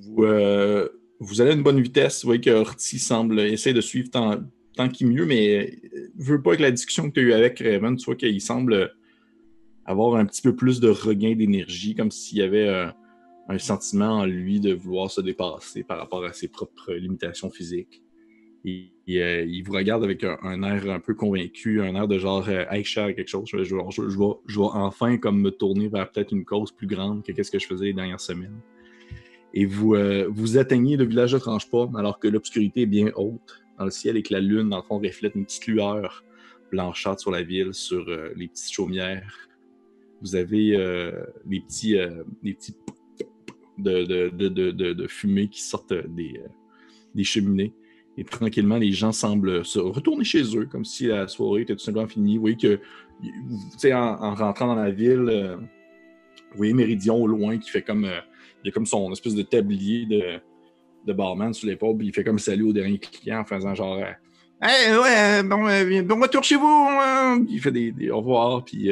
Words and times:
Vous, 0.00 0.24
euh, 0.24 0.88
vous 1.20 1.40
allez 1.40 1.50
à 1.50 1.54
une 1.54 1.62
bonne 1.62 1.80
vitesse. 1.80 2.22
Vous 2.22 2.28
voyez 2.28 2.40
que 2.40 2.50
Horty 2.50 2.98
semble 2.98 3.40
essayer 3.40 3.74
de 3.74 3.80
suivre 3.80 4.10
tant, 4.10 4.40
tant 4.76 4.88
qu'il 4.88 5.08
mieux, 5.08 5.26
mais 5.26 5.78
ne 6.16 6.24
veut 6.24 6.42
pas 6.42 6.56
que 6.56 6.62
la 6.62 6.70
discussion 6.70 7.08
que 7.08 7.14
tu 7.14 7.20
as 7.20 7.22
eue 7.22 7.32
avec 7.32 7.58
Raven, 7.60 7.96
tu 7.96 8.04
vois 8.04 8.16
qu'il 8.16 8.40
semble 8.40 8.92
avoir 9.88 10.16
un 10.16 10.26
petit 10.26 10.42
peu 10.42 10.54
plus 10.54 10.80
de 10.80 10.88
regain 10.88 11.34
d'énergie, 11.34 11.94
comme 11.94 12.10
s'il 12.10 12.38
y 12.38 12.42
avait 12.42 12.68
euh, 12.68 12.88
un 13.48 13.58
sentiment 13.58 14.18
en 14.18 14.26
lui 14.26 14.60
de 14.60 14.74
vouloir 14.74 15.10
se 15.10 15.22
dépasser 15.22 15.82
par 15.82 15.98
rapport 15.98 16.24
à 16.24 16.34
ses 16.34 16.48
propres 16.48 16.92
limitations 16.92 17.50
physiques. 17.50 18.02
Et, 18.66 18.90
euh, 19.08 19.46
il 19.48 19.62
vous 19.62 19.72
regarde 19.72 20.04
avec 20.04 20.22
un, 20.24 20.62
air 20.62 20.90
un 20.90 21.00
peu 21.00 21.14
convaincu, 21.14 21.80
un 21.80 21.94
air 21.94 22.06
de 22.06 22.18
genre 22.18 22.46
euh, 22.48 22.66
hey, 22.70 22.84
quelque 22.84 23.26
chose. 23.26 23.48
Je, 23.50 23.64
je, 23.64 23.74
je, 23.96 24.58
vais, 24.58 24.66
enfin 24.74 25.16
comme 25.16 25.40
me 25.40 25.50
tourner 25.50 25.88
vers 25.88 26.10
peut-être 26.10 26.32
une 26.32 26.44
cause 26.44 26.70
plus 26.70 26.86
grande 26.86 27.24
que 27.24 27.42
ce 27.42 27.50
que 27.50 27.58
je 27.58 27.66
faisais 27.66 27.86
les 27.86 27.94
dernières 27.94 28.20
semaines. 28.20 28.60
Et 29.54 29.66
vous, 29.66 29.94
euh, 29.94 30.26
vous 30.30 30.58
atteignez 30.58 30.96
le 30.96 31.04
village 31.04 31.32
de 31.32 31.38
Tranchepomme 31.38 31.96
alors 31.96 32.18
que 32.18 32.28
l'obscurité 32.28 32.82
est 32.82 32.86
bien 32.86 33.10
haute 33.16 33.62
dans 33.78 33.84
le 33.84 33.90
ciel 33.90 34.16
et 34.16 34.22
que 34.22 34.34
la 34.34 34.40
lune, 34.40 34.68
dans 34.68 34.78
le 34.78 34.82
fond, 34.82 34.98
reflète 34.98 35.34
une 35.34 35.44
petite 35.44 35.66
lueur 35.66 36.24
blanchâtre 36.70 37.20
sur 37.20 37.30
la 37.30 37.42
ville, 37.42 37.72
sur 37.72 38.04
les 38.36 38.48
petites 38.48 38.72
chaumières 38.72 39.48
vous 40.20 40.36
avez 40.36 40.76
euh, 40.76 41.12
les 41.48 41.60
petits, 41.60 41.96
euh, 41.96 42.22
petits 42.42 42.74
de, 43.78 44.28
de, 44.92 45.06
fumée 45.06 45.48
qui 45.48 45.62
sortent 45.62 45.94
des, 45.94 46.40
euh, 46.44 46.48
des 47.14 47.24
cheminées. 47.24 47.72
Et 48.16 48.24
tranquillement, 48.24 48.78
les 48.78 48.90
gens 48.90 49.12
semblent 49.12 49.64
se 49.64 49.78
retourner 49.78 50.24
chez 50.24 50.42
eux, 50.56 50.66
comme 50.66 50.84
si 50.84 51.06
la 51.06 51.28
soirée 51.28 51.62
était 51.62 51.74
tout 51.74 51.84
simplement 51.84 52.08
finie. 52.08 52.34
Vous 52.34 52.40
voyez 52.40 52.56
que, 52.56 52.80
en, 53.92 53.96
en 53.96 54.34
rentrant 54.34 54.66
dans 54.66 54.74
la 54.74 54.90
ville, 54.90 55.56
vous 56.50 56.56
voyez 56.56 56.72
Méridion 56.72 57.16
au 57.16 57.26
loin 57.26 57.58
qui 57.58 57.70
fait 57.70 57.82
comme. 57.82 58.08
Il 58.64 58.68
a 58.68 58.72
comme 58.72 58.86
son 58.86 59.10
espèce 59.12 59.34
de 59.34 59.42
tablier 59.42 60.06
de, 60.06 60.40
de 61.06 61.12
barman 61.12 61.52
sur 61.52 61.68
l'épaule, 61.68 61.96
puis 61.96 62.08
il 62.08 62.14
fait 62.14 62.24
comme 62.24 62.38
salut 62.38 62.64
au 62.64 62.72
dernier 62.72 62.98
client 62.98 63.40
en 63.40 63.44
faisant 63.44 63.74
genre. 63.74 63.98
Hey, 64.60 64.96
ouais, 64.96 65.42
bon, 65.44 65.64
bon 66.04 66.20
retour 66.20 66.42
chez 66.42 66.56
vous! 66.56 66.66
Hein. 66.66 67.44
Il 67.48 67.60
fait 67.60 67.70
des, 67.70 67.92
des 67.92 68.10
au 68.10 68.18
revoir, 68.18 68.64
puis 68.64 68.90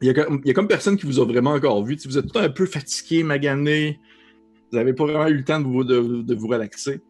il 0.00 0.08
y, 0.08 0.50
a, 0.50 0.54
comme 0.54 0.68
personne 0.68 0.96
qui 0.96 1.06
vous 1.06 1.20
a 1.20 1.24
vraiment 1.24 1.52
encore 1.52 1.82
vu. 1.84 1.98
Si 1.98 2.08
vous 2.08 2.18
êtes 2.18 2.30
tout 2.30 2.38
un 2.38 2.48
peu 2.48 2.66
fatigué, 2.66 3.22
magané, 3.22 3.98
vous 4.70 4.78
n'avez 4.78 4.92
pas 4.92 5.04
vraiment 5.04 5.28
eu 5.28 5.34
le 5.34 5.44
temps 5.44 5.60
de 5.60 5.66
vous, 5.66 5.84
de, 5.84 6.34
vous 6.34 6.46
relaxer. 6.46 7.00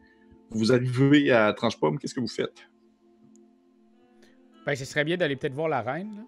Vous 0.51 0.73
arrivez 0.73 1.31
à 1.31 1.53
Tranche-Pomme, 1.53 1.98
qu'est-ce 1.98 2.14
que 2.14 2.20
vous 2.20 2.29
faites? 2.29 2.69
Ben, 4.67 4.75
ce 4.75 4.84
serait 4.84 5.05
bien 5.05 5.17
d'aller 5.17 5.36
peut-être 5.36 5.55
voir 5.55 5.69
la 5.69 5.83
reine. 5.83 6.25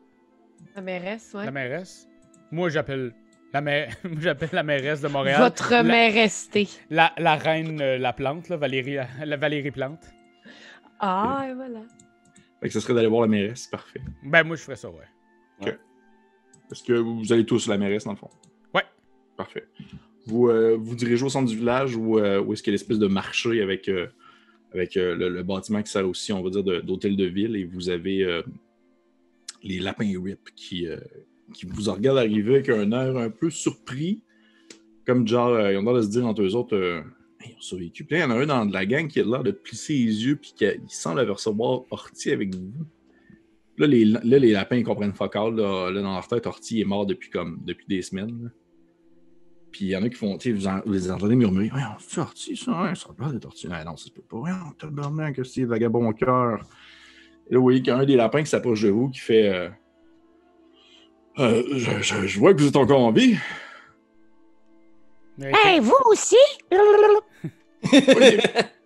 La 0.74 0.82
mairesse, 0.82 1.32
oui. 1.34 1.44
La 1.44 1.50
mairesse. 1.50 2.08
Moi, 2.50 2.68
j'appelle 2.68 3.14
la, 3.60 3.88
j'appelle 4.20 4.50
la 4.52 4.62
mairesse 4.62 5.00
de 5.00 5.08
Montréal. 5.08 5.40
Votre 5.40 5.70
la... 5.70 5.82
mairesse. 5.82 6.50
La, 6.90 7.12
la 7.18 7.36
reine 7.36 7.80
euh, 7.80 7.98
La 7.98 8.12
Plante, 8.12 8.48
là, 8.48 8.56
Valérie, 8.56 8.96
la, 9.24 9.36
Valérie 9.36 9.70
Plante. 9.70 10.04
Ah, 11.00 11.46
et 11.50 11.54
voilà. 11.54 11.80
Fait 12.60 12.68
que 12.68 12.72
ce 12.72 12.80
serait 12.80 12.94
d'aller 12.94 13.08
voir 13.08 13.22
la 13.22 13.28
mairesse, 13.28 13.66
parfait. 13.66 14.00
Ben, 14.22 14.44
moi, 14.44 14.56
je 14.56 14.62
ferais 14.62 14.76
ça, 14.76 14.88
ouais. 14.88 15.04
OK. 15.60 15.78
Est-ce 16.70 16.82
que 16.82 16.94
vous 16.94 17.32
allez 17.32 17.44
tous 17.44 17.68
à 17.68 17.72
la 17.72 17.78
mairesse, 17.78 18.04
dans 18.04 18.12
le 18.12 18.16
fond? 18.16 18.30
Ouais. 18.74 18.84
Parfait. 19.36 19.68
Vous 20.26 20.48
euh, 20.48 20.76
vous 20.78 20.96
dirigez 20.96 21.24
au 21.24 21.28
centre 21.28 21.48
du 21.48 21.56
village 21.56 21.96
ou 21.96 22.18
euh, 22.18 22.44
est-ce 22.50 22.62
qu'il 22.62 22.72
y 22.72 22.74
a 22.74 22.76
l'espèce 22.76 22.98
de 22.98 23.06
marché 23.06 23.62
avec, 23.62 23.88
euh, 23.88 24.08
avec 24.72 24.96
le, 24.96 25.42
bâtiment 25.42 25.82
qui 25.82 25.90
sert 25.90 26.08
aussi, 26.08 26.32
on 26.32 26.42
va 26.42 26.50
dire, 26.50 26.64
d'hôtel 26.82 27.16
de, 27.16 27.24
ville 27.24 27.54
et 27.56 27.64
vous 27.64 27.88
avez 27.88 28.42
les 29.62 29.78
lapins 29.78 30.04
RIP 30.04 30.50
qui, 30.56 30.88
qui 31.52 31.66
vous 31.66 31.90
regardent 31.90 32.18
arriver 32.18 32.54
avec 32.56 32.68
un 32.68 32.90
air 32.92 33.16
un 33.16 33.30
peu 33.30 33.50
surpris, 33.50 34.22
comme 35.06 35.26
genre, 35.26 35.70
ils 35.70 35.76
ont 35.76 35.82
l'air 35.82 35.94
de 35.94 36.02
se 36.02 36.08
dire 36.08 36.26
entre 36.26 36.42
eux 36.42 36.54
autres, 36.54 37.04
ils 37.44 37.54
ont 37.54 37.60
survécu. 37.60 38.04
Puis 38.04 38.16
il 38.16 38.20
y 38.20 38.24
en 38.24 38.30
a 38.30 38.34
un 38.34 38.46
dans 38.46 38.64
la 38.64 38.86
gang 38.86 39.06
qui 39.08 39.20
a 39.20 39.24
l'air 39.24 39.42
de 39.42 39.52
plisser 39.52 39.94
les 39.94 40.24
yeux 40.26 40.36
puis 40.36 40.54
qui 40.56 40.66
semble 40.88 41.20
avoir 41.20 41.36
recevoir 41.36 41.82
Horty 41.90 42.32
avec 42.32 42.54
vous. 42.54 42.72
Là, 43.78 43.86
les, 43.86 44.04
là, 44.06 44.20
les 44.22 44.52
lapins, 44.52 44.76
ils 44.76 44.84
comprennent 44.84 45.12
focal. 45.12 45.54
Là, 45.54 45.92
dans 45.92 46.14
leur 46.14 46.26
tête, 46.26 46.46
Orti 46.46 46.80
est 46.80 46.84
mort 46.84 47.06
depuis, 47.06 47.30
comme, 47.30 47.60
depuis 47.64 47.86
des 47.86 48.02
semaines. 48.02 48.50
Puis 49.70 49.86
il 49.86 49.88
y 49.88 49.96
en 49.96 50.02
a 50.02 50.08
qui 50.08 50.14
font, 50.14 50.38
vous, 50.38 50.92
les 50.92 51.10
entendez 51.10 51.36
murmurer 51.36 51.70
Ouais, 51.70 51.82
c'est 51.98 52.20
Orti, 52.20 52.56
ça, 52.56 52.82
ouais, 52.82 52.94
ça 52.94 53.10
doit 53.16 53.34
être 53.34 53.44
Orti. 53.44 53.68
Non, 53.68 53.74
non, 53.84 53.96
ça 53.96 54.06
se 54.06 54.10
peut 54.10 54.22
pas. 54.22 54.38
Ouais, 54.38 54.50
tabarnak, 54.78 55.36
que 55.36 55.44
c'est 55.44 55.64
vagabond 55.64 56.10
cœur. 56.12 56.60
Et 57.48 57.52
là, 57.52 57.58
vous 57.58 57.62
voyez 57.62 57.80
qu'il 57.80 57.88
y 57.88 57.90
a 57.90 57.98
un 57.98 58.06
des 58.06 58.16
lapins 58.16 58.42
qui 58.42 58.48
s'approche 58.48 58.82
de 58.82 58.88
vous 58.88 59.10
qui 59.10 59.20
fait 59.20 59.48
euh, 59.48 59.68
euh, 61.38 61.62
je, 61.72 62.02
je, 62.02 62.26
je, 62.26 62.38
vois 62.38 62.54
que 62.54 62.60
vous 62.60 62.68
êtes 62.68 62.76
encore 62.76 63.00
en 63.00 63.12
vie. 63.12 63.36
Hey, 65.40 65.80
vous 65.80 65.94
aussi? 66.06 66.36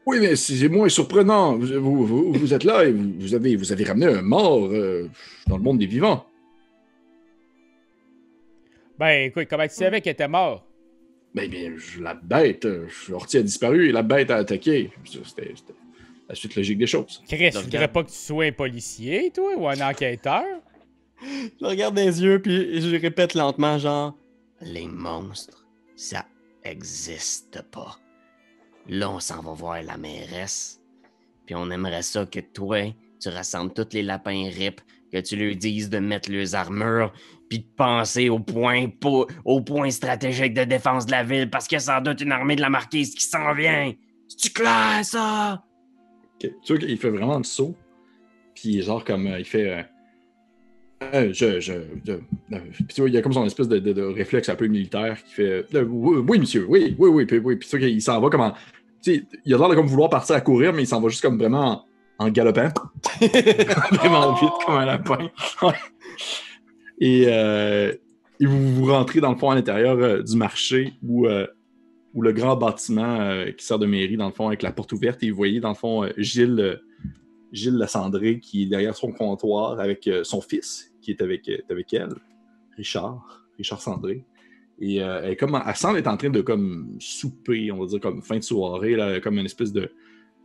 Oui, 0.04 0.18
mais 0.20 0.34
c'est 0.34 0.68
moins 0.68 0.88
surprenant. 0.88 1.56
Vous, 1.56 2.32
vous, 2.32 2.54
êtes 2.54 2.64
là 2.64 2.84
et 2.84 2.92
vous, 2.92 3.34
avez, 3.34 3.54
vous 3.54 3.72
avez 3.72 3.84
ramené 3.84 4.06
un 4.06 4.22
mort 4.22 4.66
euh, 4.66 5.08
dans 5.46 5.56
le 5.56 5.62
monde 5.62 5.78
des 5.78 5.86
vivants. 5.86 6.26
Ben, 8.98 9.28
écoute, 9.28 9.46
comment 9.48 9.66
tu 9.66 9.74
savais 9.74 10.00
qu'il 10.00 10.10
était 10.10 10.28
mort? 10.28 10.66
Ben, 11.34 11.48
bien, 11.48 11.72
la 12.00 12.14
bête, 12.14 12.66
Horty 13.12 13.38
a 13.38 13.42
disparu 13.42 13.88
et 13.88 13.92
la 13.92 14.02
bête 14.02 14.32
a 14.32 14.36
attaqué. 14.36 14.90
C'était 15.04 15.54
la 16.28 16.34
suite 16.34 16.56
logique 16.56 16.78
des 16.78 16.88
choses. 16.88 17.22
Chris, 17.28 17.50
je 17.52 17.58
voudrais 17.60 17.88
pas 17.88 18.02
que 18.02 18.10
tu 18.10 18.16
sois 18.16 18.46
un 18.46 18.52
policier, 18.52 19.30
toi, 19.32 19.52
ou 19.56 19.68
un 19.68 19.80
enquêteur? 19.80 20.44
Je 21.22 21.64
regarde 21.64 21.94
dans 21.94 22.02
les 22.02 22.22
yeux, 22.22 22.40
puis 22.40 22.80
je 22.80 22.96
répète 22.96 23.34
lentement, 23.34 23.78
genre... 23.78 24.16
Les 24.62 24.86
monstres, 24.86 25.66
ça 25.96 26.26
existe 26.64 27.62
pas. 27.70 27.96
Là, 28.88 29.10
on 29.10 29.20
s'en 29.20 29.42
va 29.42 29.52
voir 29.52 29.82
la 29.82 29.96
mairesse. 29.96 30.80
Puis 31.46 31.54
on 31.54 31.70
aimerait 31.70 32.02
ça 32.02 32.26
que 32.26 32.40
toi, 32.40 32.94
tu 33.20 33.28
rassembles 33.28 33.72
tous 33.72 33.88
les 33.92 34.02
lapins 34.02 34.48
rip, 34.50 34.80
que 35.12 35.18
tu 35.18 35.36
leur 35.36 35.56
dises 35.56 35.90
de 35.90 35.98
mettre 35.98 36.30
leurs 36.30 36.54
armures, 36.54 37.12
puis 37.48 37.60
de 37.60 37.66
penser 37.76 38.28
au 38.28 38.38
point, 38.38 38.88
au 39.44 39.60
point 39.60 39.90
stratégique 39.90 40.54
de 40.54 40.64
défense 40.64 41.06
de 41.06 41.10
la 41.10 41.24
ville, 41.24 41.50
parce 41.50 41.66
qu'il 41.66 41.76
y 41.76 41.80
a 41.80 41.80
sans 41.80 42.00
doute 42.00 42.20
une 42.20 42.32
armée 42.32 42.56
de 42.56 42.60
la 42.60 42.70
marquise 42.70 43.14
qui 43.14 43.24
s'en 43.24 43.54
vient. 43.54 43.92
C'est-tu 44.28 44.50
clair, 44.50 45.00
ça? 45.02 45.64
Tu 46.38 46.52
vois 46.68 46.78
qu'il 46.78 46.96
fait 46.98 47.10
vraiment 47.10 47.38
le 47.38 47.44
saut. 47.44 47.74
Puis 48.54 48.82
genre 48.82 49.04
comme 49.04 49.26
euh, 49.26 49.38
il 49.38 49.44
fait... 49.44 49.70
Euh, 49.70 49.82
euh, 51.02 51.32
puis 51.32 52.86
tu 52.88 53.00
vois, 53.00 53.08
il 53.08 53.14
y 53.14 53.18
a 53.18 53.22
comme 53.22 53.32
son 53.32 53.46
espèce 53.46 53.68
de, 53.68 54.02
réflexe 54.02 54.48
un 54.48 54.54
peu 54.54 54.66
militaire 54.66 55.22
qui 55.24 55.34
fait 55.34 55.64
oui, 55.72 56.38
monsieur, 56.38 56.66
oui, 56.68 56.94
oui, 56.98 57.08
oui, 57.08 57.24
puis, 57.24 57.38
oui. 57.38 57.56
Puis 57.56 57.68
tu 57.68 57.78
vois 57.78 57.88
qu'il 57.88 58.02
s'en 58.02 58.20
va 58.20 58.28
comme 58.28 58.52
il 59.06 59.54
a 59.54 59.58
l'air 59.58 59.68
de 59.68 59.74
comme 59.74 59.86
vouloir 59.86 60.10
partir 60.10 60.36
à 60.36 60.40
courir, 60.40 60.72
mais 60.72 60.82
il 60.82 60.86
s'en 60.86 61.00
va 61.00 61.08
juste 61.08 61.22
comme 61.22 61.38
vraiment 61.38 61.84
en, 62.18 62.28
galopant. 62.28 62.68
vraiment 63.92 64.34
vite 64.34 64.50
comme 64.66 64.76
un 64.76 64.84
lapin. 64.84 65.30
et, 67.00 67.24
euh, 67.28 67.94
vous, 68.40 68.74
vous 68.74 68.86
rentrez 68.86 69.20
dans 69.20 69.32
le 69.32 69.38
fond 69.38 69.50
à 69.50 69.54
l'intérieur 69.54 69.98
euh, 69.98 70.22
du 70.22 70.36
marché 70.36 70.92
où, 71.02 71.26
euh, 71.26 71.46
où 72.14 72.22
le 72.22 72.32
grand 72.32 72.56
bâtiment 72.56 73.44
qui 73.56 73.64
sert 73.64 73.78
de 73.78 73.86
mairie, 73.86 74.16
dans 74.16 74.28
le 74.28 74.34
fond, 74.34 74.48
avec 74.48 74.62
la 74.62 74.72
porte 74.72 74.92
ouverte, 74.92 75.22
et 75.22 75.30
vous 75.30 75.36
voyez 75.36 75.60
dans 75.60 75.70
le 75.70 75.74
fond 75.74 76.06
Gilles, 76.16 76.80
Gilles 77.52 77.76
Lassandré 77.76 78.38
qui 78.38 78.64
est 78.64 78.66
derrière 78.66 78.94
son 78.94 79.12
comptoir 79.12 79.80
avec 79.80 80.08
son 80.24 80.40
fils 80.40 80.89
qui 81.16 81.22
est 81.22 81.24
avec, 81.24 81.50
avec 81.68 81.92
elle, 81.94 82.14
Richard, 82.76 83.44
Richard 83.58 83.80
Sandré. 83.80 84.24
Et 84.80 85.02
euh, 85.02 85.20
elle, 85.24 85.36
comme, 85.36 85.60
elle 85.66 85.76
semble 85.76 85.98
être 85.98 86.06
en 86.06 86.16
train 86.16 86.30
de 86.30 86.40
comme 86.40 86.96
souper, 86.98 87.70
on 87.70 87.80
va 87.80 87.86
dire, 87.86 88.00
comme 88.00 88.22
fin 88.22 88.38
de 88.38 88.42
soirée, 88.42 88.96
là, 88.96 89.20
comme 89.20 89.36
une 89.38 89.44
espèce 89.44 89.72
de, 89.72 89.90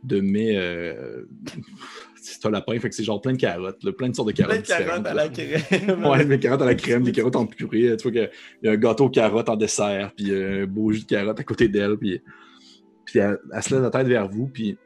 de 0.04 0.20
mets. 0.20 0.56
Euh, 0.56 1.24
c'est 2.16 2.44
un 2.44 2.50
lapin, 2.50 2.78
fait 2.78 2.90
que 2.90 2.94
c'est 2.94 3.04
genre 3.04 3.20
plein 3.20 3.32
de 3.32 3.38
carottes, 3.38 3.90
plein 3.92 4.10
de 4.10 4.14
sortes 4.14 4.28
de 4.28 4.34
carottes. 4.34 4.62
Plein 4.64 4.78
de 4.78 4.84
carottes 4.84 5.06
à 5.06 5.14
la 5.14 5.28
crème. 5.28 6.04
ouais, 6.10 6.24
des 6.24 6.38
carottes 6.38 6.62
à 6.62 6.66
la 6.66 6.74
crème, 6.74 7.02
des 7.04 7.12
carottes 7.12 7.36
en 7.36 7.46
purée. 7.46 7.96
Tu 7.96 8.02
vois 8.02 8.12
qu'il 8.12 8.30
y 8.62 8.68
a 8.68 8.72
un 8.72 8.76
gâteau 8.76 9.08
carotte 9.08 9.48
en 9.48 9.56
dessert, 9.56 10.12
puis 10.14 10.34
un 10.34 10.66
beau 10.66 10.92
jus 10.92 11.02
de 11.02 11.06
carotte 11.06 11.40
à 11.40 11.44
côté 11.44 11.68
d'elle, 11.68 11.96
puis, 11.96 12.20
puis 13.06 13.20
elle, 13.20 13.38
se 13.62 13.74
lève 13.74 13.84
la 13.84 13.90
tête 13.90 14.06
vers 14.06 14.28
vous, 14.28 14.48
puis 14.48 14.76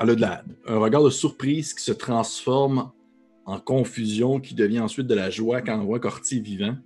elle 0.00 0.10
a 0.10 0.14
de 0.14 0.20
la, 0.20 0.44
un 0.66 0.78
regard 0.78 1.02
de 1.02 1.10
surprise 1.10 1.74
qui 1.74 1.84
se 1.84 1.92
transforme 1.92 2.90
en 3.50 3.58
confusion, 3.60 4.40
qui 4.40 4.54
devient 4.54 4.80
ensuite 4.80 5.06
de 5.06 5.14
la 5.14 5.30
joie 5.30 5.60
quand 5.60 5.78
on 5.78 5.84
voit 5.84 6.00
Corti 6.00 6.40
vivant. 6.40 6.76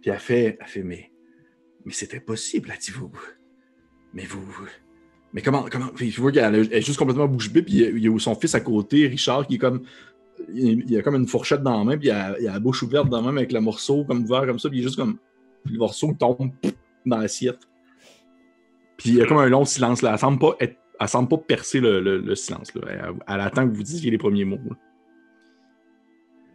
Puis 0.00 0.10
elle 0.10 0.18
fait, 0.18 0.56
elle 0.60 0.66
fait 0.66 0.82
mais, 0.82 1.10
mais 1.84 1.92
c'était 1.92 2.20
possible, 2.20 2.72
dit 2.80 2.92
vous. 2.92 3.10
Mais 4.14 4.24
vous. 4.24 4.46
Mais 5.32 5.42
comment. 5.42 5.66
comment 5.70 5.88
puis 5.88 6.10
je 6.10 6.20
vois 6.20 6.30
qu'elle 6.30 6.72
est 6.72 6.80
juste 6.82 6.98
complètement 6.98 7.26
bouche 7.26 7.50
bée, 7.50 7.62
puis 7.62 7.74
il 7.74 7.98
y 7.98 8.08
a 8.08 8.18
son 8.18 8.34
fils 8.34 8.54
à 8.54 8.60
côté, 8.60 9.08
Richard, 9.08 9.46
qui 9.46 9.56
est 9.56 9.58
comme. 9.58 9.82
Il 10.52 10.96
a 10.96 11.02
comme 11.02 11.16
une 11.16 11.26
fourchette 11.26 11.62
dans 11.62 11.78
la 11.78 11.84
main, 11.84 11.98
puis 11.98 12.08
il 12.08 12.12
a, 12.12 12.34
a 12.34 12.38
la 12.38 12.60
bouche 12.60 12.82
ouverte 12.82 13.08
dans 13.08 13.20
la 13.20 13.32
main 13.32 13.38
avec 13.38 13.52
le 13.52 13.60
morceau 13.60 14.04
comme 14.04 14.22
ouvert 14.22 14.46
comme 14.46 14.58
ça, 14.58 14.68
puis 14.68 14.78
il 14.78 14.80
est 14.82 14.84
juste 14.84 14.96
comme. 14.96 15.18
le 15.64 15.78
morceau 15.78 16.14
tombe 16.18 16.52
dans 17.04 17.18
l'assiette. 17.18 17.60
Puis 18.96 19.10
il 19.10 19.16
y 19.16 19.22
a 19.22 19.26
comme 19.26 19.38
un 19.38 19.48
long 19.48 19.64
silence 19.64 20.02
là. 20.02 20.12
Elle 20.12 20.18
semble 20.18 20.38
pas, 20.38 20.56
être, 20.60 20.76
elle 20.98 21.08
semble 21.08 21.28
pas 21.28 21.38
percer 21.38 21.80
le, 21.80 22.00
le, 22.00 22.34
silence. 22.34 22.72
Elle, 23.26 23.40
attend 23.40 23.68
que 23.68 23.74
vous 23.74 23.82
disiez 23.82 24.10
les 24.10 24.18
premiers 24.18 24.44
mots. 24.44 24.58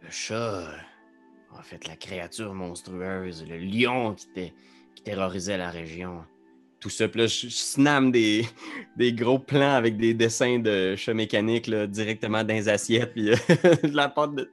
Le 0.02 0.10
chat 0.10 0.68
en 1.58 1.62
fait, 1.62 1.86
la 1.86 1.96
créature 1.96 2.54
monstrueuse, 2.54 3.44
le 3.48 3.58
lion 3.58 4.14
qui 4.14 4.52
terrorisait 5.04 5.58
la 5.58 5.70
région. 5.70 6.24
Tout 6.80 6.90
ça, 6.90 7.06
je, 7.14 7.48
snam 7.48 8.10
des, 8.12 8.44
gros 9.12 9.38
plans 9.38 9.74
avec 9.74 9.96
des 9.96 10.14
dessins 10.14 10.58
de 10.58 10.96
chat 10.96 11.14
mécanique 11.14 11.68
là, 11.68 11.86
directement 11.86 12.42
dans 12.42 12.54
les 12.54 12.68
assiettes, 12.68 13.12
puis 13.12 13.30
euh, 13.30 13.36
de 13.84 13.94
la 13.94 14.08
pâte 14.08 14.34
de, 14.34 14.50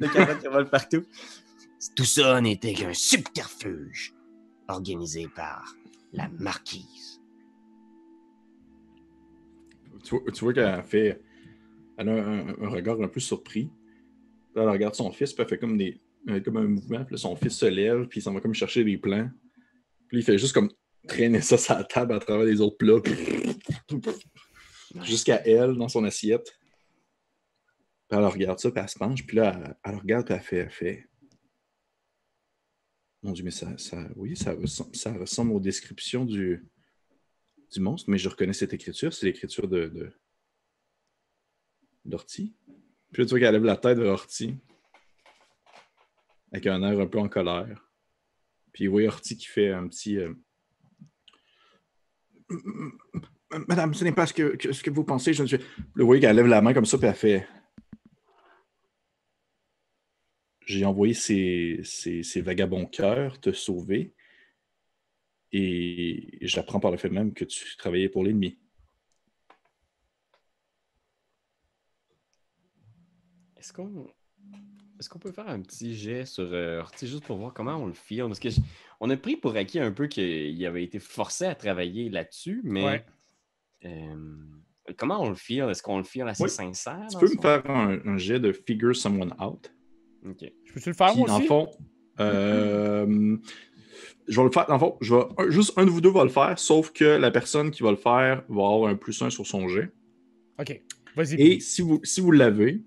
de 0.00 0.06
carottes 0.06 0.40
qui 0.40 0.48
vole 0.48 0.70
partout. 0.70 1.04
Tout 1.96 2.04
ça 2.04 2.40
n'était 2.40 2.74
qu'un 2.74 2.94
subterfuge 2.94 4.14
organisé 4.68 5.26
par 5.34 5.74
la 6.12 6.28
marquise. 6.38 7.03
Tu 10.04 10.44
vois, 10.44 10.52
qu'elle 10.52 10.82
fait. 10.82 11.20
Elle 11.96 12.08
a 12.08 12.12
un, 12.12 12.68
regard 12.68 13.00
un 13.00 13.08
peu 13.08 13.20
surpris. 13.20 13.70
Elle 14.54 14.68
regarde 14.68 14.94
son 14.94 15.10
fils, 15.10 15.32
puis 15.32 15.42
elle 15.42 15.48
fait 15.48 15.58
comme, 15.58 15.76
des, 15.76 16.00
euh, 16.28 16.40
comme 16.40 16.56
un 16.58 16.66
mouvement. 16.66 17.04
Puis 17.04 17.18
son 17.18 17.34
fils 17.36 17.56
se 17.56 17.66
lève, 17.66 18.06
puis 18.06 18.20
il 18.20 18.22
s'en 18.22 18.32
va 18.34 18.40
comme 18.40 18.54
chercher 18.54 18.84
des 18.84 18.98
plans. 18.98 19.30
Puis 20.08 20.18
il 20.18 20.22
fait 20.22 20.38
juste 20.38 20.52
comme 20.52 20.70
traîner 21.08 21.40
ça 21.40 21.56
sur 21.56 21.74
la 21.74 21.84
table 21.84 22.12
à 22.14 22.18
travers 22.18 22.44
les 22.44 22.60
autres 22.60 22.76
plats. 22.76 23.00
Jusqu'à 25.02 25.42
elle, 25.46 25.74
dans 25.74 25.88
son 25.88 26.04
assiette. 26.04 26.56
Puis 28.08 28.18
elle 28.18 28.24
regarde 28.26 28.58
ça, 28.58 28.70
puis 28.70 28.82
elle 28.82 28.88
se 28.88 28.98
penche. 28.98 29.26
Puis 29.26 29.36
là, 29.36 29.76
elle, 29.84 29.96
regarde, 29.96 30.26
puis 30.26 30.34
elle 30.34 30.42
fait. 30.42 30.68
Fait 30.68 31.08
Mon 33.22 33.32
Dieu, 33.32 33.44
mais 33.44 33.50
ça, 33.50 33.76
ça 33.78 34.06
oui, 34.16 34.36
ça 34.36 34.54
ressemble 35.14 35.52
aux 35.52 35.60
descriptions 35.60 36.24
du, 36.24 36.64
du 37.74 37.80
monstre, 37.80 38.08
mais 38.10 38.18
je 38.18 38.28
reconnais 38.28 38.52
cette 38.52 38.72
écriture. 38.72 39.12
C'est 39.12 39.26
l'écriture 39.26 39.68
de, 39.68 40.12
d'Ortie. 42.04 42.56
Puis 43.12 43.22
là, 43.22 43.26
tu 43.26 43.30
vois 43.30 43.40
qu'elle 43.40 43.52
lève 43.52 43.64
la 43.64 43.76
tête 43.76 43.98
de 43.98 44.04
Ortie. 44.04 44.56
Avec 46.52 46.66
un 46.66 46.82
air 46.82 47.00
un 47.00 47.06
peu 47.06 47.18
en 47.18 47.28
colère. 47.28 47.90
Puis 48.72 48.86
voyez 48.86 49.08
Ortie 49.08 49.36
qui 49.36 49.46
fait 49.46 49.72
un 49.72 49.88
petit. 49.88 50.18
euh, 50.18 50.34
Madame, 53.68 53.94
ce 53.94 54.04
n'est 54.04 54.12
pas 54.12 54.26
ce 54.26 54.34
que, 54.34 54.72
ce 54.72 54.82
que 54.82 54.90
vous 54.90 55.04
pensez. 55.04 55.32
Je 55.32 55.42
ne 55.42 55.48
suis... 55.48 55.58
Vous 55.96 56.06
voyez 56.06 56.20
qu'elle 56.20 56.36
lève 56.36 56.46
la 56.46 56.62
main 56.62 56.74
comme 56.74 56.84
ça, 56.84 56.98
puis 56.98 57.06
elle 57.06 57.14
fait. 57.14 57.46
J'ai 60.66 60.84
envoyé 60.84 61.12
ces, 61.12 61.80
ces, 61.84 62.22
ces 62.22 62.40
vagabonds 62.40 62.86
cœurs 62.86 63.38
te 63.40 63.52
sauver. 63.52 64.14
Et 65.56 66.36
j'apprends 66.40 66.80
par 66.80 66.90
le 66.90 66.96
fait 66.96 67.08
même 67.10 67.32
que 67.32 67.44
tu 67.44 67.76
travaillais 67.76 68.08
pour 68.08 68.24
l'ennemi. 68.24 68.58
Est-ce 73.56 73.72
qu'on 73.72 74.08
est-ce 74.98 75.08
qu'on 75.08 75.20
peut 75.20 75.30
faire 75.32 75.48
un 75.48 75.60
petit 75.60 75.94
jet 75.94 76.24
sur 76.26 76.48
euh, 76.52 76.80
Orti 76.80 77.06
juste 77.06 77.24
pour 77.24 77.36
voir 77.36 77.52
comment 77.54 77.76
on 77.76 77.86
le 77.86 77.92
fait? 77.94 78.18
Parce 78.18 78.40
que 78.40 78.50
je- 78.50 78.60
on 79.00 79.10
a 79.10 79.16
pris 79.16 79.36
pour 79.36 79.54
acquis 79.56 79.78
un 79.78 79.92
peu 79.92 80.08
qu'il 80.08 80.64
avait 80.66 80.82
été 80.84 80.98
forcé 80.98 81.44
à 81.46 81.54
travailler 81.54 82.08
là-dessus, 82.10 82.60
mais 82.64 82.84
Ouais. 82.84 83.04
euh, 83.84 84.26
comment 84.96 85.20
on 85.22 85.28
le 85.28 85.34
file? 85.36 85.66
Est-ce 85.70 85.82
qu'on 85.84 85.98
le 85.98 86.04
file 86.04 86.22
assez 86.22 86.42
Oui. 86.44 86.50
sincère? 86.50 87.06
Tu 87.10 87.16
peux 87.18 87.32
me 87.36 87.40
faire 87.40 87.70
un, 87.70 88.00
un 88.06 88.16
jet 88.18 88.40
de 88.40 88.52
figure 88.52 88.94
someone 88.96 89.32
out. 89.40 89.72
Ok. 90.26 90.44
Je 90.64 90.72
peux-tu 90.72 90.88
le 90.90 90.94
faire, 90.94 91.12
Puis, 91.12 91.22
aussi? 91.22 91.46
fond, 91.46 91.68
euh, 92.20 93.36
je 94.28 94.36
vais 94.40 94.44
le 94.44 94.50
faire. 94.52 94.66
Dans 94.66 94.74
le 94.74 94.80
fond, 94.80 94.96
je 95.00 95.14
vais, 95.14 95.22
un- 95.38 95.50
juste 95.50 95.72
un 95.76 95.84
de 95.84 95.90
vous 95.90 96.00
deux 96.00 96.10
va 96.10 96.24
le 96.24 96.30
faire, 96.30 96.58
sauf 96.58 96.90
que 96.92 97.04
la 97.04 97.30
personne 97.30 97.70
qui 97.70 97.82
va 97.82 97.90
le 97.90 97.96
faire 97.96 98.42
va 98.48 98.62
avoir 98.66 98.86
un 98.90 98.94
plus 98.94 99.20
un 99.22 99.30
sur 99.30 99.46
son 99.46 99.68
jet. 99.68 99.90
OK. 100.60 100.80
Vas-y. 101.16 101.34
Et 101.40 101.60
si 101.60 101.82
vous, 101.82 102.00
si 102.02 102.20
vous 102.20 102.30
l'avez, 102.32 102.80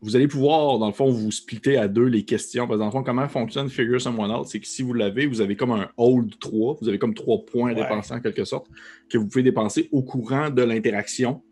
vous 0.00 0.16
allez 0.16 0.28
pouvoir, 0.28 0.78
dans 0.78 0.86
le 0.86 0.92
fond, 0.92 1.10
vous 1.10 1.30
splitter 1.30 1.76
à 1.78 1.88
deux 1.88 2.04
les 2.04 2.24
questions. 2.24 2.66
Parce 2.66 2.76
que 2.76 2.80
dans 2.80 2.86
le 2.86 2.90
fond, 2.92 3.02
comment 3.02 3.26
fonctionne 3.28 3.68
Figure 3.70 4.00
Someone 4.00 4.30
Out? 4.30 4.46
C'est 4.48 4.60
que 4.60 4.66
si 4.66 4.82
vous 4.82 4.92
l'avez, 4.92 5.26
vous 5.26 5.40
avez 5.40 5.56
comme 5.56 5.70
un 5.72 5.88
hold 5.96 6.38
3. 6.38 6.76
Vous 6.80 6.88
avez 6.88 6.98
comme 6.98 7.14
trois 7.14 7.44
points 7.44 7.70
à 7.70 7.74
Ouais. 7.74 7.80
dépenser 7.82 8.12
en 8.14 8.20
quelque 8.20 8.44
sorte, 8.44 8.66
que 9.08 9.16
vous 9.18 9.26
pouvez 9.26 9.42
dépenser 9.42 9.88
au 9.92 10.02
courant 10.02 10.50
de 10.50 10.62
l'interaction 10.62 11.42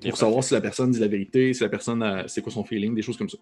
pour 0.00 0.16
savoir 0.16 0.42
si 0.44 0.54
la 0.54 0.60
personne 0.60 0.92
dit 0.92 1.00
la 1.00 1.08
vérité, 1.08 1.52
si 1.54 1.62
la 1.62 1.68
personne, 1.68 2.02
a- 2.02 2.26
c'est 2.28 2.40
quoi 2.40 2.52
son 2.52 2.64
feeling, 2.64 2.94
des 2.94 3.02
choses 3.02 3.16
comme 3.18 3.28
ça. 3.28 3.36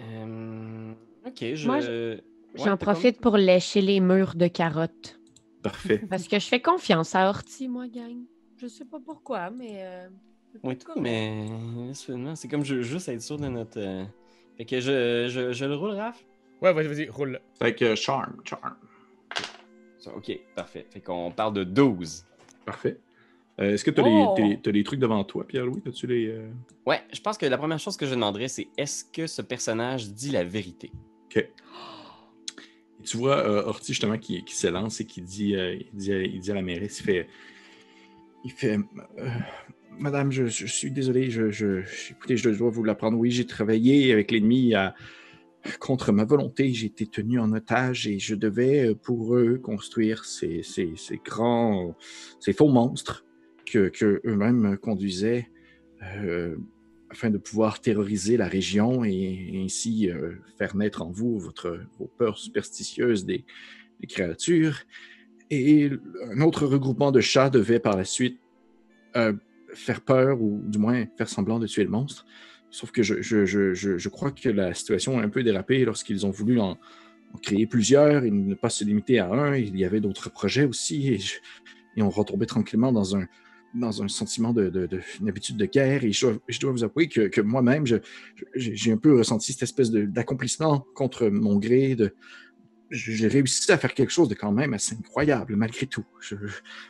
Euh, 0.00 0.92
ok, 1.26 1.44
je. 1.54 1.66
Moi, 1.66 1.76
Ouais, 1.78 2.20
J'en 2.64 2.76
profite 2.76 3.20
pour 3.20 3.36
lécher 3.36 3.80
les 3.80 4.00
murs 4.00 4.34
de 4.34 4.46
carottes. 4.48 5.18
Parfait. 5.62 5.98
Parce 6.10 6.28
que 6.28 6.38
je 6.38 6.46
fais 6.46 6.60
confiance 6.60 7.14
à 7.14 7.28
Horty, 7.28 7.68
moi, 7.68 7.86
gang. 7.88 8.16
Je 8.58 8.66
sais 8.66 8.84
pas 8.84 8.98
pourquoi, 9.04 9.50
mais. 9.50 9.78
euh, 9.84 10.08
Oui, 10.62 10.76
tout, 10.78 10.98
mais 11.00 11.46
c'est 11.92 12.48
comme 12.48 12.64
je, 12.64 12.80
juste 12.82 13.08
être 13.08 13.20
sûr 13.22 13.36
de 13.38 13.48
notre. 13.48 13.78
euh, 13.78 14.04
Fait 14.56 14.64
que 14.64 14.80
je, 14.80 15.28
je, 15.28 15.52
je 15.52 15.64
le 15.64 15.74
roule, 15.74 15.90
Raph? 15.90 16.24
Ouais, 16.62 16.72
vas-y, 16.72 16.86
vas-y, 16.86 17.08
roule. 17.10 17.38
Fait 17.58 17.74
que 17.74 17.94
charm, 17.94 18.36
charm. 18.44 18.74
Ça, 19.98 20.14
Ok, 20.16 20.32
parfait. 20.54 20.86
Fait 20.90 21.00
qu'on 21.00 21.30
parle 21.30 21.52
de 21.54 21.64
12. 21.64 22.24
Parfait. 22.64 22.98
Euh, 23.60 23.72
Est-ce 23.74 23.84
que 23.84 23.90
tu 23.90 24.00
as, 24.00 24.04
Oh! 24.04 24.34
les, 24.38 24.60
t'as 24.60 24.70
les 24.70 24.84
trucs 24.84 25.00
devant 25.00 25.22
toi, 25.24 25.46
Pierre-Louis? 25.46 25.82
As-tu 25.86 26.06
les. 26.06 26.28
euh, 26.28 26.48
Ouais, 26.86 27.02
je 27.12 27.20
pense 27.20 27.36
que 27.36 27.44
la 27.46 27.58
première 27.58 27.78
chose 27.78 27.96
que 27.96 28.06
je 28.06 28.14
demanderais, 28.14 28.48
c'est 28.48 28.68
est-ce 28.78 29.04
que 29.04 29.26
ce 29.26 29.42
personnage 29.42 30.08
dit 30.10 30.30
la 30.30 30.44
vérité? 30.44 30.92
OK. 31.26 31.46
Tu 33.04 33.16
vois 33.16 33.38
euh, 33.38 33.72
justement, 33.86 34.18
qui, 34.18 34.44
qui 34.44 34.54
s'élance 34.54 35.00
et 35.00 35.04
qui 35.06 35.22
dit, 35.22 35.54
euh, 35.54 35.76
dit, 35.92 36.12
à- 36.12 36.22
il 36.22 36.40
dit 36.40 36.50
à 36.50 36.54
la 36.54 36.62
mairesse, 36.62 37.00
il 37.00 37.04
fait. 37.04 37.28
Il 38.44 38.50
fait. 38.52 38.78
euh, 39.18 39.28
Madame, 39.98 40.30
je, 40.30 40.46
suis 40.46 40.90
désolé, 40.90 41.30
je, 41.30 41.82
écoutez, 42.10 42.36
je 42.36 42.50
dois 42.50 42.68
vous 42.68 42.84
l'apprendre. 42.84 43.16
Oui, 43.18 43.30
j'ai 43.30 43.46
travaillé 43.46 44.12
avec 44.12 44.30
l'ennemi 44.30 44.74
contre 45.80 46.12
ma 46.12 46.24
volonté. 46.24 46.72
J'ai 46.72 46.86
été 46.86 47.06
tenu 47.06 47.38
en 47.40 47.52
otage 47.52 48.06
et 48.06 48.18
je 48.18 48.34
devais, 48.34 48.88
euh, 48.90 48.94
pour 48.94 49.36
eux, 49.36 49.58
construire 49.58 50.24
ces, 50.24 50.62
ces, 50.62 50.92
ces 50.96 51.16
grands, 51.24 51.96
ces 52.40 52.52
faux 52.52 52.68
monstres 52.68 53.24
que, 53.64 53.88
que 53.88 54.20
eux-mêmes 54.24 54.76
conduisaient 54.76 55.48
euh, 56.02 56.56
afin 57.10 57.30
de 57.30 57.38
pouvoir 57.38 57.80
terroriser 57.80 58.36
la 58.36 58.48
région 58.48 59.04
et, 59.04 59.62
ainsi 59.64 60.10
euh, 60.10 60.34
faire 60.58 60.76
naître 60.76 61.02
en 61.02 61.10
vous 61.10 61.38
vos 61.38 62.06
peurs 62.18 62.38
superstitieuses 62.38 63.24
des, 63.24 63.44
créatures. 64.08 64.80
Et 65.50 65.90
un 66.30 66.40
autre 66.42 66.66
regroupement 66.66 67.10
de 67.12 67.20
chats 67.20 67.48
devait 67.48 67.78
par 67.78 67.96
la 67.96 68.04
suite 68.04 68.38
euh, 69.16 69.32
faire 69.72 70.02
peur 70.02 70.42
ou 70.42 70.60
du 70.64 70.78
moins 70.78 71.06
faire 71.16 71.28
semblant 71.28 71.58
de 71.58 71.66
tuer 71.66 71.84
le 71.84 71.90
monstre. 71.90 72.26
Sauf 72.70 72.90
que 72.90 73.02
je, 73.02 74.08
crois 74.08 74.32
que 74.32 74.50
la 74.50 74.74
situation 74.74 75.18
a 75.18 75.22
un 75.22 75.30
peu 75.30 75.42
dérapé 75.42 75.84
lorsqu'ils 75.84 76.26
ont 76.26 76.30
voulu 76.30 76.60
en, 76.60 76.78
créer 77.42 77.66
plusieurs 77.66 78.24
et 78.24 78.30
ne 78.30 78.54
pas 78.54 78.70
se 78.70 78.84
limiter 78.84 79.18
à 79.18 79.30
un. 79.30 79.56
Il 79.56 79.76
y 79.78 79.84
avait 79.84 80.00
d'autres 80.00 80.30
projets 80.30 80.64
aussi 80.64 81.08
et, 81.08 81.20
et 81.96 82.02
on 82.02 82.10
retombait 82.10 82.46
tranquillement 82.46 82.92
dans 82.92 83.16
un, 83.16 83.26
dans 83.78 84.02
un 84.02 84.08
sentiment 84.08 84.52
de, 84.52 84.68
de, 84.68 85.00
habitude 85.28 85.56
de 85.56 85.66
guerre. 85.66 86.04
Et 86.04 86.12
je 86.12 86.60
dois, 86.60 86.72
vous 86.72 86.84
avouer 86.84 87.08
que, 87.08 87.28
que 87.28 87.40
moi-même, 87.40 87.84
j'ai 88.54 88.92
un 88.92 88.96
peu 88.96 89.16
ressenti 89.16 89.52
cette 89.52 89.62
espèce 89.62 89.90
d'accomplissement 89.90 90.86
contre 90.94 91.28
mon 91.28 91.56
gré. 91.56 91.96
J'ai 92.90 93.26
réussi 93.26 93.70
à 93.72 93.78
faire 93.78 93.94
quelque 93.94 94.12
chose 94.12 94.28
de 94.28 94.34
quand 94.34 94.52
même 94.52 94.74
assez 94.74 94.94
incroyable, 94.94 95.56
malgré 95.56 95.86
tout. 95.86 96.04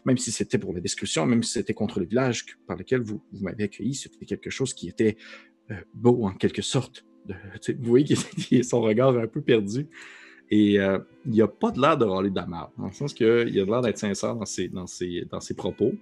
Même 0.04 0.18
si 0.18 0.30
c'était 0.30 0.58
pour 0.58 0.74
la 0.74 0.80
discussion, 0.80 1.26
même 1.26 1.42
si 1.42 1.52
c'était 1.52 1.74
contre 1.74 2.00
le 2.00 2.06
village 2.06 2.44
par 2.66 2.76
lequel 2.76 3.00
vous, 3.00 3.22
vous 3.32 3.44
m'avez 3.44 3.64
accueilli, 3.64 3.94
c'était 3.94 4.26
quelque 4.26 4.50
chose 4.50 4.74
qui 4.74 4.88
était 4.88 5.16
euh, 5.70 5.74
beau 5.94 6.24
en 6.26 6.32
quelque 6.32 6.62
sorte. 6.62 7.04
Vous 7.26 7.88
voyez 7.88 8.04
qu'il 8.04 8.64
son 8.64 8.80
regard 8.80 9.16
un 9.16 9.26
peu 9.26 9.40
perdu. 9.40 9.88
Et 10.50 10.78
euh, 10.78 10.98
il 11.24 11.32
n'y 11.32 11.42
a 11.42 11.48
pas 11.48 11.70
de 11.70 11.80
l'air 11.80 11.96
de 11.98 12.04
râler 12.04 12.30
de 12.30 12.36
la 12.36 12.46
merde, 12.46 12.70
dans 12.78 12.86
le 12.86 12.92
sens 12.92 13.12
qu'il 13.12 13.26
a 13.26 13.44
de 13.44 13.64
l'air 13.64 13.82
d'être 13.82 13.98
sincère 13.98 14.36
dans 14.36 14.44
ses, 14.44 14.68
dans 14.68 14.86
ses, 14.86 15.26
dans 15.28 15.40
ses 15.40 15.54
propos. 15.54 15.92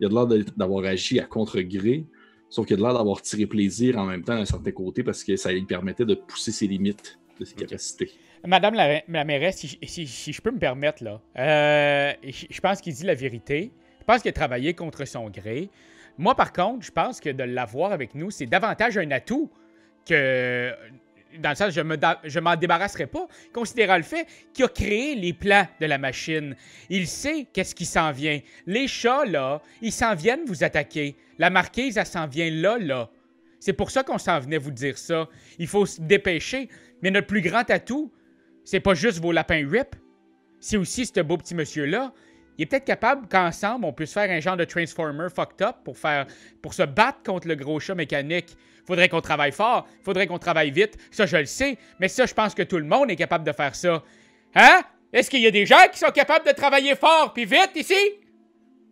Il 0.00 0.06
a 0.06 0.08
de 0.08 0.34
l'air 0.34 0.44
d'avoir 0.56 0.84
agi 0.86 1.20
à 1.20 1.24
contre-gré, 1.24 2.06
sauf 2.48 2.66
qu'il 2.66 2.74
a 2.74 2.76
de 2.78 2.82
l'air 2.82 2.94
d'avoir 2.94 3.20
tiré 3.22 3.46
plaisir 3.46 3.98
en 3.98 4.06
même 4.06 4.22
temps 4.24 4.34
d'un 4.34 4.44
certain 4.44 4.72
côté 4.72 5.02
parce 5.02 5.22
que 5.22 5.36
ça 5.36 5.52
lui 5.52 5.62
permettait 5.64 6.04
de 6.06 6.14
pousser 6.14 6.52
ses 6.52 6.66
limites 6.66 7.18
de 7.38 7.44
ses 7.44 7.54
capacités. 7.54 8.10
Madame 8.46 8.74
la, 8.74 9.02
la 9.06 9.24
mairesse, 9.24 9.58
si, 9.58 9.78
si- 9.82 10.06
si 10.06 10.32
je 10.32 10.40
peux 10.40 10.50
me 10.50 10.58
permettre, 10.58 11.04
là, 11.04 11.20
euh, 11.38 12.12
je, 12.26 12.46
je 12.48 12.60
pense 12.60 12.80
qu'il 12.80 12.94
dit 12.94 13.04
la 13.04 13.14
vérité. 13.14 13.70
Je 14.00 14.04
pense 14.06 14.22
qu'il 14.22 14.30
a 14.30 14.32
travaillé 14.32 14.72
contre 14.74 15.04
son 15.06 15.28
gré. 15.28 15.68
Moi, 16.16 16.34
par 16.34 16.52
contre, 16.52 16.84
je 16.84 16.90
pense 16.90 17.20
que 17.20 17.28
de 17.30 17.44
l'avoir 17.44 17.92
avec 17.92 18.14
nous, 18.14 18.30
c'est 18.30 18.46
davantage 18.46 18.96
un 18.98 19.10
atout 19.10 19.50
que. 20.08 20.72
Dans 21.38 21.50
le 21.50 21.54
sens, 21.54 21.72
je 21.72 21.80
me 21.80 21.96
je 22.24 22.40
m'en 22.40 22.56
débarrasserai 22.56 23.06
pas, 23.06 23.28
considérant 23.52 23.96
le 23.96 24.02
fait 24.02 24.26
qu'il 24.52 24.64
a 24.64 24.68
créé 24.68 25.14
les 25.14 25.32
plans 25.32 25.66
de 25.80 25.86
la 25.86 25.98
machine. 25.98 26.56
Il 26.88 27.06
sait 27.06 27.46
qu'est-ce 27.52 27.74
qui 27.74 27.84
s'en 27.84 28.10
vient. 28.10 28.40
Les 28.66 28.88
chats, 28.88 29.24
là, 29.24 29.62
ils 29.80 29.92
s'en 29.92 30.14
viennent 30.14 30.44
vous 30.46 30.64
attaquer. 30.64 31.16
La 31.38 31.50
marquise, 31.50 31.96
elle 31.96 32.06
s'en 32.06 32.26
vient 32.26 32.50
là, 32.50 32.78
là. 32.78 33.10
C'est 33.60 33.74
pour 33.74 33.90
ça 33.90 34.02
qu'on 34.02 34.18
s'en 34.18 34.40
venait 34.40 34.58
vous 34.58 34.70
dire 34.70 34.98
ça. 34.98 35.28
Il 35.58 35.66
faut 35.66 35.86
se 35.86 36.00
dépêcher. 36.00 36.68
Mais 37.02 37.10
notre 37.10 37.26
plus 37.26 37.42
grand 37.42 37.68
atout, 37.70 38.12
c'est 38.64 38.80
pas 38.80 38.94
juste 38.94 39.18
vos 39.20 39.32
lapins 39.32 39.66
rip. 39.70 39.94
C'est 40.58 40.76
aussi 40.76 41.06
ce 41.06 41.20
beau 41.20 41.36
petit 41.36 41.54
monsieur-là. 41.54 42.12
Il 42.58 42.62
est 42.62 42.66
peut-être 42.66 42.84
capable 42.84 43.26
qu'ensemble, 43.28 43.84
on 43.84 43.92
puisse 43.92 44.12
faire 44.12 44.30
un 44.30 44.40
genre 44.40 44.56
de 44.56 44.64
Transformer 44.64 45.28
fucked 45.34 45.62
up 45.66 45.76
pour, 45.84 45.96
faire, 45.96 46.26
pour 46.62 46.74
se 46.74 46.82
battre 46.82 47.22
contre 47.24 47.48
le 47.48 47.54
gros 47.54 47.80
chat 47.80 47.94
mécanique. 47.94 48.56
Faudrait 48.86 49.08
qu'on 49.08 49.20
travaille 49.20 49.52
fort, 49.52 49.86
faudrait 50.02 50.26
qu'on 50.26 50.38
travaille 50.38 50.70
vite. 50.70 50.96
Ça, 51.10 51.26
je 51.26 51.36
le 51.36 51.46
sais. 51.46 51.78
Mais 52.00 52.08
ça, 52.08 52.26
je 52.26 52.34
pense 52.34 52.54
que 52.54 52.62
tout 52.62 52.78
le 52.78 52.84
monde 52.84 53.10
est 53.10 53.16
capable 53.16 53.44
de 53.44 53.52
faire 53.52 53.74
ça. 53.74 54.02
Hein? 54.54 54.82
Est-ce 55.12 55.30
qu'il 55.30 55.40
y 55.40 55.46
a 55.46 55.50
des 55.50 55.66
gens 55.66 55.88
qui 55.92 55.98
sont 55.98 56.10
capables 56.12 56.46
de 56.46 56.52
travailler 56.52 56.94
fort 56.94 57.32
puis 57.32 57.44
vite 57.44 57.72
ici? 57.76 57.94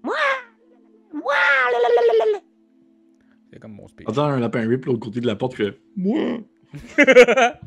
Moi, 0.03 0.15
C'est 3.53 3.59
comme 3.59 3.73
mon 3.73 3.88
speech. 3.88 4.07
Attends, 4.09 4.27
un 4.27 4.41
lapin 4.41 4.69
rip 4.69 4.85
l'autre 4.85 5.00
côté 5.00 5.21
de 5.21 5.27
la 5.27 5.37
porte 5.37 5.57
que 5.57 5.77
moi. 5.97 6.38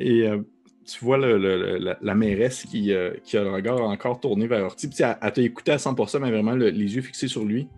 Et 0.00 0.22
euh, 0.28 0.40
tu 0.90 1.04
vois 1.04 1.18
la, 1.18 1.98
la 2.00 2.14
mairesse 2.14 2.64
qui, 2.64 2.92
euh, 2.92 3.12
qui 3.22 3.36
a 3.36 3.42
le 3.44 3.50
regard 3.50 3.78
encore 3.82 4.20
tourné 4.20 4.46
vers 4.46 4.64
Orti. 4.64 4.88
Puis 4.88 4.98
elle, 5.02 5.32
t'a 5.32 5.42
écouté 5.42 5.72
à 5.72 5.76
100%, 5.76 6.18
mais 6.20 6.30
vraiment 6.30 6.52
le- 6.54 6.70
les 6.70 6.96
yeux 6.96 7.02
fixés 7.02 7.28
sur 7.28 7.44
lui. 7.44 7.68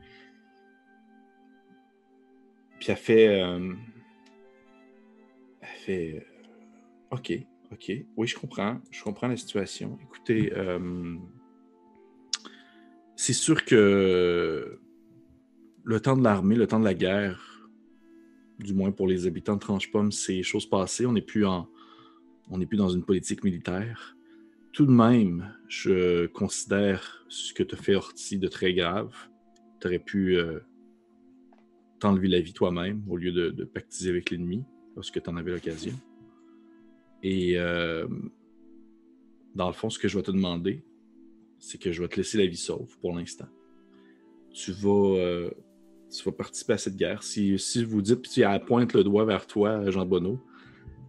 Puis 2.78 2.90
elle 2.90 2.96
fait. 2.96 3.42
euh, 3.42 3.72
elle 5.60 5.68
fait. 5.68 6.14
euh, 6.16 7.16
ok, 7.16 7.32
ok. 7.72 7.92
Oui, 8.16 8.26
je 8.28 8.38
comprends. 8.38 8.78
Je 8.92 9.02
comprends 9.02 9.26
la 9.28 9.36
situation. 9.36 9.98
Écoutez, 10.04 10.52
euh, 10.56 11.16
c'est 13.16 13.32
sûr 13.32 13.64
que 13.64 14.78
le 15.82 16.00
temps 16.00 16.16
de 16.16 16.22
l'armée, 16.22 16.54
le 16.54 16.66
temps 16.68 16.78
de 16.78 16.84
la 16.84 16.94
guerre, 16.94 17.68
du 18.60 18.72
moins 18.72 18.92
pour 18.92 19.08
les 19.08 19.26
habitants 19.26 19.54
de 19.56 19.60
Tranche-Pomme, 19.60 20.12
c'est 20.12 20.42
chose 20.42 20.68
passée. 20.68 21.06
On 21.06 21.12
n'est 21.12 21.22
plus 21.22 21.44
en, 21.44 21.68
on 22.50 22.58
n'est 22.58 22.66
plus 22.66 22.76
dans 22.76 22.88
une 22.88 23.04
politique 23.04 23.44
militaire. 23.44 24.16
Tout 24.72 24.86
de 24.86 24.90
même, 24.90 25.54
je 25.68 26.26
considère 26.26 27.24
ce 27.28 27.54
que 27.54 27.62
tu 27.62 27.76
fait 27.76 27.94
Orti 27.94 28.38
de 28.38 28.48
très 28.48 28.74
grave. 28.74 29.14
Tu 29.80 29.86
aurais 29.86 29.98
pu 29.98 30.36
euh, 30.36 30.60
t'enlever 32.00 32.28
la 32.28 32.40
vie 32.40 32.52
toi-même 32.52 33.02
au 33.08 33.16
lieu 33.16 33.32
de, 33.32 33.64
pactiser 33.64 34.10
avec 34.10 34.30
l'ennemi 34.30 34.64
lorsque 34.96 35.22
tu 35.22 35.30
en 35.30 35.36
avais 35.36 35.52
l'occasion. 35.52 35.94
Et 37.22 37.58
euh, 37.58 38.06
dans 39.54 39.68
le 39.68 39.72
fond, 39.72 39.90
ce 39.90 39.98
que 39.98 40.08
je 40.08 40.16
vais 40.16 40.22
te 40.22 40.30
demander, 40.30 40.82
c'est 41.58 41.78
que 41.78 41.92
je 41.92 42.02
vais 42.02 42.08
te 42.08 42.16
laisser 42.16 42.38
la 42.38 42.46
vie 42.46 42.56
sauve 42.56 42.96
pour 43.00 43.14
l'instant. 43.14 43.48
Tu 44.52 44.72
vas, 44.72 45.16
euh, 45.18 45.50
tu 46.10 46.24
vas 46.24 46.32
participer 46.32 46.72
à 46.72 46.78
cette 46.78 46.96
guerre. 46.96 47.22
Si, 47.22 47.58
si 47.58 47.84
vous 47.84 48.02
dites, 48.02 48.22
puis 48.22 48.42
elle 48.42 48.64
pointe 48.64 48.92
le 48.94 49.04
doigt 49.04 49.24
vers 49.24 49.46
toi, 49.46 49.88
Jean 49.90 50.06
Bonneau, 50.06 50.40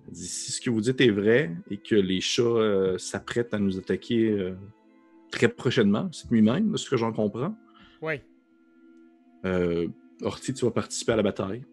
dit, 0.10 0.28
si 0.28 0.52
ce 0.52 0.62
que 0.62 0.70
vous 0.70 0.82
dites 0.82 1.00
est 1.02 1.10
vrai 1.12 1.52
et 1.70 1.78
que 1.78 1.96
les 1.96 2.22
chats 2.22 2.42
euh, 2.44 2.98
s'apprêtent 2.98 3.54
à 3.54 3.60
nous 3.60 3.78
attaquer 3.78 4.30
euh, 4.32 4.54
très 5.32 5.48
prochainement, 5.48 6.12
cette 6.12 6.32
nuit 6.32 6.42
même, 6.42 6.72
de 6.72 6.78
ce 6.78 6.90
que 6.90 6.98
j'en 6.98 7.12
comprends, 7.14 7.56
Oui. 8.02 8.22
euh, 9.46 9.88
Orti, 10.24 10.54
tu 10.54 10.66
vas 10.66 10.72
participer 10.72 11.14
à 11.14 11.16
la 11.16 11.24
bataille. 11.24 11.64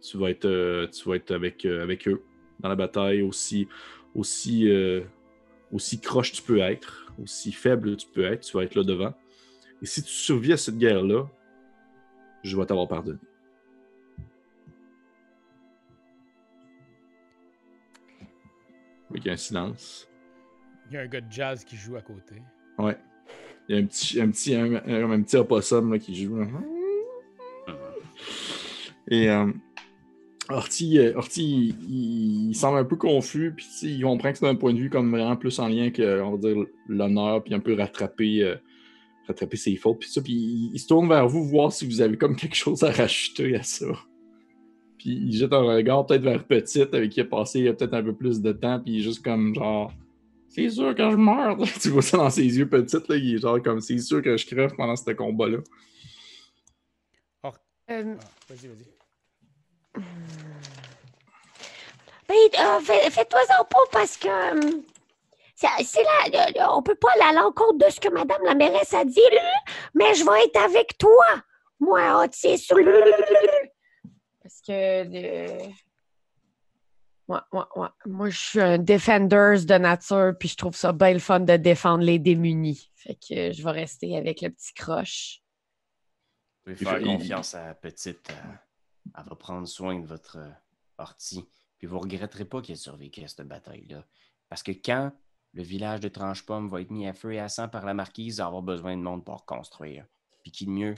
Tu 0.00 0.16
vas 0.18 0.30
être, 0.30 0.44
euh, 0.46 0.86
tu 0.88 1.08
vas 1.08 1.16
être 1.16 1.30
avec, 1.30 1.64
avec 1.64 2.08
eux 2.08 2.22
dans 2.60 2.68
la 2.68 2.76
bataille 2.76 3.22
aussi, 3.22 3.66
aussi, 4.14 4.68
aussi 5.72 6.00
croche 6.00 6.32
tu 6.32 6.42
peux 6.42 6.58
être, 6.58 7.12
aussi 7.20 7.50
faible 7.52 7.96
tu 7.96 8.06
peux 8.06 8.24
être, 8.24 8.40
tu 8.40 8.56
vas 8.56 8.62
être 8.64 8.74
là 8.74 8.84
devant. 8.84 9.14
Et 9.80 9.86
si 9.86 10.02
tu 10.02 10.10
survis 10.10 10.52
à 10.52 10.56
cette 10.56 10.78
guerre-là, 10.78 11.28
je 12.44 12.56
vais 12.56 12.66
t'avoir 12.66 12.86
pardonné. 12.86 13.18
Il 19.14 19.24
y 19.24 19.30
a 19.30 19.32
un 19.32 19.36
silence. 19.36 20.08
Il 20.90 20.94
y 20.94 20.96
a 20.98 21.02
un 21.02 21.06
gars 21.06 21.20
de 21.20 21.30
jazz 21.32 21.64
qui 21.64 21.76
joue 21.76 21.96
à 21.96 22.00
côté. 22.02 22.36
Ouais. 22.78 22.96
Il 23.68 23.76
y 23.76 23.78
a 23.78 23.82
un 23.82 23.86
petit, 23.86 24.20
un 24.20 24.30
petit, 24.30 24.54
un, 24.54 24.74
un- 24.74 25.10
un 25.10 25.22
petit 25.22 25.36
opossum 25.36 25.92
là, 25.92 25.98
qui 25.98 26.14
joue. 26.14 26.36
là. 26.36 26.46
Et 29.08 29.28
euh, 29.30 29.50
Orti, 30.48 30.98
euh, 30.98 31.12
Orti, 31.16 31.74
il, 31.88 32.48
il 32.50 32.54
semble 32.54 32.78
un 32.78 32.84
peu 32.84 32.96
confus, 32.96 33.52
puis 33.56 33.66
il 33.82 34.02
comprend 34.02 34.32
que 34.32 34.38
c'est 34.38 34.48
un 34.48 34.54
point 34.54 34.72
de 34.74 34.78
vue 34.78 34.90
comme 34.90 35.10
vraiment 35.10 35.36
plus 35.36 35.58
en 35.58 35.68
lien 35.68 35.90
que, 35.90 36.20
on 36.20 36.32
va 36.32 36.38
dire, 36.38 36.64
l'honneur, 36.88 37.42
puis 37.42 37.54
un 37.54 37.60
peu 37.60 37.74
rattraper, 37.74 38.42
euh, 38.42 38.56
rattraper 39.26 39.56
ses 39.56 39.76
fautes, 39.76 40.00
puis 40.00 40.10
ça, 40.10 40.20
puis 40.22 40.32
il, 40.32 40.70
il 40.74 40.78
se 40.78 40.86
tourne 40.88 41.08
vers 41.08 41.26
vous, 41.28 41.44
voir 41.44 41.72
si 41.72 41.86
vous 41.86 42.00
avez 42.00 42.16
comme 42.16 42.36
quelque 42.36 42.54
chose 42.56 42.82
à 42.84 42.90
rajouter 42.92 43.56
à 43.56 43.62
ça. 43.62 43.86
Puis 45.02 45.10
il 45.10 45.36
jette 45.36 45.52
un 45.52 45.62
regard 45.62 46.06
peut-être 46.06 46.22
vers 46.22 46.44
Petite, 46.44 46.94
avec 46.94 47.10
qui 47.10 47.18
il 47.18 47.24
a 47.24 47.26
passé 47.26 47.66
euh, 47.66 47.72
peut-être 47.72 47.94
un 47.94 48.04
peu 48.04 48.14
plus 48.14 48.40
de 48.40 48.52
temps, 48.52 48.78
puis 48.78 48.92
il 48.94 48.98
est 49.00 49.02
juste 49.02 49.24
comme 49.24 49.52
genre, 49.52 49.92
c'est 50.48 50.70
sûr 50.70 50.94
que 50.94 51.10
je 51.10 51.16
meurs. 51.16 51.56
tu 51.82 51.88
vois 51.88 52.02
ça 52.02 52.18
dans 52.18 52.30
ses 52.30 52.44
yeux 52.56 52.68
Petite, 52.68 53.08
là, 53.08 53.16
il 53.16 53.34
est 53.34 53.38
genre 53.38 53.60
comme, 53.60 53.80
c'est 53.80 53.98
sûr 53.98 54.22
que 54.22 54.36
je 54.36 54.46
crève 54.46 54.72
pendant 54.76 54.94
ce 54.94 55.10
combat-là. 55.10 55.58
Euh, 57.90 58.14
Ah, 58.16 58.24
vas-y, 58.48 58.68
vas-y. 58.68 60.02
ben, 62.28 62.34
euh, 62.60 62.80
fais- 62.80 63.10
fais-toi-en 63.10 63.64
pas 63.64 63.84
parce 63.90 64.16
que. 64.16 64.28
euh, 64.28 64.80
c'est 65.56 65.66
c'est 65.84 66.02
là, 66.04 66.46
euh, 66.56 66.62
on 66.76 66.82
peut 66.82 66.94
pas 66.94 67.08
aller 67.14 67.36
à 67.36 67.42
l'encontre 67.42 67.84
de 67.84 67.90
ce 67.90 67.98
que 68.00 68.08
Madame 68.08 68.40
la 68.44 68.54
mairesse 68.54 68.94
a 68.94 69.04
dit, 69.04 69.20
là, 69.32 69.52
mais 69.94 70.14
je 70.14 70.24
vais 70.24 70.44
être 70.44 70.64
avec 70.64 70.96
toi. 70.96 71.24
Moi, 71.80 72.22
Otis. 72.24 72.68
Parce 74.52 74.60
que. 74.66 75.62
euh, 75.62 75.68
Ouais, 77.28 77.38
ouais, 77.52 77.62
ouais. 77.76 77.88
Moi, 78.06 78.30
je 78.30 78.38
suis 78.38 78.60
un 78.60 78.78
defenders 78.78 79.64
de 79.64 79.78
nature, 79.78 80.32
puis 80.38 80.48
je 80.48 80.56
trouve 80.56 80.74
ça 80.76 80.92
bien 80.92 81.12
le 81.12 81.18
fun 81.20 81.40
de 81.40 81.56
défendre 81.56 82.02
les 82.04 82.18
démunis. 82.18 82.90
Fait 82.96 83.14
que 83.14 83.48
euh, 83.48 83.52
je 83.52 83.62
vais 83.62 83.70
rester 83.70 84.16
avec 84.16 84.42
le 84.42 84.50
petit 84.50 84.74
croche. 84.74 85.40
Vous 86.66 86.74
pouvez 86.74 86.84
faire 86.84 87.00
confiance 87.02 87.54
à 87.54 87.68
la 87.68 87.74
petite. 87.74 88.28
euh, 88.30 88.52
elle 89.16 89.24
va 89.24 89.36
prendre 89.36 89.66
soin 89.68 89.98
de 89.98 90.06
votre 90.06 90.38
euh, 90.38 90.50
ortie. 90.98 91.48
Puis 91.78 91.86
vous 91.86 92.00
regretterez 92.00 92.44
pas 92.44 92.60
qu'elle 92.60 92.76
survécu 92.76 93.22
à 93.22 93.28
cette 93.28 93.46
bataille-là. 93.48 94.04
Parce 94.48 94.62
que 94.62 94.72
quand 94.72 95.12
le 95.54 95.62
village 95.62 96.00
de 96.00 96.08
Tranche-Pomme 96.08 96.68
va 96.68 96.80
être 96.80 96.90
mis 96.90 97.06
à 97.06 97.14
feu 97.14 97.32
et 97.32 97.40
à 97.40 97.48
sang 97.48 97.68
par 97.68 97.86
la 97.86 97.94
marquise, 97.94 98.36
il 98.36 98.38
va 98.40 98.46
avoir 98.46 98.62
besoin 98.62 98.96
de 98.96 99.02
monde 99.02 99.24
pour 99.24 99.38
reconstruire. 99.38 100.06
Puis 100.42 100.50
qui 100.50 100.66
de 100.66 100.70
mieux 100.70 100.94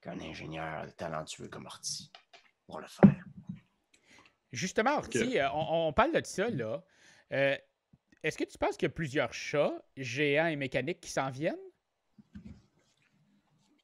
qu'un 0.00 0.18
ingénieur 0.20 0.84
talentueux 0.96 1.48
comme 1.48 1.66
Le 2.78 2.86
faire. 2.86 3.24
Justement, 4.52 4.96
Orti, 4.96 5.38
euh, 5.38 5.48
on, 5.54 5.88
on 5.88 5.92
parle 5.92 6.12
de 6.12 6.20
ça, 6.24 6.48
là. 6.50 6.84
Euh, 7.32 7.56
Est-ce 8.22 8.36
que 8.36 8.44
tu 8.44 8.58
penses 8.58 8.76
qu'il 8.76 8.86
y 8.86 8.90
a 8.90 8.94
plusieurs 8.94 9.32
chats 9.32 9.80
géants 9.96 10.46
et 10.48 10.56
mécaniques 10.56 11.00
qui 11.00 11.10
s'en 11.10 11.30
viennent? 11.30 11.54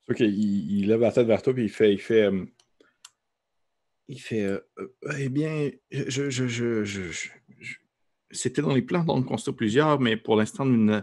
Ok, 0.09 0.21
il, 0.21 0.81
il 0.81 0.89
lève 0.89 1.01
la 1.01 1.13
tête 1.13 1.27
vers 1.27 1.43
toi 1.43 1.53
puis 1.55 1.65
il 1.65 1.69
fait, 1.71 1.93
il 1.93 2.01
fait, 2.01 2.23
euh, 2.23 2.45
il 4.09 4.21
fait, 4.21 4.43
euh, 4.43 4.61
euh, 4.79 4.89
eh 5.19 5.29
bien, 5.29 5.71
je, 5.91 6.31
je, 6.31 6.47
je, 6.47 6.85
je- 6.85 6.85
je- 6.85 7.29
je- 7.59 7.77
c'était 8.31 8.63
dans 8.63 8.75
les 8.75 8.83
plans 8.83 9.03
d'en 9.05 9.23
construire 9.23 9.57
plusieurs, 9.57 9.99
mais 10.01 10.17
pour 10.17 10.37
l'instant 10.37 10.65
nous 10.65 10.77
ne- 10.85 11.01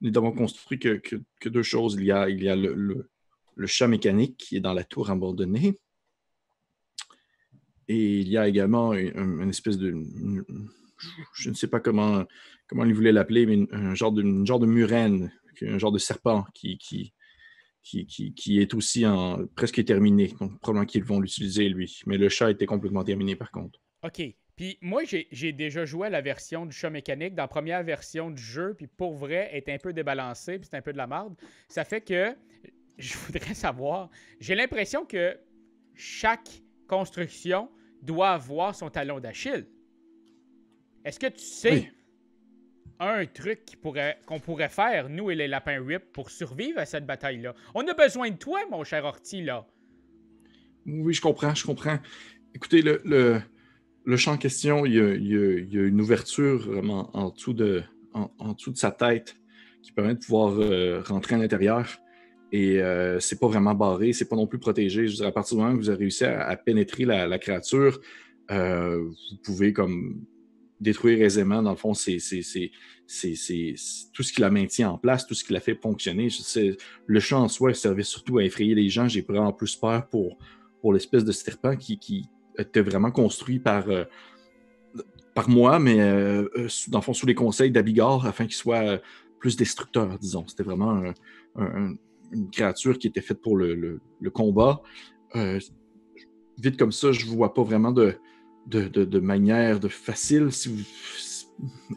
nous 0.00 0.10
n'avons 0.10 0.32
construit 0.32 0.78
que, 0.80 0.96
que, 0.96 1.16
que 1.40 1.48
deux 1.48 1.62
choses. 1.62 1.94
Il 1.98 2.04
y 2.04 2.10
a, 2.12 2.28
il 2.28 2.42
y 2.42 2.48
a 2.48 2.56
le, 2.56 2.74
le, 2.74 3.10
le 3.54 3.66
chat 3.68 3.86
mécanique 3.86 4.36
qui 4.38 4.56
est 4.56 4.60
dans 4.60 4.72
la 4.74 4.82
tour 4.84 5.10
abandonnée, 5.10 5.78
et 7.96 8.20
il 8.20 8.28
y 8.28 8.36
a 8.36 8.48
également 8.48 8.94
une, 8.94 9.48
espèce 9.48 9.78
de, 9.78 9.94
je 11.34 11.50
ne 11.50 11.54
sais 11.54 11.68
pas 11.68 11.80
comment, 11.80 12.24
comment 12.66 12.84
il 12.84 12.94
voulait 12.94 13.12
l'appeler, 13.12 13.46
mais 13.46 13.54
une- 13.54 13.68
un 13.72 13.94
genre 13.94 14.12
de, 14.12 14.44
genre 14.44 14.58
de 14.60 14.66
murène, 14.66 15.32
un 15.62 15.78
genre 15.78 15.92
de 15.92 15.98
serpent 15.98 16.44
qui, 16.54 16.78
qui, 16.78 17.12
qui, 17.82 18.06
qui- 18.34 18.60
est 18.60 18.74
aussi 18.74 19.06
en, 19.06 19.46
presque 19.54 19.84
terminé. 19.84 20.34
Donc, 20.40 20.58
probablement 20.60 20.86
qu'ils 20.86 21.04
vont 21.04 21.20
l'utiliser, 21.20 21.68
lui. 21.68 22.00
Mais 22.06 22.18
le 22.18 22.28
chat 22.28 22.50
était 22.50 22.66
complètement 22.66 23.04
terminé, 23.04 23.36
par 23.36 23.50
contre. 23.50 23.78
OK. 24.04 24.22
Puis 24.56 24.78
moi, 24.82 25.02
j'ai 25.04 25.52
déjà 25.52 25.84
joué 25.84 26.08
à 26.08 26.10
la 26.10 26.20
version 26.20 26.66
du 26.66 26.76
chat 26.76 26.90
mécanique 26.90 27.34
dans 27.34 27.44
la 27.44 27.48
première 27.48 27.82
version 27.82 28.30
du 28.30 28.42
jeu, 28.42 28.74
puis 28.76 28.86
pour 28.86 29.16
vrai, 29.16 29.50
est 29.52 29.68
un 29.68 29.78
peu 29.78 29.92
débalancée, 29.92 30.58
puis 30.58 30.68
c'est 30.70 30.76
un 30.76 30.82
peu 30.82 30.92
de 30.92 30.98
la 30.98 31.06
merde. 31.06 31.34
Ça 31.68 31.84
fait 31.84 32.00
que 32.02 32.34
je 32.98 33.16
voudrais 33.18 33.54
savoir, 33.54 34.10
j'ai 34.40 34.54
l'impression 34.54 35.04
que 35.06 35.36
chaque 35.94 36.62
construction 36.86 37.70
doit 38.02 38.30
avoir 38.30 38.74
son 38.74 38.90
talon 38.90 39.20
d'Achille. 39.20 39.66
Est-ce 41.04 41.18
que 41.18 41.26
tu 41.28 41.40
sais 41.44 41.72
Oui. 41.72 41.88
un 43.00 43.26
truc 43.26 43.60
pourrait- 43.80 44.18
qu'on 44.26 44.38
pourrait 44.40 44.68
faire, 44.68 45.08
nous 45.08 45.30
et 45.30 45.34
les 45.34 45.48
lapins 45.48 45.82
Rip, 45.84 46.12
pour 46.12 46.30
survivre 46.30 46.78
à 46.78 46.86
cette 46.86 47.06
bataille-là? 47.06 47.54
On 47.74 47.86
a 47.86 47.94
besoin 47.94 48.30
de 48.30 48.36
toi, 48.36 48.60
mon 48.70 48.84
cher 48.84 49.04
Orti, 49.04 49.42
là. 49.42 49.66
Oui, 50.86 51.12
je 51.14 51.20
comprends, 51.20 51.54
je 51.54 51.64
comprends. 51.64 51.98
Écoutez, 52.54 52.82
le, 52.82 53.00
le, 53.04 53.40
le 54.04 54.16
champ 54.16 54.32
en 54.32 54.36
question, 54.36 54.84
il 54.84 54.94
y, 54.94 55.00
a, 55.00 55.14
il 55.14 55.26
y 55.26 55.36
a- 55.36 55.58
il 55.58 55.72
y 55.74 55.78
a 55.78 55.82
une 55.86 56.00
ouverture 56.00 56.58
vraiment 56.66 57.10
en 57.16 57.30
dessous 57.30 57.52
de, 57.54 57.82
en, 58.14 58.30
en 58.38 58.52
dessous 58.52 58.72
de 58.72 58.76
sa 58.76 58.90
tête 58.90 59.36
qui 59.82 59.90
permet 59.92 60.14
de 60.14 60.20
pouvoir 60.20 60.54
euh, 60.60 61.02
rentrer 61.02 61.34
à 61.34 61.38
l'intérieur. 61.38 61.98
Et 62.52 62.82
euh, 62.82 63.18
c'est 63.18 63.40
pas 63.40 63.48
vraiment 63.48 63.74
barré, 63.74 64.12
c'est 64.12 64.28
pas 64.28 64.36
non 64.36 64.46
plus 64.46 64.58
protégé. 64.58 65.06
À 65.24 65.32
partir 65.32 65.56
du 65.56 65.62
moment 65.62 65.74
où 65.74 65.78
vous 65.78 65.88
avez 65.88 66.00
réussi 66.00 66.24
à, 66.24 66.54
pénétrer 66.56 67.06
la, 67.06 67.38
créature, 67.38 67.98
euh, 68.50 69.02
vous 69.02 69.36
pouvez 69.42 69.72
comme 69.72 70.22
détruire 70.78 71.22
aisément, 71.22 71.62
dans 71.62 71.70
le 71.70 71.76
fond, 71.76 71.94
c'est 71.94 72.18
tout 72.18 74.22
ce 74.22 74.32
qui 74.32 74.40
la 74.42 74.50
maintient 74.50 74.90
en 74.90 74.98
place, 74.98 75.26
tout 75.26 75.34
ce 75.34 75.44
qui 75.44 75.54
la 75.54 75.60
fait 75.60 75.80
fonctionner. 75.80 76.28
Le 77.06 77.20
champ 77.20 77.42
en 77.42 77.48
soi 77.48 77.72
servait 77.72 78.02
surtout 78.02 78.36
à 78.36 78.44
effrayer 78.44 78.74
les 78.74 78.90
gens. 78.90 79.08
J'ai 79.08 79.22
vraiment 79.22 79.52
plus 79.52 79.74
peur 79.74 80.06
pour, 80.08 80.36
pour 80.82 80.92
l'espèce 80.92 81.24
de 81.24 81.32
serpent 81.32 81.76
qui, 81.76 82.28
était 82.58 82.82
vraiment 82.82 83.10
construit 83.10 83.60
par, 83.60 83.88
euh, 83.88 84.04
par 85.34 85.48
moi, 85.48 85.78
mais 85.78 85.98
euh, 86.00 86.46
dans 86.88 86.98
le 86.98 87.02
fond, 87.02 87.14
sous 87.14 87.24
les 87.24 87.34
conseils 87.34 87.70
d'Abigard, 87.70 88.26
afin 88.26 88.44
qu'il 88.44 88.56
soit 88.56 89.00
plus 89.38 89.56
destructeur, 89.56 90.18
disons. 90.18 90.46
C'était 90.46 90.64
vraiment 90.64 91.02
un- 91.56 91.94
une 92.32 92.50
créature 92.50 92.98
qui 92.98 93.06
était 93.06 93.20
faite 93.20 93.40
pour 93.40 93.56
le, 93.56 94.00
combat. 94.32 94.82
Euh, 95.36 95.58
vite 96.58 96.76
comme 96.76 96.92
ça, 96.92 97.12
je 97.12 97.26
vois 97.26 97.54
pas 97.54 97.62
vraiment 97.62 97.92
de, 97.92 98.16
de, 98.66 99.18
manière 99.20 99.80
de 99.80 99.88
facile. 99.88 100.48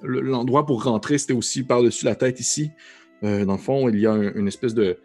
L'endroit 0.03 0.65
pour 0.65 0.83
rentrer, 0.83 1.17
c'était 1.17 1.33
aussi 1.33 1.63
par-dessus 1.63 2.05
la 2.05 2.15
tête 2.15 2.39
ici. 2.39 2.71
Euh, 3.23 3.45
dans 3.45 3.53
le 3.53 3.59
fond, 3.59 3.89
il 3.89 3.99
y 3.99 4.05
a 4.05 4.11
un- 4.11 4.33
une 4.33 4.47
espèce 4.47 4.73
de, 4.73 4.97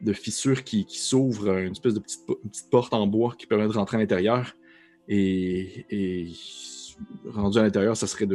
de 0.00 0.12
fissure 0.12 0.64
qui, 0.64 0.86
s'ouvre, 0.88 1.56
une 1.58 1.72
espèce 1.72 1.94
de 1.94 2.00
petite, 2.00 2.26
petite 2.26 2.70
porte 2.70 2.94
en 2.94 3.06
bois 3.06 3.34
qui 3.36 3.46
permet 3.46 3.66
de 3.66 3.72
rentrer 3.72 3.96
à 3.96 4.00
l'intérieur. 4.00 4.54
Et, 5.08 6.32
rendu 7.26 7.58
à 7.58 7.62
l'intérieur, 7.62 7.96
ça 7.96 8.06
serait 8.06 8.26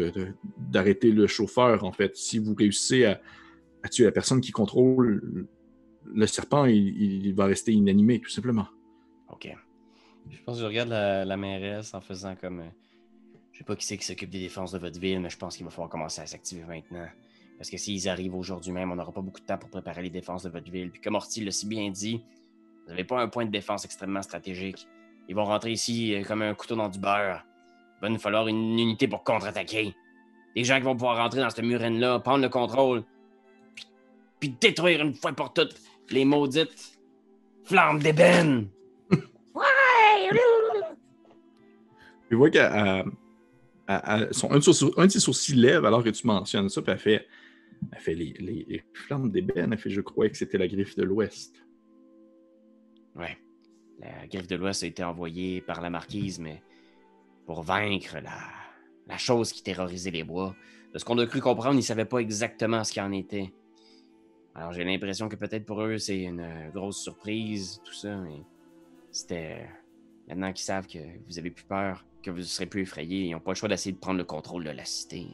d'arrêter 0.57 1.11
le 1.11 1.27
chauffeur, 1.27 1.83
en 1.83 1.91
fait. 1.91 2.15
Si 2.15 2.39
vous 2.39 2.53
réussissez 2.53 3.05
à 3.05 3.89
tuer 3.89 4.05
la 4.05 4.11
personne 4.11 4.41
qui 4.41 4.51
contrôle 4.51 5.47
le 6.05 6.27
serpent, 6.27 6.65
il, 6.65 7.33
va 7.33 7.45
rester 7.45 7.71
inanimé, 7.71 8.19
tout 8.19 8.29
simplement. 8.29 8.67
Ok. 9.29 9.55
Je 10.29 10.41
pense 10.43 10.57
que 10.57 10.61
je 10.61 10.67
regarde 10.67 10.89
la, 10.89 11.37
mairesse 11.37 11.93
en 11.93 12.01
faisant 12.01 12.35
comme. 12.35 12.61
euh, 12.61 12.69
je 13.51 13.59
sais 13.59 13.63
pas 13.63 13.75
qui 13.75 13.85
c'est 13.85 13.97
qui 13.97 14.05
s'occupe 14.05 14.29
des 14.29 14.39
défenses 14.39 14.71
de 14.71 14.79
votre 14.79 14.99
ville, 14.99 15.19
mais 15.19 15.29
je 15.29 15.37
pense 15.37 15.55
qu'il 15.55 15.65
va 15.65 15.71
falloir 15.71 15.89
commencer 15.89 16.21
à 16.21 16.25
s'activer 16.25 16.63
maintenant. 16.63 17.07
Parce 17.57 17.69
que 17.69 17.77
s'ils 17.77 18.09
arrivent 18.09 18.35
aujourd'hui 18.35 18.71
même, 18.71 18.91
on 18.91 18.95
n'aura 18.95 19.11
pas 19.11 19.21
beaucoup 19.21 19.39
de 19.39 19.45
temps 19.45 19.57
pour 19.57 19.69
préparer 19.69 20.01
les 20.01 20.09
défenses 20.09 20.43
de 20.43 20.49
votre 20.49 20.71
ville. 20.71 20.89
Puis 20.89 21.01
comme 21.01 21.15
Orti 21.15 21.43
l'a 21.43 21.51
si 21.51 21.67
bien 21.67 21.89
dit, 21.91 22.23
vous 22.83 22.89
n'avez 22.89 23.03
pas 23.03 23.21
un 23.21 23.27
point 23.27 23.45
de 23.45 23.51
défense 23.51 23.85
extrêmement 23.85 24.23
stratégique. 24.23 24.87
Ils 25.27 25.35
vont 25.35 25.45
rentrer 25.45 25.71
ici 25.71 26.15
euh, 26.15 26.23
comme 26.23 26.41
un 26.41 26.53
couteau 26.55 26.75
dans 26.75 26.89
du 26.89 26.99
beurre. 26.99 27.45
Il 27.97 28.01
va 28.01 28.09
nous 28.09 28.19
falloir 28.19 28.47
une 28.47 28.79
unité 28.79 29.07
pour 29.07 29.23
contre-attaquer. 29.23 29.93
Des 30.55 30.63
gens 30.63 30.77
qui 30.77 30.83
vont 30.83 30.95
pouvoir 30.95 31.17
rentrer 31.17 31.39
dans 31.39 31.49
cette 31.49 31.63
murène-là, 31.63 32.19
prendre 32.19 32.41
le 32.41 32.49
contrôle, 32.49 33.03
puis 34.39 34.49
détruire 34.59 35.01
une 35.01 35.13
fois 35.13 35.31
pour 35.33 35.53
toutes 35.53 35.79
les 36.11 36.25
maudites 36.25 36.99
flammes 37.63 37.99
d'ébène. 37.99 38.69
Hey, 39.11 40.29
Tu 42.29 42.35
vois 42.35 42.49
qu'elle 42.49 42.71
elle- 43.87 44.01
elle- 44.07 44.33
son- 44.33 44.51
un, 44.51 44.55
de 44.57 44.61
ses 44.61 44.85
un 44.97 45.05
de 45.05 45.11
ses 45.11 45.19
sourcils 45.19 45.55
lève 45.55 45.85
alors 45.85 46.03
que 46.03 46.09
tu 46.09 46.25
mentionnes 46.25 46.69
ça, 46.69 46.81
puis 46.81 46.91
elle 46.93 46.97
fait, 46.99 47.27
elle 47.91 47.99
fait 47.99 48.13
les, 48.15 48.33
les- 48.39 48.65
les 48.69 48.83
flammes 48.93 49.29
d'ébène. 49.31 49.73
Elle 49.73 49.77
fait 49.79 49.89
Je 49.89 50.01
croyais 50.01 50.31
que 50.31 50.37
c'était 50.37 50.57
la 50.57 50.67
griffe 50.67 50.95
de 50.95 51.03
l'Ouest. 51.03 51.65
Ouais. 53.15 53.37
La 53.99 54.25
griffe 54.27 54.47
de 54.47 54.55
l'Ouest 54.55 54.83
a 54.83 54.87
été 54.87 55.03
envoyée 55.03 55.61
par 55.61 55.81
la 55.81 55.89
marquise, 55.89 56.39
mais 56.39 56.61
pour 57.45 57.61
vaincre 57.63 58.15
la, 58.23 58.39
la 59.07 59.17
chose 59.17 59.51
qui 59.51 59.61
terrorisait 59.63 60.11
les 60.11 60.23
bois. 60.23 60.55
De 60.93 60.99
ce 60.99 61.05
qu'on 61.05 61.17
a 61.19 61.25
cru 61.25 61.39
comprendre, 61.41 61.73
ils 61.73 61.77
ne 61.77 61.81
savaient 61.81 62.05
pas 62.05 62.19
exactement 62.19 62.83
ce 62.83 62.93
qu'il 62.93 63.01
en 63.01 63.11
était. 63.11 63.53
Alors 64.55 64.73
j'ai 64.73 64.83
l'impression 64.83 65.29
que 65.29 65.35
peut-être 65.35 65.65
pour 65.65 65.81
eux, 65.81 65.97
c'est 65.97 66.23
une 66.23 66.41
euh, 66.41 66.69
grosse 66.73 67.01
surprise, 67.01 67.81
tout 67.83 67.93
ça, 67.93 68.15
mais 68.17 68.43
c'était. 69.11 69.67
Maintenant 70.27 70.53
qu'ils 70.53 70.63
savent 70.63 70.87
que 70.87 70.99
vous 71.27 71.39
avez 71.39 71.51
plus 71.51 71.63
peur, 71.63 72.05
que 72.21 72.31
vous 72.31 72.43
serez 72.43 72.65
plus 72.65 72.81
effrayés, 72.81 73.25
ils 73.25 73.31
n'ont 73.31 73.39
pas 73.39 73.51
le 73.51 73.55
choix 73.55 73.69
d'essayer 73.69 73.91
de 73.91 73.97
prendre 73.97 74.17
le 74.17 74.23
contrôle 74.23 74.63
de 74.63 74.69
la 74.69 74.85
cité. 74.85 75.27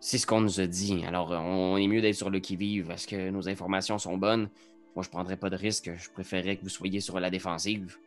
C'est 0.00 0.18
ce 0.18 0.26
qu'on 0.26 0.40
nous 0.40 0.60
a 0.60 0.66
dit. 0.66 1.04
Alors, 1.04 1.32
euh, 1.32 1.38
on 1.38 1.76
est 1.76 1.86
mieux 1.86 2.00
d'être 2.00 2.14
sur 2.14 2.30
le 2.30 2.40
qui-vive. 2.40 2.90
Est-ce 2.90 3.06
que 3.06 3.30
nos 3.30 3.48
informations 3.48 3.98
sont 3.98 4.16
bonnes? 4.16 4.48
Moi, 4.94 5.02
je 5.04 5.10
prendrais 5.10 5.36
pas 5.36 5.50
de 5.50 5.56
risque. 5.56 5.90
Je 5.96 6.10
préférerais 6.10 6.56
que 6.56 6.62
vous 6.62 6.68
soyez 6.68 7.00
sur 7.00 7.18
la 7.20 7.30
défensive. 7.30 7.98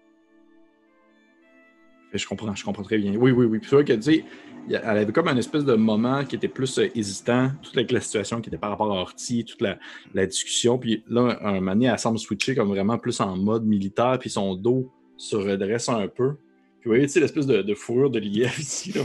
Je 2.13 2.27
comprends, 2.27 2.53
je 2.55 2.63
comprends 2.63 2.83
très 2.83 2.97
bien. 2.97 3.15
Oui, 3.15 3.31
oui, 3.31 3.45
oui. 3.45 3.59
Puis 3.59 3.69
c'est 3.69 3.75
vrai 3.75 3.85
que, 3.85 3.93
tu 3.93 4.01
sais, 4.01 4.25
elle 4.69 4.75
avait 4.85 5.11
comme 5.11 5.27
un 5.29 5.37
espèce 5.37 5.63
de 5.65 5.73
moment 5.75 6.23
qui 6.25 6.35
était 6.35 6.47
plus 6.49 6.77
euh, 6.79 6.89
hésitant, 6.93 7.51
toute 7.61 7.75
la 7.91 8.01
situation 8.01 8.41
qui 8.41 8.49
était 8.49 8.57
par 8.57 8.69
rapport 8.71 8.91
à 8.91 8.99
Horty, 9.01 9.45
toute 9.45 9.61
la, 9.61 9.77
la 10.13 10.25
discussion. 10.25 10.77
Puis 10.77 11.03
là, 11.07 11.37
un 11.41 11.53
moment 11.55 11.71
donné, 11.73 11.85
elle 11.87 11.97
semble 11.99 12.19
switcher 12.19 12.53
comme 12.55 12.67
vraiment 12.69 12.97
plus 12.97 13.19
en 13.21 13.37
mode 13.37 13.65
militaire, 13.65 14.17
puis 14.19 14.29
son 14.29 14.55
dos 14.55 14.91
se 15.17 15.35
redresse 15.35 15.87
un 15.89 16.07
peu. 16.07 16.33
Puis 16.79 16.89
vous 16.89 16.91
voyez, 16.91 17.05
tu 17.05 17.13
sais, 17.13 17.19
l'espèce 17.21 17.45
de, 17.47 17.61
de 17.61 17.73
fourrure 17.75 18.09
de 18.09 18.19
lièvre 18.19 18.53
ici, 18.59 18.91
là. 18.91 19.01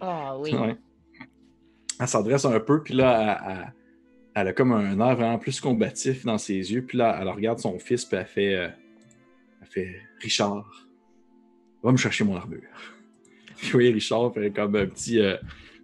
Ah 0.00 0.38
oui. 0.38 0.54
Ouais. 0.54 0.76
Elle 1.98 2.08
s'adresse 2.08 2.44
un 2.44 2.60
peu, 2.60 2.82
puis 2.82 2.94
là, 2.94 3.40
elle, 3.46 3.52
elle- 3.52 3.72
elle 4.38 4.48
a 4.48 4.52
comme 4.52 4.72
un 4.72 5.00
air 5.00 5.16
vraiment 5.16 5.38
plus 5.38 5.58
combatif 5.62 6.26
dans 6.26 6.36
ses 6.36 6.52
yeux. 6.70 6.84
Puis 6.84 6.98
là, 6.98 7.16
elle 7.18 7.28
regarde 7.30 7.58
son 7.58 7.78
fils, 7.78 8.04
puis 8.04 8.18
elle 8.18 8.26
fait, 8.26 8.54
euh, 8.54 8.68
elle 9.62 9.66
fait 9.66 9.96
Richard, 10.20 10.85
va 11.86 11.92
me 11.92 11.96
chercher 11.96 12.24
mon 12.24 12.36
armure. 12.36 12.60
Puis 13.56 13.70
voyez, 13.70 13.90
Richard 13.90 14.34
fait 14.34 14.50
comme 14.50 14.76
un 14.76 14.86
petit. 14.86 15.20
euh, 15.20 15.36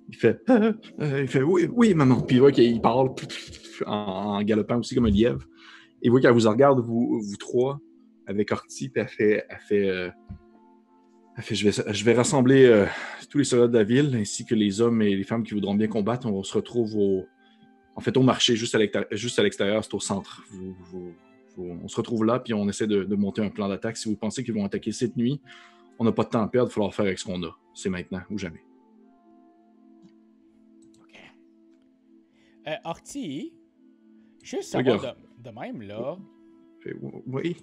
il 0.09 0.17
fait 0.17 0.41
ah, 0.49 0.73
il 1.01 1.29
fait 1.29 1.43
oui, 1.43 1.69
oui, 1.73 1.95
maman. 1.95 2.21
Puis 2.21 2.37
il 2.37 2.41
voit 2.41 2.53
qu'il 2.53 2.81
parle 2.81 3.11
en, 3.87 4.43
galopant 4.43 4.79
aussi 4.79 4.95
comme 4.95 5.07
un 5.07 5.11
lièvre. 5.11 5.47
Et 6.03 6.09
vous 6.09 6.15
voyez 6.15 6.27
qu'elle 6.27 6.35
vous 6.35 6.49
regarde, 6.49 6.81
vous, 6.81 7.21
vous 7.23 7.37
trois, 7.37 7.81
avec 8.27 8.53
Orti, 8.53 8.89
puis 8.89 9.01
elle 9.01 9.09
fait. 9.09 9.47
Elle 9.49 9.59
fait 9.67 9.89
euh, 9.89 10.11
elle 11.35 11.45
fait, 11.45 11.55
je, 11.55 11.67
vais, 11.67 11.95
je 11.95 12.05
vais 12.05 12.13
rassembler 12.13 12.67
euh, 12.67 12.85
tous 13.31 13.39
les 13.39 13.45
soldats 13.45 13.69
de 13.69 13.79
la 13.79 13.85
ville, 13.85 14.15
ainsi 14.21 14.45
que 14.45 14.55
les 14.55 14.83
hommes 14.83 15.01
et 15.01 15.17
les 15.17 15.25
femmes 15.25 15.45
qui 15.45 15.55
voudront 15.55 15.75
bien 15.75 15.89
combattre. 15.89 16.27
On 16.27 16.43
se 16.43 16.53
retrouve 16.53 16.95
au, 16.95 17.25
en 17.97 18.03
fait, 18.03 18.15
au 18.19 18.23
marché, 18.23 18.55
juste 18.55 18.75
à 18.75 19.43
l'extérieur, 19.43 19.83
c'est 19.83 19.95
au 19.95 20.01
centre. 20.01 20.43
On 21.57 21.89
se 21.89 21.97
retrouve 21.97 22.27
là, 22.27 22.39
puis 22.39 22.53
on 22.53 22.69
essaie 22.69 22.87
de 22.87 23.15
monter 23.15 23.43
un 23.43 23.49
plan 23.49 23.71
d'attaque. 23.71 23.97
Si 23.97 24.11
vous 24.11 24.17
pensez 24.17 24.45
qu'ils 24.45 24.53
vont 24.53 24.67
attaquer 24.67 24.93
cette 24.93 25.17
nuit, 25.17 25.41
on 25.99 26.05
n'a 26.05 26.13
pas 26.13 26.25
de 26.25 26.31
temps 26.31 26.43
à 26.43 26.49
perdre, 26.49 26.69
il 26.69 26.71
va 26.71 26.75
falloir 26.75 26.95
faire 26.95 27.07
avec 27.07 27.19
ce 27.19 27.25
qu'on 27.25 27.43
a. 27.45 27.57
C'est 27.75 27.89
maintenant 27.91 28.23
ou 28.31 28.39
jamais. 28.39 28.65
Euh, 32.69 32.77
Orti, 32.85 33.53
juste 34.41 34.77
de, 34.77 34.83
de 35.43 35.51
même, 35.51 35.83
là, 35.83 36.17
oui. 37.27 37.57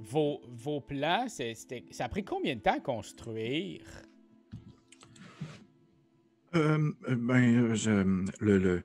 vos, 0.00 0.40
vos 0.48 0.80
plans, 0.80 1.26
ça 1.28 2.04
a 2.04 2.08
pris 2.08 2.24
combien 2.24 2.56
de 2.56 2.60
temps 2.62 2.76
à 2.76 2.80
construire? 2.80 3.84
Euh, 6.54 6.92
ben, 7.10 7.62
euh, 7.62 7.74
je- 7.74 8.24
le, 8.40 8.58
le, 8.58 8.82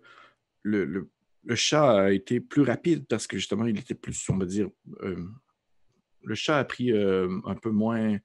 le, 0.63 0.83
le- 0.85 1.09
le 1.45 1.55
chat 1.55 2.01
a 2.07 2.11
été 2.11 2.41
plus 2.41 2.63
rapide 2.63 3.05
parce 3.07 3.25
que 3.25 3.37
justement, 3.37 3.65
il 3.65 3.77
était 3.79 3.95
plus, 3.95 4.29
on 4.29 4.37
va 4.37 4.45
dire, 4.45 4.69
euh, 5.01 5.25
le 6.23 6.35
chat 6.35 6.57
a 6.59 6.65
pris 6.65 6.91
euh, 6.91 7.39
un 7.45 7.55
peu 7.55 7.69
moins, 7.71 8.17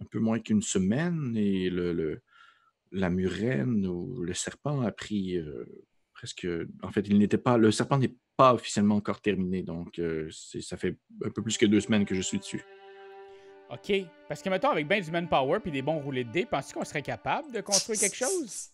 un 0.00 0.04
peu 0.06 0.18
moins 0.18 0.38
qu'une 0.38 0.62
semaine 0.62 1.34
et 1.36 1.70
le, 1.70 1.92
le- 1.92 2.20
la 2.92 3.08
murène 3.10 3.86
ou 3.86 4.22
le 4.22 4.34
serpent 4.34 4.80
a 4.80 4.90
pris 4.90 5.36
euh, 5.36 5.64
presque. 6.12 6.46
En 6.82 6.90
fait, 6.90 7.06
il 7.06 7.18
n'était 7.18 7.38
pas, 7.38 7.56
le 7.56 7.70
serpent 7.70 7.98
n'est 7.98 8.14
pas 8.36 8.52
officiellement 8.54 8.96
encore 8.96 9.20
terminé, 9.20 9.62
donc 9.62 9.98
euh, 9.98 10.28
ça 10.60 10.76
fait 10.76 10.96
un 11.24 11.30
peu 11.30 11.42
plus 11.42 11.56
que 11.56 11.66
deux 11.66 11.80
semaines 11.80 12.04
que 12.04 12.14
je 12.14 12.22
suis 12.22 12.38
dessus. 12.38 12.64
OK. 13.70 13.92
Parce 14.28 14.42
que, 14.42 14.48
mettons, 14.50 14.70
avec 14.70 14.88
bien 14.88 15.00
du 15.00 15.10
manpower 15.12 15.60
puis 15.60 15.70
des 15.70 15.82
bons 15.82 16.00
roulés 16.00 16.24
de 16.24 16.32
dés, 16.32 16.46
penses-tu 16.46 16.74
qu'on 16.74 16.84
serait 16.84 17.02
capable 17.02 17.52
de 17.52 17.60
construire 17.60 18.00
quelque 18.00 18.16
chose? 18.16 18.70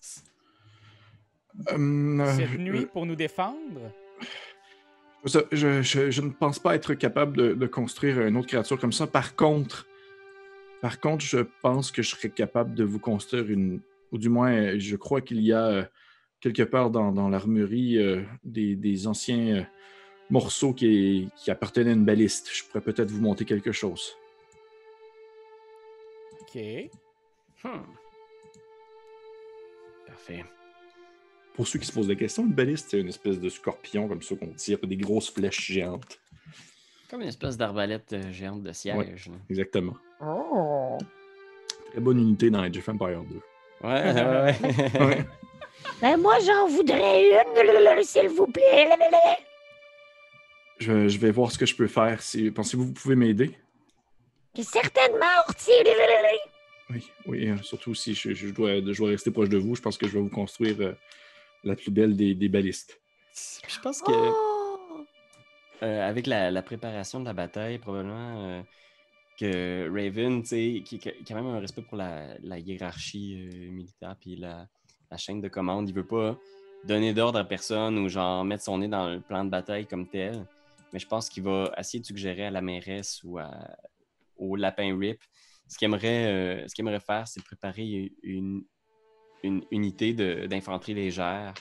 Euh, 1.72 2.36
cette 2.36 2.52
euh, 2.52 2.56
nuit 2.58 2.86
pour 2.86 3.04
nous 3.04 3.16
défendre? 3.16 3.92
Je, 5.24 5.40
je- 5.52 6.10
je 6.10 6.20
ne 6.22 6.30
pense 6.30 6.58
pas 6.58 6.74
être 6.76 6.94
capable 6.94 7.36
de, 7.36 7.52
de 7.52 7.66
construire 7.66 8.20
une 8.22 8.36
autre 8.38 8.46
créature 8.48 8.78
comme 8.78 8.92
ça. 8.92 9.06
Par 9.06 9.34
contre, 9.36 9.86
par 10.80 11.00
contre, 11.00 11.24
je 11.24 11.38
pense 11.62 11.90
que 11.90 12.02
je 12.02 12.10
serais 12.10 12.30
capable 12.30 12.74
de 12.74 12.84
vous 12.84 12.98
construire 12.98 13.50
une, 13.50 13.80
ou 14.12 14.18
du 14.18 14.28
moins, 14.28 14.52
euh, 14.52 14.78
je 14.78 14.96
crois 14.96 15.20
qu'il 15.20 15.40
y 15.40 15.52
a 15.52 15.66
euh, 15.66 15.84
quelque 16.40 16.62
part 16.62 16.90
dans, 16.90 17.12
dans 17.12 17.28
l'armurerie 17.28 17.98
euh, 17.98 18.22
des, 18.44 18.76
des 18.76 19.06
anciens 19.06 19.56
euh, 19.56 19.62
morceaux 20.30 20.72
qui, 20.72 21.28
qui 21.36 21.50
appartenaient 21.50 21.90
à 21.90 21.94
une 21.94 22.04
baliste. 22.04 22.50
Je 22.52 22.64
pourrais 22.64 22.82
peut-être 22.82 23.10
vous 23.10 23.20
monter 23.20 23.44
quelque 23.44 23.72
chose. 23.72 24.16
OK. 26.40 26.60
Hmm. 27.64 27.82
Parfait. 30.06 30.44
Pour 31.54 31.66
ceux 31.66 31.78
qui 31.78 31.86
se 31.86 31.92
posent 31.92 32.08
des 32.08 32.16
questions, 32.16 32.44
une 32.44 32.52
baliste, 32.52 32.88
c'est 32.90 33.00
une 33.00 33.08
espèce 33.08 33.40
de 33.40 33.48
scorpion 33.48 34.08
comme 34.08 34.20
ça 34.22 34.36
qu'on 34.36 34.52
tire, 34.52 34.78
des 34.78 34.96
grosses 34.96 35.30
flèches 35.30 35.72
géantes. 35.72 36.20
Comme 37.10 37.22
une 37.22 37.28
espèce 37.28 37.56
d'arbalète 37.56 38.12
euh, 38.12 38.32
géante 38.32 38.62
de 38.62 38.72
siège. 38.72 39.28
là. 39.28 39.34
Exactement. 39.50 39.94
Oh. 40.20 40.98
Très 41.90 42.00
bonne 42.00 42.18
unité 42.18 42.50
dans 42.50 42.60
Age 42.60 42.76
of 42.78 42.88
Empire 42.88 43.22
2. 43.22 43.40
Ouais, 43.86 44.12
ouais, 44.12 44.54
ouais. 45.00 45.00
Ouais. 45.06 45.24
Ben 46.00 46.16
moi, 46.16 46.38
j'en 46.40 46.66
voudrais 46.68 47.30
une, 47.30 48.02
s'il 48.02 48.28
vous 48.28 48.46
plaît. 48.46 48.88
Je, 50.78 51.08
je 51.08 51.18
vais 51.18 51.30
voir 51.30 51.50
ce 51.52 51.58
que 51.58 51.66
je 51.66 51.74
peux 51.76 51.86
faire. 51.86 52.20
Si, 52.22 52.50
Pensez-vous 52.50 52.82
que 52.84 52.88
vous 52.88 52.94
pouvez 52.94 53.16
m'aider? 53.16 53.56
Certainement, 54.62 55.26
Orti. 55.46 55.70
Oui, 56.90 57.10
oui, 57.26 57.48
euh, 57.50 57.56
surtout 57.62 57.94
si 57.94 58.14
je, 58.14 58.32
je 58.32 58.48
dois, 58.48 58.76
je 58.76 58.96
dois 58.96 59.08
rester 59.10 59.30
proche 59.30 59.48
de 59.48 59.58
vous, 59.58 59.74
je 59.74 59.82
pense 59.82 59.98
que 59.98 60.06
je 60.06 60.12
vais 60.14 60.20
vous 60.20 60.28
construire 60.30 60.76
euh, 60.80 60.92
la 61.64 61.74
plus 61.76 61.90
belle 61.90 62.16
des, 62.16 62.34
des 62.34 62.48
balistes. 62.48 62.98
Je 63.68 63.78
pense 63.80 64.00
que 64.00 64.12
Oh. 64.12 64.45
Euh, 65.82 66.08
avec 66.08 66.26
la, 66.26 66.62
préparation 66.62 67.20
de 67.20 67.24
la 67.24 67.32
bataille, 67.32 67.78
probablement, 67.78 68.46
euh, 68.46 68.62
que 69.38 69.88
Raven, 69.90 70.42
qui, 70.42 70.82
qui 70.82 71.08
a 71.08 71.12
quand 71.26 71.34
même 71.34 71.46
un 71.46 71.60
respect 71.60 71.82
pour 71.82 71.96
la, 71.96 72.58
hiérarchie 72.58 73.48
euh, 73.52 73.70
militaire 73.70 74.16
puis 74.20 74.36
la, 74.36 74.68
chaîne 75.16 75.40
de 75.40 75.48
commande, 75.48 75.88
il 75.88 75.94
veut 75.94 76.06
pas 76.06 76.36
donner 76.84 77.14
d'ordre 77.14 77.38
à 77.38 77.44
personne 77.44 77.98
ou 77.98 78.08
genre 78.08 78.44
mettre 78.44 78.64
son 78.64 78.78
nez 78.78 78.88
dans 78.88 79.08
le 79.08 79.20
plan 79.20 79.44
de 79.44 79.50
bataille 79.50 79.86
comme 79.86 80.08
tel. 80.08 80.46
Mais 80.92 80.98
je 80.98 81.06
pense 81.06 81.28
qu'il 81.28 81.42
va 81.42 81.72
essayer 81.78 82.00
de 82.00 82.06
suggérer 82.06 82.46
à 82.46 82.50
la 82.50 82.60
mairesse 82.60 83.20
ou 83.24 83.38
à, 83.38 83.50
au 84.36 84.56
lapin 84.56 84.96
Rip 84.98 85.20
ce 85.68 85.78
qu'il 85.78 85.86
aimerait, 85.86 87.00
faire, 87.00 87.26
c'est 87.26 87.42
préparer 87.42 88.12
une, 88.22 88.62
une 89.42 89.64
unité 89.70 90.12
d'infanterie 90.46 90.94
légère 90.94 91.54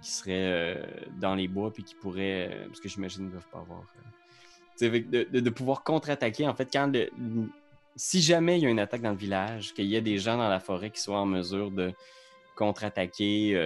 qui 0.00 0.10
serait 0.10 0.32
euh, 0.32 0.86
dans 1.18 1.34
les 1.34 1.48
bois 1.48 1.72
puis 1.72 1.82
qui 1.82 1.94
pourrait, 1.94 2.48
euh, 2.50 2.66
parce 2.66 2.80
que 2.80 2.88
j'imagine 2.88 3.18
qu'ils 3.18 3.26
ne 3.26 3.30
doivent 3.30 3.48
pas 3.50 3.60
avoir, 3.60 3.82
euh, 4.82 5.40
de, 5.40 5.50
pouvoir 5.50 5.82
contre-attaquer. 5.82 6.46
En 6.46 6.54
fait, 6.54 6.68
quand 6.72 6.92
le, 6.92 7.10
si 7.96 8.20
jamais 8.20 8.58
il 8.58 8.62
y 8.62 8.66
a 8.66 8.68
une 8.68 8.78
attaque 8.78 9.02
dans 9.02 9.10
le 9.10 9.16
village, 9.16 9.72
qu'il 9.74 9.86
y 9.86 9.96
a 9.96 10.00
des 10.00 10.18
gens 10.18 10.36
dans 10.36 10.48
la 10.48 10.60
forêt 10.60 10.90
qui 10.90 11.00
soient 11.00 11.20
en 11.20 11.26
mesure 11.26 11.70
de 11.70 11.92
contre-attaquer 12.56 13.56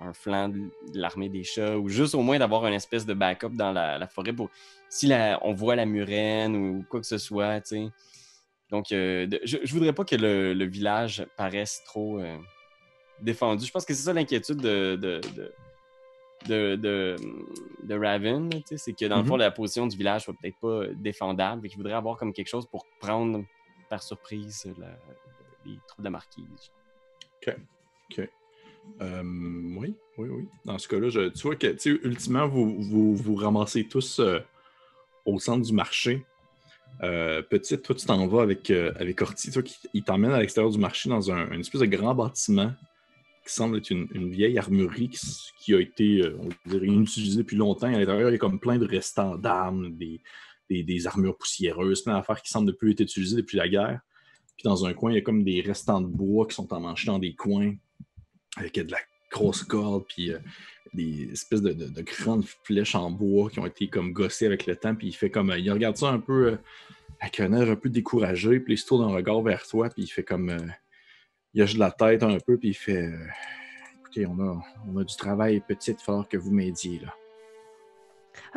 un, 0.00 0.12
flanc 0.12 0.48
de 0.48 0.70
l'armée 0.94 1.28
des 1.28 1.42
chats 1.42 1.76
ou 1.76 1.88
juste 1.88 2.14
au 2.14 2.22
moins 2.22 2.38
d'avoir 2.38 2.66
une 2.66 2.74
espèce 2.74 3.04
de 3.04 3.14
backup 3.14 3.50
dans 3.50 3.72
la, 3.72 4.06
forêt 4.06 4.32
pour 4.32 4.48
si 4.88 5.12
on 5.42 5.52
voit 5.54 5.76
la 5.76 5.86
murène 5.86 6.56
ou 6.56 6.84
quoi 6.88 7.00
que 7.00 7.06
ce 7.06 7.18
soit, 7.18 7.60
tu 7.60 7.68
sais. 7.68 7.88
Donc, 8.70 8.86
je, 8.90 9.28
je 9.44 9.72
voudrais 9.72 9.92
pas 9.92 10.04
que 10.04 10.16
le, 10.16 10.64
village 10.66 11.24
paraisse 11.36 11.82
trop 11.84 12.20
défendu. 13.20 13.64
Je 13.66 13.70
pense 13.72 13.84
que 13.84 13.94
c'est 13.94 14.02
ça 14.04 14.12
l'inquiétude 14.12 14.58
de, 14.58 14.96
de, 14.96 15.20
de, 15.36 15.52
de, 16.46 16.76
de- 16.76 17.16
de 17.84 17.94
Raven, 17.94 18.48
tu 18.66 18.78
c'est 18.78 18.92
que 18.92 19.04
dans 19.06 19.16
le 19.16 19.22
Mhm. 19.22 19.28
fond, 19.28 19.36
la 19.36 19.50
position 19.50 19.86
du 19.86 19.96
village 19.96 20.24
soit 20.24 20.34
peut-être 20.40 20.58
pas 20.60 20.86
défendable 20.94 21.66
et 21.66 21.68
qu'il 21.68 21.78
voudrait 21.78 21.94
avoir 21.94 22.16
comme 22.16 22.32
quelque 22.32 22.48
chose 22.48 22.66
pour 22.66 22.86
prendre 23.00 23.44
par 23.90 24.02
surprise 24.02 24.70
la- 24.78 24.98
les 25.66 25.78
troupes 25.86 26.00
de 26.00 26.04
la 26.04 26.10
marquise. 26.10 26.70
Euh, 29.02 29.22
oui, 29.22 29.94
oui, 30.16 30.28
oui. 30.30 30.48
Dans 30.64 30.78
ce 30.78 30.88
cas-là, 30.88 31.10
tu 31.30 31.42
vois 31.42 31.56
que, 31.56 31.66
tu 31.68 32.00
ultimement, 32.04 32.48
vous 32.48 32.80
vous, 32.82 33.14
vous 33.16 33.34
ramassez 33.34 33.86
tous 33.86 34.18
euh, 34.18 34.38
au 35.26 35.38
centre 35.38 35.62
du 35.66 35.72
marché. 35.74 36.24
Euh, 37.02 37.42
petite, 37.42 37.82
toi, 37.82 37.94
tu 37.94 38.06
t'en 38.06 38.26
vas 38.26 38.42
avec, 38.42 38.70
euh, 38.70 38.92
avec 38.96 39.20
Orti, 39.20 39.50
toi, 39.50 39.62
qui 39.62 39.76
il 39.92 40.02
t'emmène 40.04 40.32
à 40.32 40.40
l'extérieur 40.40 40.70
du 40.72 40.78
marché 40.78 41.08
dans 41.10 41.30
un, 41.30 41.50
une 41.50 41.60
espèce 41.60 41.80
de 41.82 41.86
grand 41.86 42.14
bâtiment 42.14 42.72
qui 43.48 43.54
semble 43.54 43.78
être 43.78 43.90
une, 43.90 44.30
vieille 44.30 44.58
armurerie 44.58 45.10
qui, 45.58 45.74
a 45.74 45.80
été, 45.80 46.22
euh, 46.22 46.36
inutilisée 46.82 47.38
depuis 47.38 47.56
longtemps. 47.56 47.86
À 47.86 47.98
l'intérieur, 47.98 48.28
il 48.28 48.32
y 48.32 48.36
a 48.36 48.38
comme 48.38 48.60
plein 48.60 48.78
de 48.78 48.86
restants 48.86 49.36
d'armes, 49.36 49.96
des, 49.96 50.20
des, 50.70 51.06
armures 51.06 51.36
poussiéreuses, 51.36 52.02
plein 52.02 52.14
d'affaires 52.14 52.42
qui 52.42 52.50
semblent 52.50 52.68
ne 52.68 52.72
plus 52.72 52.92
être 52.92 53.00
utilisées 53.00 53.36
depuis 53.36 53.56
la 53.56 53.68
guerre. 53.68 54.00
Puis 54.56 54.64
dans 54.64 54.84
un 54.84 54.92
coin, 54.92 55.12
il 55.12 55.14
y 55.14 55.18
a 55.18 55.22
comme 55.22 55.42
des 55.42 55.60
restants 55.60 56.00
de 56.00 56.06
bois 56.06 56.46
qui 56.46 56.54
sont 56.54 56.72
emmanchés 56.72 57.06
dans 57.06 57.18
des 57.18 57.34
coins 57.34 57.74
avec 58.56 58.74
de 58.74 58.90
la 58.90 58.98
grosse 59.30 59.62
corde, 59.62 60.04
puis 60.08 60.32
euh, 60.32 60.38
des 60.94 61.30
espèces 61.32 61.62
de, 61.62 61.72
de- 61.72 61.88
de 61.88 62.02
grandes 62.02 62.44
flèches 62.64 62.94
en 62.94 63.10
bois 63.10 63.50
qui 63.50 63.60
ont 63.60 63.66
été 63.66 63.88
comme 63.88 64.12
gossées 64.12 64.46
avec 64.46 64.66
le 64.66 64.76
temps, 64.76 64.94
puis 64.94 65.08
il 65.08 65.12
fait 65.12 65.30
comme, 65.30 65.50
euh, 65.50 65.58
il 65.58 65.70
regarde 65.70 65.96
ça 65.96 66.08
un 66.08 66.18
peu 66.20 66.58
avec 67.20 67.40
un 67.40 67.52
air 67.52 67.70
un 67.70 67.76
peu 67.76 67.88
découragé, 67.88 68.60
puis 68.60 68.74
il 68.74 68.78
se 68.78 68.86
tourne 68.86 69.04
un 69.08 69.14
regard 69.14 69.42
vers 69.42 69.66
toi, 69.66 69.88
puis 69.90 70.02
il 70.04 70.08
fait 70.08 70.22
comme, 70.22 70.56
il 71.54 71.62
hoche 71.62 71.74
de 71.74 71.78
la 71.80 71.90
tête 71.90 72.22
un 72.22 72.38
peu, 72.38 72.58
puis 72.58 72.68
il 72.70 72.74
fait, 72.74 73.02
euh, 73.06 73.26
écoutez, 74.00 74.26
on 74.26 74.38
a, 74.40 74.60
on 74.86 74.96
a 74.98 75.04
du 75.04 75.16
travail 75.16 75.60
petit, 75.60 75.90
il 75.92 75.94
va 75.96 76.00
falloir 76.02 76.28
que 76.28 76.36
vous 76.36 76.50
m'aidiez, 76.52 77.00
là. 77.00 77.14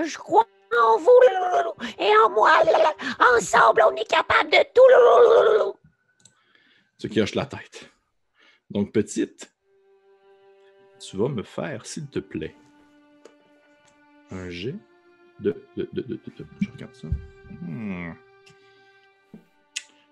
Je 0.04 0.18
crois 0.18 0.46
en 0.80 0.98
vous 0.98 1.10
et 2.00 2.16
en 2.26 2.30
moi. 2.30 2.52
Ensemble, 3.36 3.84
on 3.92 3.96
est 3.96 4.08
capable 4.10 4.50
de 4.52 4.64
tout. 4.74 5.78
Ce 6.98 7.08
qui 7.08 7.20
hoche 7.22 7.36
la 7.36 7.46
tête. 7.46 7.90
Donc, 8.70 8.92
petite, 8.94 9.52
tu 11.00 11.18
vas 11.18 11.28
me 11.30 11.44
faire, 11.44 11.86
s'il 11.86 12.08
te 12.08 12.20
plaît, 12.20 12.56
un 14.30 14.50
jet 14.50 14.76
de. 15.40 15.56
de, 15.76 15.90
de, 15.94 16.02
de, 16.04 16.14
de- 16.16 16.32
de- 16.38 16.46
je 16.62 16.70
regarde 16.72 16.96
ça. 16.96 17.08
Hmm. 17.62 18.14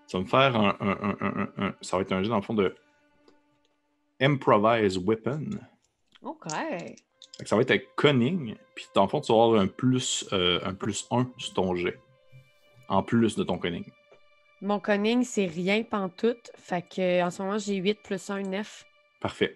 Tu 0.10 0.18
vas 0.18 0.24
me 0.24 0.28
faire 0.28 0.56
un, 0.56 0.76
un- 0.80 1.18
un- 1.22 1.50
un- 1.58 1.76
Ça 1.82 1.96
va 1.98 2.02
être 2.02 2.12
un 2.12 2.24
jet, 2.24 2.30
dans 2.30 2.36
le 2.38 2.42
fond, 2.42 2.54
de. 2.56 2.76
Improvise 4.20 4.98
Weapon. 4.98 5.50
OK. 6.24 6.48
Ça 7.46 7.56
va 7.56 7.62
être 7.62 7.72
avec 7.72 7.96
Cunning, 7.96 8.56
puis 8.76 8.86
dans 8.94 9.04
le 9.04 9.08
fond, 9.10 9.22
tu 9.22 9.32
vas 9.32 9.42
avoir 9.44 9.62
un 9.62 9.68
plus, 9.68 10.28
euh, 10.34 10.60
un 10.66 10.74
plus 10.74 11.08
1 11.12 11.30
sur 11.38 11.54
ton 11.54 11.74
jet. 11.76 11.98
En 12.90 13.04
plus 13.04 13.36
de 13.36 13.44
ton 13.44 13.58
Cunning. 13.58 13.86
Mon 14.62 14.80
cunning, 14.82 15.24
c'est 15.24 15.46
rien 15.46 15.84
pantoute. 15.84 16.52
Fait 16.58 16.82
que 16.82 17.24
en 17.24 17.30
ce 17.30 17.42
moment, 17.42 17.58
j'ai 17.58 17.76
8 17.76 18.02
plus 18.04 18.30
1, 18.30 18.42
9. 18.42 18.86
Parfait. 19.22 19.56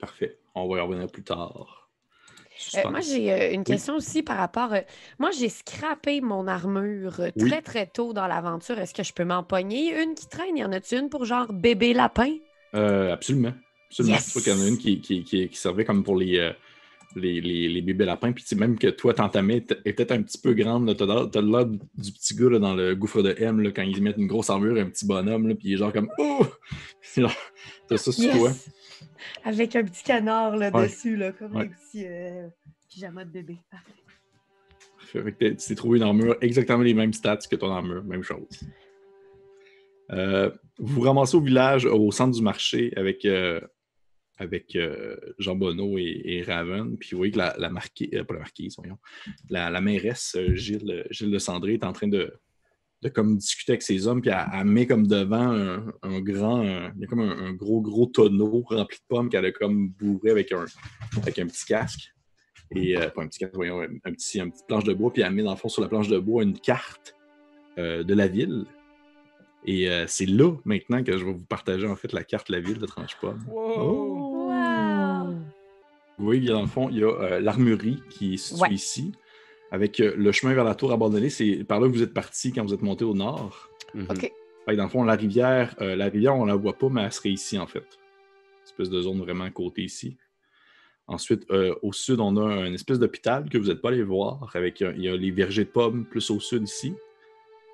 Parfait. 0.00 0.38
On 0.54 0.66
va 0.66 0.78
y 0.78 0.80
revenir 0.80 1.08
plus 1.08 1.24
tard. 1.24 1.77
Euh, 2.74 2.90
moi, 2.90 3.00
j'ai 3.00 3.32
euh, 3.32 3.52
une 3.52 3.64
question 3.64 3.96
aussi 3.96 4.22
par 4.22 4.36
rapport. 4.36 4.72
euh, 4.72 4.80
moi, 5.18 5.30
j'ai 5.30 5.48
scrappé 5.48 6.20
mon 6.20 6.46
armure 6.46 7.20
Oui. 7.36 7.48
très, 7.48 7.62
très 7.62 7.86
tôt 7.86 8.12
dans 8.12 8.26
l'aventure. 8.26 8.78
Est-ce 8.78 8.94
que 8.94 9.02
je 9.02 9.12
peux 9.12 9.24
m'empoigner 9.24 10.00
une 10.02 10.14
qui 10.14 10.28
traîne? 10.28 10.56
Y 10.56 10.64
en 10.64 10.72
a-tu 10.72 10.96
une 10.96 11.08
pour 11.08 11.24
genre 11.24 11.52
bébé 11.52 11.94
lapin? 11.94 12.34
Absolument. 12.72 13.54
Absolument. 13.90 14.16
Yes! 14.16 14.32
Vois 14.32 14.42
qu'il 14.42 14.52
y 14.52 14.56
en 14.56 14.60
a 14.60 14.68
une 14.68 14.78
qui, 14.78 15.00
qui, 15.00 15.24
qui, 15.24 15.48
qui 15.48 15.56
servait 15.56 15.84
comme 15.84 16.02
pour 16.04 16.16
les, 16.16 16.52
les, 17.16 17.40
les, 17.40 17.68
les 17.68 17.80
bébés 17.80 18.04
lapins. 18.04 18.32
Puis 18.32 18.42
tu 18.42 18.50
sais, 18.50 18.56
même 18.56 18.78
que 18.78 18.88
toi, 18.88 19.14
t'entamais, 19.14 19.64
est 19.84 19.92
peut-être 19.92 20.12
un 20.12 20.22
petit 20.22 20.38
peu 20.38 20.52
grande. 20.52 20.86
là. 20.88 20.94
T'as 20.94 21.40
l'air- 21.40 21.64
du 21.66 22.12
petit 22.12 22.34
gars 22.34 22.50
là, 22.50 22.58
dans 22.58 22.74
le 22.74 22.94
gouffre 22.94 23.22
de 23.22 23.34
M 23.38 23.60
là, 23.60 23.70
quand 23.70 23.82
ils 23.82 24.02
mettent 24.02 24.18
une 24.18 24.26
grosse 24.26 24.50
armure, 24.50 24.76
un 24.80 24.90
petit 24.90 25.06
bonhomme, 25.06 25.48
là, 25.48 25.54
puis 25.54 25.68
il 25.68 25.74
est 25.74 25.76
genre 25.78 25.92
comme 25.92 26.10
Oh! 26.18 26.46
T'as 27.88 27.96
ça 27.96 28.12
sur 28.12 28.30
toi. 28.32 28.52
Avec 29.44 29.74
un 29.76 29.84
petit 29.84 30.02
canard 30.04 30.56
là, 30.56 30.70
Ouais. 30.72 30.84
dessus, 30.86 31.16
là, 31.16 31.32
comme 31.32 31.54
Ouais. 31.56 31.64
un 31.64 31.68
petit 31.68 32.04
euh, 32.06 32.48
pyjama 32.90 33.24
de 33.24 33.30
bébé. 33.30 33.58
Parfait. 33.70 33.92
Tu 35.40 35.56
t'es 35.56 35.74
trouvé 35.74 35.98
une 35.98 36.04
armure 36.04 36.36
exactement 36.42 36.82
les 36.82 36.92
mêmes 36.94 37.12
stats 37.14 37.38
que 37.50 37.56
ton 37.56 37.70
armure, 37.72 38.04
même 38.04 38.22
chose. 38.22 38.46
Euh, 40.10 40.50
vous 40.78 40.94
vous 40.94 41.00
ramassez 41.02 41.36
au 41.36 41.40
village, 41.40 41.84
au 41.86 42.10
centre 42.10 42.36
du 42.36 42.42
marché, 42.42 42.92
avec, 42.96 43.24
euh, 43.24 43.60
avec 44.36 44.74
euh, 44.76 45.16
Jean 45.38 45.54
Bonneau 45.54 45.98
et, 45.98 46.20
et 46.24 46.42
Raven. 46.42 46.96
Puis 46.98 47.10
vous 47.12 47.18
voyez 47.18 47.32
que 47.32 47.38
la, 47.38 47.54
la 47.58 47.70
marquise, 47.70 48.08
pas 48.10 48.34
la 48.34 48.40
marquise, 48.40 48.74
voyons, 48.76 48.98
la, 49.50 49.70
la 49.70 49.80
mairesse 49.80 50.36
Gilles, 50.54 51.06
Gilles 51.10 51.30
de 51.30 51.38
Sandré 51.38 51.74
est 51.74 51.84
en 51.84 51.92
train 51.92 52.08
de, 52.08 52.32
de 53.02 53.08
comme 53.08 53.36
discuter 53.36 53.72
avec 53.72 53.82
ses 53.82 54.06
hommes, 54.08 54.20
puis 54.20 54.30
elle, 54.30 54.44
elle 54.52 54.64
met 54.64 54.86
comme 54.86 55.06
devant 55.06 55.52
un, 55.52 55.86
un 56.02 56.20
grand, 56.20 56.60
un- 56.60 56.92
il 56.96 57.00
y 57.00 57.04
a 57.04 57.06
comme 57.06 57.20
un, 57.20 57.30
un 57.46 57.52
gros, 57.52 57.80
gros 57.80 58.06
tonneau 58.06 58.64
rempli 58.68 58.98
de 58.98 59.04
pommes 59.08 59.28
qu'elle 59.28 59.44
a 59.46 59.52
comme 59.52 59.90
bourré 59.90 60.30
avec 60.30 60.50
un, 60.52 60.64
avec 61.22 61.38
un 61.38 61.46
petit 61.46 61.64
casque. 61.66 62.12
Et 62.74 62.98
euh, 62.98 63.08
pas 63.08 63.22
un 63.22 63.28
petit 63.28 63.38
casque, 63.38 63.54
voyons, 63.54 63.80
un, 63.80 64.12
petit, 64.12 64.40
un 64.40 64.50
petit 64.50 64.62
planche 64.66 64.84
de 64.84 64.92
bois, 64.94 65.12
puis 65.12 65.22
elle 65.22 65.32
met 65.32 65.42
dans 65.44 65.52
le 65.52 65.56
fond 65.56 65.68
sur 65.68 65.80
la 65.80 65.88
planche 65.88 66.08
de 66.08 66.18
bois 66.18 66.42
une 66.42 66.58
carte 66.58 67.14
euh, 67.78 68.02
de 68.02 68.14
la 68.14 68.26
ville. 68.26 68.64
Et 69.64 69.88
euh, 69.88 70.04
c'est 70.06 70.26
là 70.26 70.52
maintenant 70.64 71.02
que 71.02 71.16
je 71.16 71.24
vais 71.24 71.32
vous 71.32 71.38
partager 71.44 71.86
en 71.86 71.96
fait 71.96 72.12
la 72.12 72.24
carte 72.24 72.48
de 72.48 72.56
la 72.56 72.60
ville 72.60 72.78
de 72.78 72.86
Tranche-Pomme. 72.86 73.44
Wow! 73.48 74.48
Wow! 74.50 75.34
Oui, 76.18 76.38
il 76.38 76.44
y 76.44 76.50
a 76.50 76.54
dans 76.54 76.62
le 76.62 76.66
fond, 76.66 76.88
il 76.90 76.98
y 76.98 77.04
a 77.04 77.08
euh, 77.08 77.40
l'armurerie 77.40 78.02
qui 78.10 78.34
est 78.34 78.38
située 78.38 78.60
Ouais. 78.62 78.72
ici, 78.74 79.12
avec 79.70 80.00
euh, 80.00 80.14
le 80.16 80.32
chemin 80.32 80.54
vers 80.54 80.64
la 80.64 80.74
tour 80.74 80.92
abandonnée. 80.92 81.30
C'est 81.30 81.64
par 81.64 81.80
là 81.80 81.88
que 81.88 81.92
vous 81.92 82.02
êtes 82.02 82.14
parti 82.14 82.52
quand 82.52 82.64
vous 82.64 82.74
êtes 82.74 82.82
monté 82.82 83.04
au 83.04 83.14
nord. 83.14 83.70
Mhm. 83.94 84.06
OK. 84.10 84.20
Fait 84.20 84.72
que 84.72 84.76
dans 84.76 84.84
le 84.84 84.88
fond, 84.88 85.02
la 85.02 85.14
rivière, 85.14 85.74
euh, 85.80 85.96
la 85.96 86.06
rivière, 86.06 86.36
on 86.36 86.44
la 86.44 86.54
voit 86.54 86.76
pas, 86.76 86.88
mais 86.88 87.02
elle 87.02 87.12
serait 87.12 87.30
ici 87.30 87.58
en 87.58 87.66
fait. 87.66 87.84
Espèce 88.64 88.90
de 88.90 89.00
zone 89.00 89.18
vraiment 89.20 89.50
côté 89.50 89.82
ici. 89.82 90.18
Ensuite, 91.08 91.50
euh, 91.50 91.74
au 91.80 91.94
sud, 91.94 92.20
on 92.20 92.36
a 92.36 92.66
une 92.66 92.74
espèce 92.74 92.98
d'hôpital 92.98 93.48
que 93.48 93.56
vous 93.56 93.68
n'êtes 93.68 93.80
pas 93.80 93.88
allé 93.88 94.02
voir. 94.02 94.50
Avec, 94.54 94.82
euh, 94.82 94.92
il 94.94 95.04
y 95.04 95.08
a 95.08 95.16
les 95.16 95.30
vergers 95.30 95.64
de 95.64 95.70
pommes 95.70 96.04
plus 96.04 96.30
au 96.30 96.38
sud 96.38 96.64
ici. 96.64 96.94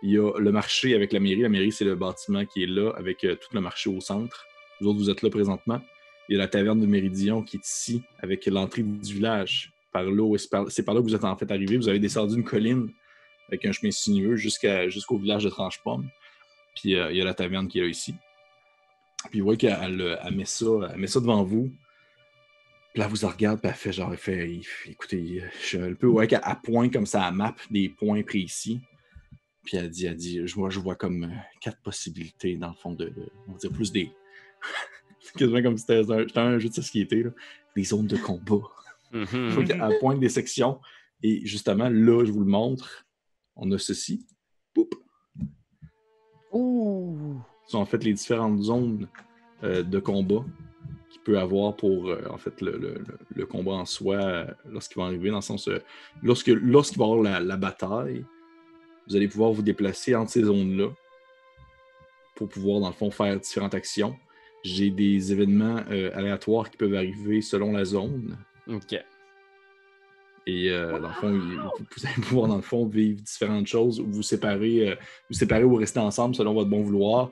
Il 0.05 0.11
y 0.11 0.19
a 0.19 0.39
le 0.39 0.53
marché 0.53 0.95
avec 0.95 1.13
la 1.13 1.19
mairie. 1.19 1.43
La 1.43 1.49
mairie, 1.49 1.73
c'est 1.73 1.85
le 1.85 1.97
bâtiment 1.97 2.45
qui 2.47 2.63
est 2.63 2.69
là 2.69 2.93
avec 2.97 3.25
euh, 3.25 3.35
tout 3.35 3.49
le 3.53 3.61
marché 3.61 3.91
au 3.91 4.01
centre. 4.01 4.47
Vous 4.81 4.87
autres, 4.87 4.99
vous 5.01 5.11
êtes 5.11 5.23
là 5.23 5.31
présentement. 5.31 5.81
Il 6.29 6.37
y 6.37 6.37
a 6.37 6.43
la 6.43 6.49
taverne 6.49 6.81
de 6.81 6.87
Méridion 6.87 7.43
qui 7.43 7.57
est 7.57 7.67
ici 7.67 8.03
avec 8.21 8.47
l'entrée 8.47 8.83
du 8.83 9.15
village. 9.15 9.74
Par 9.95 10.09
où- 10.09 10.37
c'est 10.37 10.51
par, 10.51 10.65
là 10.65 11.01
que 11.01 11.05
vous 11.05 11.15
êtes 11.15 11.25
en 11.25 11.37
fait 11.37 11.49
arrivé. 11.53 11.77
Vous 11.77 11.89
avez 11.89 12.01
descendu 12.01 12.35
une 12.35 12.43
colline 12.43 12.91
avec 13.47 13.65
un 13.65 13.71
chemin 13.71 13.93
sinueux 13.93 14.35
jusqu'au 14.35 15.17
village 15.19 15.45
de 15.45 15.49
Tranche-Pomme. 15.51 16.09
Puis 16.75 16.97
euh, 16.97 17.13
il 17.13 17.17
y 17.17 17.23
a 17.23 17.25
la 17.25 17.33
taverne 17.33 17.69
qui 17.69 17.79
est 17.79 17.83
là 17.83 17.89
ici. 17.89 18.13
Puis 19.31 19.39
vous 19.39 19.45
voyez 19.45 19.57
qu'elle 19.57 19.79
elle, 19.81 20.19
elle 20.21 20.35
met, 20.35 20.45
ça, 20.45 20.67
met 20.97 21.07
ça 21.07 21.21
devant 21.21 21.45
vous. 21.45 21.71
Puis 22.93 23.01
là, 23.01 23.07
elle 23.09 23.17
vous 23.17 23.27
regarde, 23.27 23.61
puis 23.61 23.69
elle 23.69 23.77
fait 23.77 23.93
genre, 23.93 24.11
elle 24.11 24.19
fait, 24.19 24.61
écoutez, 24.87 25.43
je 25.61 25.67
suis 25.67 25.79
un 25.79 25.95
peu, 25.95 26.09
ouais, 26.09 26.27
qu'elle 26.27 26.43
elle 26.45 26.57
pointe 26.63 26.93
comme 26.93 27.07
ça, 27.07 27.29
elle 27.29 27.35
map 27.35 27.55
des 27.71 27.89
points 27.89 28.23
précis. 28.25 28.81
Puis 29.63 29.77
elle 29.77 29.91
dit, 29.91 30.07
elle 30.07 30.17
dit, 30.17 30.45
je 30.45 30.55
vois, 30.57 30.71
je 30.71 30.81
vois 30.81 30.97
comme 30.97 31.23
euh, 31.25 31.37
quatre 31.61 31.81
possibilités, 31.83 32.57
dans 32.57 32.69
le 32.71 32.75
fond, 32.75 32.93
de, 32.95 33.13
on 33.47 33.53
va 33.53 33.59
dire 33.59 33.71
plus 33.73 33.93
des. 33.93 34.11
quasiment 35.39 35.63
comme 35.63 35.79
si 35.79 35.85
c'était 35.87 36.13
un, 36.13 36.43
un 36.43 36.59
jeu 36.59 36.69
de 36.69 36.75
société, 36.75 37.23
là. 37.23 37.31
Des 37.77 37.85
zones 37.85 38.07
de 38.09 38.17
combat. 38.17 38.63
Mhm. 39.15 39.51
Faut 39.53 39.63
qu'elle 39.63 39.99
pointe 40.01 40.21
des 40.21 40.29
sections. 40.29 40.81
Et 41.23 41.47
justement, 41.47 41.89
là, 41.89 42.25
je 42.25 42.33
vous 42.33 42.41
le 42.41 42.51
montre. 42.51 43.07
On 43.57 43.71
a 43.73 43.79
ceci. 43.79 44.27
Poup. 44.75 44.95
Ouh. 46.53 47.37
sont 47.67 47.79
en 47.79 47.87
fait 47.87 48.05
les 48.05 48.13
différentes 48.13 48.61
zones 48.61 49.09
euh, 49.63 49.83
de 49.83 49.99
combat 49.99 50.45
qu'il 51.11 51.21
peut 51.23 51.39
avoir 51.39 51.75
pour 51.77 52.09
euh, 52.11 52.23
en 52.31 52.37
fait 52.39 52.61
le, 52.61 52.73
le- 52.73 52.95
le- 52.99 53.19
le 53.35 53.47
combat 53.47 53.73
en 53.73 53.85
soi 53.87 54.17
euh, 54.17 54.47
lorsqu'il 54.67 54.99
va 55.01 55.07
arriver, 55.07 55.31
dans 55.31 55.37
le 55.37 55.43
sens 55.43 55.67
euh, 55.69 55.79
lorsque 56.23 56.49
lorsqu'il 56.49 56.99
va 56.99 57.07
y 57.07 57.09
avoir 57.11 57.23
la, 57.23 57.41
la 57.41 57.57
bataille, 57.57 58.25
vous 59.09 59.17
allez 59.17 59.29
pouvoir 59.29 59.53
vous 59.53 59.63
déplacer 59.63 60.15
entre 60.15 60.31
ces 60.31 60.45
zones-là 60.45 60.91
pour 62.37 62.49
pouvoir, 62.49 62.81
dans 62.81 62.89
le 62.89 62.95
fond, 62.95 63.11
faire 63.11 63.39
différentes 63.39 63.75
actions. 63.75 64.17
J'ai 64.65 64.91
des 64.91 65.31
événements 65.33 65.81
euh, 65.91 66.11
aléatoires 66.15 66.69
qui 66.71 66.77
peuvent 66.77 66.95
arriver 66.95 67.41
selon 67.43 67.73
la 67.73 67.85
zone. 67.85 68.37
Ok. 68.69 68.95
Et 70.47 70.71
euh, 70.71 70.99
dans 70.99 71.09
le 71.09 71.15
fond, 71.15 71.31
vous, 71.33 71.49
vous 71.57 72.07
allez 72.07 72.15
pouvoir, 72.23 72.49
dans 72.49 72.57
le 72.57 72.63
fond, 72.63 72.87
vivre 72.87 73.21
différentes 73.23 73.67
choses, 73.67 73.99
ou 74.01 74.07
vous 74.07 74.23
séparer, 74.23 74.91
euh, 74.91 74.95
vous 75.31 75.37
séparer 75.37 75.65
ou 75.65 75.75
rester 75.77 76.01
ensemble 76.01 76.35
selon 76.35 76.53
votre 76.55 76.69
bon 76.69 76.83
vouloir. 76.83 77.31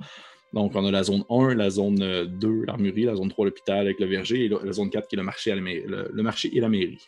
Donc, 0.54 0.72
on 0.74 0.84
a 0.86 0.90
la 0.90 1.02
zone 1.02 1.24
1, 1.30 1.54
la 1.54 1.70
zone 1.70 2.02
euh, 2.02 2.24
2, 2.26 2.64
l'armurerie, 2.66 3.04
la 3.04 3.14
zone 3.16 3.28
3, 3.28 3.46
l'hôpital 3.46 3.80
avec 3.80 3.98
le 4.00 4.06
verger, 4.06 4.44
et 4.44 4.48
la, 4.48 4.58
la 4.62 4.72
zone 4.72 4.88
4 4.90 5.08
qui 5.08 5.16
est 5.16 5.18
le 5.18 5.24
marché, 5.24 5.52
à 5.52 5.54
la 5.56 5.60
mairie- 5.60 5.84
le, 5.86 6.10
le 6.12 6.22
marché 6.22 6.50
et 6.56 6.60
la 6.60 6.68
mairie. 6.68 7.06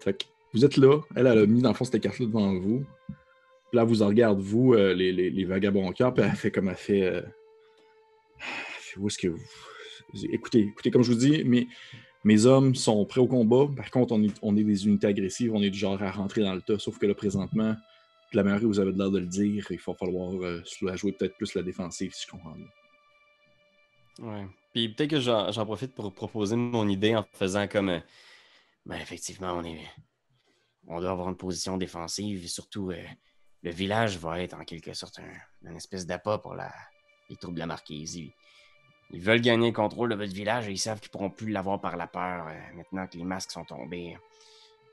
Fait 0.00 0.14
que 0.18 0.24
vous 0.54 0.64
êtes 0.64 0.76
là, 0.78 0.98
elle, 1.14 1.26
elle 1.26 1.38
a 1.38 1.46
mis, 1.46 1.60
dans 1.60 1.68
le 1.68 1.74
fond, 1.74 1.84
cette 1.84 2.00
carte-là 2.02 2.26
devant 2.26 2.54
vous. 2.58 2.84
Puis 3.08 3.76
là, 3.76 3.84
vous 3.84 4.02
en 4.02 4.08
regarde, 4.08 4.40
vous, 4.40 4.72
euh, 4.74 4.94
les, 4.94 5.12
les, 5.12 5.30
les 5.30 5.44
vagabonds 5.44 5.92
cœur, 5.92 6.12
puis 6.14 6.24
elle 6.24 6.32
fait 6.36 6.50
comme 6.50 6.68
elle 6.70 6.76
fait. 6.76 7.02
euh, 7.02 7.20
elle 7.20 8.42
fait, 8.80 8.98
Où 8.98 9.06
est-ce 9.08 9.18
que 9.18 9.28
vous. 9.28 9.42
Écoutez, 10.32 10.60
écoutez, 10.60 10.90
comme 10.90 11.02
je 11.02 11.12
vous 11.12 11.18
dis, 11.18 11.44
mes, 11.44 11.68
mes 12.24 12.46
hommes 12.46 12.74
sont 12.74 13.04
prêts 13.06 13.20
au 13.20 13.26
combat. 13.26 13.66
Par 13.74 13.90
contre, 13.90 14.12
on 14.42 14.56
est, 14.56 14.64
des 14.64 14.86
unités 14.86 15.06
agressives, 15.06 15.54
on 15.54 15.62
est 15.62 15.70
du 15.70 15.78
genre 15.78 16.02
à 16.02 16.10
rentrer 16.10 16.42
dans 16.42 16.54
le 16.54 16.60
tas. 16.60 16.78
Sauf 16.78 16.98
que 16.98 17.06
là, 17.06 17.14
présentement, 17.14 17.74
la 18.32 18.42
manière 18.42 18.60
vous 18.60 18.78
avez 18.78 18.92
l'air 18.92 19.10
de 19.10 19.18
le 19.18 19.26
dire, 19.26 19.66
il 19.70 19.78
va 19.78 19.94
falloir 19.94 20.32
euh, 20.34 20.62
jouer 20.96 21.12
peut-être 21.12 21.36
plus 21.36 21.54
la 21.54 21.62
défensive, 21.62 22.14
si 22.14 22.26
je 22.26 22.30
comprends 22.30 22.54
bien. 22.54 22.66
Ouais. 24.20 24.46
Puis 24.72 24.90
peut-être 24.90 25.10
que 25.10 25.20
j'en 25.20 25.66
profite 25.66 25.94
pour 25.94 26.12
proposer 26.12 26.56
mon 26.56 26.88
idée 26.88 27.16
en 27.16 27.24
faisant 27.32 27.66
comme. 27.66 27.88
euh, 27.88 28.00
ben, 28.86 28.96
effectivement, 28.96 29.52
on 29.52 29.64
est. 29.64 29.84
On 30.86 31.00
doit 31.00 31.10
avoir 31.10 31.28
une 31.28 31.36
position 31.36 31.76
défensive 31.76 32.44
et 32.44 32.48
surtout, 32.48 32.90
euh, 32.90 33.02
le 33.62 33.70
village 33.70 34.18
va 34.18 34.40
être 34.40 34.54
en 34.54 34.64
quelque 34.64 34.94
sorte 34.94 35.18
un, 35.18 35.68
une 35.68 35.76
espèce 35.76 36.06
d'appât 36.06 36.38
pour 36.38 36.54
les 36.54 37.36
troupes 37.36 37.54
de 37.54 37.58
la 37.58 37.66
marquise. 37.66 38.18
Ils, 39.12 39.20
veulent 39.20 39.40
gagner 39.40 39.68
le 39.68 39.74
contrôle 39.74 40.10
de 40.10 40.14
votre 40.14 40.32
village 40.32 40.68
et 40.68 40.72
ils 40.72 40.78
savent 40.78 41.00
qu'ils 41.00 41.10
pourront 41.10 41.30
plus 41.30 41.50
l'avoir 41.50 41.80
par 41.80 41.96
la 41.96 42.06
peur 42.06 42.46
euh, 42.48 42.76
maintenant 42.76 43.06
que 43.06 43.16
les 43.16 43.24
masques 43.24 43.50
sont 43.50 43.64
tombés. 43.64 44.16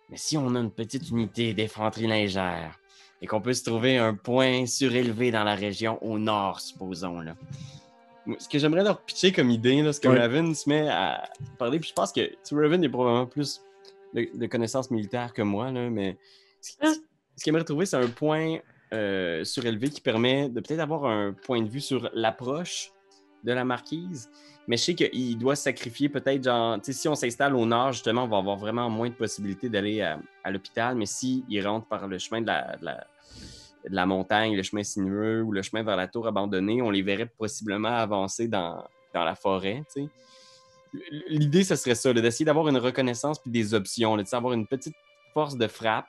Mais 0.09 0.17
si 0.17 0.37
on 0.37 0.55
a 0.55 0.59
une 0.59 0.71
petite 0.71 1.09
unité 1.09 1.53
d'infanterie 1.53 2.07
légère 2.07 2.79
et 3.21 3.27
qu'on 3.27 3.41
peut 3.41 3.53
se 3.53 3.63
trouver 3.63 3.97
un 3.97 4.13
point 4.13 4.65
surélevé 4.65 5.31
dans 5.31 5.43
la 5.43 5.55
région 5.55 6.01
au 6.03 6.17
nord, 6.17 6.59
supposons, 6.59 7.19
là. 7.19 7.35
Ce 8.39 8.49
que 8.49 8.59
j'aimerais 8.59 8.83
leur 8.83 9.01
pitcher 9.01 9.31
comme 9.31 9.49
idée, 9.49 9.81
là, 9.81 9.93
c'est 9.93 10.01
que 10.01 10.09
Ouais. 10.09 10.19
Raven 10.19 10.53
se 10.53 10.67
met 10.67 10.89
à 10.89 11.29
parler, 11.57 11.79
puis 11.79 11.89
je 11.89 11.93
pense 11.93 12.11
que 12.11 12.29
Raven 12.51 12.83
est 12.83 12.89
probablement 12.89 13.25
plus 13.25 13.61
de, 14.13 14.27
de 14.33 14.47
connaissances 14.47 14.91
militaires 14.91 15.33
que 15.33 15.41
moi, 15.41 15.71
là, 15.71 15.89
mais 15.89 16.17
ce, 16.59 16.73
ce 17.37 17.43
qu'il 17.43 17.51
aimerait 17.51 17.63
trouver, 17.63 17.85
c'est 17.85 17.95
un 17.95 18.09
point 18.09 18.57
euh, 18.93 19.43
surélevé 19.43 19.89
qui 19.89 20.01
permet 20.01 20.49
de 20.49 20.59
peut-être 20.59 20.79
avoir 20.79 21.05
un 21.05 21.33
point 21.33 21.61
de 21.61 21.69
vue 21.69 21.81
sur 21.81 22.09
l'approche 22.13 22.91
de 23.43 23.51
la 23.51 23.63
marquise. 23.63 24.29
Mais 24.67 24.75
je 24.75 24.83
sais 24.83 24.95
qu'il 24.95 25.37
doit 25.37 25.55
sacrifier 25.55 26.09
peut-être, 26.09 26.43
genre, 26.43 26.77
si 26.83 27.07
on 27.07 27.15
s'installe 27.15 27.55
au 27.55 27.65
nord, 27.65 27.93
justement, 27.93 28.25
on 28.25 28.27
va 28.27 28.37
avoir 28.37 28.57
vraiment 28.57 28.89
moins 28.89 29.09
de 29.09 29.13
possibilités 29.13 29.69
d'aller 29.69 30.01
à, 30.01 30.51
l'hôpital, 30.51 30.95
mais 30.95 31.05
s'il 31.05 31.65
rentre 31.65 31.87
par 31.87 32.07
le 32.07 32.17
chemin 32.17 32.41
de 32.41 32.47
la, 33.89 34.05
montagne, 34.05 34.55
le 34.55 34.63
chemin 34.63 34.83
sinueux 34.83 35.41
ou 35.41 35.53
le 35.53 35.61
chemin 35.61 35.83
vers 35.83 35.95
la 35.95 36.07
tour 36.07 36.27
abandonnée, 36.27 36.81
on 36.81 36.89
les 36.89 37.01
verrait 37.01 37.31
possiblement 37.37 37.89
avancer 37.89 38.47
dans, 38.49 38.83
la 39.13 39.35
forêt. 39.35 39.83
L'idée, 41.29 41.63
ce 41.63 41.75
serait 41.75 41.95
ça, 41.95 42.13
d'essayer 42.13 42.45
d'avoir 42.45 42.67
une 42.67 42.77
reconnaissance 42.77 43.39
puis 43.39 43.49
des 43.49 43.73
options, 43.73 44.15
là, 44.15 44.23
tu 44.23 44.29
sais, 44.29 44.35
avoir 44.35 44.53
une 44.53 44.67
petite 44.67 44.95
force 45.33 45.57
de 45.57 45.67
frappe 45.67 46.07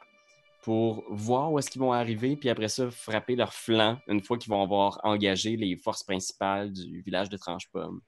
pour 0.69 1.03
voir 1.09 1.51
où 1.51 1.59
est-ce 1.59 1.71
qu'ils 1.71 1.81
vont 1.81 1.95
arriver, 1.95 2.37
puis 2.37 2.51
après 2.51 2.69
ça, 2.69 2.91
frapper 2.91 3.37
leur 3.37 3.55
flanc 3.55 3.97
une 4.07 4.23
fois 4.23 4.37
qu'ils 4.37 4.51
vont 4.51 4.63
avoir 4.63 5.01
engagé 5.03 5.57
les 5.57 5.77
forces 5.79 6.03
principales 6.03 6.71
du 6.75 7.01
village 7.01 7.31
de 7.31 7.39
Tranche-Pomme. 7.39 8.03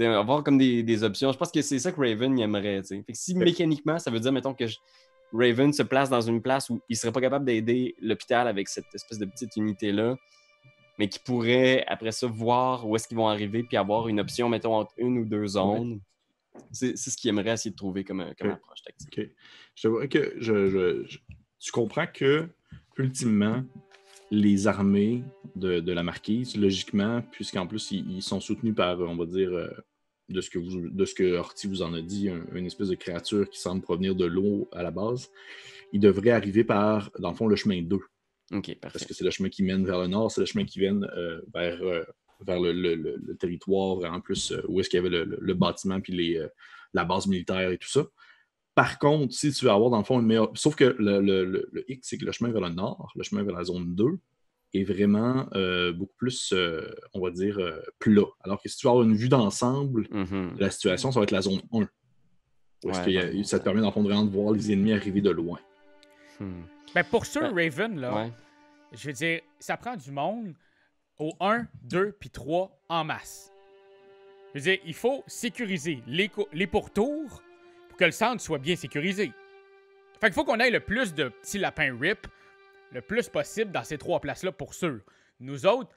Avoir 0.00 0.42
comme 0.42 0.58
des, 0.58 0.82
des 0.82 1.04
options. 1.04 1.30
Je 1.30 1.38
pense 1.38 1.52
que 1.52 1.62
c'est 1.62 1.78
ça 1.78 1.92
que 1.92 2.00
Raven 2.00 2.36
aimerait. 2.40 2.82
Fait 2.82 3.02
que 3.04 3.12
si 3.12 3.36
mécaniquement, 3.36 4.00
ça 4.00 4.10
veut 4.10 4.18
dire, 4.18 4.32
mettons, 4.32 4.52
que 4.52 4.66
je- 4.66 4.78
Raven 5.32 5.72
se 5.72 5.84
place 5.84 6.10
dans 6.10 6.20
une 6.20 6.42
place 6.42 6.70
où 6.70 6.80
il 6.88 6.96
serait 6.96 7.12
pas 7.12 7.20
capable 7.20 7.44
d'aider 7.44 7.94
l'hôpital 8.00 8.48
avec 8.48 8.66
cette 8.68 8.92
espèce 8.92 9.18
de 9.20 9.26
petite 9.26 9.54
unité-là, 9.54 10.16
mais 10.98 11.08
qui 11.08 11.20
pourrait, 11.20 11.84
après 11.86 12.10
ça, 12.10 12.26
voir 12.26 12.84
où 12.84 12.96
est-ce 12.96 13.06
qu'ils 13.06 13.16
vont 13.16 13.28
arriver, 13.28 13.62
puis 13.62 13.76
avoir 13.76 14.08
une 14.08 14.18
option, 14.18 14.48
mettons, 14.48 14.74
entre 14.74 14.92
une 14.96 15.18
ou 15.18 15.24
deux 15.24 15.46
zones. 15.46 16.00
C'est 16.72 16.96
c'est 16.98 17.10
ce 17.10 17.16
qu'il 17.16 17.28
aimerait 17.30 17.52
essayer 17.52 17.70
de 17.70 17.76
trouver 17.76 18.02
comme, 18.02 18.24
comme 18.36 18.48
approche 18.54 18.82
tactique. 18.82 19.16
Ok. 19.20 19.30
Je 19.76 19.86
vois 19.88 20.08
que 20.08 20.34
je- 20.38 21.06
tu 21.60 21.70
comprends 21.72 22.06
que, 22.06 22.48
ultimement, 22.96 23.62
les 24.30 24.66
armées 24.66 25.22
de, 25.56 25.80
de 25.80 25.92
la 25.92 26.02
marquise, 26.02 26.56
logiquement, 26.56 27.22
puisqu'en 27.32 27.66
plus, 27.66 27.90
ils, 27.92 28.10
ils 28.16 28.22
sont 28.22 28.40
soutenus 28.40 28.74
par, 28.74 29.00
on 29.00 29.16
va 29.16 29.26
dire, 29.26 29.52
euh, 29.52 29.68
de 30.28 30.40
ce 30.40 30.48
que, 30.50 30.58
vous, 30.58 30.88
de 30.88 31.04
ce 31.04 31.14
que 31.14 31.34
Horty 31.36 31.66
vous 31.66 31.82
en 31.82 31.92
a 31.94 32.00
dit, 32.00 32.28
un- 32.30 32.44
une 32.54 32.66
espèce 32.66 32.88
de 32.88 32.94
créature 32.94 33.48
qui 33.50 33.58
semble 33.58 33.82
provenir 33.82 34.14
de 34.14 34.24
l'eau 34.26 34.68
à 34.72 34.82
la 34.82 34.90
base, 34.92 35.30
ils 35.92 36.00
devraient 36.00 36.30
arriver 36.30 36.62
par, 36.64 37.10
dans 37.18 37.30
le 37.30 37.36
fond, 37.36 37.48
le 37.48 37.56
chemin 37.56 37.82
2. 37.82 37.96
Ok, 38.52 38.74
parfait. 38.76 38.78
Parce 38.80 39.04
que 39.04 39.14
c'est 39.14 39.24
le 39.24 39.30
chemin 39.30 39.48
qui 39.48 39.62
mène 39.64 39.84
vers 39.84 40.00
le 40.00 40.06
nord, 40.06 40.30
c'est 40.30 40.40
le 40.40 40.46
chemin 40.46 40.64
qui 40.64 40.80
mène 40.80 41.04
euh, 41.16 41.40
vers, 41.52 41.82
euh, 41.82 42.04
vers 42.46 42.60
le, 42.60 42.72
le- 42.72 42.94
le- 42.94 43.20
le 43.26 43.36
territoire, 43.36 43.96
vraiment 43.96 44.20
plus 44.20 44.52
où 44.68 44.78
est-ce 44.80 44.88
qu'il 44.88 44.98
y 45.02 45.04
avait 45.04 45.24
le, 45.24 45.54
bâtiment 45.54 46.00
puis 46.00 46.12
les, 46.12 46.46
la 46.94 47.04
base 47.04 47.26
militaire 47.26 47.70
et 47.70 47.78
tout 47.78 47.88
ça. 47.88 48.06
Par 48.74 48.98
contre, 48.98 49.34
si 49.34 49.52
tu 49.52 49.64
veux 49.64 49.70
avoir 49.70 49.90
dans 49.90 49.98
le 49.98 50.04
fond 50.04 50.20
une 50.20 50.26
meilleure. 50.26 50.50
Sauf 50.54 50.74
que 50.76 50.84
le, 50.98 51.20
le- 51.20 51.44
le- 51.44 51.68
le 51.72 51.90
hic, 51.90 52.00
c'est 52.02 52.16
que 52.18 52.24
le 52.24 52.32
chemin 52.32 52.50
vers 52.50 52.60
le 52.62 52.70
nord, 52.70 53.12
le 53.16 53.22
chemin 53.22 53.42
vers 53.42 53.54
la 53.54 53.64
zone 53.64 53.94
2, 53.94 54.04
est 54.72 54.84
vraiment 54.84 55.48
euh, 55.54 55.92
beaucoup 55.92 56.14
plus, 56.16 56.52
euh, 56.52 56.88
on 57.12 57.20
va 57.20 57.30
dire, 57.32 57.58
euh, 57.58 57.80
plat. 57.98 58.22
Alors 58.44 58.62
que 58.62 58.68
si 58.68 58.76
tu 58.76 58.86
veux 58.86 58.90
avoir 58.92 59.04
une 59.04 59.16
vue 59.16 59.28
d'ensemble 59.28 60.06
de 60.08 60.60
la 60.60 60.70
situation, 60.70 61.10
ça 61.10 61.18
va 61.20 61.24
être 61.24 61.32
la 61.32 61.42
zone 61.42 61.60
1. 61.72 61.88
Parce 62.82 62.98
Ouais, 63.00 63.04
que 63.04 63.10
y 63.10 63.18
a- 63.18 63.24
ouais, 63.26 63.42
ça 63.44 63.58
te 63.58 63.64
permet 63.64 63.80
dans 63.80 63.88
le 63.88 63.92
fond 63.92 64.02
vraiment 64.04 64.24
de 64.24 64.30
voir 64.30 64.52
les 64.52 64.72
ennemis 64.72 64.92
arriver 64.92 65.20
de 65.20 65.30
loin. 65.30 65.58
Hmm. 66.38 66.62
Ben 66.94 67.04
pour 67.04 67.26
sûr, 67.26 67.52
Ben, 67.52 67.68
Raven, 67.68 68.00
là, 68.00 68.14
Ouais. 68.14 68.32
je 68.92 69.06
veux 69.08 69.12
dire, 69.12 69.40
ça 69.58 69.76
prend 69.76 69.96
du 69.96 70.10
monde 70.12 70.54
au 71.18 71.32
1, 71.40 71.66
2 71.82 72.12
puis 72.18 72.30
3 72.30 72.70
en 72.88 73.04
masse. 73.04 73.50
Je 74.54 74.58
veux 74.60 74.64
dire, 74.64 74.78
il 74.86 74.94
faut 74.94 75.22
sécuriser 75.26 76.02
les, 76.06 76.30
les 76.52 76.66
pourtours 76.68 77.28
pour 77.28 77.42
que 78.00 78.04
le 78.06 78.12
centre 78.12 78.42
soit 78.42 78.58
bien 78.58 78.76
sécurisé. 78.76 79.30
Fait 80.20 80.26
qu'il 80.26 80.32
faut 80.32 80.44
qu'on 80.44 80.58
ait 80.58 80.70
le 80.70 80.80
plus 80.80 81.14
de 81.14 81.28
petits 81.28 81.58
lapins 81.58 81.96
RIP 81.98 82.26
le 82.92 83.02
plus 83.02 83.28
possible 83.28 83.70
dans 83.70 83.84
ces 83.84 83.98
trois 83.98 84.20
places-là 84.20 84.52
pour 84.52 84.74
sûr. 84.74 85.00
Nous 85.38 85.66
autres, 85.66 85.90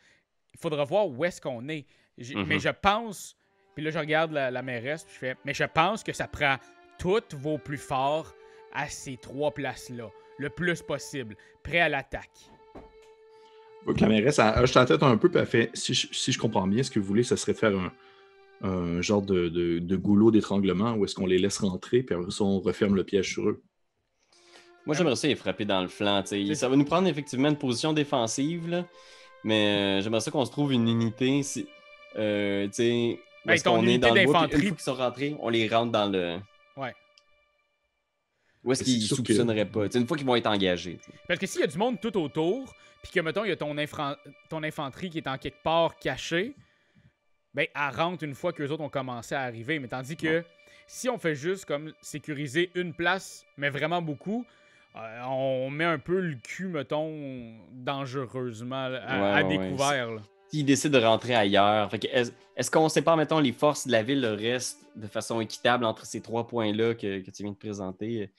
il 0.54 0.60
faudra 0.60 0.84
voir 0.84 1.08
où 1.08 1.26
est-ce 1.26 1.42
qu'on 1.42 1.68
est. 1.70 1.86
Mhm. 2.18 2.46
Mais 2.46 2.60
je 2.60 2.70
pense, 2.70 3.36
puis 3.74 3.84
là 3.84 3.90
je 3.90 3.98
regarde 3.98 4.32
la, 4.34 4.52
la 4.52 4.62
mairesse, 4.62 5.04
puis 5.06 5.14
je 5.14 5.20
fais, 5.20 5.36
mais 5.46 5.54
je 5.54 5.64
pense 5.64 6.04
que 6.04 6.14
ça 6.14 6.28
prend 6.28 6.58
tous 7.00 7.24
vos 7.38 7.58
plus 7.58 7.78
forts 7.78 8.36
à 8.74 8.88
ces 8.90 9.18
trois 9.18 9.52
places-là, 9.52 10.10
le 10.38 10.50
plus 10.50 10.82
possible, 10.82 11.36
prêt 11.64 11.80
à 11.80 11.90
l'attaque. 11.90 12.52
Donc, 13.86 14.00
la 14.00 14.08
mairesse 14.08 14.40
a 14.40 14.62
hoché 14.62 14.80
la 14.80 14.86
tête 14.86 15.04
un 15.04 15.18
peu, 15.18 15.30
puis 15.30 15.40
elle 15.40 15.46
fait 15.46 15.70
si 15.74 15.94
je, 15.94 16.08
si 16.12 16.32
je 16.32 16.40
comprends 16.40 16.68
bien, 16.68 16.84
ce 16.84 16.92
que 16.92 17.00
vous 17.00 17.06
voulez, 17.06 17.24
ce 17.24 17.36
serait 17.36 17.54
de 17.54 17.58
faire 17.58 17.78
un, 17.78 17.92
un 18.64 19.02
genre 19.02 19.22
de, 19.22 19.50
de- 19.50 19.80
de 19.80 19.96
goulot 19.96 20.32
d'étranglement 20.32 20.94
où 20.94 21.04
est-ce 21.06 21.16
qu'on 21.16 21.26
les 21.26 21.38
laisse 21.38 21.58
rentrer, 21.60 22.02
puis 22.04 22.16
après 22.16 22.32
ça, 22.32 22.44
on 22.44 22.60
referme 22.60 22.96
le 22.96 23.04
piège 23.04 23.32
sur 23.34 23.48
eux. 23.50 23.62
Moi, 24.86 24.96
j'aimerais 24.96 25.16
ça 25.16 25.28
les 25.28 25.36
frapper 25.36 25.66
dans 25.66 25.82
le 25.82 25.88
flanc. 25.88 26.22
tu 26.24 26.30
sais. 26.30 26.46
C'est 26.48 26.56
Ça 26.56 26.70
va 26.70 26.76
nous 26.76 26.86
prendre 26.86 27.08
effectivement 27.08 27.50
une 27.50 27.58
position 27.58 27.94
défensive, 27.94 28.68
là, 28.70 28.86
mais 29.44 30.00
euh, 30.00 30.02
j'aimerais 30.02 30.20
ça 30.22 30.32
qu'on 30.32 30.46
se 30.46 30.52
trouve 30.52 30.74
une 30.74 30.88
unité. 30.88 31.44
si- 31.44 31.68
euh, 32.18 32.68
tu 32.68 32.74
sais, 32.74 33.20
où 33.46 33.48
Ben, 33.48 33.62
qu'on 33.62 33.86
est 33.88 33.98
dans 33.98 34.14
le 34.14 34.24
bois. 34.26 34.44
Une 34.46 34.50
fois 34.50 34.60
qu'ils 34.60 34.80
sont 34.80 34.94
rentrés, 34.94 35.36
on 35.40 35.50
les 35.50 35.68
rentre 35.68 35.92
dans 35.92 36.10
le. 36.10 36.38
Ouais. 36.78 36.94
Où 38.64 38.72
est-ce 38.72 38.84
qu'ils 38.84 39.02
sûr 39.02 39.18
que- 39.18 39.24
soupçonneraient 39.34 39.66
pas? 39.70 39.88
Tu 39.88 39.94
sais, 39.94 40.00
une 40.00 40.08
fois 40.08 40.16
qu'ils 40.16 40.26
vont 40.26 40.36
être 40.36 40.48
engagés. 40.48 41.00
Parce 41.28 41.40
que 41.40 41.46
s'il 41.48 41.62
y 41.62 41.64
a 41.64 41.68
du 41.68 41.78
monde 41.78 42.00
tout 42.02 42.16
autour, 42.18 42.74
puis 43.02 43.12
que, 43.12 43.20
mettons, 43.20 43.44
il 43.44 43.50
y 43.50 43.52
a 43.52 43.58
ton, 43.58 43.78
infra- 43.78 44.18
ton 44.50 44.64
infanterie 44.64 45.10
qui 45.10 45.18
est 45.18 45.28
en 45.28 45.38
quelque 45.38 45.62
part 45.64 45.98
cachée, 45.98 46.56
ben, 47.54 47.68
elle 47.76 47.96
rentre 47.96 48.24
une 48.24 48.36
fois 48.36 48.54
que 48.54 48.64
les 48.64 48.72
autres 48.72 48.84
ont 48.84 48.90
commencé 48.90 49.36
à 49.36 49.42
arriver. 49.42 49.80
Mais 49.80 49.88
tandis 49.88 50.16
que 50.18 50.44
si 50.88 51.10
on 51.10 51.18
fait 51.18 51.36
juste 51.36 51.66
comme 51.66 51.94
sécuriser 52.02 52.72
une 52.76 52.94
place, 52.94 53.46
mais 53.58 53.70
vraiment 53.70 54.02
beaucoup, 54.02 54.46
euh, 54.96 55.22
on 55.28 55.70
met 55.70 55.86
un 55.86 56.00
peu 56.00 56.20
le 56.20 56.36
cul, 56.36 56.68
mettons, 56.68 57.56
dangereusement 57.72 58.86
à, 58.86 58.90
Ouais, 58.90 58.98
à 58.98 59.36
ouais, 59.36 59.44
ouais. 59.44 59.58
découvert. 59.58 60.12
là. 60.12 60.22
S'ils 60.50 60.66
décident 60.66 61.00
de 61.00 61.04
rentrer 61.04 61.34
ailleurs, 61.34 61.90
fait 61.90 62.00
que 62.00 62.08
est-ce 62.08 62.32
est-ce 62.56 62.70
qu'on 62.70 62.88
sépare, 62.90 63.18
mettons, 63.18 63.40
les 63.40 63.52
forces 63.54 63.88
de 63.88 63.92
la 63.92 64.04
ville, 64.04 64.22
le 64.22 64.34
reste, 64.34 64.86
de 64.96 65.08
façon 65.08 65.42
équitable 65.42 65.86
entre 65.86 66.06
ces 66.06 66.22
trois 66.22 66.46
points-là 66.46 66.94
que, 66.94 67.22
que 67.22 67.32
tu 67.32 67.42
viens 67.42 67.52
de 67.54 67.58
présenter? 67.58 68.30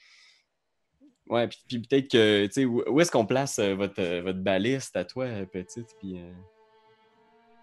Ouais, 1.26 1.48
puis, 1.48 1.58
puis 1.66 1.78
peut-être 1.80 2.08
que, 2.12 2.46
tu 2.46 2.52
sais, 2.52 2.64
où, 2.64 2.84
où 2.88 3.00
est-ce 3.00 3.10
qu'on 3.10 3.26
place 3.26 3.58
euh, 3.58 3.74
votre, 3.74 4.00
euh, 4.00 4.20
votre 4.22 4.38
baliste 4.38 4.94
à 4.96 5.04
toi, 5.04 5.26
petite, 5.52 5.88
puis 5.98 6.20
euh, 6.20 6.30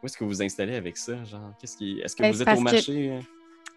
où 0.02 0.06
est-ce 0.06 0.18
que 0.18 0.24
vous 0.24 0.30
vous 0.32 0.42
installez 0.44 0.76
avec 0.76 0.98
ça, 0.98 1.24
genre, 1.24 1.54
qu'est-ce 1.60 1.78
qui, 1.78 2.00
est-ce 2.02 2.16
que 2.16 2.24
Ben, 2.24 2.32
vous 2.32 2.42
êtes 2.42 2.48
au 2.50 2.56
que- 2.56 2.60
marché? 2.60 3.12
euh? 3.12 3.20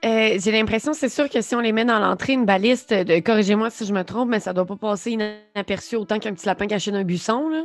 Euh, 0.05 0.39
J'ai 0.39 0.53
l'impression, 0.53 0.93
c'est 0.93 1.09
sûr 1.09 1.31
que 1.31 1.41
si 1.41 1.55
on 1.55 1.61
les 1.61 1.73
met 1.73 1.85
dans 1.85 1.99
l'entrée, 1.99 2.35
une 2.35 2.45
baliste, 2.45 2.93
de- 2.93 3.21
corrigez-moi 3.21 3.71
si 3.71 3.87
je 3.87 3.93
me 3.95 4.03
trompe, 4.05 4.29
mais 4.29 4.41
ça 4.41 4.53
doit 4.53 4.67
pas 4.67 4.77
passer 4.77 5.13
inaperçu 5.13 5.97
autant 5.97 6.19
qu'un 6.19 6.35
petit 6.35 6.47
lapin 6.47 6.67
caché 6.67 6.91
dans 6.91 6.99
un 6.99 7.05
buisson. 7.05 7.49
Là. 7.49 7.65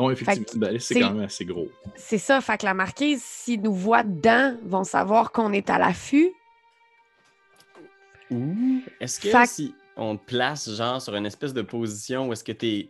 Non, 0.00 0.10
effectivement, 0.10 0.46
une 0.54 0.60
baliste, 0.60 0.88
c'est 0.88 1.00
quand 1.00 1.12
même 1.12 1.24
assez 1.24 1.44
gros. 1.44 1.68
C'est 1.94 2.18
ça, 2.18 2.40
fait 2.40 2.58
que 2.58 2.64
la 2.66 2.74
marquise, 2.74 3.22
s'ils 3.22 3.60
nous 3.62 3.74
voient 3.74 4.02
dedans, 4.02 4.54
vont 4.64 4.84
savoir 4.84 5.30
qu'on 5.32 5.52
est 5.52 5.68
à 5.70 5.78
l'affût. 5.78 6.30
Ou 8.30 8.80
est-ce 9.00 9.20
que 9.20 9.28
Fait 9.28 9.46
si 9.46 9.74
on 9.96 10.16
te 10.16 10.24
place, 10.24 10.68
genre, 10.74 11.00
sur 11.00 11.14
une 11.14 11.26
espèce 11.26 11.54
de 11.54 11.62
position 11.62 12.28
où 12.28 12.32
est-ce 12.32 12.44
que 12.44 12.52
t'es 12.52 12.78
es 12.80 12.88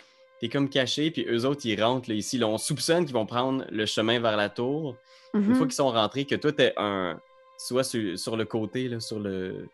comme 0.53 0.69
caché, 0.69 1.11
puis 1.11 1.25
eux 1.29 1.45
autres, 1.47 1.63
ils 1.65 1.83
rentrent 1.83 2.09
là, 2.09 2.15
ici, 2.15 2.39
là, 2.39 2.47
on 2.47 2.59
soupçonne 2.59 3.05
qu'ils 3.05 3.15
vont 3.15 3.27
prendre 3.27 3.65
le 3.71 3.87
chemin 3.87 4.21
vers 4.21 4.37
la 4.37 4.49
tour. 4.49 4.97
Une 5.35 5.41
Mhm. 5.41 5.55
fois 5.55 5.67
qu'ils 5.67 5.75
sont 5.75 5.91
rentrés, 5.91 6.25
que 6.25 6.35
toi, 6.35 6.53
t'es 6.53 6.73
un. 6.77 7.19
Soit 7.59 7.85
sur, 7.85 8.19
sur 8.19 8.37
le 8.37 8.45
côté, 8.45 8.89
là, 8.89 9.01
sur 9.01 9.19
le 9.19 9.69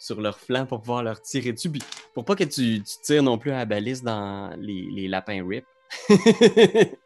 sur 0.00 0.20
leur 0.20 0.38
flanc 0.38 0.64
pour 0.66 0.80
pouvoir 0.80 1.02
leur 1.02 1.20
tirer 1.20 1.52
dessus. 1.52 1.70
Puis 1.70 1.82
pour 2.14 2.24
pas 2.24 2.36
que 2.36 2.44
tu, 2.44 2.82
tu 2.82 2.96
tires 3.02 3.22
non 3.22 3.36
plus 3.38 3.50
à 3.50 3.56
la 3.58 3.64
balise 3.64 4.02
dans 4.02 4.50
les, 4.58 4.86
les 4.92 5.08
lapins 5.08 5.44
rip. 5.48 5.64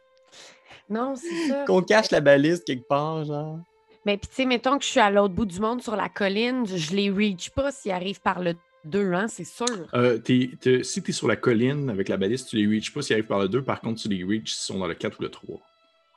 Non, 0.88 1.14
c'est 1.16 1.48
ça. 1.48 1.64
Qu'on 1.66 1.82
cache 1.82 2.10
la 2.10 2.20
balise 2.20 2.62
quelque 2.64 2.86
part, 2.86 3.24
genre. 3.24 3.58
Mais 4.04 4.16
puis, 4.18 4.28
tu 4.28 4.34
sais, 4.34 4.44
mettons 4.46 4.78
que 4.78 4.84
je 4.84 4.90
suis 4.90 5.00
à 5.00 5.10
l'autre 5.10 5.32
bout 5.32 5.46
du 5.46 5.60
monde 5.60 5.80
sur 5.80 5.96
la 5.96 6.08
colline, 6.08 6.66
je, 6.66 6.76
je 6.76 6.94
les 6.94 7.08
reach 7.08 7.50
pas 7.50 7.70
s'ils 7.70 7.92
arrivent 7.92 8.20
par 8.20 8.40
le 8.40 8.54
2, 8.84 9.12
hein, 9.12 9.28
c'est 9.28 9.44
sûr. 9.44 9.66
Euh, 9.94 10.18
t'es- 10.18 10.50
t'es- 10.60 10.82
si 10.82 11.02
tu 11.02 11.10
es 11.10 11.12
sur 11.12 11.28
la 11.28 11.36
colline 11.36 11.88
avec 11.90 12.08
la 12.08 12.16
baliste, 12.16 12.48
tu 12.48 12.56
les 12.56 12.66
reaches 12.66 12.92
pas 12.92 13.02
s'ils 13.02 13.14
arrivent 13.14 13.26
par 13.26 13.38
le 13.40 13.48
2. 13.48 13.62
Par 13.62 13.80
contre, 13.80 14.00
tu 14.02 14.08
les 14.08 14.24
reaches 14.24 14.52
s'ils 14.52 14.74
sont 14.74 14.78
dans 14.78 14.86
le 14.86 14.94
4 14.94 15.18
ou 15.20 15.22
le 15.22 15.28
3. 15.28 15.60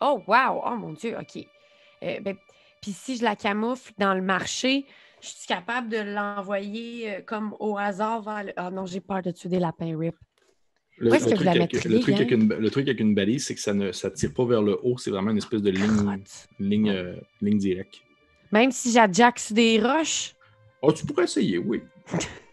Oh, 0.01 0.23
wow! 0.27 0.61
Oh 0.65 0.75
mon 0.75 0.93
Dieu, 0.93 1.15
OK. 1.19 1.45
Euh, 2.03 2.19
ben, 2.19 2.35
puis 2.81 2.91
si 2.91 3.17
je 3.17 3.23
la 3.23 3.35
camoufle 3.35 3.93
dans 3.97 4.13
le 4.13 4.21
marché, 4.21 4.85
je 5.21 5.29
suis 5.29 5.47
capable 5.47 5.89
de 5.89 5.97
l'envoyer 5.97 7.15
euh, 7.15 7.21
comme 7.21 7.55
au 7.59 7.77
hasard 7.77 8.21
vers 8.21 8.43
le... 8.43 8.53
Ah 8.57 8.69
non, 8.71 8.85
j'ai 8.85 8.99
peur 8.99 9.21
de 9.21 9.31
tuer 9.31 9.49
des 9.49 9.59
lapins 9.59 9.97
rip. 9.97 10.15
Le, 10.97 11.11
Où 11.11 11.13
est-ce 11.15 11.29
le 11.29 11.35
truc 11.35 11.47
avec, 11.47 11.73
le, 11.73 11.99
truc 11.99 12.15
avec 12.15 12.29
gang? 12.29 12.41
une, 12.41 12.53
le 12.53 12.69
truc 12.69 12.87
avec 12.87 12.99
une 13.01 13.15
balise, 13.15 13.45
c'est 13.45 13.55
que 13.55 13.61
ça 13.61 13.73
ne 13.73 13.91
ça 13.91 14.09
tire 14.11 14.33
pas 14.33 14.45
vers 14.45 14.61
le 14.61 14.77
haut. 14.83 14.97
C'est 14.97 15.09
vraiment 15.11 15.31
une 15.31 15.37
espèce 15.37 15.61
de 15.61 15.69
ligne, 15.71 16.23
ligne, 16.59 16.89
euh, 16.89 17.15
ligne 17.41 17.57
directe. 17.57 17.95
Même 18.51 18.71
si 18.71 18.91
j'adjack 18.91 19.39
sur 19.39 19.55
des 19.55 19.81
roches? 19.81 20.33
Oh, 20.81 20.93
tu 20.93 21.05
pourrais 21.05 21.23
essayer, 21.25 21.57
oui. 21.57 21.81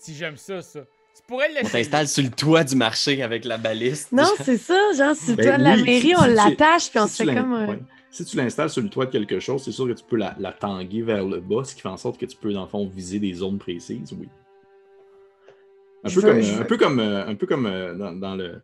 Si 0.00 0.14
j'aime 0.14 0.36
ça, 0.36 0.62
ça. 0.62 0.80
Tu 1.16 1.22
pourrais 1.26 1.48
le 1.48 1.66
On 1.66 1.68
t'installe 1.68 2.06
sur 2.08 2.22
le 2.22 2.30
toit 2.30 2.62
du 2.62 2.76
marché 2.76 3.22
avec 3.22 3.44
la 3.44 3.56
baliste. 3.58 4.12
Non, 4.12 4.24
c'est 4.44 4.58
ça, 4.58 4.74
genre, 4.96 5.14
sur 5.16 5.30
le 5.30 5.36
Ben 5.36 5.46
toit 5.46 5.58
de 5.58 5.62
la 5.64 5.74
oui, 5.74 5.82
mairie, 5.84 6.00
si- 6.08 6.14
on 6.16 6.26
l'attache, 6.26 6.90
puis 6.90 6.98
on 6.98 7.06
se 7.06 7.22
fait 7.24 7.34
comme... 7.34 7.52
un- 7.52 7.68
ouais. 7.68 7.78
Si 8.10 8.24
tu 8.24 8.36
l'installes 8.36 8.70
sur 8.70 8.82
le 8.82 8.88
toit 8.88 9.06
de 9.06 9.10
quelque 9.10 9.40
chose, 9.40 9.62
c'est 9.64 9.72
sûr 9.72 9.86
que 9.86 9.92
tu 9.92 10.04
peux 10.04 10.16
la, 10.16 10.34
la 10.38 10.52
tanguer 10.52 11.02
vers 11.02 11.24
le 11.24 11.40
bas, 11.40 11.64
ce 11.64 11.74
qui 11.74 11.80
fait 11.82 11.88
en 11.88 11.96
sorte 11.96 12.18
que 12.18 12.26
tu 12.26 12.36
peux, 12.36 12.52
dans 12.52 12.62
le 12.62 12.68
fond, 12.68 12.86
viser 12.86 13.18
des 13.18 13.34
zones 13.34 13.58
précises, 13.58 14.12
oui. 14.18 14.28
Un 16.04 16.08
peu, 16.10 16.20
veux- 16.20 16.28
comme, 16.30 16.60
un 16.60 16.64
peu 16.64 16.76
comme, 16.76 16.98
euh, 17.00 17.26
un 17.26 17.34
peu 17.34 17.46
comme 17.46 17.66
euh, 17.66 17.94
dans, 17.94 18.12
dans 18.12 18.36
le, 18.36 18.62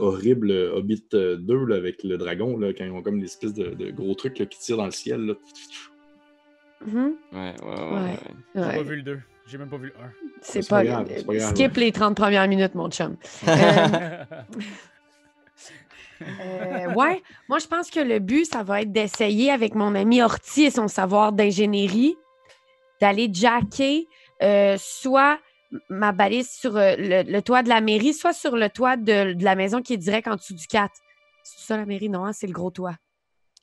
horrible 0.00 0.50
Hobbit 0.50 1.04
euh, 1.14 1.36
2 1.36 1.64
là, 1.66 1.76
avec 1.76 2.02
le 2.02 2.16
dragon, 2.18 2.58
là, 2.58 2.72
quand 2.72 2.84
ils 2.84 2.90
ont 2.90 3.02
comme 3.02 3.20
des 3.20 3.26
espèces 3.26 3.54
de, 3.54 3.68
de 3.70 3.90
gros 3.92 4.14
trucs 4.14 4.38
là, 4.38 4.46
qui 4.46 4.58
tirent 4.58 4.78
dans 4.78 4.86
le 4.86 4.90
ciel. 4.90 5.20
Là. 5.26 5.34
Mhm, 6.86 7.14
Ouais, 7.32 7.54
ouais, 7.62 7.68
ouais. 7.68 7.76
Ouais. 7.92 8.00
ouais. 8.00 8.18
J'ai 8.56 8.60
pas 8.78 8.82
vu 8.82 8.96
le 8.96 9.02
2. 9.02 9.20
J'ai 9.46 9.58
même 9.58 9.68
pas 9.68 9.76
vu 9.76 9.86
le 9.88 10.04
1. 10.04 10.10
C'est 10.40 10.68
pas, 10.68 10.78
pas 10.78 10.84
grave, 10.84 11.08
Skip 11.50 11.76
les 11.76 11.92
30 11.92 12.16
premières 12.16 12.46
minutes, 12.48 12.74
mon 12.74 12.90
chum. 12.90 13.16
Euh, 16.22 16.86
Euh, 16.86 16.94
ouais, 16.94 17.20
moi 17.48 17.58
je 17.58 17.66
pense 17.66 17.90
que 17.90 17.98
le 17.98 18.20
but, 18.20 18.44
ça 18.44 18.62
va 18.62 18.82
être 18.82 18.92
d'essayer 18.92 19.50
avec 19.50 19.74
mon 19.74 19.94
ami 19.96 20.22
Orti 20.22 20.62
et 20.62 20.70
son 20.70 20.86
savoir 20.86 21.32
d'ingénierie 21.32 22.16
d'aller 23.00 23.28
jacker 23.32 24.06
euh, 24.42 24.76
soit 24.78 25.40
ma 25.88 26.12
balise 26.12 26.48
sur 26.50 26.76
euh, 26.76 26.94
le, 26.96 27.22
le 27.30 27.42
toit 27.42 27.62
de 27.64 27.68
la 27.68 27.80
mairie, 27.80 28.14
soit 28.14 28.32
sur 28.32 28.54
le 28.56 28.68
toit 28.68 28.96
de, 28.96 29.32
de 29.32 29.44
la 29.44 29.56
maison 29.56 29.82
qui 29.82 29.94
est 29.94 29.98
direct 29.98 30.28
en 30.28 30.36
dessous 30.36 30.54
du 30.54 30.66
4. 30.66 30.92
C'est 31.42 31.66
ça 31.66 31.76
la 31.76 31.86
mairie? 31.86 32.08
Non, 32.08 32.24
hein, 32.24 32.32
c'est 32.32 32.46
le 32.46 32.52
gros 32.52 32.70
toit. 32.70 32.94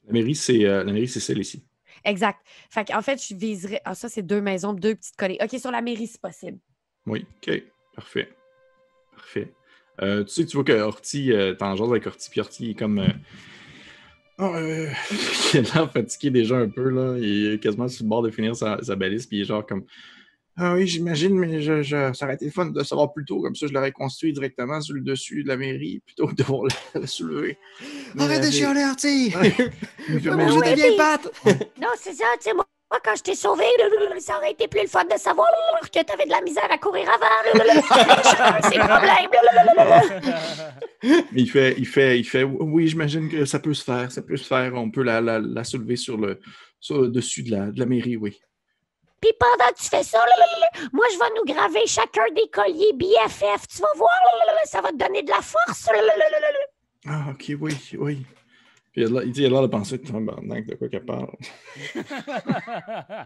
La 0.07 0.13
mairie, 0.13 0.35
c'est 0.35 0.65
euh, 0.65 0.83
la 0.83 0.91
mairie, 0.91 1.07
c'est 1.07 1.19
celle 1.21 1.39
ici. 1.39 1.63
Exact. 2.05 2.39
Fait 2.69 2.93
en 2.93 3.01
fait, 3.01 3.21
je 3.23 3.35
viserais. 3.35 3.81
Ah, 3.85 3.95
ça, 3.95 4.09
c'est 4.09 4.21
deux 4.23 4.41
maisons, 4.41 4.73
deux 4.73 4.95
petites 4.95 5.15
collées. 5.15 5.37
OK, 5.41 5.59
sur 5.59 5.71
la 5.71 5.81
mairie, 5.81 6.07
c'est 6.07 6.21
possible. 6.21 6.59
Oui, 7.05 7.25
ok, 7.47 7.61
parfait. 7.95 8.29
Parfait. 9.15 9.53
Euh, 10.01 10.23
tu 10.23 10.29
sais, 10.33 10.45
tu 10.45 10.55
vois 10.57 10.63
que 10.63 10.71
Horty, 10.73 11.33
euh, 11.33 11.53
t'en 11.55 11.75
jases 11.75 11.89
avec 11.89 12.07
Horty, 12.07 12.29
puis 12.29 12.39
Horty 12.39 12.69
est 12.71 12.75
comme. 12.75 12.99
euh, 12.99 13.07
Ah, 14.37 14.55
euh, 14.55 14.89
il 15.53 15.59
a 15.59 15.61
l'air 15.61 15.91
fatigué 15.91 16.29
déjà 16.29 16.57
un 16.57 16.69
peu, 16.69 16.89
là. 16.89 17.17
Il 17.17 17.53
est 17.53 17.59
quasiment 17.61 17.87
sur 17.87 18.03
le 18.05 18.09
bord 18.09 18.21
de 18.21 18.29
finir 18.31 18.55
sa, 18.55 18.81
sa 18.81 18.95
balise, 18.95 19.25
puis 19.25 19.37
il 19.37 19.41
est 19.41 19.45
genre 19.45 19.65
comme. 19.65 19.83
Ah 20.61 20.73
oui, 20.73 20.85
j'imagine, 20.87 21.37
mais 21.37 21.61
je, 21.61 21.81
je- 21.81 22.11
ça 22.13 22.25
aurait 22.25 22.35
été 22.35 22.49
fun 22.51 22.65
de 22.65 22.83
savoir 22.83 23.13
plus 23.13 23.23
tôt, 23.23 23.41
comme 23.41 23.55
ça 23.55 23.65
je 23.67 23.71
l'aurais 23.73 23.91
construit 23.93 24.33
directement 24.33 24.81
sur 24.81 24.93
le 24.95 25.01
dessus 25.01 25.43
de 25.43 25.47
la 25.47 25.55
mairie 25.57 26.01
plutôt 26.05 26.27
que 26.27 26.31
de 26.33 26.37
devoir 26.43 26.63
la, 26.93 27.01
la 27.01 27.07
soulever. 27.07 27.57
Mais, 28.15 28.23
Arrête 28.23 28.41
de 28.41 28.47
euh, 28.47 28.51
chialer, 28.51 28.81
Artie! 28.81 29.33
mais- 30.09 30.51
Ouais, 30.51 30.69
des 30.69 30.75
vieilles 30.75 30.97
pattes! 30.97 31.31
Non, 31.81 31.87
c'est 31.97 32.13
ça, 32.13 32.25
tu 32.37 32.49
sais, 32.49 32.53
moi, 32.53 32.65
quand 33.03 33.15
je 33.15 33.21
t'ai 33.23 33.35
sauvé, 33.35 33.63
ça 34.19 34.37
aurait 34.37 34.51
été 34.51 34.67
plus 34.67 34.81
le 34.81 34.87
fun 34.87 35.05
de 35.05 35.17
savoir 35.17 35.47
que 35.93 36.03
t'avais 36.03 36.25
de 36.25 36.31
la 36.31 36.41
misère 36.41 36.67
à 36.71 36.77
courir 36.77 37.07
avant. 37.07 37.59
C'est 38.69 38.79
problème. 38.79 39.29
Mais 41.31 41.41
il 41.41 41.49
fait, 41.49 41.75
il 41.77 41.85
fait, 41.87 42.19
il 42.19 42.23
fait, 42.25 42.43
oui, 42.43 42.87
j'imagine 42.87 43.29
que 43.29 43.45
ça 43.45 43.59
peut 43.59 43.73
se 43.73 43.83
faire, 43.83 44.11
ça 44.11 44.21
peut 44.21 44.35
se 44.37 44.43
faire, 44.45 44.73
on 44.75 44.91
peut 44.91 45.03
la, 45.03 45.21
la, 45.21 45.39
la 45.39 45.63
soulever 45.63 45.95
sur 45.95 46.17
le, 46.17 46.39
sur 46.79 47.01
le 47.03 47.07
dessus 47.09 47.43
de 47.43 47.51
la, 47.51 47.71
de 47.71 47.79
la 47.79 47.85
mairie, 47.85 48.17
oui. 48.17 48.39
Puis 49.21 49.31
pendant 49.39 49.71
que 49.71 49.79
tu 49.79 49.89
fais 49.89 50.03
ça, 50.03 50.19
moi, 50.93 51.05
je 51.11 51.17
vais 51.17 51.29
nous 51.35 51.53
graver 51.53 51.85
chacun 51.87 52.25
des 52.35 52.47
colliers 52.51 52.93
BFF. 52.93 53.67
Tu 53.67 53.81
vas 53.81 53.93
voir, 53.95 54.11
ça 54.65 54.81
va 54.81 54.89
te 54.91 54.97
donner 54.97 55.23
de 55.23 55.29
la 55.29 55.41
force. 55.41 55.89
Ah, 57.05 57.27
ok, 57.31 57.51
oui, 57.59 57.75
oui. 57.97 58.25
Puis 58.91 59.03
il 59.03 59.31
dit, 59.31 59.41
il 59.41 59.45
a 59.45 59.49
l'air 59.49 59.61
de 59.61 59.67
penser 59.67 59.99
que 59.99 60.07
tabarnak, 60.07 60.65
de 60.65 60.75
quoi 60.75 60.89
qu'elle 60.89 61.05
parle. 61.05 61.29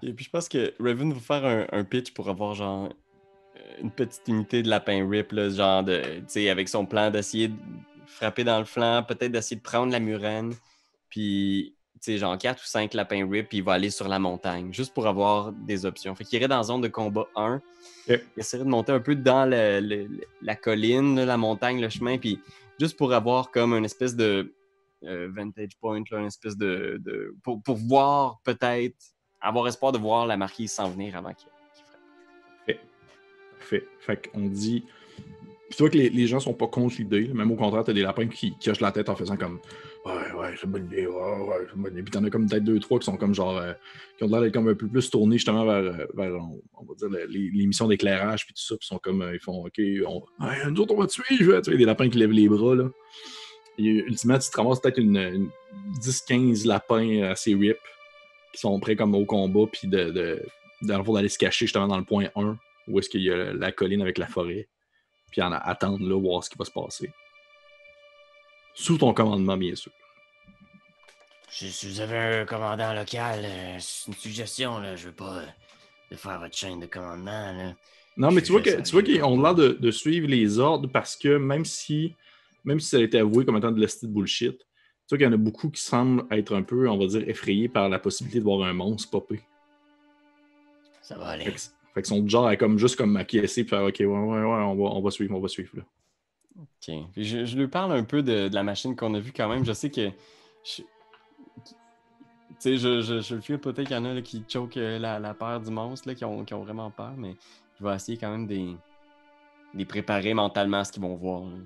Et 0.03 0.13
puis 0.13 0.25
je 0.25 0.29
pense 0.29 0.49
que 0.49 0.73
Raven 0.79 1.13
va 1.13 1.19
faire 1.19 1.45
un, 1.45 1.67
un 1.71 1.83
pitch 1.83 2.13
pour 2.13 2.29
avoir 2.29 2.53
genre 2.53 2.89
euh, 3.55 3.81
une 3.81 3.91
petite 3.91 4.27
unité 4.27 4.61
de 4.61 4.69
lapin 4.69 5.07
rip, 5.09 5.31
là, 5.31 5.49
genre 5.49 5.83
de, 5.83 6.01
tu 6.01 6.23
sais, 6.27 6.49
avec 6.49 6.67
son 6.67 6.85
plan 6.85 7.09
d'essayer 7.11 7.47
de 7.47 7.55
frapper 8.05 8.43
dans 8.43 8.59
le 8.59 8.65
flanc, 8.65 9.03
peut-être 9.07 9.31
d'essayer 9.31 9.55
de 9.55 9.61
prendre 9.61 9.91
la 9.91 9.99
murène, 9.99 10.53
puis 11.09 11.75
genre 12.17 12.37
4 12.37 12.61
ou 12.61 12.65
5 12.65 12.93
lapins 12.93 13.27
rip, 13.29 13.49
puis 13.49 13.57
il 13.59 13.63
va 13.63 13.73
aller 13.73 13.89
sur 13.89 14.07
la 14.07 14.19
montagne, 14.19 14.73
juste 14.73 14.93
pour 14.93 15.07
avoir 15.07 15.51
des 15.51 15.85
options. 15.85 16.13
Fait 16.15 16.23
qu'il 16.25 16.37
irait 16.39 16.47
dans 16.47 16.57
la 16.57 16.63
zone 16.63 16.81
de 16.81 16.87
combat 16.89 17.27
1, 17.35 17.55
Ok. 17.55 17.61
il 18.07 18.19
essaierait 18.39 18.63
de 18.65 18.69
monter 18.69 18.91
un 18.91 18.99
peu 18.99 19.15
dans 19.15 19.45
le- 19.49 19.79
le- 19.79 20.07
le- 20.07 20.27
la 20.41 20.55
colline, 20.55 21.23
la 21.23 21.37
montagne, 21.37 21.79
le 21.81 21.89
chemin, 21.89 22.17
puis 22.17 22.39
juste 22.79 22.97
pour 22.97 23.13
avoir 23.13 23.51
comme 23.51 23.73
une 23.73 23.85
espèce 23.85 24.15
de 24.15 24.53
euh, 25.05 25.29
vantage 25.35 25.71
point, 25.81 26.01
là, 26.11 26.19
une 26.19 26.27
espèce 26.27 26.55
de. 26.55 26.97
de- 27.03 27.35
pour, 27.43 27.61
pour 27.61 27.75
voir 27.75 28.39
peut-être, 28.45 28.95
avoir 29.41 29.67
espoir 29.67 29.91
de 29.91 29.97
voir 29.97 30.25
la 30.25 30.37
marquise 30.37 30.71
s'en 30.71 30.89
venir 30.89 31.17
avant 31.17 31.33
qu'il 31.33 31.47
qu'il 31.75 31.83
frappe. 31.85 32.79
Parfait. 33.59 33.85
Fait 33.99 34.29
qu'on 34.31 34.47
dit. 34.47 34.83
Puis 35.69 35.75
tu 35.77 35.83
vois 35.83 35.89
que 35.89 35.97
les, 35.97 36.09
les 36.09 36.27
gens 36.27 36.39
sont 36.39 36.53
pas 36.53 36.67
contre 36.67 36.95
l'idée. 36.99 37.27
Même 37.33 37.51
au 37.51 37.55
contraire, 37.55 37.83
t'as 37.83 37.93
des 37.93 38.01
lapins 38.01 38.27
qui, 38.27 38.55
qui 38.57 38.69
hochent 38.69 38.79
la 38.81 38.91
tête 38.93 39.09
en 39.09 39.15
faisant 39.15 39.35
comme 39.37 39.59
Ouais, 40.05 40.33
ouais, 40.37 40.53
c'est 40.57 40.65
une 40.65 40.71
bonne 40.71 40.85
idée, 40.85 41.07
ouais, 41.07 41.13
ouais, 41.13 41.55
c'est 41.69 41.77
bonne 41.77 41.93
idée. 41.93 42.03
Puis 42.03 42.11
t'en 42.11 42.23
as 42.25 42.29
comme 42.29 42.47
peut-être 42.49 42.63
deux, 42.65 42.79
trois 42.79 42.99
qui 42.99 43.05
sont 43.05 43.15
comme 43.15 43.33
genre. 43.33 43.57
euh, 43.57 43.71
qui 44.17 44.25
ont 44.25 44.27
l'air 44.27 44.41
d'être 44.41 44.53
comme 44.53 44.67
un 44.67 44.75
peu 44.75 44.87
plus 44.87 45.09
tournés 45.09 45.37
justement 45.37 45.63
vers, 45.65 45.75
euh, 45.77 46.05
on, 46.73 46.83
va 46.83 46.93
dire, 46.97 47.09
le- 47.09 47.25
les, 47.25 47.65
missions 47.65 47.87
d'éclairage, 47.87 48.45
puis 48.45 48.53
tout 48.53 48.61
ça. 48.61 48.75
Puis 48.75 48.85
ils 48.85 48.93
sont 48.93 48.99
comme. 48.99 49.21
euh, 49.21 49.33
ils 49.33 49.39
font 49.39 49.65
OK, 49.65 49.79
on, 50.05 50.23
ouais, 50.45 50.69
nous 50.71 50.81
autres, 50.81 50.93
on 50.93 50.99
va 50.99 51.07
te 51.07 51.13
suivre. 51.13 51.61
Tu 51.61 51.69
vois, 51.69 51.77
des 51.77 51.85
lapins 51.85 52.09
qui 52.09 52.17
lèvent 52.17 52.31
les 52.31 52.49
bras, 52.49 52.75
là. 52.75 52.89
Et 53.77 53.85
ultimement, 53.85 54.37
tu 54.37 54.49
te 54.49 54.57
ramasses 54.57 54.81
peut-être 54.81 54.99
une, 54.99 55.17
une 55.17 55.49
10-15 56.01 56.67
lapins 56.67 57.23
assez 57.23 57.55
rip 57.55 57.77
qui 58.53 58.59
sont 58.59 58.77
prêts 58.79 58.95
comme 58.95 59.15
au 59.15 59.25
combat, 59.25 59.65
puis 59.71 59.87
de, 59.87 60.11
de, 60.11 60.43
d'aller 60.81 61.29
se 61.29 61.37
cacher 61.37 61.65
justement 61.65 61.87
dans 61.87 61.97
le 61.97 62.03
point 62.03 62.27
1 62.35 62.57
où 62.89 62.99
est-ce 62.99 63.09
qu'il 63.09 63.21
y 63.21 63.31
a 63.31 63.53
la 63.53 63.71
colline 63.71 64.01
avec 64.01 64.17
la 64.17 64.27
forêt, 64.27 64.67
puis 65.31 65.41
en 65.41 65.51
attendre 65.53 66.05
là, 66.07 66.19
voir 66.19 66.43
ce 66.43 66.49
qui 66.49 66.57
va 66.57 66.65
se 66.65 66.71
passer. 66.71 67.09
Sous 68.73 68.97
ton 68.97 69.13
commandement, 69.13 69.57
bien 69.57 69.75
sûr. 69.75 69.91
Si, 71.49 71.71
si 71.71 71.87
vous 71.87 71.99
avez 71.99 72.17
un 72.17 72.45
commandant 72.45 72.93
local, 72.93 73.41
euh, 73.43 73.77
c'est 73.79 74.07
une 74.07 74.17
suggestion, 74.17 74.79
là. 74.79 74.95
Je 74.95 75.07
veux 75.07 75.13
pas 75.13 75.37
euh, 75.37 75.45
de 76.11 76.15
faire 76.15 76.39
votre 76.39 76.57
chaîne 76.57 76.79
de 76.79 76.87
commandement, 76.87 77.53
là. 77.53 77.75
Non, 78.17 78.31
mais 78.31 78.41
Je 78.41 78.45
tu 78.45 78.51
vois 78.51 78.61
que 78.61 78.81
tu 78.81 78.91
vois 78.91 79.03
qu'ils 79.03 79.23
ont 79.23 79.41
l'air 79.41 79.55
de, 79.55 79.69
de 79.69 79.91
suivre 79.91 80.27
les 80.27 80.59
ordres 80.59 80.87
parce 80.87 81.15
que 81.15 81.37
même 81.37 81.65
si 81.65 82.15
même 82.63 82.79
si 82.79 82.89
ça 82.89 82.97
a 82.97 83.01
été 83.01 83.19
avoué 83.19 83.45
comme 83.45 83.57
étant 83.57 83.71
de 83.71 83.79
l'esti 83.79 84.07
de 84.07 84.11
bullshit, 84.11 84.57
tu 84.57 84.65
vois 85.09 85.17
qu'il 85.17 85.25
y 85.25 85.29
en 85.29 85.33
a 85.33 85.37
beaucoup 85.37 85.69
qui 85.69 85.81
semblent 85.81 86.23
être 86.31 86.55
un 86.55 86.63
peu, 86.63 86.87
on 86.87 86.97
va 86.97 87.07
dire, 87.07 87.27
effrayés 87.27 87.67
par 87.67 87.89
la 87.89 87.99
possibilité 87.99 88.39
de 88.39 88.43
voir 88.43 88.63
un 88.67 88.73
monstre 88.73 89.09
popper. 89.09 89.41
Ça 91.01 91.17
va 91.17 91.29
aller. 91.29 91.45
Fait 91.45 91.51
que, 91.51 91.59
Fait 91.59 92.01
qu'ils 92.01 92.05
sont 92.05 92.19
du 92.21 92.29
genre 92.29 92.47
à 92.47 92.55
comme, 92.55 92.77
juste 92.79 92.95
comme 92.95 93.17
acquiescer 93.17 93.63
puis 93.63 93.71
faire 93.71 93.83
OK, 93.83 93.97
ouais, 93.99 94.05
ouais, 94.05 94.15
ouais, 94.15 94.43
on 94.43 94.75
va, 94.75 94.83
on 94.83 95.01
va 95.01 95.11
suivre, 95.11 95.35
on 95.35 95.41
va 95.41 95.47
suivre. 95.49 95.71
Là. 95.75 95.83
OK. 96.59 96.95
Je, 97.17 97.45
je 97.45 97.57
lui 97.57 97.67
parle 97.67 97.91
un 97.93 98.03
peu 98.03 98.21
de, 98.21 98.47
de 98.47 98.53
la 98.55 98.63
machine 98.63 98.95
qu'on 98.95 99.13
a 99.15 99.19
vue 99.19 99.31
quand 99.33 99.49
même. 99.49 99.65
Je 99.65 99.73
sais 99.73 99.89
que. 99.89 100.09
je- 100.63 100.81
Tu 100.81 100.85
sais, 102.59 102.77
je, 102.77 103.01
je, 103.01 103.21
je 103.21 103.35
le 103.35 103.41
fais 103.41 103.57
peut-être 103.57 103.87
qu'il 103.87 103.95
y 103.95 103.99
en 103.99 104.05
a 104.05 104.13
là, 104.13 104.21
qui 104.21 104.43
choquent 104.47 104.77
euh, 104.77 104.99
la, 104.99 105.19
la 105.19 105.33
peur 105.33 105.59
du 105.59 105.71
monstre, 105.71 106.07
là, 106.07 106.15
qui, 106.15 106.23
ont, 106.25 106.45
qui 106.45 106.53
ont 106.53 106.63
vraiment 106.63 106.91
peur, 106.91 107.13
mais 107.17 107.35
je 107.79 107.85
vais 107.85 107.95
essayer 107.95 108.17
quand 108.17 108.29
même 108.31 108.47
de 108.47 108.75
les- 109.73 109.85
préparer 109.85 110.33
mentalement 110.33 110.77
à 110.77 110.83
ce 110.85 110.91
qu'ils 110.91 111.01
vont 111.01 111.15
voir. 111.15 111.41
là. 111.41 111.57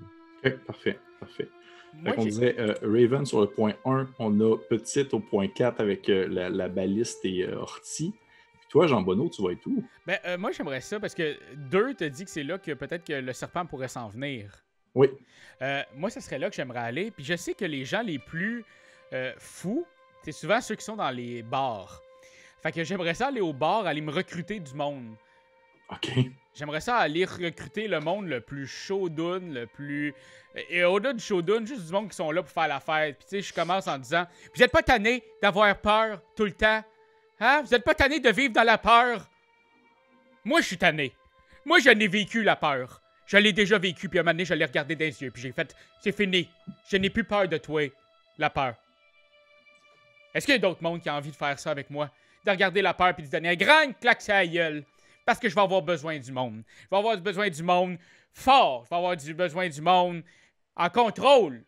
OK, 0.44 0.56
parfait, 0.66 0.98
parfait. 1.20 1.48
Moi, 1.94 2.10
Fait 2.10 2.16
qu'on 2.16 2.22
j'ai- 2.22 2.28
disait 2.30 2.56
euh, 2.58 2.74
Raven 2.82 3.24
sur 3.26 3.40
le 3.40 3.46
point 3.48 3.74
1, 3.84 4.08
on 4.18 4.40
a 4.40 4.56
Petite 4.56 5.12
au 5.14 5.20
point 5.20 5.48
4 5.48 5.80
avec 5.80 6.08
euh, 6.08 6.26
la, 6.28 6.48
la 6.48 6.68
baliste 6.68 7.24
et 7.24 7.44
euh, 7.46 7.58
Ortie. 7.60 8.12
Puis 8.60 8.68
toi, 8.70 8.86
Jean 8.86 9.02
Bonneau, 9.02 9.28
tu 9.28 9.42
vas 9.42 9.52
être 9.52 9.66
où? 9.66 9.84
Ben, 10.06 10.18
euh, 10.26 10.38
moi, 10.38 10.50
j'aimerais 10.52 10.80
ça 10.80 10.98
parce 11.00 11.14
que 11.14 11.36
deux 11.56 11.94
te 11.94 12.04
dit 12.04 12.24
que 12.24 12.30
c'est 12.30 12.42
là 12.44 12.58
que 12.58 12.72
peut-être 12.72 13.04
que 13.04 13.12
le 13.14 13.32
serpent 13.32 13.64
pourrait 13.66 13.88
s'en 13.88 14.08
venir. 14.08 14.64
Oui. 14.94 15.08
Euh, 15.62 15.82
moi, 15.94 16.10
ce 16.10 16.20
serait 16.20 16.38
là 16.38 16.50
que 16.50 16.56
j'aimerais 16.56 16.80
aller. 16.80 17.10
Puis 17.10 17.24
je 17.24 17.36
sais 17.36 17.54
que 17.54 17.64
les 17.64 17.84
gens 17.84 18.02
les 18.02 18.18
plus 18.18 18.64
euh, 19.12 19.32
fous, 19.38 19.86
c'est 20.22 20.32
souvent 20.32 20.60
ceux 20.60 20.74
qui 20.74 20.84
sont 20.84 20.96
dans 20.96 21.10
les 21.10 21.42
bars. 21.42 22.02
Fait 22.62 22.72
que 22.72 22.84
j'aimerais 22.84 23.14
ça 23.14 23.28
aller 23.28 23.40
au 23.40 23.52
bar, 23.52 23.86
aller 23.86 24.00
me 24.00 24.10
recruter 24.10 24.58
du 24.60 24.74
monde. 24.74 25.14
OK. 25.90 26.10
J'aimerais 26.54 26.80
ça 26.80 26.96
aller 26.96 27.24
recruter 27.24 27.86
le 27.86 28.00
monde 28.00 28.26
le 28.26 28.40
plus 28.40 28.66
showdown, 28.66 29.54
le 29.54 29.66
plus. 29.66 30.12
Et 30.68 30.82
au-delà 30.82 31.12
du 31.12 31.20
showdown, 31.20 31.66
juste 31.66 31.86
du 31.86 31.92
monde 31.92 32.08
qui 32.10 32.16
sont 32.16 32.30
là 32.32 32.42
pour 32.42 32.50
faire 32.50 32.68
la 32.68 32.80
fête. 32.80 33.18
Puis 33.18 33.26
tu 33.28 33.36
sais, 33.36 33.42
je 33.42 33.54
commence 33.54 33.86
en 33.86 33.96
disant 33.98 34.26
Vous 34.54 34.62
êtes 34.62 34.72
pas 34.72 34.82
tanné 34.82 35.22
d'avoir 35.40 35.76
peur 35.80 36.20
tout 36.34 36.44
le 36.44 36.52
temps? 36.52 36.82
Hein? 37.40 37.62
Vous 37.64 37.74
êtes 37.74 37.84
pas 37.84 37.94
tanné 37.94 38.18
de 38.18 38.30
vivre 38.30 38.52
dans 38.52 38.64
la 38.64 38.76
peur 38.76 39.30
Moi, 40.44 40.60
je 40.60 40.66
suis 40.66 40.78
tanné. 40.78 41.14
Moi, 41.64 41.78
je 41.78 41.90
n'ai 41.90 42.08
vécu 42.08 42.42
la 42.42 42.56
peur. 42.56 43.00
Je 43.28 43.36
l'ai 43.36 43.52
déjà 43.52 43.78
vécu, 43.78 44.08
puis 44.08 44.18
à 44.18 44.22
un 44.22 44.24
moment 44.24 44.32
donné, 44.32 44.44
je 44.44 44.54
l'ai 44.54 44.64
regardé 44.64 44.96
dans 44.96 45.04
les 45.04 45.22
yeux, 45.22 45.30
puis 45.30 45.42
j'ai 45.42 45.52
fait 45.52 45.76
C'est 46.00 46.16
fini. 46.16 46.48
Je 46.90 46.96
n'ai 46.96 47.10
plus 47.10 47.24
peur 47.24 47.46
de 47.46 47.58
toi, 47.58 47.82
la 48.38 48.50
peur. 48.50 48.74
Est-ce 50.34 50.46
qu'il 50.46 50.54
y 50.54 50.58
a 50.58 50.60
d'autres 50.60 50.82
mondes 50.82 51.00
qui 51.02 51.10
ont 51.10 51.14
envie 51.14 51.30
de 51.30 51.36
faire 51.36 51.58
ça 51.58 51.70
avec 51.70 51.90
moi? 51.90 52.10
De 52.44 52.50
regarder 52.50 52.82
la 52.82 52.94
peur, 52.94 53.14
puis 53.14 53.24
de 53.24 53.30
donner 53.30 53.50
un 53.50 53.54
grand 53.54 53.92
claque 54.00 54.22
sur 54.22 54.32
la 54.32 54.46
gueule 54.46 54.84
parce 55.28 55.38
que 55.38 55.50
je 55.50 55.54
vais 55.54 55.60
avoir 55.60 55.82
besoin 55.82 56.18
du 56.18 56.32
monde. 56.32 56.62
Je 56.84 56.88
vais 56.90 56.96
avoir 56.96 57.18
besoin 57.18 57.50
du 57.50 57.62
monde 57.62 57.98
fort. 58.32 58.84
Je 58.84 58.88
vais 58.88 58.96
avoir 58.96 59.14
besoin 59.14 59.68
du 59.68 59.82
monde 59.82 60.22
en 60.74 60.88
contrôle. 60.88 61.62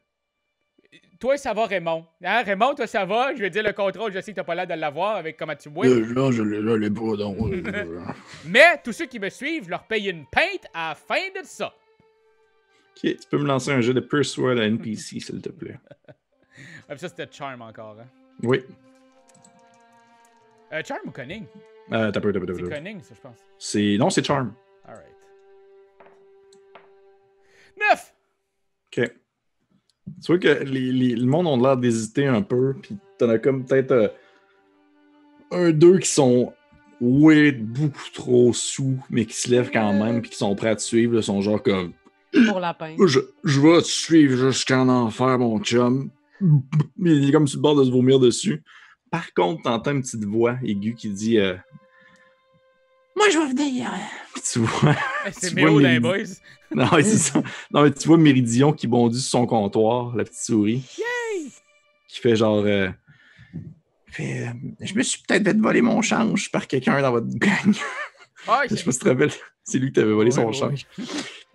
Toi, 1.21 1.37
ça 1.37 1.53
va, 1.53 1.67
Raymond. 1.67 2.07
Hein, 2.25 2.43
Raymond, 2.43 2.75
toi, 2.75 2.87
ça 2.87 3.05
va? 3.05 3.35
Je 3.35 3.43
veux 3.43 3.51
dire, 3.51 3.63
le 3.63 3.73
contrôle, 3.73 4.11
je 4.13 4.21
sais 4.21 4.33
que 4.33 4.37
t'as 4.37 4.45
pas 4.45 4.55
l'air 4.55 4.67
de 4.67 4.75
l'avoir 4.75 5.17
avec 5.17 5.37
comment 5.37 5.55
tu 5.55 5.69
bois. 5.69 5.87
Là, 5.87 6.31
je 6.33 6.43
l'ai- 6.43 6.91
pas, 6.91 7.17
donc. 7.17 7.37
euh, 7.53 8.05
Mais 8.47 8.81
tous 8.83 8.93
ceux 8.93 9.07
qui 9.07 9.21
me 9.21 9.29
suivent, 9.29 9.65
je 9.67 9.71
leur 9.71 9.85
paye 9.85 10.09
une 10.09 10.25
pinte 10.27 10.67
à 10.75 10.89
la 10.91 10.95
fin 10.95 11.29
de 11.39 11.45
ça. 11.45 11.67
OK, 11.67 13.03
tu 13.03 13.17
peux 13.31 13.39
me 13.39 13.47
lancer 13.47 13.71
un 13.71 13.81
jeu 13.81 13.95
de 13.95 14.01
Persuade 14.01 14.59
à 14.59 14.65
NPC, 14.65 15.21
s'il 15.21 15.41
te 15.43 15.51
plaît. 15.51 15.79
Ah, 16.89 16.97
ça, 16.99 17.09
c'était 17.09 17.29
Charm 17.31 17.63
encore. 17.63 17.97
Hein? 18.01 18.07
Oui. 18.43 18.63
Euh, 20.73 20.83
Charm 20.85 21.01
ou 21.07 21.11
Cunning? 21.13 21.47
Euh, 21.93 22.11
t'as 22.11 22.21
peu, 22.21 22.33
t'as 22.33 22.41
peu, 22.41 22.47
t'as 22.47 22.55
C'est. 22.55 22.69
Cunning, 22.69 23.01
ça, 23.01 23.15
je 23.15 23.21
pense. 23.21 23.37
C'est... 23.59 23.97
Non, 23.97 24.11
c'est 24.11 24.25
Charm. 24.27 24.53
Alright. 24.85 25.07
Neuf! 27.79 28.13
OK. 28.89 29.11
Tu 30.23 30.33
vois 30.33 30.39
que 30.39 30.63
les, 30.65 30.93
les- 30.93 31.17
le 31.17 31.27
monde 31.27 31.47
ont 31.47 31.57
l'air 31.61 31.77
d'hésiter 31.77 32.27
un 32.27 32.43
peu, 32.43 32.75
puis 32.81 32.97
t'en 33.19 33.29
as 33.31 33.39
comme 33.39 33.65
peut-être 33.65 33.93
euh, 33.93 34.09
un, 35.51 35.71
deux 35.71 35.99
qui 35.99 36.09
sont 36.11 36.53
ouais, 37.01 37.53
beaucoup 37.53 38.09
trop 38.13 38.53
sous, 38.53 38.99
mais 39.09 39.25
qui 39.25 39.35
se 39.35 39.51
lèvent 39.51 39.71
quand 39.73 39.93
même, 39.93 40.21
puis 40.21 40.31
qui 40.31 40.37
sont 40.37 40.55
prêts 40.55 40.69
à 40.69 40.77
te 40.77 40.83
suivre, 40.83 41.15
là, 41.15 41.23
sont 41.23 41.41
genre 41.41 41.63
comme 41.63 41.93
Pour 42.49 42.61
la 42.61 42.75
peine. 42.75 42.97
je, 43.07 43.21
je 43.45 43.61
vais 43.61 43.79
te 43.81 43.87
suivre 43.87 44.37
jusqu'en 44.51 44.89
enfer, 44.89 45.39
mon 45.39 45.59
chum. 45.61 46.11
Il 47.03 47.29
est 47.29 47.33
comme 47.33 47.47
sur 47.49 47.59
le 47.59 47.63
bord 47.63 47.77
de 47.77 47.85
se 47.85 47.91
vomir 47.91 48.19
dessus. 48.21 48.63
Par 49.11 49.33
contre, 49.35 49.63
t'entends 49.63 49.93
une 49.93 50.03
petite 50.03 50.25
voix 50.25 50.57
aiguë 50.63 50.95
qui 50.95 51.09
dit 51.11 51.39
euh, 51.39 51.55
Moi, 53.17 53.29
je 53.31 53.39
vais 53.39 53.49
venir. 53.49 53.91
Puis 54.33 54.43
tu 54.53 54.59
vois. 54.61 54.95
Eh, 55.27 55.31
C'est 55.33 55.49
Tu 55.51 55.55
Méo 55.57 55.79
les- 55.79 56.01
boys. 56.01 56.17
Non, 56.73 56.89
ouais, 56.91 57.03
c'est 57.03 57.19
ça. 57.19 57.43
Non, 57.73 57.83
mais 57.83 57.91
tu 57.93 58.07
vois 58.07 58.17
Méridion 58.17 58.73
qui 58.73 58.87
bondit 58.87 59.21
sur 59.21 59.31
son 59.41 59.47
comptoir, 59.47 60.15
la 60.15 60.23
petite 60.23 60.39
souris. 60.41 60.89
Qui 62.09 62.21
fait 62.21 62.37
genre. 62.37 62.63
euh, 62.65 62.89
fait, 64.07 64.47
euh, 64.49 64.53
je 64.81 64.95
me 64.95 65.03
suis 65.03 65.21
peut-être 65.27 65.45
fait 65.45 65.57
voler 65.57 65.83
mon 65.83 66.01
change 66.03 66.51
par 66.53 66.67
quelqu'un 66.69 67.01
dans 67.03 67.11
votre 67.11 67.29
gang. 67.29 67.75
Ah, 68.47 68.63
je 68.71 68.77
sais 68.77 68.85
pas 68.85 68.93
si 68.93 68.99
tu 68.99 69.05
te 69.05 69.09
rappelles. 69.11 69.33
C'est 69.65 69.79
lui 69.79 69.89
qui 69.89 69.95
t'avait 69.95 70.13
volé 70.13 70.31
Ouais, 70.31 70.37
son 70.37 70.47
ouais, 70.47 70.53
change. 70.53 70.87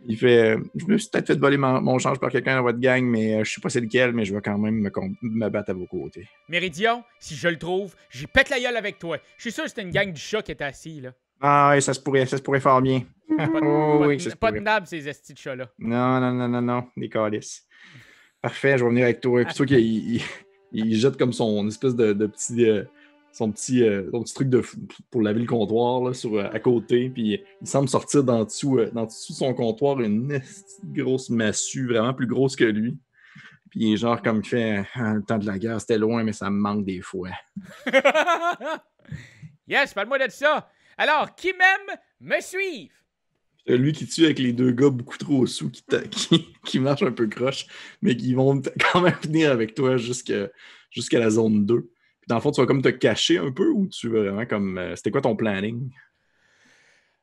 Il 0.07 0.17
fait 0.17 0.37
euh, 0.55 0.59
Je 0.75 0.85
me 0.85 0.97
suis 0.97 1.09
peut-être 1.09 1.27
fait 1.27 1.39
voler 1.39 1.57
mon, 1.57 1.81
mon 1.81 1.97
change 1.97 2.19
par 2.19 2.29
quelqu'un 2.29 2.57
dans 2.57 2.63
votre 2.63 2.79
gang, 2.79 3.03
mais 3.03 3.35
euh, 3.35 3.43
je 3.43 3.51
sais 3.53 3.61
pas 3.61 3.69
c'est 3.69 3.81
lequel, 3.81 4.13
mais 4.13 4.23
je 4.25 4.35
vais 4.35 4.41
quand 4.41 4.57
même 4.57 4.75
me, 4.75 4.91
me 5.21 5.49
battre 5.49 5.71
à 5.71 5.73
vos 5.73 5.87
côtés. 5.87 6.27
Méridion, 6.49 7.03
si 7.19 7.35
je 7.35 7.47
le 7.47 7.57
trouve, 7.57 7.95
j'y 8.11 8.27
pète 8.27 8.49
la 8.49 8.59
gueule 8.59 8.77
avec 8.77 8.99
toi. 8.99 9.17
Je 9.37 9.41
suis 9.43 9.51
sûr 9.51 9.63
que 9.63 9.69
c'était 9.69 9.81
une 9.81 9.91
gang 9.91 10.11
du 10.13 10.19
chat 10.21 10.41
qui 10.43 10.51
était 10.51 10.63
assis, 10.65 11.01
là. 11.01 11.11
Ah 11.41 11.69
ouais, 11.71 11.81
ça 11.81 11.93
se 11.93 11.99
pourrait, 11.99 12.25
ça 12.25 12.37
se 12.37 12.41
pourrait 12.41 12.59
fort 12.59 12.81
bien. 12.81 13.01
Pas 13.37 13.45
de, 13.47 13.65
Oh, 13.65 13.99
pas 13.99 14.07
oui, 14.07 14.17
de- 14.17 14.35
pas 14.35 14.51
nab, 14.51 14.85
ces 14.85 15.07
estis 15.07 15.33
de 15.33 15.37
chats-là. 15.37 15.69
Non, 15.79 16.19
non, 16.19 16.31
non, 16.31 16.47
non, 16.47 16.61
non, 16.61 16.87
des 16.95 17.09
calices. 17.09 17.65
Parfait, 18.41 18.77
je 18.77 18.83
vais 18.83 18.89
venir 18.89 19.03
avec 19.05 19.21
toi. 19.21 19.43
Puis 19.43 19.53
tu 19.53 19.57
vois 19.57 19.65
qu'il 19.65 19.79
il, 20.15 20.21
il 20.71 20.95
jette 20.95 21.17
comme 21.17 21.33
son 21.33 21.67
espèce 21.67 21.95
de, 21.95 22.13
de 22.13 22.27
petit. 22.27 22.65
euh, 22.69 22.83
son 23.31 23.51
petit, 23.51 23.83
euh, 23.83 24.09
son 24.11 24.23
petit 24.23 24.33
truc 24.33 24.47
de, 24.49 24.63
pour 25.11 25.21
laver 25.21 25.41
le 25.41 25.45
comptoir 25.45 26.01
là, 26.01 26.13
sur, 26.13 26.35
euh, 26.35 26.47
à 26.53 26.59
côté. 26.59 27.09
Puis 27.09 27.41
il 27.61 27.67
semble 27.67 27.89
sortir 27.89 28.23
d'en 28.23 28.45
dessous, 28.45 28.77
euh, 28.79 28.89
dessous 28.93 29.33
de 29.33 29.37
son 29.37 29.53
comptoir 29.53 29.99
une 29.99 30.39
grosse 30.85 31.29
massue, 31.29 31.85
vraiment 31.87 32.13
plus 32.13 32.27
grosse 32.27 32.55
que 32.55 32.63
lui. 32.63 32.97
Puis 33.71 33.81
il 33.81 33.93
est 33.93 33.97
genre 33.97 34.21
comme 34.21 34.37
il 34.41 34.47
fait 34.47 34.85
Ah, 34.93 35.15
le 35.15 35.21
temps 35.21 35.37
de 35.37 35.45
la 35.45 35.59
guerre, 35.59 35.81
c'était 35.81 35.97
loin, 35.97 36.23
mais 36.23 36.31
ça 36.31 36.49
me 36.49 36.55
manque 36.57 36.85
des 36.85 37.01
fois. 37.01 37.31
yes, 39.67 39.93
parle-moi 39.93 40.17
de 40.19 40.31
ça. 40.31 40.69
Alors, 40.97 41.35
qui 41.35 41.51
m'aime, 41.53 41.97
me 42.21 42.39
suive. 42.41 42.91
Lui 43.67 43.93
qui 43.93 44.05
tue 44.07 44.25
avec 44.25 44.37
les 44.39 44.53
deux 44.53 44.71
gars 44.71 44.89
beaucoup 44.91 45.17
trop 45.17 45.45
sous 45.47 45.71
qui, 45.71 45.83
ta- 45.83 46.01
qui, 46.07 46.53
qui 46.65 46.79
marchent 46.79 47.01
un 47.03 47.11
peu 47.11 47.27
croche, 47.27 47.65
mais 48.01 48.15
qui 48.15 48.33
vont 48.35 48.61
quand 48.91 49.01
même 49.01 49.15
venir 49.23 49.51
avec 49.51 49.73
toi 49.73 49.97
jusqu'à 49.97 50.49
jusqu'à 50.91 51.19
la 51.19 51.29
zone 51.31 51.65
2. 51.65 51.81
Puis 51.81 52.27
dans 52.27 52.35
le 52.35 52.41
fond, 52.41 52.51
tu 52.51 52.61
vas 52.61 52.67
comme 52.67 52.81
te 52.83 52.89
cacher 52.89 53.37
un 53.39 53.51
peu 53.51 53.67
ou 53.69 53.87
tu 53.87 54.07
veux 54.07 54.21
vraiment 54.29 54.45
comme. 54.45 54.77
euh, 54.77 54.95
C'était 54.95 55.09
quoi 55.11 55.21
ton 55.21 55.35
planning? 55.35 55.91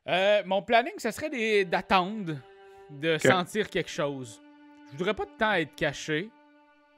Euh, 0.07 0.43
mon 0.45 0.61
planning, 0.61 0.93
ce 0.97 1.11
serait 1.11 1.63
d'attendre, 1.65 2.35
de 2.89 3.17
sentir 3.17 3.69
quelque 3.69 3.89
chose. 3.89 4.41
Je 4.91 4.97
voudrais 4.97 5.13
pas 5.13 5.25
de 5.25 5.31
temps 5.37 5.53
être 5.53 5.73
caché, 5.75 6.29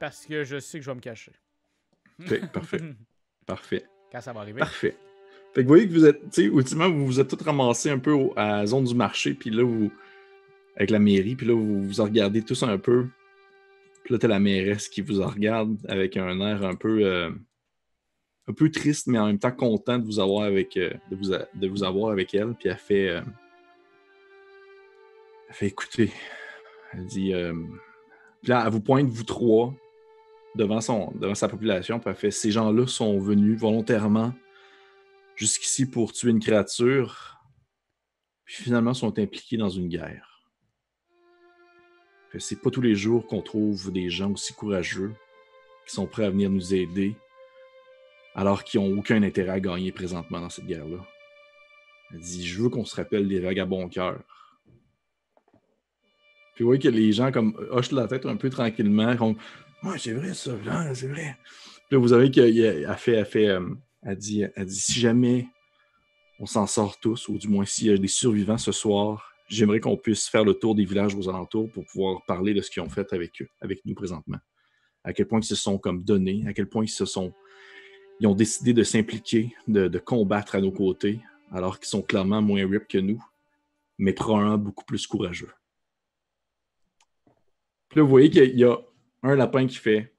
parce 0.00 0.26
que 0.26 0.42
je 0.44 0.58
sais 0.58 0.78
que 0.78 0.84
je 0.84 0.90
vais 0.90 0.96
me 0.96 1.00
cacher. 1.00 1.32
Ok, 2.20 2.50
parfait. 2.50 2.80
Parfait. 3.46 3.84
Quand 4.10 4.20
ça 4.20 4.32
va 4.32 4.40
arriver. 4.40 4.58
Parfait. 4.58 4.96
Fait 5.56 5.62
que 5.62 5.68
vous 5.68 5.72
voyez 5.72 5.88
que 5.88 5.94
vous 5.94 6.04
êtes, 6.04 6.36
ultimement, 6.36 6.90
vous 6.90 7.06
vous 7.06 7.18
êtes 7.18 7.28
tous 7.28 7.42
ramassés 7.42 7.88
un 7.88 7.98
peu 7.98 8.14
à 8.36 8.58
la 8.58 8.66
zone 8.66 8.84
du 8.84 8.94
marché, 8.94 9.32
puis 9.32 9.48
là, 9.48 9.64
vous, 9.64 9.90
avec 10.76 10.90
la 10.90 10.98
mairie, 10.98 11.34
puis 11.34 11.46
là, 11.46 11.54
vous 11.54 11.82
vous 11.82 12.00
en 12.02 12.04
regardez 12.04 12.42
tous 12.42 12.62
un 12.62 12.76
peu. 12.76 13.06
Puis 14.04 14.12
là, 14.12 14.18
t'as 14.18 14.28
la 14.28 14.38
mairesse 14.38 14.86
qui 14.86 15.00
vous 15.00 15.22
en 15.22 15.28
regarde 15.28 15.78
avec 15.88 16.18
un 16.18 16.38
air 16.40 16.62
un 16.62 16.74
peu, 16.74 17.06
euh, 17.06 17.30
un 18.46 18.52
peu 18.52 18.70
triste, 18.70 19.06
mais 19.06 19.18
en 19.18 19.28
même 19.28 19.38
temps 19.38 19.50
content 19.50 19.98
de 19.98 20.04
vous 20.04 20.20
avoir 20.20 20.44
avec, 20.44 20.76
euh, 20.76 20.92
de 21.10 21.16
vous, 21.16 21.30
de 21.30 21.68
vous 21.68 21.84
avoir 21.84 22.12
avec 22.12 22.34
elle. 22.34 22.52
Puis 22.52 22.68
elle 22.68 22.76
fait, 22.76 23.08
euh, 23.08 23.22
elle 25.48 25.54
fait 25.54 25.68
écouter. 25.68 26.12
Elle 26.92 27.06
dit, 27.06 27.32
puis 28.42 28.50
là, 28.50 28.62
elle 28.66 28.72
vous 28.72 28.82
pointe 28.82 29.08
vous 29.08 29.24
trois 29.24 29.72
devant 30.54 30.82
son, 30.82 31.14
devant 31.18 31.34
sa 31.34 31.48
population. 31.48 31.98
Puis 31.98 32.10
elle 32.10 32.16
fait, 32.16 32.30
ces 32.30 32.50
gens-là 32.50 32.86
sont 32.86 33.18
venus 33.18 33.58
volontairement 33.58 34.34
jusqu'ici 35.36 35.88
pour 35.88 36.12
tuer 36.12 36.30
une 36.30 36.40
créature, 36.40 37.38
puis 38.44 38.56
finalement 38.56 38.94
sont 38.94 39.18
impliqués 39.18 39.56
dans 39.56 39.68
une 39.68 39.88
guerre. 39.88 40.32
C'est 42.38 42.60
pas 42.60 42.70
tous 42.70 42.82
les 42.82 42.94
jours 42.94 43.26
qu'on 43.26 43.40
trouve 43.40 43.90
des 43.92 44.10
gens 44.10 44.32
aussi 44.32 44.52
courageux 44.52 45.14
qui 45.86 45.94
sont 45.94 46.06
prêts 46.06 46.24
à 46.24 46.30
venir 46.30 46.50
nous 46.50 46.74
aider, 46.74 47.16
alors 48.34 48.64
qu'ils 48.64 48.80
n'ont 48.80 48.98
aucun 48.98 49.22
intérêt 49.22 49.52
à 49.52 49.60
gagner 49.60 49.92
présentement 49.92 50.40
dans 50.40 50.50
cette 50.50 50.66
guerre-là. 50.66 51.06
Elle 52.12 52.20
dit 52.20 52.46
Je 52.46 52.62
veux 52.62 52.68
qu'on 52.68 52.84
se 52.84 52.94
rappelle 52.94 53.28
des 53.28 53.40
vagabonds 53.40 53.88
cœurs. 53.88 54.22
Puis 56.54 56.64
vous 56.64 56.68
voyez 56.68 56.80
que 56.80 56.88
les 56.88 57.12
gens 57.12 57.32
comme 57.32 57.54
hochent 57.70 57.92
la 57.92 58.06
tête 58.08 58.26
un 58.26 58.36
peu 58.36 58.50
tranquillement, 58.50 59.16
comme 59.16 59.36
Ouais, 59.82 59.98
c'est 59.98 60.12
vrai 60.12 60.34
ça, 60.34 60.52
hein, 60.68 60.94
c'est 60.94 61.08
vrai. 61.08 61.36
Puis 61.88 61.96
là, 61.96 61.98
vous 61.98 62.12
avez 62.12 62.30
qu'elle 62.30 62.86
a 62.86 62.96
fait, 62.96 63.12
elle 63.12 63.26
fait 63.26 63.48
euh, 63.48 63.66
elle 64.06 64.16
dit, 64.16 64.44
dit 64.56 64.80
si 64.80 65.00
jamais 65.00 65.48
on 66.38 66.46
s'en 66.46 66.66
sort 66.66 66.98
tous, 67.00 67.28
ou 67.28 67.38
du 67.38 67.48
moins 67.48 67.64
s'il 67.64 67.88
y 67.88 67.90
a 67.90 67.98
des 67.98 68.08
survivants 68.08 68.58
ce 68.58 68.70
soir, 68.70 69.32
j'aimerais 69.48 69.80
qu'on 69.80 69.96
puisse 69.96 70.28
faire 70.28 70.44
le 70.44 70.54
tour 70.54 70.74
des 70.74 70.84
villages 70.84 71.14
aux 71.14 71.28
alentours 71.28 71.70
pour 71.72 71.84
pouvoir 71.86 72.24
parler 72.24 72.54
de 72.54 72.60
ce 72.60 72.70
qu'ils 72.70 72.82
ont 72.82 72.88
fait 72.88 73.12
avec 73.12 73.42
eux, 73.42 73.48
avec 73.60 73.84
nous 73.84 73.94
présentement. 73.94 74.38
À 75.02 75.12
quel 75.12 75.26
point 75.26 75.40
ils 75.40 75.44
se 75.44 75.56
sont 75.56 75.78
comme 75.78 76.04
donnés, 76.04 76.44
à 76.46 76.52
quel 76.52 76.68
point 76.68 76.84
ils 76.84 76.88
se 76.88 77.04
sont. 77.04 77.32
Ils 78.20 78.26
ont 78.26 78.34
décidé 78.34 78.72
de 78.72 78.82
s'impliquer, 78.82 79.54
de, 79.68 79.88
de 79.88 79.98
combattre 79.98 80.54
à 80.54 80.60
nos 80.60 80.72
côtés, 80.72 81.20
alors 81.52 81.78
qu'ils 81.78 81.88
sont 81.88 82.02
clairement 82.02 82.40
moins 82.40 82.66
rip 82.66 82.88
que 82.88 82.98
nous, 82.98 83.22
mais 83.98 84.12
probablement 84.12 84.58
beaucoup 84.58 84.84
plus 84.84 85.06
courageux. 85.06 85.52
Puis 87.88 87.98
là, 87.98 88.02
vous 88.02 88.08
voyez 88.08 88.30
qu'il 88.30 88.58
y 88.58 88.64
a 88.64 88.76
un 89.22 89.36
lapin 89.36 89.66
qui 89.66 89.76
fait. 89.76 90.12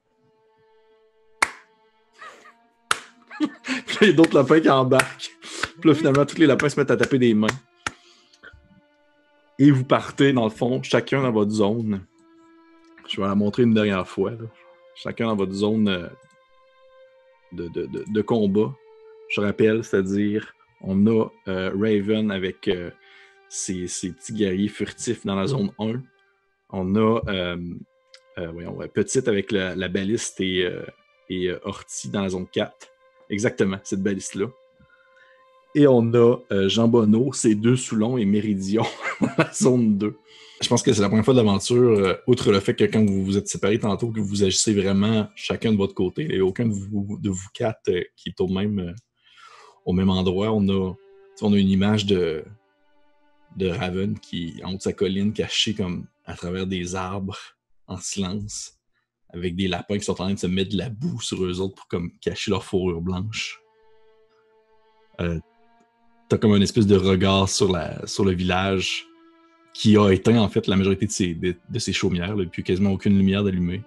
Il 4.01 4.07
y 4.07 4.09
a 4.11 4.13
d'autres 4.13 4.35
lapins 4.35 4.59
qui 4.59 4.69
embarquent. 4.69 5.31
Puis 5.79 5.89
là, 5.89 5.95
finalement, 5.95 6.25
tous 6.25 6.37
les 6.37 6.45
lapins 6.45 6.69
se 6.69 6.79
mettent 6.79 6.91
à 6.91 6.97
taper 6.97 7.17
des 7.17 7.33
mains. 7.33 7.47
Et 9.59 9.71
vous 9.71 9.83
partez, 9.83 10.33
dans 10.33 10.43
le 10.43 10.51
fond, 10.51 10.83
chacun 10.83 11.23
dans 11.23 11.31
votre 11.31 11.51
zone. 11.51 12.05
Je 13.07 13.19
vais 13.19 13.27
la 13.27 13.35
montrer 13.35 13.63
une 13.63 13.73
dernière 13.73 14.07
fois. 14.07 14.33
Chacun 14.95 15.27
dans 15.27 15.35
votre 15.35 15.53
zone 15.53 15.87
euh, 15.87 16.07
de, 17.53 17.67
de- 17.69 18.03
de- 18.07 18.21
combat. 18.21 18.73
Je 19.29 19.41
rappelle, 19.41 19.83
c'est-à-dire, 19.83 20.53
on 20.81 21.07
a 21.07 21.27
euh, 21.47 21.71
Raven 21.73 22.29
avec 22.31 22.67
euh, 22.67 22.91
ses, 23.49 23.87
petits 23.87 24.33
guerriers 24.33 24.67
furtifs 24.67 25.25
dans 25.25 25.35
la 25.35 25.47
zone 25.47 25.71
1. 25.79 26.01
On 26.69 26.95
a 26.95 27.21
voyons, 28.51 28.77
Petite 28.93 29.27
avec 29.27 29.51
la, 29.51 29.87
baliste 29.87 30.39
et, 30.41 30.69
et 31.29 31.51
dans 32.11 32.21
la 32.21 32.29
zone 32.29 32.47
4. 32.47 32.73
Exactement, 33.29 33.77
cette 33.83 34.01
baliste-là. 34.01 34.47
Et 35.75 35.85
on 35.87 36.13
a 36.13 36.37
euh, 36.51 36.69
Jean 36.69 36.87
Bonneau, 36.87 37.33
ses 37.33 37.53
deux 37.53 37.75
Soulons 37.75 38.17
et 38.17 38.25
Méridion 38.25 38.85
la 39.37 39.51
zone 39.53 39.97
2. 39.97 40.17
Je 40.61 40.67
pense 40.67 40.81
que 40.81 40.91
c'est 40.91 41.01
la 41.01 41.07
première 41.07 41.25
fois 41.25 41.35
de 41.35 41.39
l'aventure, 41.39 41.99
euh, 41.99 42.15
outre 42.25 42.51
le 42.51 42.59
fait 42.59 42.73
que 42.73 42.85
quand 42.85 43.05
vous 43.05 43.23
vous 43.23 43.37
êtes 43.37 43.47
séparés 43.47 43.77
tantôt, 43.77 44.09
que 44.09 44.19
vous 44.19 44.43
agissez 44.43 44.73
vraiment 44.73 45.27
chacun 45.35 45.71
de 45.71 45.77
votre 45.77 45.93
côté. 45.93 46.35
A 46.35 46.43
aucun 46.43 46.65
de 46.65 46.73
vous, 46.73 47.19
de 47.21 47.29
vous 47.29 47.47
quatre 47.53 47.89
euh, 47.89 48.01
qui 48.15 48.29
est 48.29 48.41
au 48.41 48.47
même, 48.47 48.95
au 49.85 49.93
même 49.93 50.09
endroit. 50.09 50.51
On 50.51 50.67
a, 50.69 50.93
on 51.41 51.53
a 51.53 51.57
une 51.57 51.69
image 51.69 52.07
de, 52.07 52.43
de 53.55 53.67
Raven 53.69 54.17
qui 54.17 54.59
en 54.63 54.73
haut 54.73 54.77
de 54.77 54.81
sa 54.81 54.93
colline, 54.93 55.33
caché 55.33 55.73
comme 55.73 56.07
à 56.25 56.35
travers 56.35 56.65
des 56.65 56.95
arbres, 56.95 57.37
en 57.85 57.97
silence, 57.97 58.76
avec 59.29 59.55
des 59.55 59.67
lapins 59.67 59.97
qui 59.97 60.05
sont 60.05 60.13
en 60.13 60.15
train 60.25 60.33
de 60.33 60.39
se 60.39 60.47
mettre 60.47 60.71
de 60.71 60.77
la 60.77 60.89
boue 60.89 61.19
sur 61.21 61.43
eux 61.43 61.59
autres 61.59 61.75
pour 61.75 61.87
comme 61.87 62.11
cacher 62.19 62.51
leur 62.51 62.63
fourrure 62.63 63.01
blanche. 63.01 63.59
Euh, 65.19 65.39
T'as 66.29 66.37
comme 66.37 66.53
une 66.55 66.63
espèce 66.63 66.87
de 66.87 66.97
regard 66.97 67.47
sur, 67.47 67.71
la, 67.71 68.05
sur 68.05 68.25
le 68.25 68.33
village 68.33 69.05
qui 69.73 69.97
a 69.97 70.09
éteint 70.11 70.39
en 70.39 70.49
fait 70.49 70.67
la 70.67 70.75
majorité 70.75 71.05
de 71.05 71.11
ses, 71.11 71.33
de, 71.33 71.79
ses 71.79 71.93
chaumières, 71.93 72.35
puis 72.51 72.63
quasiment 72.63 72.91
aucune 72.91 73.17
lumière 73.17 73.43
d'allumée. 73.43 73.81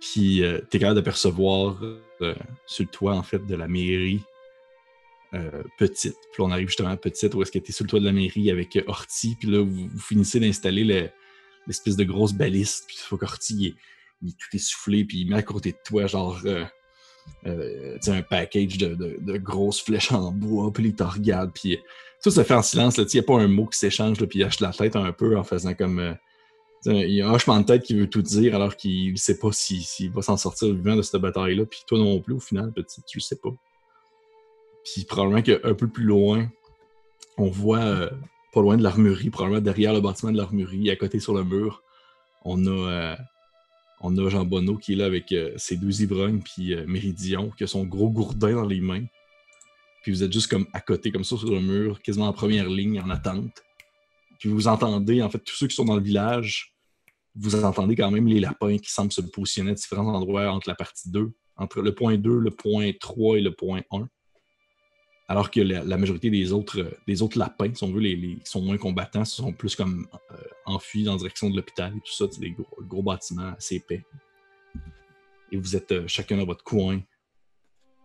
Puis 0.00 0.44
euh, 0.44 0.60
t'es 0.70 0.78
capable 0.78 0.96
d'apercevoir 0.96 1.82
euh, 1.82 2.34
sur 2.66 2.84
le 2.84 2.90
toit 2.90 3.14
en 3.14 3.22
fait 3.22 3.44
de 3.44 3.54
la 3.56 3.66
mairie 3.66 4.22
petite. 5.78 6.14
Puis 6.32 6.40
là, 6.42 6.44
on 6.44 6.50
arrive 6.52 6.68
justement 6.68 6.90
à 6.90 6.96
petite 6.96 7.34
où 7.34 7.42
est-ce 7.42 7.50
que 7.50 7.58
t'es 7.58 7.72
sur 7.72 7.84
le 7.84 7.90
toit 7.90 7.98
de 7.98 8.04
la 8.04 8.12
mairie 8.12 8.52
avec 8.52 8.78
Horty, 8.86 9.36
puis 9.36 9.48
là 9.50 9.64
vous, 9.64 9.88
finissez 9.98 10.38
d'installer 10.38 10.84
le- 10.84 11.10
l'espèce 11.66 11.96
de 11.96 12.04
grosse 12.04 12.32
baliste, 12.32 12.84
puis 12.86 12.96
qu'Horty 13.18 13.54
il, 13.54 13.66
est- 13.68 13.74
il 14.22 14.28
est 14.30 14.32
tout 14.38 14.56
essoufflé, 14.56 15.04
puis 15.04 15.20
il 15.20 15.28
met 15.28 15.36
à 15.36 15.42
côté 15.42 15.72
de 15.72 15.78
toi 15.84 16.06
genre 16.06 16.38
euh, 16.44 16.64
euh, 17.46 17.98
un 18.06 18.22
package 18.22 18.78
de, 18.78 18.94
de- 18.94 19.36
grosses 19.38 19.82
flèches 19.82 20.12
en 20.12 20.30
bois, 20.32 20.72
puis 20.72 20.84
il 20.86 20.94
te 20.94 21.48
puis 21.52 21.78
tout 22.22 22.30
se 22.30 22.42
fait 22.42 22.54
en 22.54 22.62
silence, 22.62 22.96
il 22.96 23.06
n'y 23.12 23.20
a 23.20 23.22
pas 23.22 23.38
un 23.40 23.48
mot 23.48 23.66
qui 23.66 23.78
s'échange, 23.78 24.18
puis 24.26 24.38
il 24.40 24.44
hoche 24.44 24.60
la 24.60 24.72
tête 24.72 24.96
un 24.96 25.12
peu 25.12 25.36
en 25.36 25.44
faisant 25.44 25.74
comme... 25.74 25.98
euh, 25.98 26.14
il 26.86 27.10
y 27.12 27.22
a 27.22 27.28
un 27.28 27.32
hochement 27.34 27.58
de 27.60 27.64
tête 27.66 27.82
qui 27.82 27.94
veut 27.94 28.08
tout 28.08 28.22
dire 28.22 28.54
alors 28.54 28.76
qu'il 28.76 29.12
ne 29.12 29.16
sait 29.16 29.38
pas 29.38 29.52
si- 29.52 29.82
s'il 29.82 30.10
va 30.10 30.20
s'en 30.22 30.36
sortir 30.36 30.72
vivant 30.74 30.96
de 30.96 31.02
cette 31.02 31.20
bataille-là, 31.20 31.64
puis 31.66 31.80
toi 31.86 31.98
non 31.98 32.20
plus, 32.20 32.34
au 32.34 32.40
final, 32.40 32.72
petit, 32.72 33.02
tu 33.06 33.18
le 33.18 33.22
sais 33.22 33.36
pas. 33.36 33.50
Puis 34.84 35.04
probablement 35.04 35.40
qu'un 35.42 35.74
peu 35.74 35.88
plus 35.88 36.04
loin, 36.04 36.46
on 37.38 37.48
voit, 37.48 37.78
euh, 37.84 38.10
pas 38.54 38.62
loin 38.62 38.76
de 38.76 38.82
l'armurerie, 38.82 39.30
probablement 39.30 39.60
derrière 39.60 39.92
le 39.92 40.00
bâtiment 40.00 40.30
de 40.30 40.36
l'armurerie, 40.36 40.88
à 40.90 40.96
côté 40.96 41.18
sur 41.18 41.34
le 41.34 41.42
mur, 41.42 41.82
on 42.44 42.64
a, 42.66 42.70
euh, 42.70 43.16
on 44.00 44.16
a 44.16 44.28
Jean 44.28 44.44
Bonneau 44.44 44.76
qui 44.76 44.92
est 44.92 44.96
là 44.96 45.06
avec 45.06 45.32
euh, 45.32 45.52
ses 45.56 45.76
deux 45.76 46.02
ivrognes, 46.02 46.40
puis 46.40 46.72
euh, 46.72 46.86
Méridion, 46.86 47.50
qui 47.50 47.64
a 47.64 47.66
son 47.66 47.84
gros 47.84 48.10
gourdin 48.10 48.54
dans 48.54 48.66
les 48.66 48.80
mains. 48.80 49.04
Puis 50.02 50.12
vous 50.12 50.22
êtes 50.22 50.32
juste 50.32 50.48
comme 50.48 50.66
à 50.72 50.80
côté, 50.80 51.10
comme 51.10 51.24
ça, 51.24 51.36
sur 51.36 51.50
le 51.50 51.60
mur, 51.60 52.00
quasiment 52.00 52.28
en 52.28 52.32
première 52.32 52.68
ligne, 52.68 53.00
en 53.00 53.10
attente. 53.10 53.62
Puis 54.38 54.48
vous 54.48 54.68
entendez, 54.68 55.20
en 55.20 55.30
fait, 55.30 55.40
tous 55.40 55.56
ceux 55.56 55.66
qui 55.66 55.74
sont 55.74 55.86
dans 55.86 55.96
le 55.96 56.02
village, 56.02 56.76
vous 57.34 57.64
entendez 57.64 57.96
quand 57.96 58.10
même 58.10 58.28
les 58.28 58.38
lapins 58.38 58.78
qui 58.78 58.92
semblent 58.92 59.10
se 59.10 59.20
positionner 59.20 59.72
à 59.72 59.74
différents 59.74 60.14
endroits 60.14 60.52
entre 60.52 60.68
la 60.68 60.76
partie 60.76 61.10
2, 61.10 61.32
entre 61.56 61.82
le 61.82 61.92
point 61.92 62.16
2, 62.16 62.38
le 62.38 62.50
point 62.52 62.92
3 63.00 63.38
et 63.38 63.40
le 63.40 63.52
point 63.52 63.82
1. 63.90 64.08
Alors 65.26 65.50
que 65.50 65.60
la, 65.60 65.96
majorité 65.96 66.28
des 66.28 66.52
autres, 66.52 66.80
euh, 66.80 66.90
des 67.06 67.22
autres 67.22 67.38
lapins, 67.38 67.72
si 67.74 67.82
on 67.82 67.92
veut, 67.92 68.02
qui 68.02 68.40
sont 68.44 68.60
moins 68.60 68.76
combattants, 68.76 69.24
ce 69.24 69.36
sont 69.36 69.52
plus 69.52 69.74
comme 69.74 70.06
euh, 70.32 70.36
enfuis 70.66 71.04
dans 71.04 71.12
la 71.12 71.18
direction 71.18 71.48
de 71.48 71.56
l'hôpital 71.56 71.94
et 71.96 72.00
tout 72.00 72.12
ça, 72.12 72.26
des 72.38 72.50
gros, 72.50 72.66
gros 72.82 73.02
bâtiments 73.02 73.54
assez 73.56 73.76
épais. 73.76 74.04
Et 75.50 75.56
vous 75.56 75.76
êtes 75.76 75.92
euh, 75.92 76.06
chacun 76.06 76.36
dans 76.36 76.44
votre 76.44 76.62
coin. 76.62 77.00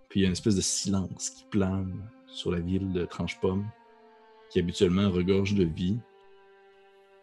Puis 0.08 0.22
il 0.22 0.24
y 0.24 0.26
a 0.26 0.28
une 0.28 0.34
espèce 0.34 0.56
de 0.56 0.62
silence 0.62 1.30
qui 1.30 1.44
plane 1.52 2.10
sur 2.28 2.52
la 2.52 2.62
ville 2.62 2.94
de 2.94 3.06
Tranche-Pomme, 3.06 3.70
qui 4.50 4.60
habituellement 4.60 5.10
regorge 5.10 5.56
de 5.56 5.66
vie 5.66 5.98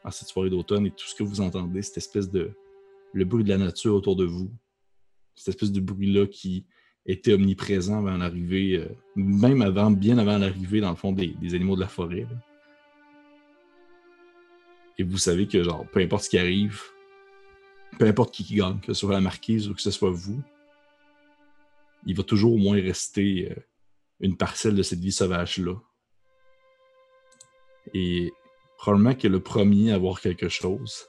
en 0.04 0.10
cette 0.10 0.28
soirée 0.28 0.50
d'automne. 0.50 0.86
Et 0.86 0.90
tout 0.90 1.06
ce 1.06 1.14
que 1.14 1.22
vous 1.22 1.40
entendez, 1.40 1.80
cette 1.80 1.96
espèce 1.96 2.30
de. 2.30 2.52
le 3.14 3.24
bruit 3.24 3.44
de 3.44 3.48
la 3.48 3.58
nature 3.58 3.94
autour 3.94 4.14
de 4.14 4.26
vous. 4.26 4.52
Cette 5.34 5.54
espèce 5.54 5.72
de 5.72 5.80
bruit-là 5.80 6.26
qui 6.26 6.66
était 7.06 7.32
omniprésent 7.32 7.98
avant 7.98 8.16
l'arrivée, 8.16 8.78
euh, 8.78 8.88
même 9.14 9.62
avant, 9.62 9.90
bien 9.90 10.18
avant 10.18 10.38
l'arrivée, 10.38 10.80
dans 10.80 10.90
le 10.90 10.96
fond, 10.96 11.12
des, 11.12 11.34
animaux 11.54 11.76
de 11.76 11.80
la 11.80 11.88
forêt. 11.88 12.26
Et 14.98 15.04
vous 15.04 15.18
savez 15.18 15.46
que, 15.46 15.62
genre, 15.62 15.86
peu 15.92 16.00
importe 16.00 16.24
ce 16.24 16.30
qui 16.30 16.38
arrive, 16.38 16.82
peu 17.98 18.06
importe 18.06 18.34
qui, 18.34 18.54
gagne, 18.54 18.80
que 18.80 18.92
ce 18.92 19.00
soit 19.00 19.12
la 19.12 19.20
marquise 19.20 19.68
ou 19.68 19.74
que 19.74 19.80
ce 19.80 19.90
soit 19.90 20.10
vous, 20.10 20.42
il 22.06 22.16
va 22.16 22.22
toujours 22.22 22.54
au 22.54 22.58
moins 22.58 22.80
rester 22.80 23.50
euh, 23.50 23.54
une 24.20 24.36
parcelle 24.36 24.74
de 24.74 24.82
cette 24.82 25.00
vie 25.00 25.12
sauvage-là. 25.12 25.74
Et 27.94 28.32
probablement 28.78 29.14
que 29.14 29.28
le 29.28 29.40
premier 29.40 29.92
à 29.92 29.98
voir 29.98 30.20
quelque 30.20 30.48
chose, 30.48 31.06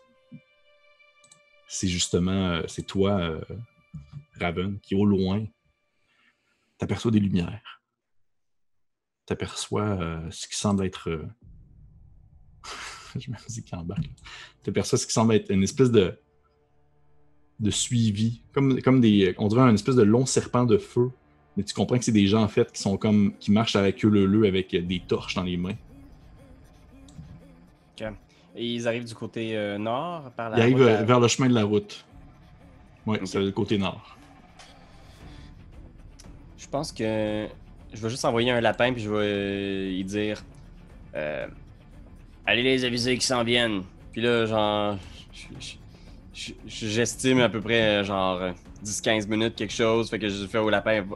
c'est 1.67 1.87
justement, 1.87 2.49
euh, 2.49 2.63
c'est 2.67 2.85
toi, 2.85 3.39
Raven, 4.39 4.79
qui 4.79 4.93
au 4.95 5.05
loin, 5.05 5.45
t'aperçois 6.77 7.11
des 7.11 7.19
lumières. 7.19 7.81
T'aperçois 9.25 9.83
euh, 9.83 10.31
ce 10.31 10.47
qui 10.47 10.55
semble 10.55 10.85
être... 10.85 11.09
euh, 11.09 11.27
Je 13.17 13.29
me 13.31 13.37
dis 13.49 13.63
qu'en 13.63 13.83
bas. 13.83 13.95
T'aperçois 14.63 14.97
ce 14.97 15.05
qui 15.07 15.13
semble 15.13 15.33
être 15.33 15.51
une 15.51 15.63
espèce 15.63 15.91
de 15.91 16.17
de 17.59 17.71
suivi, 17.71 18.43
comme, 18.53 18.79
comme 18.83 19.01
des, 19.01 19.33
on 19.39 19.47
dirait 19.47 19.63
un 19.63 19.73
espèce 19.73 19.95
de 19.95 20.03
long 20.03 20.27
serpent 20.27 20.63
de 20.63 20.77
feu, 20.77 21.09
mais 21.55 21.63
tu 21.63 21.73
comprends 21.73 21.97
que 21.97 22.05
c'est 22.05 22.11
des 22.11 22.27
gens 22.27 22.43
en 22.43 22.47
fait 22.47 22.71
qui 22.71 22.79
sont 22.79 22.97
comme, 22.97 23.35
qui 23.39 23.51
marchent 23.51 23.75
avec 23.75 24.05
eux 24.05 24.09
le 24.09 24.27
le 24.27 24.47
avec 24.47 24.75
des 24.75 24.99
torches 24.99 25.33
dans 25.33 25.41
les 25.43 25.57
mains. 25.57 25.75
Et 28.55 28.73
ils 28.73 28.87
arrivent 28.87 29.05
du 29.05 29.13
côté 29.13 29.55
euh, 29.55 29.77
nord, 29.77 30.31
par 30.31 30.49
la 30.49 30.57
Ils 30.57 30.61
arrivent 30.61 30.77
route 30.77 30.87
euh, 30.87 31.03
vers 31.03 31.19
le 31.19 31.27
chemin 31.27 31.47
de 31.47 31.53
la 31.53 31.63
route. 31.63 32.05
Ok. 33.05 33.21
c'est 33.25 33.39
le 33.39 33.51
côté 33.51 33.77
nord. 33.77 34.16
Je 36.57 36.67
pense 36.67 36.91
que 36.91 37.47
je 37.93 38.01
vais 38.01 38.09
juste 38.09 38.25
envoyer 38.25 38.51
un 38.51 38.61
lapin 38.61 38.91
puis 38.93 39.01
je 39.01 39.09
vais 39.09 39.17
euh, 39.17 39.91
y 39.91 40.03
dire 40.03 40.43
euh, 41.15 41.47
Allez 42.45 42.63
les 42.63 42.85
aviser 42.85 43.13
qu'ils 43.13 43.23
s'en 43.23 43.43
viennent. 43.43 43.83
Puis 44.11 44.21
là, 44.21 44.45
genre, 44.45 44.97
je- 45.33 45.47
je- 45.59 45.73
je- 46.33 46.53
je- 46.65 46.87
j'estime 46.87 47.39
à 47.41 47.49
peu 47.49 47.61
près 47.61 47.99
euh, 47.99 48.03
genre 48.03 48.41
euh, 48.41 48.51
10-15 48.83 49.27
minutes 49.27 49.55
quelque 49.55 49.73
chose. 49.73 50.09
Fait 50.09 50.19
que 50.19 50.29
je 50.29 50.45
fais 50.47 50.57
au 50.57 50.69
lapin 50.69 51.01
Va, 51.01 51.15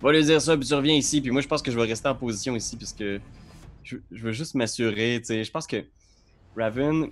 va 0.00 0.12
lui 0.12 0.24
dire 0.24 0.40
ça 0.40 0.56
puis 0.56 0.66
tu 0.66 0.74
reviens 0.74 0.94
ici. 0.94 1.20
Puis 1.20 1.30
moi, 1.30 1.42
je 1.42 1.48
pense 1.48 1.62
que 1.62 1.70
je 1.70 1.78
vais 1.78 1.86
rester 1.86 2.08
en 2.08 2.14
position 2.14 2.56
ici 2.56 2.76
puisque 2.76 3.04
je, 3.84 3.96
je 4.10 4.22
veux 4.22 4.32
juste 4.32 4.54
m'assurer. 4.54 5.18
Tu 5.20 5.26
sais, 5.26 5.44
je 5.44 5.50
pense 5.50 5.66
que 5.66 5.84
Raven. 6.56 7.08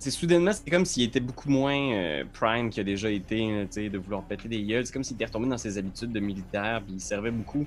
C'est 0.00 0.12
soudainement, 0.12 0.52
c'est 0.52 0.70
comme 0.70 0.84
s'il 0.84 1.02
était 1.02 1.18
beaucoup 1.18 1.50
moins 1.50 1.92
euh, 1.92 2.24
prime 2.32 2.70
qu'il 2.70 2.80
a 2.80 2.84
déjà 2.84 3.10
été, 3.10 3.50
là, 3.50 3.64
de 3.64 3.98
vouloir 3.98 4.22
péter 4.22 4.48
des 4.48 4.62
gueules. 4.62 4.86
C'est 4.86 4.92
comme 4.92 5.02
s'il 5.02 5.16
était 5.16 5.24
retombé 5.24 5.48
dans 5.48 5.58
ses 5.58 5.76
habitudes 5.76 6.12
de 6.12 6.20
militaire, 6.20 6.82
puis 6.84 6.94
il 6.94 7.00
servait 7.00 7.32
beaucoup 7.32 7.66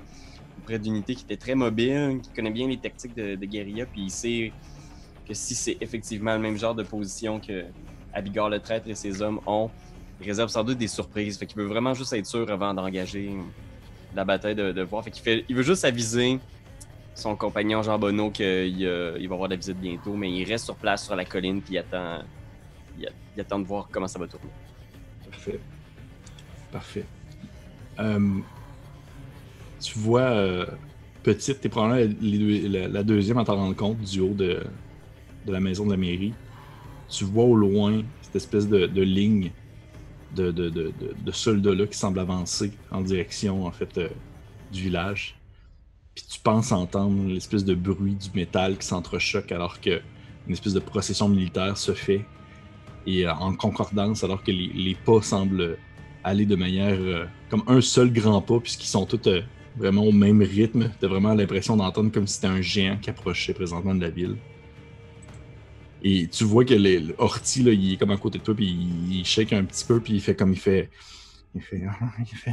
auprès 0.58 0.80
d'unités 0.80 1.14
qui 1.14 1.26
étaient 1.26 1.36
très 1.36 1.56
mobiles, 1.56 2.20
qui 2.24 2.30
connaît 2.30 2.52
bien 2.52 2.70
les 2.70 2.78
tactiques 2.78 3.16
de, 3.16 3.36
guérilla, 3.36 3.86
puis 3.86 4.04
il 4.04 4.10
sait 4.10 4.54
que 5.28 5.34
si 5.34 5.56
c'est 5.56 5.78
effectivement 5.82 6.34
le 6.34 6.40
même 6.40 6.58
genre 6.58 6.76
de 6.76 6.84
position 6.84 7.40
que 7.40 7.66
Abigor 8.14 8.50
le 8.50 8.60
traître 8.60 8.88
et 8.88 8.96
ses 8.96 9.22
hommes 9.22 9.42
ont, 9.46 9.70
il 10.22 10.28
réserve 10.28 10.50
sans 10.50 10.64
doute 10.64 10.78
des 10.78 10.88
surprises. 10.88 11.38
Fait 11.38 11.46
qu'il 11.46 11.58
veut 11.58 11.68
vraiment 11.68 11.94
juste 11.94 12.14
être 12.14 12.26
sûr 12.26 12.50
avant 12.50 12.74
d'engager 12.74 13.32
la 14.16 14.24
bataille 14.24 14.56
de, 14.56 14.72
de 14.72 14.82
voir. 14.84 15.04
Fait 15.04 15.12
qu'il 15.12 15.24
fait, 15.24 15.44
il 15.50 15.56
veut 15.56 15.64
juste 15.64 15.84
aviser 15.84 16.40
son 17.22 17.36
compagnon 17.36 17.82
Jean 17.84 18.00
Bonneau 18.00 18.32
qu'il 18.32 18.46
euh, 18.46 19.18
il 19.20 19.28
va 19.30 19.36
avoir 19.36 19.50
la 19.50 19.56
visite 19.56 19.78
bientôt, 19.78 20.14
mais 20.16 20.32
il 20.32 20.44
reste 20.44 20.66
sur 20.66 20.76
place 20.76 21.06
sur 21.06 21.16
la 21.16 21.24
colline 21.24 21.62
puis 21.62 21.76
il 21.76 21.78
attend, 21.78 22.24
attend 23.38 23.60
de 23.60 23.66
voir 23.66 23.88
comment 23.92 24.08
ça 24.08 24.20
va 24.20 24.28
tourner. 24.28 24.50
Parfait. 25.30 25.60
Parfait. 26.72 27.06
Euh, 28.00 28.40
tu 29.80 29.98
vois, 30.00 30.22
euh, 30.22 30.66
petite, 31.24 31.62
t'es 31.62 31.70
probablement 31.70 32.16
la, 32.92 33.04
deuxième 33.04 33.38
à 33.38 33.46
t'en 33.46 33.56
rendre 33.56 33.76
compte 33.76 34.00
du 34.00 34.20
haut 34.20 34.34
de, 34.34 34.64
la 35.46 35.60
maison 35.60 35.86
de 35.86 35.92
la 35.92 35.98
mairie. 35.98 36.34
Tu 37.10 37.26
vois 37.26 37.46
au 37.46 37.56
loin 37.56 38.04
cette 38.22 38.38
espèce 38.38 38.68
de, 38.68 39.02
ligne 39.02 39.52
de, 40.36 40.52
de, 40.52 41.32
soldats-là 41.32 41.86
qui 41.88 41.98
semblent 41.98 42.20
avancer 42.20 42.72
en 42.90 43.02
direction, 43.02 43.66
en 43.66 43.72
fait, 43.72 44.00
du 44.72 44.82
village. 44.84 45.41
Puis 46.16 46.26
tu 46.30 46.40
penses 46.40 46.72
entendre 46.72 47.28
l'espèce 47.28 47.64
de 47.64 47.74
bruit 47.74 48.16
du 48.16 48.30
métal 48.36 48.78
qui 48.78 48.86
s'entrechoque 48.86 49.52
alors 49.52 49.80
que 49.80 50.02
une 50.48 50.54
espèce 50.54 50.74
de 50.74 50.80
procession 50.80 51.30
militaire 51.30 51.78
se 51.78 51.94
fait 51.94 52.26
et 53.06 53.26
euh, 53.26 53.34
en 53.34 53.54
concordance 53.54 54.24
alors 54.24 54.44
que 54.44 54.52
les, 54.52 54.96
pas 55.06 55.22
semblent 55.22 55.78
aller 56.24 56.46
de 56.46 56.56
manière 56.56 56.98
euh, 57.00 57.26
comme 57.50 57.64
un 57.68 57.82
seul 57.82 58.12
grand 58.12 58.42
pas 58.42 58.60
puisqu'ils 58.60 58.88
sont 58.88 59.06
tous 59.06 59.28
euh, 59.28 59.42
vraiment 59.78 60.04
au 60.04 60.12
même 60.12 60.42
rythme. 60.42 60.92
T'as 61.00 61.08
vraiment 61.08 61.34
l'impression 61.34 61.78
d'entendre 61.78 62.12
comme 62.12 62.28
si 62.28 62.36
c'était 62.36 62.48
un 62.48 62.62
géant 62.62 62.98
qui 62.98 63.10
approchait 63.10 63.54
présentement 63.54 63.96
de 63.96 64.02
la 64.02 64.10
ville. 64.10 64.36
Et 66.04 66.28
tu 66.28 66.44
vois 66.44 66.66
que 66.66 66.74
les, 66.74 67.00
le 67.00 67.16
Horty, 67.18 67.64
là, 67.64 67.72
il 67.72 67.94
est 67.94 67.98
comme 67.98 68.12
à 68.12 68.18
côté 68.18 68.40
de 68.40 68.44
toi, 68.44 68.56
puis 68.56 68.66
il, 68.66 69.20
il 69.20 69.26
shake 69.26 69.54
un 69.54 69.64
petit 69.64 69.86
peu, 69.86 70.00
puis 70.00 70.14
il 70.14 70.22
fait 70.22 70.36
comme 70.36 70.52
il 70.52 70.60
fait. 70.60 70.90
Il 71.54 71.62
fait. 71.62 71.84
Il 72.20 72.38
fait 72.38 72.52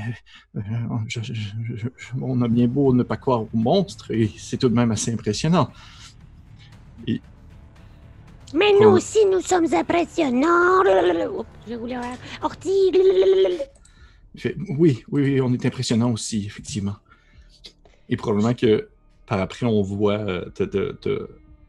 euh, 0.56 0.60
je- 1.06 1.20
je- 1.22 1.32
je- 1.32 1.76
je- 1.96 2.08
on 2.20 2.40
a 2.42 2.48
bien 2.48 2.66
beau 2.66 2.92
ne 2.92 3.02
pas 3.04 3.16
croire 3.16 3.42
au 3.42 3.48
monstre, 3.52 4.10
et 4.12 4.30
c'est 4.38 4.56
tout 4.56 4.68
de 4.68 4.74
même 4.74 4.90
assez 4.90 5.12
impressionnant. 5.12 5.70
Mais 8.54 8.72
nous 8.80 8.88
aussi, 8.88 9.18
nous 9.30 9.40
sommes 9.42 9.66
impressionnants. 9.74 10.82
Je 11.68 11.74
voulais... 11.74 11.96
Orti. 12.42 12.90
Il 14.34 14.40
fait 14.40 14.56
oui, 14.78 15.02
oui, 15.10 15.22
oui, 15.22 15.40
on 15.40 15.52
est 15.52 15.66
impressionnant 15.66 16.10
aussi, 16.12 16.46
effectivement. 16.46 16.96
Et 18.08 18.16
probablement 18.16 18.54
que 18.54 18.88
par 19.26 19.40
après, 19.40 19.66
on 19.66 19.82
voit, 19.82 20.18
euh, 20.18 20.46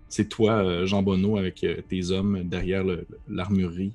c'est 0.08 0.30
toi, 0.30 0.54
euh, 0.64 0.86
Jean 0.86 1.04
Bonneau, 1.04 1.38
avec 1.38 1.66
tes 1.90 2.12
hommes 2.12 2.44
derrière 2.44 2.86
l'armurerie, 3.28 3.92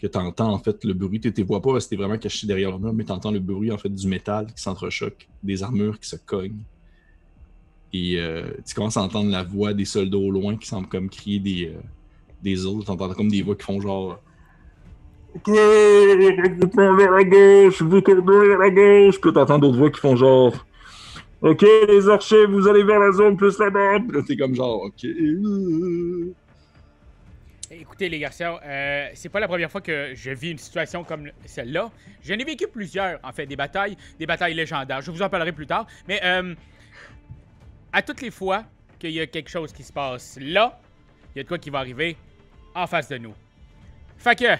que 0.00 0.06
tu 0.06 0.18
entends 0.18 0.52
en 0.52 0.58
fait 0.58 0.84
le 0.84 0.94
bruit. 0.94 1.20
Tu 1.20 1.32
ne 1.36 1.44
vois 1.44 1.62
pas 1.62 1.72
parce 1.72 1.86
que 1.86 1.90
t'es 1.90 1.96
vraiment 1.96 2.18
caché 2.18 2.46
derrière 2.46 2.70
l'armure, 2.70 2.92
mais 2.92 3.04
tu 3.04 3.12
entends 3.12 3.30
le 3.30 3.40
bruit 3.40 3.72
en 3.72 3.78
fait 3.78 3.88
du 3.88 4.06
métal 4.06 4.46
qui 4.46 4.62
s'entrechoque, 4.62 5.28
des 5.42 5.62
armures 5.62 5.98
qui 5.98 6.08
se 6.08 6.16
cognent. 6.16 6.62
Et 7.92 8.18
euh, 8.18 8.44
tu 8.66 8.74
commences 8.74 8.96
à 8.96 9.02
entendre 9.02 9.30
la 9.30 9.42
voix 9.42 9.72
des 9.72 9.84
soldats 9.84 10.18
au 10.18 10.30
loin 10.30 10.56
qui 10.56 10.66
semblent 10.66 10.88
comme 10.88 11.08
crier 11.08 11.38
des, 11.38 11.72
euh, 11.74 11.80
des 12.42 12.66
autres. 12.66 12.84
Tu 12.84 12.90
entends 12.90 13.14
comme 13.14 13.30
des 13.30 13.42
voix 13.42 13.54
qui 13.54 13.64
font 13.64 13.80
genre. 13.80 14.20
Ok, 15.34 15.48
à 15.48 15.54
la 17.10 17.24
gauche, 17.24 17.82
vous 17.82 17.96
à 17.96 18.58
la 18.58 18.70
gauche. 18.70 19.20
T'entends 19.20 19.58
d'autres 19.58 19.78
voix 19.78 19.90
qui 19.90 20.00
font 20.00 20.16
genre. 20.16 20.52
Ok, 21.42 21.64
les 21.88 22.08
archers, 22.08 22.46
vous 22.46 22.66
allez 22.66 22.82
vers 22.82 22.98
la 22.98 23.12
zone 23.12 23.36
plus 23.36 23.58
là-bas. 23.58 24.00
Puis 24.00 24.16
là, 24.16 24.22
t'es 24.26 24.36
comme 24.36 24.54
genre, 24.54 24.84
ok. 24.84 25.06
Écoutez, 27.80 28.08
les 28.08 28.18
garçons, 28.18 28.58
euh, 28.64 29.10
c'est 29.14 29.28
pas 29.28 29.40
la 29.40 29.48
première 29.48 29.70
fois 29.70 29.80
que 29.80 30.12
je 30.14 30.30
vis 30.30 30.50
une 30.52 30.58
situation 30.58 31.04
comme 31.04 31.30
celle-là. 31.44 31.90
J'en 32.24 32.34
ai 32.34 32.44
vécu 32.44 32.66
plusieurs, 32.68 33.18
en 33.22 33.32
fait, 33.32 33.44
des 33.46 33.56
batailles, 33.56 33.96
des 34.18 34.26
batailles 34.26 34.54
légendaires. 34.54 35.02
Je 35.02 35.10
vous 35.10 35.20
en 35.20 35.28
parlerai 35.28 35.52
plus 35.52 35.66
tard. 35.66 35.86
Mais 36.08 36.20
euh, 36.24 36.54
à 37.92 38.02
toutes 38.02 38.22
les 38.22 38.30
fois 38.30 38.64
qu'il 38.98 39.10
y 39.10 39.20
a 39.20 39.26
quelque 39.26 39.50
chose 39.50 39.72
qui 39.72 39.82
se 39.82 39.92
passe 39.92 40.38
là, 40.40 40.80
il 41.34 41.38
y 41.38 41.40
a 41.40 41.42
de 41.42 41.48
quoi 41.48 41.58
qui 41.58 41.68
va 41.68 41.80
arriver 41.80 42.16
en 42.74 42.86
face 42.86 43.08
de 43.08 43.18
nous. 43.18 43.34
Fait 44.16 44.38
que, 44.38 44.56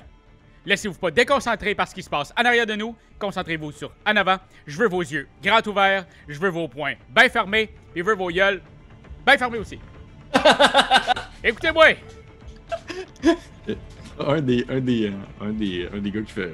laissez-vous 0.67 0.99
pas 0.99 1.11
déconcentrer 1.11 1.75
par 1.75 1.89
ce 1.89 1.95
qui 1.95 2.03
se 2.03 2.11
passe 2.11 2.35
en 2.37 2.45
arrière 2.45 2.67
de 2.67 2.75
nous. 2.75 2.95
Concentrez-vous 3.19 3.73
sur 3.73 3.93
en 4.07 4.17
avant. 4.17 4.37
Je 4.67 4.77
veux 4.77 4.89
vos 4.89 5.01
yeux 5.01 5.27
grands 5.43 5.67
ouverts. 5.67 6.07
Je 6.29 6.39
veux 6.39 6.51
vos 6.51 6.69
poings 6.69 6.97
bien 7.09 7.29
fermés. 7.31 7.71
Et 7.95 8.01
je 8.01 8.05
veux 8.05 8.15
vos 8.15 8.29
gueules 8.29 8.61
bien 9.25 9.39
fermés 9.39 9.59
aussi. 9.59 9.79
Écoutez-moi. 11.43 11.95
Un 14.19 14.41
des, 14.41 14.65
un, 14.71 14.81
des, 14.81 15.09
euh, 15.09 15.13
un, 15.43 15.53
des, 15.53 15.89
un 15.93 15.99
des 15.99 16.11
gars 16.11 16.23
qui 16.23 16.33
fait. 16.33 16.53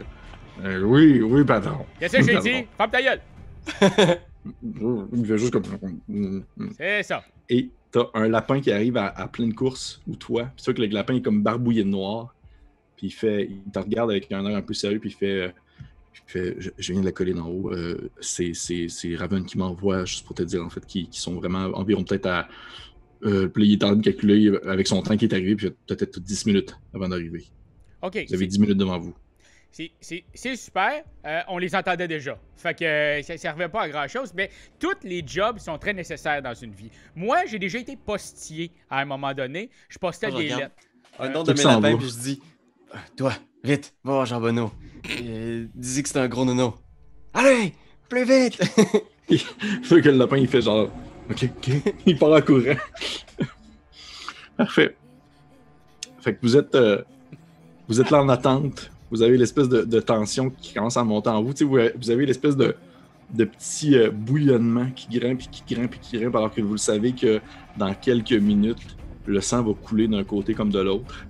euh, 0.64 0.82
oui, 0.82 1.20
oui, 1.22 1.44
pardon. 1.44 1.86
Qu'est-ce 2.00 2.16
que 2.16 2.22
j'ai 2.24 2.38
dit? 2.40 2.66
Ferme 2.76 2.90
ta 2.90 3.00
gueule. 3.02 3.20
Il 5.12 5.24
fait 5.26 5.38
juste 5.38 5.52
comme. 5.52 5.62
C'est 6.76 7.02
ça. 7.04 7.22
Et 7.48 7.70
t'as 7.92 8.06
un 8.14 8.26
lapin 8.28 8.60
qui 8.60 8.72
arrive 8.72 8.96
à, 8.96 9.06
à 9.06 9.28
pleine 9.28 9.54
course, 9.54 10.00
ou 10.08 10.16
toi. 10.16 10.50
Puis 10.56 10.64
sûr 10.64 10.74
que 10.74 10.82
le 10.82 10.88
lapin 10.88 11.14
est 11.14 11.22
comme 11.22 11.42
barbouillé 11.42 11.84
de 11.84 11.88
noir. 11.88 12.34
Puis 12.96 13.06
il 13.08 13.12
fait. 13.12 13.44
Il 13.48 13.70
te 13.70 13.78
regarde 13.78 14.10
avec 14.10 14.30
un 14.32 14.44
air 14.44 14.56
un 14.56 14.62
peu 14.62 14.74
sérieux, 14.74 14.98
puis 14.98 15.10
il 15.10 15.14
fait. 15.14 15.42
euh, 15.42 15.48
il 16.14 16.20
fait 16.32 16.56
je, 16.58 16.70
je 16.76 16.92
viens 16.92 17.00
de 17.00 17.06
la 17.06 17.12
coller 17.12 17.32
d'en 17.34 17.46
haut. 17.46 17.70
euh, 17.72 18.10
c'est 18.20 18.52
Raven 19.16 19.44
qui 19.44 19.56
m'envoie, 19.56 20.04
juste 20.04 20.26
pour 20.26 20.34
te 20.34 20.42
dire, 20.42 20.64
en 20.64 20.68
fait, 20.70 20.84
qui, 20.84 21.06
qui 21.06 21.20
sont 21.20 21.34
vraiment 21.34 21.66
environ 21.78 22.02
peut-être 22.02 22.26
à. 22.26 22.48
Euh, 23.24 23.48
puis 23.48 23.66
il 23.68 23.72
est 23.74 23.84
en 23.84 23.88
train 23.88 23.96
de 23.96 24.02
calculer 24.04 24.50
avec 24.66 24.86
son 24.86 25.00
temps 25.02 25.16
qui 25.16 25.26
est 25.26 25.32
arrivé, 25.32 25.54
puis 25.54 25.66
il 25.66 25.68
y 25.68 25.72
a 25.92 25.96
peut-être 25.96 26.18
10 26.20 26.46
minutes 26.46 26.74
avant 26.94 27.08
d'arriver. 27.08 27.44
OK. 28.02 28.12
Vous 28.28 28.34
avez 28.34 28.44
c'est- 28.44 28.46
10 28.46 28.58
minutes 28.58 28.78
devant 28.78 28.98
vous. 28.98 29.14
c'est- 29.70 29.90
C'est 30.00 30.24
c'est 30.34 30.56
super. 30.56 31.02
Euh, 31.24 31.40
on 31.48 31.58
les 31.58 31.74
entendait 31.74 32.08
déjà. 32.08 32.36
Fait 32.56 32.76
que 32.76 32.84
euh, 32.84 33.22
ça 33.22 33.36
servait 33.38 33.68
pas 33.68 33.82
à 33.82 33.88
grand-chose, 33.88 34.32
mais 34.36 34.50
tous 34.78 34.96
les 35.04 35.22
jobs 35.26 35.58
sont 35.58 35.78
très 35.78 35.94
nécessaires 35.94 36.42
dans 36.42 36.52
une 36.54 36.72
vie. 36.72 36.90
Moi, 37.14 37.46
j'ai 37.46 37.58
déjà 37.60 37.78
été 37.78 37.96
postier 37.96 38.70
à 38.90 39.00
un 39.00 39.04
moment 39.04 39.32
donné. 39.32 39.70
Je 39.88 39.98
postais 39.98 40.26
Ah, 40.26 40.30
des 40.30 40.36
regarde. 40.36 40.60
lettres. 40.62 40.74
Un 41.18 41.28
nom 41.28 41.44
Toi 41.44 41.54
de 41.54 41.58
mes 41.58 41.64
lapins, 41.64 41.96
puis 41.96 42.08
je 42.08 42.18
dis 42.18 42.42
Toi, 43.16 43.32
vite, 43.64 43.94
va 44.04 44.12
voir 44.14 44.26
Jean 44.26 44.40
Bonneau. 44.40 44.72
Euh, 45.22 45.66
dis 45.74 46.02
que 46.02 46.08
c'est 46.08 46.18
un 46.18 46.28
gros 46.28 46.44
nono. 46.44 46.74
Allez, 47.32 47.72
plus 48.08 48.24
vite 48.24 48.56
Fait 49.84 50.00
que 50.02 50.08
le 50.10 50.18
lapin, 50.18 50.36
il 50.36 50.48
fait 50.48 50.60
genre. 50.60 50.90
Ok, 51.32 51.48
ok. 51.56 51.94
il 52.06 52.18
part 52.18 52.32
en 52.32 52.42
courant. 52.42 52.76
Parfait. 54.56 54.96
Fait 56.20 56.34
que 56.34 56.38
vous 56.42 56.56
êtes, 56.56 56.74
euh, 56.74 57.02
vous 57.88 58.00
êtes 58.00 58.10
là 58.10 58.22
en 58.22 58.28
attente. 58.28 58.90
Vous 59.10 59.22
avez 59.22 59.36
l'espèce 59.38 59.68
de, 59.68 59.82
de 59.82 60.00
tension 60.00 60.50
qui 60.50 60.74
commence 60.74 60.96
à 60.96 61.04
monter 61.04 61.30
en 61.30 61.42
vous. 61.42 61.56
Sais, 61.56 61.64
vous, 61.64 61.78
vous 61.96 62.10
avez 62.10 62.26
l'espèce 62.26 62.56
de, 62.56 62.76
de 63.32 63.44
petit 63.44 63.96
euh, 63.96 64.10
bouillonnement 64.10 64.90
qui 64.94 65.18
grimpe, 65.18 65.40
et 65.40 65.46
qui 65.50 65.74
grimpe, 65.74 65.94
et 65.94 65.98
qui 65.98 66.18
grimpe, 66.18 66.36
alors 66.36 66.54
que 66.54 66.60
vous 66.60 66.72
le 66.72 66.78
savez 66.78 67.12
que 67.12 67.40
dans 67.78 67.94
quelques 67.94 68.32
minutes, 68.32 68.96
le 69.24 69.40
sang 69.40 69.62
va 69.62 69.72
couler 69.72 70.08
d'un 70.08 70.24
côté 70.24 70.52
comme 70.52 70.70
de 70.70 70.80
l'autre. 70.80 71.26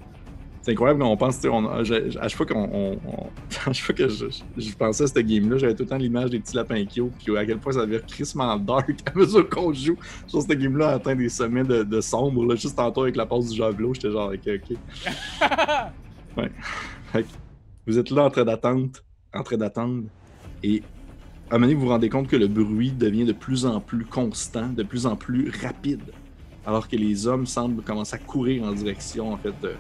C'est 0.64 0.70
incroyable 0.70 1.00
quand 1.00 1.10
on 1.10 1.16
pense, 1.16 1.36
tu 1.36 1.42
sais, 1.42 1.48
on, 1.48 1.66
à 1.68 1.82
chaque 1.82 2.36
fois, 2.36 2.46
qu'on, 2.46 2.62
on- 2.72 2.98
on- 3.04 3.26
à 3.68 3.72
chaque 3.72 3.84
fois 3.84 3.94
que 3.96 4.08
je, 4.08 4.26
je- 4.30 4.60
je 4.62 4.76
pensais 4.76 5.02
à 5.04 5.06
cette 5.08 5.26
game-là, 5.26 5.58
j'avais 5.58 5.74
tout 5.74 5.82
le 5.82 5.88
temps 5.88 5.96
l'image 5.96 6.30
des 6.30 6.38
petits 6.38 6.54
lapins 6.54 6.84
qui 6.84 7.00
puis 7.00 7.36
à 7.36 7.44
quel 7.44 7.58
point 7.58 7.72
ça 7.72 7.84
devient 7.84 8.00
crissement 8.06 8.56
dark 8.58 8.90
à 9.12 9.18
mesure 9.18 9.48
qu'on 9.48 9.72
joue. 9.72 9.96
Que 9.96 10.40
cette 10.40 10.48
game-là 10.58 10.90
atteint 10.90 11.16
des 11.16 11.28
sommets 11.28 11.64
de, 11.64 11.82
de 11.82 12.00
sombre. 12.00 12.46
Là. 12.46 12.54
Juste 12.54 12.76
tantôt 12.76 13.02
avec 13.02 13.16
la 13.16 13.26
passe 13.26 13.48
du 13.48 13.56
javelot, 13.56 13.94
j'étais 13.94 14.12
genre, 14.12 14.32
ok, 14.32 14.48
ok. 14.70 14.76
Fait 17.12 17.22
que 17.24 17.28
vous 17.86 17.98
êtes 17.98 18.10
là 18.10 18.24
en 18.24 18.30
train 18.30 18.44
d'attendre, 18.44 18.90
en 19.34 19.42
train 19.42 19.56
d'attendre, 19.56 20.04
et 20.62 20.82
à 21.50 21.56
un 21.56 21.58
moment 21.58 21.66
donné, 21.66 21.74
vous 21.74 21.80
vous 21.82 21.88
rendez 21.88 22.08
compte 22.08 22.28
que 22.28 22.36
le 22.36 22.46
bruit 22.46 22.92
devient 22.92 23.24
de 23.24 23.32
plus 23.32 23.66
en 23.66 23.80
plus 23.80 24.04
constant, 24.04 24.68
de 24.68 24.82
plus 24.84 25.06
en 25.06 25.16
plus 25.16 25.50
rapide, 25.62 26.12
alors 26.64 26.88
que 26.88 26.96
les 26.96 27.26
hommes 27.26 27.46
semblent 27.46 27.82
commencer 27.82 28.14
à 28.14 28.18
courir 28.18 28.62
en 28.64 28.72
direction, 28.72 29.32
en 29.32 29.36
fait, 29.36 29.52
de, 29.60 29.72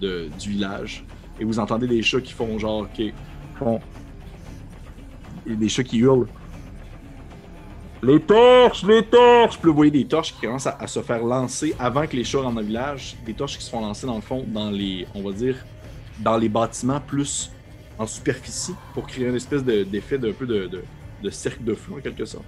de- 0.00 0.28
du 0.38 0.50
village. 0.50 1.04
Et 1.40 1.44
vous 1.44 1.58
entendez 1.58 1.86
des 1.86 2.02
chats 2.02 2.20
qui 2.20 2.32
font 2.32 2.58
genre, 2.58 2.86
qui 2.92 3.12
font... 3.58 3.80
Et 5.46 5.54
des 5.54 5.68
chats 5.68 5.84
qui 5.84 5.98
hurlent. 5.98 6.26
Les 8.02 8.20
torches, 8.20 8.84
les 8.84 9.04
torches! 9.04 9.58
Puis 9.58 9.68
vous 9.68 9.74
voyez 9.76 9.90
des 9.90 10.04
torches 10.06 10.34
qui 10.34 10.40
commencent 10.42 10.66
à, 10.66 10.86
se 10.86 11.00
faire 11.00 11.24
lancer 11.24 11.74
avant 11.78 12.06
que 12.06 12.16
les 12.16 12.24
chats 12.24 12.40
rentrent 12.40 12.60
le 12.60 12.66
village. 12.66 13.16
Des 13.24 13.34
torches 13.34 13.58
qui 13.58 13.64
se 13.64 13.70
font 13.70 13.80
lancer 13.80 14.06
dans 14.06 14.16
le 14.16 14.20
fond, 14.20 14.44
dans 14.46 14.70
les, 14.70 15.06
on 15.14 15.22
va 15.22 15.32
dire, 15.32 15.56
dans 16.20 16.36
les 16.36 16.48
bâtiments 16.48 17.00
plus 17.00 17.50
en 17.98 18.06
superficie 18.06 18.74
pour 18.94 19.06
créer 19.06 19.26
une 19.26 19.34
espèce 19.34 19.64
de- 19.64 19.82
d'effet 19.84 20.18
d'un 20.18 20.32
peu 20.32 20.46
de, 20.46 20.66
de, 20.66 20.82
de 21.22 21.30
cercle 21.30 21.64
de 21.64 21.74
feu 21.74 21.92
en 21.96 22.00
quelque 22.00 22.24
sorte. 22.24 22.44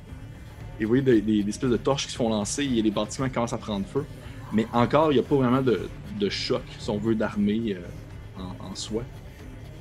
Et 0.78 0.84
vous 0.84 0.88
voyez 0.88 1.02
des, 1.02 1.20
des- 1.20 1.48
espèces 1.48 1.70
de 1.70 1.76
torches 1.76 2.06
qui 2.06 2.12
se 2.12 2.16
font 2.16 2.28
lancer, 2.28 2.62
a 2.78 2.82
des 2.82 2.90
bâtiments 2.90 3.28
commencent 3.28 3.52
à 3.52 3.58
prendre 3.58 3.86
feu. 3.86 4.04
Mais 4.52 4.66
encore, 4.72 5.10
il 5.12 5.14
n'y 5.16 5.20
a 5.20 5.24
pas 5.24 5.34
vraiment 5.36 5.62
de, 5.62 5.88
de 6.18 6.28
choc, 6.28 6.62
si 6.78 6.90
on 6.90 6.98
veut, 6.98 7.14
d'armée 7.14 7.76
euh, 7.76 8.40
en, 8.40 8.70
en 8.70 8.74
soi. 8.74 9.02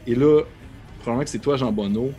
Et 0.06 0.16
là, 0.16 0.42
probablement 1.00 1.24
que 1.24 1.30
c'est 1.30 1.40
toi, 1.40 1.58
Jean 1.58 1.72
Bonneau. 1.72 2.12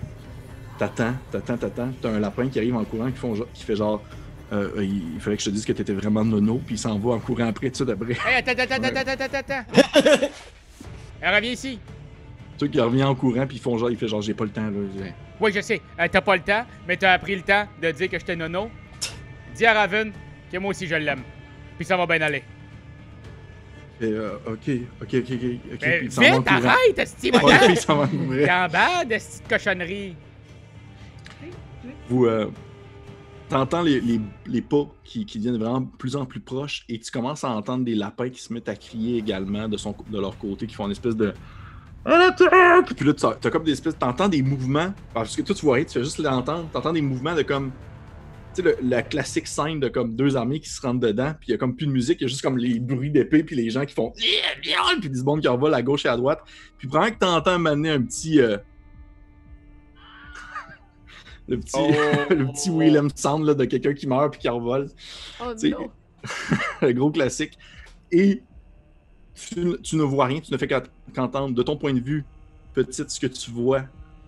T'attends, 0.78 1.14
t'attends, 1.30 1.56
t'attends. 1.56 1.90
T'as 2.00 2.10
un 2.10 2.20
lapin 2.20 2.48
qui 2.48 2.58
arrive 2.58 2.76
en 2.76 2.84
courant 2.84 3.10
qui, 3.10 3.16
font, 3.18 3.34
qui 3.52 3.64
fait 3.64 3.76
genre. 3.76 4.02
euh, 4.52 4.70
euh, 4.76 4.84
il 4.84 5.14
il 5.14 5.20
fallait 5.20 5.36
que 5.36 5.42
je 5.42 5.48
te 5.50 5.54
dise 5.54 5.64
que 5.64 5.72
t'étais 5.72 5.92
vraiment 5.92 6.24
nono, 6.24 6.60
puis 6.64 6.76
il 6.76 6.78
s'en 6.78 6.98
va 6.98 7.10
en 7.14 7.18
courant 7.18 7.46
après, 7.48 7.70
tout 7.70 7.84
de 7.84 7.90
suite 7.90 7.90
après. 7.90 8.12
Hey, 8.30 8.36
attends, 8.38 8.52
attends, 8.62 8.74
attends, 8.84 9.12
attends, 9.12 9.24
attends, 9.24 9.54
attends. 9.64 10.26
Elle 11.20 11.34
revient 11.34 11.52
ici. 11.52 11.78
Tu 12.58 12.68
qui 12.70 12.80
revient 12.80 13.04
en 13.04 13.14
courant, 13.14 13.46
puis 13.46 13.56
ils 13.56 13.60
font 13.60 13.76
genre, 13.78 13.90
il 13.90 13.96
fait 13.96 14.08
genre, 14.08 14.22
j'ai 14.22 14.34
pas 14.34 14.44
le 14.44 14.50
temps, 14.50 14.66
là. 14.66 15.06
Oui, 15.40 15.52
je 15.54 15.60
sais. 15.60 15.80
Euh, 15.98 16.06
t'as 16.10 16.20
pas 16.20 16.36
le 16.36 16.42
temps, 16.42 16.64
mais 16.86 16.96
t'as 16.96 17.12
appris 17.12 17.36
le 17.36 17.42
temps 17.42 17.66
de 17.82 17.90
dire 17.92 18.08
que 18.08 18.18
j'étais 18.18 18.34
nono. 18.36 18.70
Dis 19.54 19.66
à 19.66 19.74
Raven 19.74 20.12
que 20.50 20.58
moi 20.58 20.70
aussi 20.70 20.86
je 20.86 20.94
l'aime. 20.94 21.22
Puis 21.76 21.84
ça 21.86 21.96
va 21.96 22.06
bien 22.06 22.20
aller. 22.20 22.42
Euh, 24.02 24.36
ok, 24.46 24.70
ok, 25.02 25.14
ok, 25.14 25.14
ok. 25.14 25.80
Mais 25.82 25.98
puis 25.98 26.06
il 26.06 26.12
s'en 26.12 26.22
va 26.22 26.36
en 26.36 26.38
vite, 26.38 26.48
arrête, 26.48 26.98
esti, 26.98 27.30
courant. 27.30 27.58
T'es 27.58 28.50
en 28.50 28.68
bas 28.68 29.04
de 29.04 29.18
cette 29.18 29.48
cochonnerie. 29.48 30.14
Vous, 32.08 32.26
euh, 32.26 32.50
T'entends 33.48 33.80
les, 33.80 34.00
les, 34.00 34.20
les 34.46 34.60
pas 34.60 34.86
qui, 35.04 35.24
qui 35.24 35.38
deviennent 35.38 35.58
vraiment 35.58 35.80
de 35.80 35.88
plus 35.96 36.16
en 36.16 36.26
plus 36.26 36.40
proches 36.40 36.84
et 36.88 36.98
tu 36.98 37.10
commences 37.10 37.44
à 37.44 37.50
entendre 37.50 37.82
des 37.82 37.94
lapins 37.94 38.28
qui 38.28 38.42
se 38.42 38.52
mettent 38.52 38.68
à 38.68 38.76
crier 38.76 39.16
également 39.16 39.68
de, 39.68 39.78
son, 39.78 39.94
de 40.10 40.20
leur 40.20 40.36
côté, 40.36 40.66
qui 40.66 40.74
font 40.74 40.84
une 40.84 40.92
espèce 40.92 41.16
de. 41.16 41.32
Puis 42.04 43.06
là, 43.06 43.12
t'as 43.40 43.50
comme 43.50 43.64
des 43.64 43.72
espèces. 43.72 43.98
T'entends 43.98 44.28
des 44.28 44.42
mouvements. 44.42 44.92
Parce 45.14 45.34
que 45.34 45.42
toi, 45.42 45.54
tu 45.54 45.64
vois 45.64 45.76
rien, 45.76 45.84
tu 45.84 45.92
fais 45.94 46.04
juste 46.04 46.18
l'entendre. 46.18 46.68
T'entends 46.72 46.92
des 46.92 47.00
mouvements 47.00 47.34
de 47.34 47.42
comme. 47.42 47.72
Tu 48.58 48.64
sais, 48.64 48.76
le- 48.82 48.88
la 48.88 49.02
classique 49.02 49.46
scène 49.46 49.78
de 49.78 49.88
comme 49.88 50.16
deux 50.16 50.36
armées 50.36 50.58
qui 50.60 50.68
se 50.68 50.80
rentrent 50.80 51.00
dedans, 51.00 51.32
puis 51.38 51.48
il 51.48 51.52
y 51.52 51.54
a 51.54 51.58
comme 51.58 51.76
plus 51.76 51.86
de 51.86 51.92
musique, 51.92 52.18
il 52.20 52.24
y 52.24 52.24
a 52.24 52.28
juste 52.28 52.42
comme 52.42 52.58
les 52.58 52.80
bruits 52.80 53.10
d'épée, 53.10 53.44
puis 53.44 53.54
les 53.54 53.70
gens 53.70 53.84
qui 53.84 53.94
font. 53.94 54.12
Puis 55.00 55.10
des 55.10 55.22
mondes 55.22 55.40
qui 55.40 55.48
revolent 55.48 55.74
à 55.74 55.82
gauche 55.82 56.04
et 56.06 56.08
à 56.08 56.16
droite. 56.16 56.40
Puis 56.76 56.88
pendant 56.88 57.08
que 57.10 57.18
t'entends 57.18 57.58
mener 57.58 57.90
un 57.90 58.02
petit. 58.02 58.40
euh, 58.40 58.56
le 61.48 61.58
petit, 61.58 61.76
le 62.34 62.46
petit 62.52 62.70
Willem 62.70 63.08
Sound 63.14 63.46
là, 63.46 63.54
de 63.54 63.64
quelqu'un 63.64 63.94
qui 63.94 64.06
meurt 64.06 64.32
puis 64.32 64.40
qui 64.40 64.48
revole. 64.48 64.88
Oh 65.40 65.52
le 66.82 66.92
gros 66.92 67.10
classique. 67.10 67.56
Et 68.10 68.42
tu, 69.34 69.60
ne- 69.60 69.76
tu 69.76 69.96
ne 69.96 70.02
vois 70.02 70.26
rien, 70.26 70.40
tu 70.40 70.52
ne 70.52 70.58
fais 70.58 70.66
qu'ent- 70.66 70.82
qu'entendre. 71.14 71.54
De 71.54 71.62
ton 71.62 71.76
point 71.76 71.94
de 71.94 72.00
vue, 72.00 72.24
petite, 72.74 73.10
ce 73.10 73.20
que 73.20 73.26
tu 73.28 73.50
vois, 73.50 73.82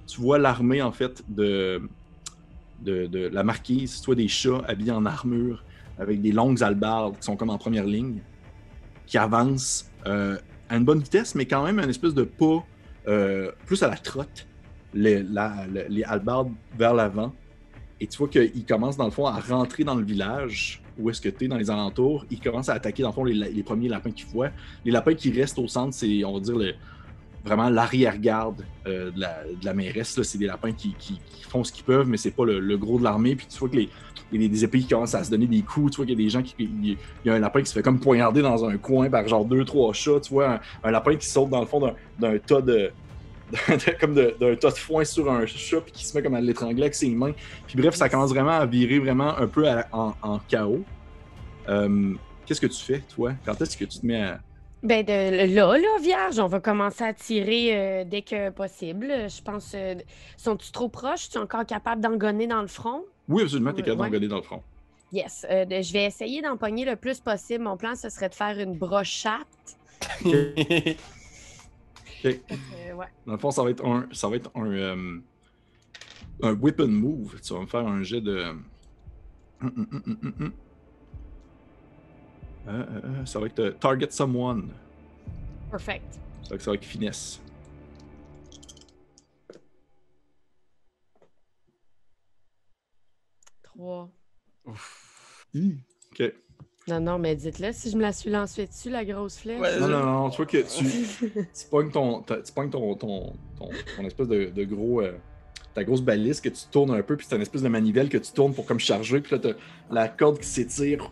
tu 0.07 0.21
vois 0.21 0.39
l'armée, 0.39 0.81
en 0.83 0.93
fait, 0.93 1.23
de, 1.29 1.83
de, 2.81 3.29
la 3.33 3.43
marquise, 3.43 3.95
soit 3.95 4.15
des 4.15 4.29
chats 4.29 4.63
habillés 4.67 4.93
en 4.93 5.07
armure, 5.07 5.65
avec 5.99 6.21
des 6.21 6.33
longues 6.33 6.63
albardes 6.63 7.17
qui 7.19 7.25
sont 7.25 7.37
comme 7.37 7.51
en 7.51 7.59
première 7.59 7.85
ligne, 7.85 8.21
qui 9.07 9.19
avancent 9.19 9.91
euh, 10.07 10.39
à 10.69 10.77
une 10.77 10.85
bonne 10.85 11.01
vitesse, 11.01 11.35
mais 11.35 11.47
quand 11.47 11.65
même 11.65 11.79
un 11.79 11.89
espèce 11.89 12.15
de 12.15 12.23
pas 12.23 12.65
euh, 13.09 13.51
plus 13.67 13.83
à 13.83 13.89
la 13.89 13.97
trotte, 13.97 14.47
les, 14.95 15.25
albardes 16.05 16.53
vers 16.77 16.95
l'avant. 16.95 17.33
Et 18.01 18.07
tu 18.07 18.17
vois 18.17 18.29
qu'ils 18.29 18.65
commencent, 18.65 18.97
dans 18.97 19.05
le 19.05 19.11
fond, 19.11 19.27
à 19.27 19.39
rentrer 19.39 19.85
dans 19.85 19.95
le 19.95 20.05
village 20.05 20.83
où 20.99 21.11
est-ce 21.11 21.21
que 21.21 21.29
tu 21.29 21.45
es, 21.45 21.49
dans 21.49 21.57
les 21.57 21.71
alentours. 21.71 22.25
Ils 22.31 22.41
commencent 22.41 22.69
à 22.69 22.75
attaquer, 22.75 23.03
dans 23.03 23.11
le 23.11 23.15
fond, 23.15 23.25
les, 23.25 23.35
les 23.35 23.63
premiers 23.63 23.89
lapins 23.89 24.11
qu'ils 24.11 24.27
voient. 24.27 24.51
Les 24.85 24.91
lapins 24.91 25.15
qui 25.15 25.31
restent 25.33 25.59
au 25.59 25.69
centre, 25.69 25.95
c'est, 25.95 26.25
on 26.25 26.35
va 26.35 26.41
dire, 26.41 26.57
le- 26.57 26.75
vraiment 27.45 27.71
l'arrière-garde 27.71 28.65
euh, 28.87 29.11
de, 29.11 29.65
la, 29.65 29.75
mairesse. 29.75 30.21
C'est 30.23 30.39
des 30.39 30.47
lapins 30.47 30.73
qui, 30.73 31.21
font 31.49 31.65
ce 31.65 31.73
qu'ils 31.73 31.85
peuvent, 31.85 32.07
mais 32.07 32.17
c'est 32.17 32.31
pas 32.31 32.45
le, 32.45 32.77
gros 32.77 32.99
de 32.99 33.05
l'armée. 33.05 33.35
Puis 33.35 33.47
tu 33.47 33.59
vois 33.59 33.69
que 33.69 33.77
les, 33.77 33.89
des 34.49 34.65
épées 34.65 34.81
qui 34.81 34.89
commencent 34.89 35.15
à 35.15 35.25
se 35.25 35.31
donner 35.31 35.47
des 35.47 35.63
coups. 35.63 35.93
Tu 35.93 35.97
vois 35.97 36.07
qu'il 36.07 36.19
y 36.19 36.23
a 36.23 36.25
des 36.25 36.31
gens 36.31 36.43
qui. 36.43 36.55
Il 36.59 36.97
y 37.25 37.31
a- 37.31 37.35
un 37.35 37.39
lapin 37.39 37.61
qui 37.61 37.67
se 37.67 37.75
fait 37.75 37.83
comme 37.83 37.99
poignarder 37.99 38.43
dans 38.43 38.65
un 38.65 38.77
coin 38.77 39.11
par 39.11 39.27
genre 39.27 39.45
deux, 39.45 39.65
trois 39.65 39.93
chats. 39.93 40.21
Tu 40.21 40.33
vois, 40.33 40.61
un, 40.85 40.91
lapin 40.91 41.17
qui 41.17 41.27
saute 41.27 41.51
dans 41.51 41.61
le 41.61 41.67
fond 41.67 41.81
d'un, 42.19 42.39
tas 42.39 42.61
de. 42.61 42.91
comme 44.01 44.15
d'un 44.15 44.55
tas 44.55 44.71
de 44.71 44.77
foin 44.77 45.05
sur 45.05 45.31
un 45.31 45.45
chat 45.45 45.81
puis 45.81 45.93
qui 45.93 46.07
se 46.07 46.17
met 46.17 46.23
comme 46.23 46.35
à 46.35 46.41
l'étrangler 46.41 46.83
avec 46.83 46.95
ses 46.95 47.11
mains. 47.11 47.33
Puis 47.67 47.77
bref, 47.77 47.95
ça 47.95 48.09
commence 48.09 48.31
vraiment 48.31 48.53
à 48.53 48.67
virer 48.67 49.01
vraiment 49.01 49.37
un 49.37 49.49
peu 49.49 49.67
en 49.93 50.41
chaos. 50.49 50.85
Euh, 51.69 52.15
Qu'est-ce 52.51 52.61
que 52.61 52.67
tu 52.67 52.83
fais, 52.83 53.01
toi? 53.15 53.33
Quand 53.45 53.61
est-ce 53.63 53.77
que 53.77 53.85
tu 53.85 54.01
te 54.01 54.05
mets 54.05 54.23
à. 54.23 54.41
Ben 54.83 55.05
de 55.05 55.55
là, 55.55 55.77
là, 55.77 55.99
vierge, 56.01 56.39
on 56.39 56.47
va 56.47 56.59
commencer 56.61 57.05
à 57.05 57.13
tirer 57.13 57.77
euh, 57.77 58.05
dès 58.05 58.23
que 58.23 58.49
possible. 58.51 59.09
Je 59.29 59.43
pense. 59.43 59.73
euh, 59.75 59.95
Sont-tu 60.39 60.73
trop 60.73 60.89
proches? 60.89 61.29
Tu 61.29 61.37
es 61.37 61.41
encore 61.41 61.67
capable 61.67 62.01
d'en 62.01 62.17
gonner 62.17 62.47
dans 62.47 62.63
le 62.63 62.67
front? 62.67 63.05
Oui, 63.29 63.43
absolument, 63.43 63.73
t'es 63.73 63.83
Ouais, 63.83 63.85
capable 63.85 64.01
ouais. 64.01 64.07
d'engueuler 64.09 64.29
dans 64.29 64.37
le 64.37 64.43
front. 64.43 64.63
Yes. 65.13 65.45
Euh, 65.51 65.67
de- 65.67 65.83
je 65.83 65.93
vais 65.93 66.05
essayer 66.07 66.41
d'en 66.41 66.57
pogner 66.57 66.85
le 66.87 66.97
plus 66.97 67.21
possible. 67.21 67.65
Mon 67.65 67.77
plan, 67.77 67.95
ce 67.95 68.09
serait 68.09 68.31
de 68.31 68.35
faire 68.35 68.59
une 68.59 68.75
brochette. 68.79 69.77
Ok. 70.25 70.35
Euh, 72.25 72.93
ouais. 72.95 73.07
Dans 73.27 73.33
le 73.33 73.39
fond, 73.39 73.51
ça 73.51 73.63
va 73.63 73.71
être 73.71 73.85
un, 73.85 74.07
ça 74.13 74.29
va 74.29 74.37
être 74.37 74.51
un, 74.55 74.67
euh, 74.71 75.19
un 76.43 76.53
whip 76.55 76.81
and 76.81 76.89
move. 76.89 77.39
Tu 77.41 77.53
vas 77.53 77.61
me 77.61 77.67
faire 77.67 77.87
un 77.87 78.03
jet 78.03 78.21
de. 78.21 78.45
Hum, 79.63 79.73
hum, 79.77 79.87
hum, 79.93 80.03
hum, 80.07 80.19
hum, 80.23 80.35
hum. 80.41 80.53
Euh, 82.69 82.71
euh, 82.73 83.01
euh, 83.05 83.27
ça 83.27 83.39
va 83.41 83.47
être 83.47 83.59
euh, 83.61 83.71
target 83.73 84.11
someone. 84.11 84.71
Perfect. 85.71 86.15
Ça 86.45 86.51
va 86.51 86.55
être, 86.57 86.63
ça 86.63 86.71
va 86.71 86.75
être 86.77 86.85
finesse. 86.85 87.41
Trois. 93.63 94.09
Ok. 94.67 96.33
Non, 96.89 97.01
non, 97.01 97.19
mais 97.19 97.37
dites-le 97.37 97.73
si 97.73 97.91
je 97.91 97.97
me 97.97 98.03
la 98.03 98.13
suis 98.13 98.31
lancée 98.31 98.67
dessus, 98.67 98.91
la 98.91 99.05
grosse 99.05 99.39
flèche. 99.39 99.61
Ouais, 99.61 99.79
Non, 99.79 99.89
non, 99.89 100.05
non, 100.05 100.31
tu 100.31 100.39
vois 100.39 100.47
que 100.47 100.59
tu, 100.59 100.85
tu 101.55 101.67
pognes 101.71 101.91
ton, 101.91 102.23
tu 102.23 102.53
pognes 102.55 102.71
ton, 102.71 102.95
ton, 102.97 103.33
ton, 103.59 103.69
ton 103.97 104.05
espèce 104.05 104.29
de, 104.29 104.47
de 104.47 104.65
gros. 104.65 105.01
euh, 105.03 105.17
ta 105.73 105.85
grosse 105.85 106.01
balise 106.03 106.41
que 106.41 106.49
tu 106.49 106.63
tournes 106.69 106.91
un 106.91 107.03
peu, 107.03 107.17
puis 107.17 107.25
c'est 107.29 107.37
une 107.37 107.43
espèce 107.43 107.63
de 107.63 107.69
manivelle 107.69 108.09
que 108.09 108.19
tu 108.19 108.33
tournes 108.33 108.53
pour 108.53 108.67
comme 108.67 108.81
charger, 108.81 109.21
puis 109.21 109.37
là, 109.37 109.39
t'as 109.39 109.53
la 109.89 110.09
corde 110.09 110.41
qui 110.41 110.47
s'étire. 110.49 111.09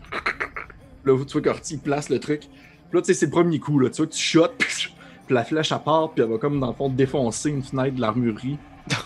Là, 1.05 1.17
tu 1.25 1.33
vois 1.33 1.41
qu'Orty 1.41 1.77
place 1.77 2.09
le 2.09 2.19
truc. 2.19 2.41
Puis 2.41 2.97
là, 2.97 3.01
tu 3.01 3.07
sais, 3.07 3.13
c'est 3.13 3.25
le 3.27 3.31
premier 3.31 3.59
coup, 3.59 3.79
là. 3.79 3.89
Tu 3.89 3.97
vois 3.97 4.07
que 4.07 4.13
tu 4.13 4.21
shots, 4.21 4.47
puis 4.57 5.35
la 5.35 5.43
flèche, 5.43 5.71
elle 5.71 5.79
part, 5.79 6.11
puis 6.11 6.23
elle 6.23 6.29
va 6.31 6.37
comme, 6.37 6.59
dans 6.59 6.67
le 6.67 6.73
fond, 6.73 6.89
défoncer 6.89 7.49
une 7.49 7.61
fenêtre 7.63 7.95
de 7.95 8.01
l'armurerie. 8.01 8.57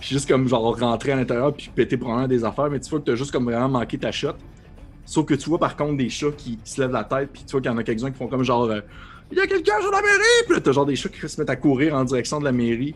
Puis 0.00 0.08
juste 0.10 0.28
comme, 0.28 0.48
genre, 0.48 0.76
rentrer 0.78 1.12
à 1.12 1.16
l'intérieur, 1.16 1.52
puis 1.54 1.70
péter 1.74 1.96
probablement 1.96 2.26
des 2.26 2.44
affaires, 2.44 2.68
mais 2.70 2.80
tu 2.80 2.90
vois 2.90 2.98
que 2.98 3.04
t'as 3.04 3.14
juste 3.14 3.30
comme 3.30 3.44
vraiment 3.44 3.68
manqué 3.68 3.98
ta 3.98 4.10
shot. 4.10 4.34
Sauf 5.04 5.26
que 5.26 5.34
tu 5.34 5.48
vois, 5.48 5.58
par 5.58 5.76
contre, 5.76 5.96
des 5.96 6.08
chats 6.08 6.32
qui, 6.36 6.56
qui 6.56 6.72
se 6.72 6.80
lèvent 6.80 6.92
la 6.92 7.04
tête, 7.04 7.30
puis 7.32 7.44
tu 7.44 7.52
vois 7.52 7.60
qu'il 7.60 7.70
y 7.70 7.74
en 7.74 7.78
a 7.78 7.84
quelques-uns 7.84 8.10
qui 8.10 8.18
font 8.18 8.26
comme, 8.26 8.42
genre, 8.42 8.64
euh, 8.64 8.80
il 9.30 9.38
y 9.38 9.40
a 9.40 9.46
quelqu'un 9.46 9.80
sur 9.80 9.90
la 9.90 10.00
mairie! 10.00 10.44
Puis 10.46 10.54
là, 10.54 10.60
t'as 10.60 10.72
genre 10.72 10.86
des 10.86 10.96
chats 10.96 11.08
qui 11.08 11.28
se 11.28 11.40
mettent 11.40 11.50
à 11.50 11.56
courir 11.56 11.94
en 11.94 12.04
direction 12.04 12.40
de 12.40 12.44
la 12.44 12.52
mairie. 12.52 12.94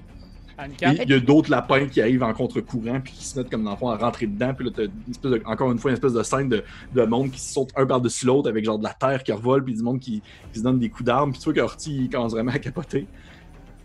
Il 0.81 1.11
y 1.11 1.15
a 1.15 1.21
d'autres 1.21 1.51
lapins 1.51 1.87
qui 1.87 2.01
arrivent 2.01 2.23
en 2.23 2.33
contre-courant 2.33 3.01
puis 3.01 3.13
qui 3.13 3.25
se 3.25 3.39
mettent 3.39 3.51
comme 3.51 3.65
dans 3.65 3.73
le 3.73 3.77
fond 3.77 3.89
à 3.89 3.97
rentrer 3.97 4.27
dedans. 4.27 4.55
Puis 4.55 4.67
là, 4.67 4.71
t'as 4.75 4.85
une 4.85 5.11
espèce 5.11 5.31
de- 5.31 5.43
encore 5.45 5.71
une 5.73 5.79
fois 5.79 5.91
une 5.91 5.97
espèce 5.97 6.13
de 6.13 6.23
scène 6.23 6.49
de, 6.49 6.63
de 6.95 7.03
monde 7.05 7.31
qui 7.31 7.41
saute 7.41 7.71
un 7.77 7.87
par-dessus 7.87 8.27
l'autre 8.27 8.49
avec 8.49 8.65
genre 8.65 8.79
de 8.79 8.85
la 8.85 8.95
terre 8.95 9.23
qui 9.25 9.33
revole 9.33 9.65
puis 9.65 9.75
du 9.75 9.83
monde 9.83 10.01
qui, 10.01 10.23
qui 10.53 10.59
se 10.59 10.65
donne 10.65 10.79
des 10.79 10.89
coups 10.89 11.05
d'armes. 11.05 11.33
Puis 11.33 11.41
tu 11.41 11.45
vois 11.53 11.55
qu'Orty 11.55 12.05
il 12.05 12.11
commence 12.11 12.33
vraiment 12.33 12.53
à 12.53 12.59
capoter. 12.59 13.07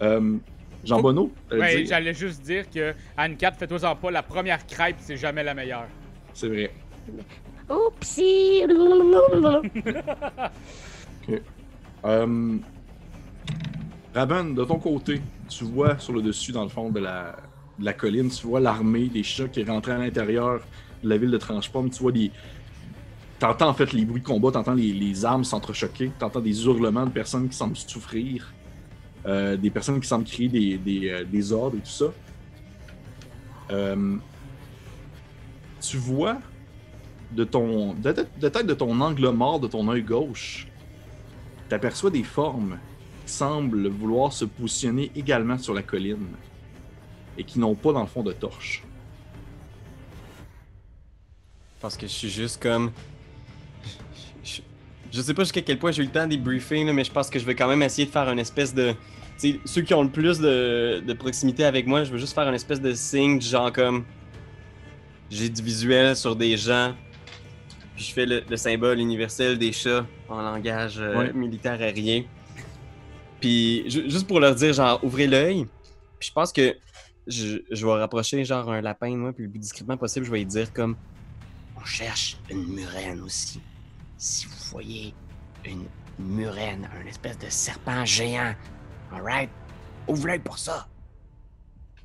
Euh, 0.01 0.37
Jean 0.83 0.99
Oh. 0.99 1.01
Bonneau, 1.01 1.31
ouais, 1.51 1.77
dire? 1.77 1.87
j'allais 1.87 2.13
juste 2.13 2.41
dire 2.43 2.69
que 2.69 2.93
Anne-Cat, 3.17 3.53
fais-toi 3.53 3.83
en 3.83 3.95
pas, 3.95 4.11
la 4.11 4.23
première 4.23 4.65
crêpe, 4.65 4.97
c'est 4.99 5.17
jamais 5.17 5.43
la 5.43 5.53
meilleure. 5.53 5.87
c'est 6.33 6.47
vrai. 6.47 6.71
Oupsie. 7.69 8.63
Euh, 12.05 12.57
Raven, 14.17 14.55
de 14.55 14.63
ton 14.63 14.79
côté, 14.79 15.21
tu 15.47 15.63
vois 15.63 15.99
sur 15.99 16.11
le 16.11 16.23
dessus, 16.23 16.51
dans 16.51 16.63
le 16.63 16.69
fond 16.69 16.89
de 16.89 16.99
la, 16.99 17.93
colline, 17.93 18.29
tu 18.31 18.47
vois 18.47 18.59
l'armée 18.59 19.09
des 19.09 19.21
chats 19.21 19.47
qui 19.47 19.59
est 19.59 19.69
rentrée 19.69 19.91
à 19.91 19.99
l'intérieur 19.99 20.61
de 21.03 21.09
la 21.09 21.17
ville 21.17 21.29
de 21.29 21.37
Tranchepomme. 21.37 21.91
Tu 21.91 22.01
vois 22.01 22.11
des. 22.11 22.31
T'entends 23.37 23.69
en 23.69 23.75
fait 23.75 23.93
les 23.93 24.05
bruits 24.05 24.21
de 24.21 24.25
combat, 24.25 24.49
t'entends 24.49 24.73
les, 24.73 24.91
les 24.91 25.23
armes 25.23 25.43
s'entrechoquer, 25.43 26.11
t'entends 26.17 26.39
des 26.39 26.65
hurlements 26.65 27.05
de 27.05 27.11
personnes 27.11 27.47
qui 27.47 27.55
semblent 27.55 27.77
souffrir, 27.77 28.51
euh, 29.27 29.55
des 29.55 29.69
personnes 29.69 29.99
qui 29.99 30.07
semblent 30.07 30.25
crier 30.25 30.79
des, 30.79 31.09
euh, 31.11 31.51
ordres 31.51 31.77
et 31.77 31.81
tout 31.81 31.85
ça. 31.85 32.05
Euh, 33.69 34.15
tu 35.79 35.97
vois 35.97 36.39
de 37.33 37.43
ton. 37.43 37.93
de, 37.93 38.11
tête 38.49 38.65
de 38.65 38.73
ton 38.73 38.99
angle 38.99 39.29
mort 39.29 39.59
de 39.59 39.67
ton 39.67 39.87
œil 39.89 40.01
gauche, 40.01 40.67
t'aperçois 41.69 42.09
des 42.09 42.23
formes 42.23 42.79
semblent 43.29 43.87
vouloir 43.87 44.31
se 44.33 44.45
positionner 44.45 45.11
également 45.15 45.57
sur 45.57 45.73
la 45.73 45.83
colline 45.83 46.27
et 47.37 47.43
qui 47.43 47.59
n'ont 47.59 47.75
pas 47.75 47.93
dans 47.93 48.01
le 48.01 48.07
fond 48.07 48.23
de 48.23 48.31
torche. 48.33 48.83
Parce 51.79 51.95
que 51.95 52.07
je 52.07 52.11
suis 52.11 52.29
juste 52.29 52.61
comme. 52.61 52.91
Je, 54.43 54.61
je 55.11 55.21
sais 55.21 55.33
pas 55.33 55.43
jusqu'à 55.43 55.61
quel 55.61 55.77
point 55.77 55.91
j'ai 55.91 56.01
eu 56.03 56.05
le 56.07 56.11
temps 56.11 56.23
de 56.25 56.31
débriefer, 56.31 56.83
mais 56.85 57.03
je 57.03 57.11
pense 57.11 57.29
que 57.29 57.37
je 57.39 57.45
vais 57.45 57.55
quand 57.55 57.67
même 57.67 57.83
essayer 57.83 58.05
de 58.07 58.11
faire 58.11 58.29
une 58.29 58.39
espèce 58.39 58.73
de. 58.73 58.93
Ceux 59.65 59.81
qui 59.83 59.93
ont 59.93 60.01
le 60.01 60.09
plus 60.09 60.39
de, 60.39 61.03
de 61.05 61.13
proximité 61.13 61.63
avec 61.63 61.85
moi, 61.85 62.03
je 62.03 62.11
veux 62.11 62.17
juste 62.17 62.33
faire 62.33 62.47
une 62.49 62.55
espèce 62.55 62.81
de 62.81 62.93
signe, 62.93 63.37
du 63.37 63.45
genre 63.45 63.71
comme. 63.71 64.03
J'ai 65.29 65.49
du 65.49 65.61
visuel 65.61 66.15
sur 66.15 66.35
des 66.35 66.55
gens, 66.57 66.95
puis 67.95 68.05
je 68.05 68.13
fais 68.13 68.25
le, 68.25 68.41
le 68.49 68.57
symbole 68.57 68.97
universel 68.99 69.57
des 69.59 69.73
chats 69.73 70.05
en 70.29 70.41
langage 70.41 70.95
euh, 70.99 71.17
Ouais. 71.19 71.33
militaire 71.33 71.79
aérien. 71.81 72.23
Puis 73.39 73.89
ju- 73.89 74.09
juste 74.09 74.27
pour 74.27 74.39
leur 74.39 74.55
dire, 74.55 74.73
genre, 74.73 75.03
ouvrez 75.03 75.27
l'œil. 75.27 75.65
Puis 76.19 76.29
je 76.29 76.33
pense 76.33 76.51
que 76.51 76.75
je, 77.27 77.59
vais 77.71 77.91
rapprocher, 77.91 78.43
genre, 78.45 78.69
un 78.71 78.81
lapin 78.81 79.15
moi, 79.15 79.33
puis 79.33 79.43
le 79.43 79.49
plus 79.49 79.59
discrètement 79.59 79.97
possible, 79.97 80.25
je 80.25 80.31
vais 80.31 80.39
lui 80.39 80.45
dire 80.45 80.71
comme. 80.73 80.95
On 81.75 81.85
cherche 81.85 82.37
une 82.49 82.65
murène 82.67 83.21
aussi. 83.21 83.61
Si 84.17 84.47
vous 84.47 84.55
voyez 84.71 85.13
une 85.65 85.85
murène, 86.17 86.89
un 86.99 87.05
espèce 87.05 87.37
de 87.37 87.49
serpent 87.49 88.03
géant, 88.05 88.55
alright? 89.11 89.49
Ouvre 90.07 90.27
l'œil 90.27 90.39
pour 90.39 90.57
ça. 90.57 90.87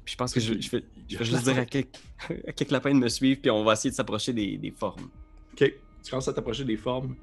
Puis 0.05 0.13
je 0.13 0.17
pense 0.17 0.35
que 0.35 0.41
je, 0.41 0.53
vais, 0.53 0.85
juste 1.09 1.45
dire 1.45 1.59
à 1.59 1.65
quelques, 1.65 1.97
à 2.29 2.73
lapins 2.73 2.93
de 2.93 2.99
me 2.99 3.09
suivre, 3.09 3.41
puis 3.41 3.51
on 3.51 3.65
va 3.65 3.75
essayer 3.75 3.91
de 3.91 3.95
s'approcher 3.95 4.33
des, 4.33 4.59
des 4.59 4.73
formes. 4.73 5.09
Ok, 5.53 5.73
tu 6.03 6.11
commences 6.11 6.29
à 6.29 6.33
t'approcher 6.33 6.65
des 6.65 6.77
formes. 6.77 7.15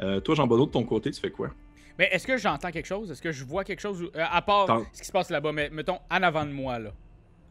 Euh, 0.00 0.20
toi, 0.20 0.34
Jean 0.34 0.46
Bonneau, 0.46 0.66
de 0.66 0.72
ton 0.72 0.84
côté, 0.84 1.10
tu 1.10 1.20
fais 1.20 1.30
quoi? 1.30 1.50
Mais 1.98 2.08
est-ce 2.12 2.26
que 2.26 2.36
j'entends 2.36 2.70
quelque 2.70 2.86
chose? 2.86 3.10
Est-ce 3.10 3.20
que 3.22 3.32
je 3.32 3.44
vois 3.44 3.64
quelque 3.64 3.80
chose? 3.80 4.10
euh, 4.14 4.24
à 4.30 4.40
part 4.42 4.66
ce 4.92 5.00
qui 5.00 5.06
se 5.06 5.12
passe 5.12 5.30
là-bas, 5.30 5.52
mais 5.52 5.68
mettons 5.70 5.98
en 6.10 6.22
avant 6.22 6.46
de 6.46 6.52
moi, 6.52 6.78
là. 6.78 6.90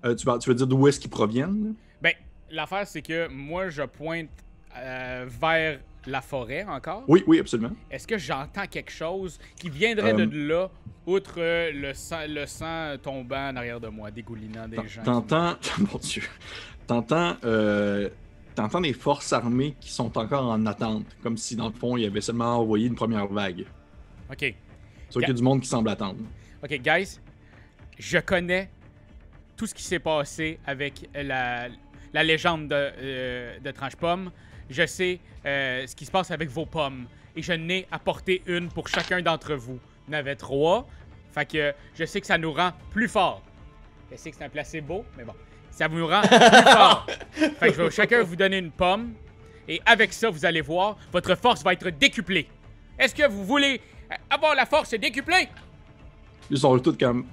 Euh, 0.05 0.15
tu, 0.15 0.25
vas- 0.25 0.37
tu 0.37 0.49
veux 0.49 0.55
dire 0.55 0.67
d'où 0.67 0.87
est-ce 0.87 0.99
qu'ils 0.99 1.09
proviennent? 1.09 1.73
Ben, 2.01 2.13
l'affaire, 2.51 2.87
c'est 2.87 3.01
que 3.01 3.27
moi, 3.27 3.69
je 3.69 3.83
pointe 3.83 4.29
euh, 4.77 5.25
vers 5.27 5.79
la 6.05 6.21
forêt 6.21 6.63
encore. 6.63 7.03
Oui, 7.07 7.23
oui, 7.27 7.39
absolument. 7.39 7.71
Est-ce 7.91 8.07
que 8.07 8.17
j'entends 8.17 8.67
quelque 8.67 8.91
chose 8.91 9.37
qui 9.59 9.69
viendrait 9.69 10.13
de 10.13 10.47
là, 10.47 10.69
outre 11.05 11.39
le 11.73 11.93
sang, 11.93 12.19
le 12.29 12.45
sang 12.45 12.95
tombant 13.03 13.49
en 13.49 13.55
arrière 13.57 13.81
de 13.81 13.89
moi, 13.89 14.11
dégoulinant 14.11 14.67
des 14.69 14.87
gens? 14.87 15.03
T'entends, 15.03 15.55
mon 15.91 15.99
Dieu, 15.99 16.23
t'entends, 16.85 17.35
t'entends 18.55 18.81
des 18.81 18.93
forces 18.93 19.33
armées 19.33 19.75
qui 19.81 19.91
sont 19.91 20.17
encore 20.17 20.47
en 20.47 20.65
attente, 20.65 21.05
comme 21.21 21.35
si 21.37 21.55
dans 21.57 21.67
le 21.67 21.73
fond, 21.73 21.97
il 21.97 22.03
y 22.03 22.05
avait 22.05 22.21
seulement 22.21 22.57
envoyé 22.59 22.87
une 22.87 22.95
première 22.95 23.27
vague. 23.27 23.65
Ok. 24.31 24.53
Vois 25.11 25.21
qu'il 25.21 25.27
y 25.29 25.31
a 25.31 25.33
du 25.33 25.43
monde 25.43 25.61
qui 25.61 25.67
semble 25.67 25.89
attendre. 25.89 26.19
Ok, 26.63 26.71
guys, 26.81 27.19
je 27.97 28.17
connais 28.19 28.69
tout 29.55 29.65
ce 29.67 29.73
qui 29.73 29.83
s'est 29.83 29.99
passé 29.99 30.59
avec 30.65 31.09
la, 31.15 31.67
la 32.13 32.23
légende 32.23 32.67
de, 32.67 32.75
euh, 32.75 33.59
de 33.59 33.71
Tranche 33.71 33.95
Pomme. 33.95 34.31
Je 34.69 34.85
sais 34.85 35.19
euh, 35.45 35.87
ce 35.87 35.95
qui 35.95 36.05
se 36.05 36.11
passe 36.11 36.31
avec 36.31 36.49
vos 36.49 36.65
pommes. 36.65 37.05
Et 37.35 37.41
je 37.41 37.53
n'ai 37.53 37.87
apporté 37.91 38.41
une 38.47 38.69
pour 38.69 38.87
chacun 38.87 39.21
d'entre 39.21 39.53
vous. 39.55 39.79
Y 40.07 40.11
en 40.11 40.13
avait 40.13 40.35
trois. 40.35 40.87
Fait 41.31 41.45
que 41.45 41.73
je 41.97 42.05
sais 42.05 42.19
que 42.19 42.27
ça 42.27 42.37
nous 42.37 42.51
rend 42.51 42.71
plus 42.91 43.07
forts. 43.07 43.41
Je 44.11 44.17
sais 44.17 44.31
que 44.31 44.37
c'est 44.37 44.45
un 44.45 44.49
placebo, 44.49 45.05
mais 45.17 45.23
bon. 45.23 45.33
Ça 45.71 45.87
vous 45.87 46.07
rend 46.07 46.21
plus 46.21 46.71
forts. 46.71 47.05
Fait 47.59 47.67
que 47.69 47.73
je 47.75 47.81
vais 47.83 47.91
chacun 47.91 48.23
vous 48.23 48.35
donner 48.35 48.57
une 48.57 48.71
pomme. 48.71 49.13
Et 49.67 49.81
avec 49.85 50.13
ça, 50.13 50.29
vous 50.29 50.45
allez 50.45 50.61
voir, 50.61 50.97
votre 51.11 51.35
force 51.35 51.61
va 51.63 51.73
être 51.73 51.89
décuplée. 51.89 52.47
Est-ce 52.97 53.13
que 53.13 53.27
vous 53.27 53.45
voulez 53.45 53.81
avoir 54.29 54.55
la 54.55 54.65
force 54.65 54.91
décuplée? 54.93 55.49
Ils 56.49 56.57
sont 56.57 56.77
tous 56.79 56.97
comme. 56.97 57.25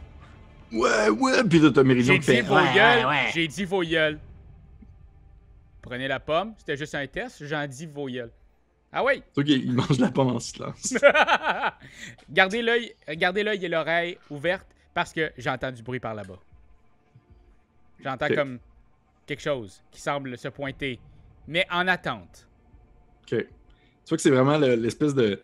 Ouais, 0.72 1.08
ouais, 1.08 1.44
puis 1.44 1.60
là, 1.60 1.70
t'as 1.72 1.84
Méridion 1.84 2.14
J'ai 2.20 2.40
dit 2.42 2.48
vos 2.48 2.54
Ouais, 2.56 2.74
gueules. 2.74 2.98
ouais, 2.98 3.04
ouais. 3.04 3.30
J'ai 3.32 3.46
dit 3.48 3.64
vos 3.64 3.82
gueules. 3.82 4.18
Prenez 5.82 6.08
la 6.08 6.18
pomme. 6.20 6.54
C'était 6.58 6.76
juste 6.76 6.94
un 6.94 7.06
test. 7.06 7.44
J'en 7.46 7.66
dis 7.66 7.86
vos 7.86 8.08
gueules. 8.08 8.32
Ah 8.92 9.04
oui. 9.04 9.22
Vois 9.34 9.44
qu'il 9.44 9.72
mange 9.72 9.98
la 9.98 10.10
pomme 10.10 10.28
en 10.28 10.38
silence. 10.40 10.94
gardez 12.30 12.62
l'œil, 12.62 12.94
gardez 13.16 13.42
l'œil 13.42 13.64
et 13.64 13.68
l'oreille 13.68 14.18
ouvertes 14.30 14.68
parce 14.94 15.12
que 15.12 15.32
j'entends 15.36 15.72
du 15.72 15.82
bruit 15.82 16.00
par 16.00 16.14
là-bas. 16.14 16.38
J'entends 18.02 18.26
Ok. 18.26 18.34
comme 18.34 18.58
quelque 19.26 19.42
chose 19.42 19.82
qui 19.90 20.00
semble 20.00 20.36
se 20.38 20.48
pointer, 20.48 21.00
mais 21.48 21.66
en 21.70 21.88
attente. 21.88 22.46
Ok. 23.22 23.30
Tu 23.38 23.46
vois 24.08 24.16
que 24.16 24.22
c'est 24.22 24.30
vraiment 24.30 24.58
le- 24.58 24.74
l'espèce 24.76 25.14
de 25.14 25.42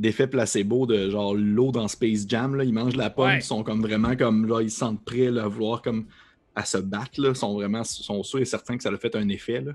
d'effet 0.00 0.26
placebo 0.26 0.86
de 0.86 1.10
genre 1.10 1.34
l'eau 1.34 1.72
dans 1.72 1.86
Space 1.88 2.26
Jam. 2.26 2.54
Là. 2.56 2.64
Ils 2.64 2.72
mangent 2.72 2.96
la 2.96 3.10
pomme, 3.10 3.26
Ouais. 3.26 3.38
ils 3.38 3.42
sont 3.42 3.62
comme 3.62 3.82
vraiment 3.82 4.16
comme 4.16 4.46
là, 4.46 4.60
ils 4.62 4.70
se 4.70 4.78
sentent 4.78 5.04
prêts 5.04 5.30
là, 5.30 5.44
à 5.44 5.48
vouloir 5.48 5.82
comme 5.82 6.06
à 6.54 6.64
se 6.64 6.78
battre. 6.78 7.20
Là. 7.20 7.28
Ils 7.30 7.36
sont 7.36 7.54
vraiment 7.54 7.84
sont 7.84 8.22
sûrs 8.22 8.40
et 8.40 8.44
certains 8.44 8.76
que 8.76 8.82
ça 8.82 8.88
a 8.90 8.96
fait 8.96 9.14
un 9.14 9.28
effet. 9.28 9.60
Là. 9.60 9.72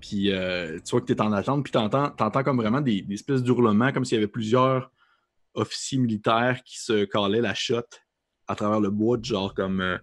Puis 0.00 0.30
euh, 0.30 0.78
tu 0.84 0.90
vois 0.92 1.00
que 1.00 1.06
tu 1.06 1.12
es 1.14 1.20
en 1.20 1.32
attente, 1.32 1.64
puis 1.64 1.72
tu 1.72 1.78
entends, 1.78 2.42
comme 2.44 2.58
vraiment 2.58 2.80
des, 2.80 3.02
des 3.02 3.14
espèces 3.14 3.42
d'hurlements, 3.42 3.90
comme 3.92 4.04
s'il 4.04 4.16
y 4.16 4.18
avait 4.18 4.28
plusieurs 4.28 4.90
officiers 5.54 5.98
militaires 5.98 6.60
qui 6.64 6.78
se 6.80 7.04
calaient 7.04 7.40
la 7.40 7.54
shot 7.54 7.80
à 8.46 8.54
travers 8.54 8.80
le 8.80 8.90
bois, 8.90 9.16
de 9.16 9.24
genre 9.24 9.54
comme 9.54 9.80
euh, 9.80 9.96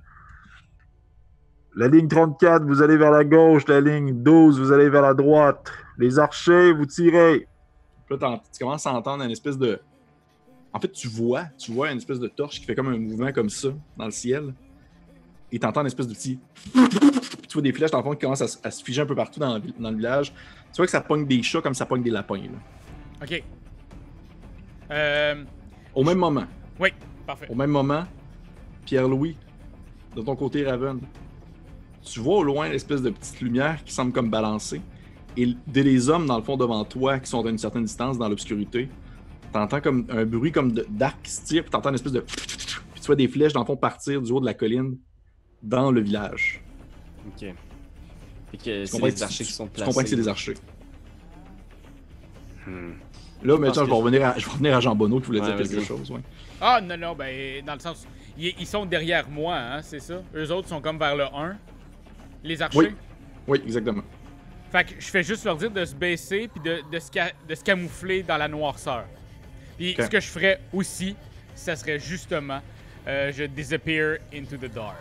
la 1.76 1.88
ligne 1.88 2.08
34, 2.08 2.66
vous 2.66 2.82
allez 2.82 2.98
vers 2.98 3.12
la 3.12 3.24
gauche. 3.24 3.68
La 3.68 3.80
ligne 3.80 4.22
12, 4.24 4.60
vous 4.60 4.72
allez 4.72 4.90
vers 4.90 5.04
la 5.04 5.14
droite. 5.14 5.72
Les 5.98 6.20
archers, 6.20 6.74
vous 6.74 6.86
tirez. 6.86 7.48
Puis 8.18 8.30
là, 8.30 8.42
tu 8.52 8.60
commences 8.64 8.86
à 8.88 8.94
entendre 8.94 9.24
une 9.24 9.32
espèce 9.32 9.58
de. 9.58 9.80
En 10.74 10.80
fait, 10.80 10.92
tu 10.92 11.08
vois, 11.08 11.46
tu 11.58 11.72
vois 11.72 11.92
une 11.92 11.98
espèce 11.98 12.20
de 12.20 12.28
torche 12.28 12.60
qui 12.60 12.66
fait 12.66 12.76
comme 12.76 12.88
un 12.88 12.98
mouvement 12.98 13.32
comme 13.32 13.50
ça 13.50 13.70
dans 13.98 14.06
le 14.06 14.12
ciel. 14.12 14.54
Et 15.52 15.60
t'entends 15.60 15.82
une 15.82 15.88
espèce 15.88 16.08
de 16.08 16.14
petit. 16.14 16.40
Puis 16.74 17.48
tu 17.48 17.54
vois 17.54 17.62
des 17.62 17.74
flèches 17.74 17.92
dans 17.92 17.98
le 17.98 18.04
fond 18.06 18.12
qui 18.14 18.20
commencent 18.20 18.42
à, 18.42 18.48
se- 18.48 18.58
à 18.64 18.72
se 18.72 18.82
figer 18.82 19.02
un 19.02 19.06
peu 19.06 19.16
partout 19.16 19.40
dans, 19.42 19.56
le 19.56 19.60
vi- 19.62 19.74
dans 19.78 19.90
le 19.92 19.98
village. 19.98 20.32
Tu 20.72 20.78
vois 20.78 20.86
que 20.86 20.92
ça 20.92 21.02
pogne 21.02 21.26
des 21.28 21.44
chats 21.44 21.62
comme 21.62 21.74
ça 21.74 21.86
pogne 21.86 22.02
des 22.04 22.10
lapins. 22.10 22.38
là. 22.38 23.22
Ok. 23.22 23.44
Euh, 24.92 25.44
Au 25.94 26.04
même 26.04 26.18
moment, 26.18 26.46
oui, 26.80 26.90
parfait. 27.28 27.48
au 27.50 27.56
même 27.56 27.70
moment, 27.70 28.04
Pierre-Louis, 28.86 29.38
de 30.16 30.22
ton 30.22 30.36
côté, 30.36 30.66
Raven, 30.66 31.00
tu 32.02 32.20
vois 32.20 32.38
au 32.38 32.44
loin 32.44 32.70
l'espèce 32.70 33.02
de 33.02 33.10
petite 33.10 33.40
lumière 33.42 33.84
qui 33.84 33.94
semble 33.94 34.12
comme 34.12 34.30
balancer. 34.30 34.82
Et 35.38 35.56
des 35.68 35.84
les 35.84 36.10
hommes, 36.10 36.26
dans 36.26 36.38
le 36.38 36.44
fond, 36.44 36.58
devant 36.58 36.84
toi, 36.84 37.20
qui 37.20 37.30
sont 37.30 37.46
à 37.46 37.50
une 37.50 37.58
certaine 37.58 37.84
distance 37.86 38.18
dans 38.18 38.28
l'obscurité, 38.28 38.90
t'entends 39.54 39.80
comme 39.82 40.06
un 40.10 40.26
bruit 40.26 40.52
comme 40.52 40.72
d'arc 40.74 41.18
qui 41.24 41.32
se 41.32 41.44
tire, 41.46 41.64
puis 41.64 41.72
t'entends 41.72 41.90
une 41.90 41.96
espèce 41.96 42.12
de. 42.14 42.20
Puis 42.94 43.00
tu 43.02 43.06
vois 43.08 43.16
des 43.16 43.28
flèches, 43.28 43.54
dans 43.54 43.62
le 43.62 43.66
fond, 43.66 43.76
partir 43.78 44.22
du 44.22 44.32
haut 44.32 44.40
de 44.40 44.46
la 44.46 44.54
colline 44.54 44.98
dans 45.64 45.92
le 45.92 46.02
village. 46.02 46.62
Ok. 47.28 47.40
Fait 48.52 48.58
que 48.58 48.86
c'est 48.86 48.92
comprends 48.92 49.08
les 49.08 49.14
que 49.14 49.18
tu- 49.18 49.24
archers 49.24 49.44
qui 49.46 49.54
sont 49.54 49.68
placés. 49.68 49.86
comprends 49.86 50.04
que 50.04 50.10
c'est 50.10 50.16
des 50.18 50.28
archers. 50.28 50.54
Hmm. 52.68 52.92
Là, 53.44 53.54
pense 53.56 53.60
maintenant, 53.60 53.86
je 53.86 53.90
vais 53.90 53.96
revenir 53.96 54.26
à, 54.28 54.38
je 54.38 54.46
vais 54.46 54.52
revenir 54.52 54.76
à 54.78 54.80
Jean 54.82 54.96
Bonneau 54.96 55.20
qui 55.20 55.28
voulait 55.28 55.40
Ouais, 55.42 55.56
dire 55.56 55.58
quelque 55.70 55.84
chose. 55.84 56.12
Ouais. 56.12 56.20
Ah 56.60 56.80
non, 56.82 56.96
non, 56.98 57.16
ben, 57.16 57.66
dans 57.66 57.74
le 57.74 57.80
sens. 57.80 58.06
Ils, 58.38 58.54
ils 58.60 58.68
sont 58.68 58.86
derrière 58.86 59.28
moi, 59.30 59.56
hein, 59.58 59.82
c'est 59.82 60.00
ça? 60.00 60.22
Eux 60.36 60.52
autres 60.52 60.68
sont 60.68 60.80
comme 60.82 61.00
vers 61.00 61.16
le 61.16 61.24
1. 61.24 61.56
Les 62.44 62.62
archers? 62.62 62.78
Oui. 62.78 62.88
Oui, 63.48 63.62
exactement. 63.66 64.04
Fait 64.72 64.86
que 64.86 64.94
je 65.00 65.06
fais 65.08 65.24
juste 65.24 65.44
leur 65.44 65.58
dire 65.58 65.70
de 65.72 65.84
se 65.84 65.94
baisser 65.96 66.48
puis 66.48 66.62
de, 66.62 66.82
de, 66.92 67.00
se, 67.00 67.10
ca- 67.14 67.32
de 67.48 67.56
se 67.56 67.64
camoufler 67.64 68.24
dans 68.24 68.38
la 68.38 68.48
noirceur. 68.48 69.04
Puis 69.78 69.96
ce 70.00 70.08
que 70.08 70.20
je 70.20 70.28
ferais 70.28 70.62
aussi, 70.72 71.16
ça 71.56 71.76
serait 71.76 72.00
justement 72.00 72.62
euh, 73.08 73.32
je 73.36 73.44
disappear 73.46 74.18
into 74.34 74.56
the 74.58 74.72
dark. 74.74 74.96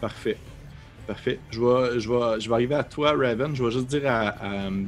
Parfait. 0.00 0.36
Parfait. 1.06 1.40
Je 1.50 1.60
vais, 1.60 1.98
je, 2.00 2.08
vais, 2.10 2.40
je 2.40 2.48
vais 2.48 2.54
arriver 2.54 2.74
à 2.76 2.84
toi, 2.84 3.12
Raven. 3.16 3.56
Je 3.56 3.64
vais 3.64 3.70
juste 3.70 3.86
dire 3.86 4.06
à, 4.06 4.28
à, 4.28 4.52
euh, 4.66 4.82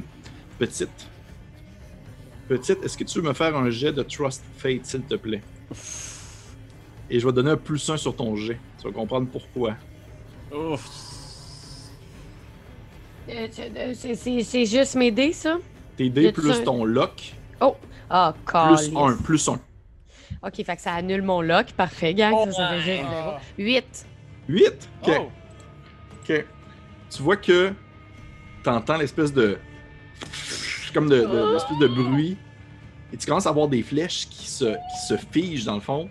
Petite. 0.57 1.07
Petite, 2.47 2.83
est-ce 2.83 2.97
que 2.97 3.03
tu 3.03 3.19
veux 3.19 3.27
me 3.27 3.33
faire 3.33 3.55
un 3.57 3.69
jet 3.69 3.91
de 3.91 4.03
Trust 4.03 4.43
Fate, 4.57 4.85
s'il 4.85 5.01
te 5.01 5.15
plaît? 5.15 5.41
Et 7.09 7.19
je 7.19 7.25
vais 7.27 7.33
donner 7.33 7.49
un 7.51 7.57
plus 7.57 7.89
1 7.89 7.97
sur 7.97 8.15
ton 8.15 8.35
jet. 8.35 8.59
Tu 8.79 8.87
vas 8.87 8.93
comprendre 8.93 9.27
pourquoi. 9.27 9.75
Ouf. 10.55 10.87
Euh, 13.29 13.47
c'est- 13.93 14.43
c'est- 14.43 14.65
juste 14.65 14.95
m'aider, 14.95 15.33
ça? 15.33 15.57
Tes 15.97 16.09
dés 16.09 16.31
plus 16.31 16.51
un- 16.51 16.63
ton 16.63 16.85
lock, 16.85 17.33
Ah, 18.07 18.35
plus. 18.45 18.91
1, 18.95 19.17
plus 19.17 19.47
1. 19.49 19.59
Ok, 20.43 20.63
fait 20.63 20.75
que 20.75 20.81
ça 20.81 20.93
annule 20.93 21.23
mon 21.23 21.41
lock. 21.41 21.71
Parfait, 21.71 22.13
gang. 22.13 22.33
ça, 22.45 22.51
ça 22.51 22.69
fait 22.69 22.81
juste 22.97 23.03
Ah. 23.11 23.39
8. 23.57 24.05
8? 24.47 24.89
Ok. 25.01 25.11
Oh! 25.21 25.29
Ok. 26.29 26.45
Tu 27.09 27.23
vois 27.23 27.37
que 27.37 27.73
t'entends 28.63 28.97
l'espèce 28.97 29.33
de. 29.33 29.57
comme 30.93 31.09
de, 31.09 31.17
de- 31.21 31.53
l'espèce 31.53 31.77
de 31.79 31.87
bruit. 31.87 32.37
Et 33.11 33.17
tu 33.17 33.25
commences 33.25 33.47
à 33.47 33.51
voir 33.51 33.67
des 33.67 33.81
flèches 33.81 34.27
qui 34.29 34.47
se, 34.47 34.65
qui 34.65 35.07
se 35.07 35.15
figent, 35.31 35.65
dans 35.65 35.75
le 35.75 35.81
fond, 35.81 36.09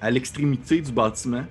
à 0.00 0.10
l'extrémité 0.10 0.80
du 0.80 0.92
bâtiment. 0.92 1.44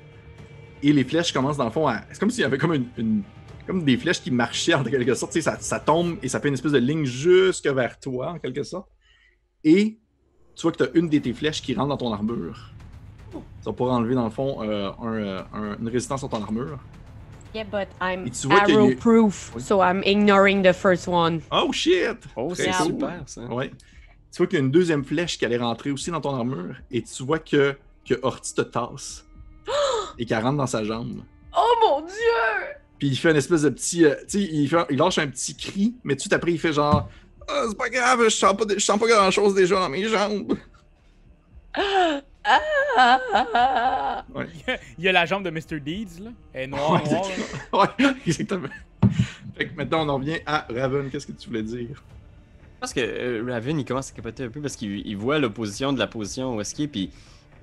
Et 0.83 0.93
les 0.93 1.03
flèches 1.03 1.31
commencent, 1.33 1.57
dans 1.57 1.65
le 1.65 1.71
fond, 1.71 1.85
à. 1.87 2.01
C'est 2.11 2.19
comme 2.19 2.29
s'il 2.31 2.41
y 2.41 2.45
avait 2.45 2.57
comme 2.57 2.73
une. 2.73 2.87
une- 2.97 3.23
comme 3.67 3.83
des 3.83 3.97
flèches 3.97 4.21
qui 4.21 4.31
marchaient 4.31 4.73
en 4.73 4.83
quelque 4.83 5.13
sorte. 5.13 5.31
Tu 5.33 5.41
sais, 5.41 5.49
ça, 5.51 5.57
ça 5.59 5.79
tombe 5.79 6.17
et 6.23 6.27
ça 6.29 6.39
fait 6.39 6.47
une 6.47 6.53
espèce 6.55 6.71
de 6.71 6.77
ligne 6.79 7.05
jusque 7.05 7.67
vers 7.67 7.99
toi, 7.99 8.31
en 8.31 8.39
quelque 8.39 8.63
sorte. 8.63 8.89
Et 9.63 9.97
tu 10.55 10.61
vois 10.63 10.71
que 10.71 10.77
tu 10.77 10.83
as 10.83 10.89
une 10.97 11.09
de 11.09 11.17
tes 11.19 11.33
flèches 11.33 11.61
qui 11.61 11.73
rentre 11.73 11.89
dans 11.89 11.97
ton 11.97 12.13
armure. 12.13 12.71
Ça 13.33 13.69
va 13.69 13.73
pouvoir 13.73 13.95
enlever, 13.95 14.15
dans 14.15 14.25
le 14.25 14.29
fond, 14.31 14.61
euh, 14.63 14.91
un, 15.01 15.13
euh, 15.13 15.41
un- 15.53 15.77
une 15.79 15.87
résistance 15.87 16.19
sur 16.19 16.29
ton 16.29 16.41
armure. 16.41 16.79
Yeah, 17.53 17.65
but 17.65 17.87
I'm 18.01 18.25
Et 18.27 18.31
tu 18.31 18.47
vois 18.47 18.61
qu'il 18.61 18.73
y 18.75 18.77
a- 18.77 18.81
arrow 18.81 18.95
proof, 18.95 19.51
Oui. 19.55 19.61
so 19.61 19.81
I'm 19.81 20.01
ignoring 20.05 20.63
the 20.63 20.73
first 20.73 21.07
one. 21.07 21.41
Oh 21.51 21.71
shit! 21.71 22.17
Oh, 22.35 22.53
c'est 22.55 22.71
cool. 22.71 22.85
super 22.87 23.23
ça. 23.25 23.41
Ouais. 23.45 23.69
Tu 24.31 24.37
vois 24.37 24.47
qu'il 24.47 24.57
y 24.59 24.61
a 24.61 24.65
une 24.65 24.71
deuxième 24.71 25.03
flèche 25.03 25.37
qui 25.37 25.45
allait 25.45 25.57
rentrer 25.57 25.91
aussi 25.91 26.09
dans 26.11 26.21
ton 26.21 26.33
armure 26.33 26.75
et 26.89 27.01
tu 27.01 27.23
vois 27.23 27.39
que, 27.39 27.75
que 28.07 28.15
Horty 28.21 28.55
te 28.55 28.61
tasse 28.61 29.25
et 30.17 30.25
qu'elle 30.25 30.41
rentre 30.41 30.57
dans 30.57 30.67
sa 30.67 30.83
jambe. 30.85 31.21
Oh 31.57 31.73
mon 31.83 32.01
dieu! 32.05 32.75
Puis 33.01 33.09
il 33.09 33.15
fait 33.15 33.31
une 33.31 33.37
espèce 33.37 33.63
de 33.63 33.69
petit. 33.69 34.05
euh, 34.05 34.13
tu 34.27 34.37
sais, 34.37 34.41
il, 34.43 34.69
fait- 34.69 34.85
il 34.91 34.97
lâche 34.97 35.17
un 35.17 35.25
petit 35.27 35.55
cri, 35.57 35.95
mais 36.03 36.15
tout 36.15 36.29
après, 36.31 36.51
il 36.51 36.59
fait 36.59 36.71
genre 36.71 37.09
Ah, 37.47 37.63
c'est 37.67 37.75
pas 37.75 37.89
grave, 37.89 38.25
je 38.25 38.29
sens 38.29 38.55
pas, 38.55 38.63
de- 38.65 38.75
je 38.75 38.85
sens 38.85 38.99
pas 38.99 39.07
grand 39.07 39.31
chose 39.31 39.55
déjà 39.55 39.75
dans 39.79 39.89
mes 39.89 40.07
jambes. 40.07 40.55
Ah! 41.73 42.21
Ouais, 44.35 44.45
Il 44.99 45.03
y 45.03 45.07
a 45.07 45.11
la 45.11 45.25
jambe 45.25 45.43
de 45.43 45.49
Mr. 45.49 45.79
Deeds, 45.79 46.19
là. 46.23 46.29
Elle 46.53 46.63
est 46.63 46.67
noire, 46.67 46.91
Ouais, 47.03 47.09
noire. 47.09 47.27
là. 47.73 47.95
ouais 48.07 48.13
exactement. 48.27 48.67
Fait 49.55 49.67
que 49.67 49.75
maintenant, 49.75 50.05
on 50.05 50.09
en 50.09 50.15
revient 50.17 50.39
à 50.45 50.67
Raven. 50.69 51.09
Qu'est-ce 51.09 51.27
que 51.27 51.31
tu 51.31 51.47
voulais 51.49 51.63
dire? 51.63 51.87
Je 51.93 52.79
pense 52.79 52.93
que 52.93 52.99
euh, 52.99 53.43
Raven 53.47 53.79
il 53.79 53.85
commence 53.85 54.09
à 54.11 54.13
capoter 54.13 54.43
un 54.43 54.49
peu 54.49 54.59
parce 54.61 54.75
qu'il 54.75 55.05
il 55.05 55.15
voit 55.17 55.37
l'opposition 55.39 55.93
de 55.93 55.99
la 55.99 56.07
position 56.07 56.55
où 56.55 56.61
est-ce 56.61 56.73
qu'il 56.75 56.85
est, 56.85 56.87
puis 56.87 57.11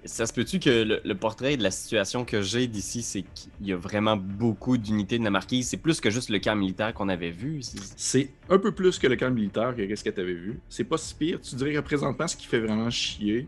ça 0.09 0.27
se 0.27 0.33
peut-tu 0.33 0.59
que 0.59 0.71
le, 0.83 1.01
le 1.05 1.15
portrait 1.15 1.57
de 1.57 1.63
la 1.63 1.71
situation 1.71 2.25
que 2.25 2.41
j'ai 2.43 2.67
d'ici, 2.67 3.03
c'est 3.03 3.23
qu'il 3.23 3.67
y 3.67 3.73
a 3.73 3.77
vraiment 3.77 4.17
beaucoup 4.17 4.77
d'unités 4.79 5.19
de 5.19 5.25
la 5.25 5.31
marquise? 5.31 5.69
C'est 5.69 5.77
plus 5.77 6.01
que 6.01 6.11
juste 6.11 6.31
le 6.31 6.39
camp 6.39 6.57
militaire 6.57 6.93
qu'on 6.95 7.09
avait 7.09 7.31
vu? 7.31 7.61
c'est- 7.97 8.31
un 8.49 8.59
peu 8.59 8.73
plus 8.73 8.99
que 8.99 9.07
le 9.07 9.17
camp 9.17 9.31
militaire 9.31 9.75
que 9.77 9.95
ce 9.95 10.03
que 10.03 10.11
tu 10.11 10.21
avais 10.21 10.33
vu. 10.35 10.59
C'est 10.69 10.85
pas 10.85 10.97
si 10.99 11.15
pire. 11.15 11.41
Tu 11.41 11.55
dirais 11.57 11.75
que 11.75 11.81
présentement, 11.81 12.27
ce 12.27 12.37
qui 12.37 12.47
fait 12.47 12.59
vraiment 12.61 12.91
chier, 12.91 13.47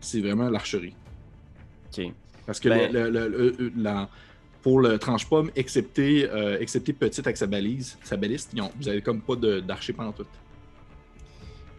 c'est 0.00 0.20
vraiment 0.20 0.48
l'archerie. 0.48 0.94
Ok. 1.96 2.12
Parce 2.46 2.60
que 2.60 2.68
Ben- 2.68 2.92
le- 2.92 3.10
le- 3.10 3.28
le- 3.28 3.56
le- 3.58 3.72
la- 3.76 4.08
pour 4.62 4.80
le 4.80 4.98
tranche-pomme, 4.98 5.50
excepté, 5.56 6.28
euh, 6.30 6.58
excepté 6.60 6.92
petite 6.92 7.26
avec 7.26 7.36
sa 7.36 7.46
balise, 7.46 7.98
sa 8.02 8.16
baliste, 8.16 8.50
ils 8.54 8.60
ont- 8.62 8.72
vous 8.80 8.88
avez 8.88 9.02
comme 9.02 9.20
pas 9.20 9.36
d'archer 9.36 9.92
pendant 9.92 10.12
tout. 10.12 10.26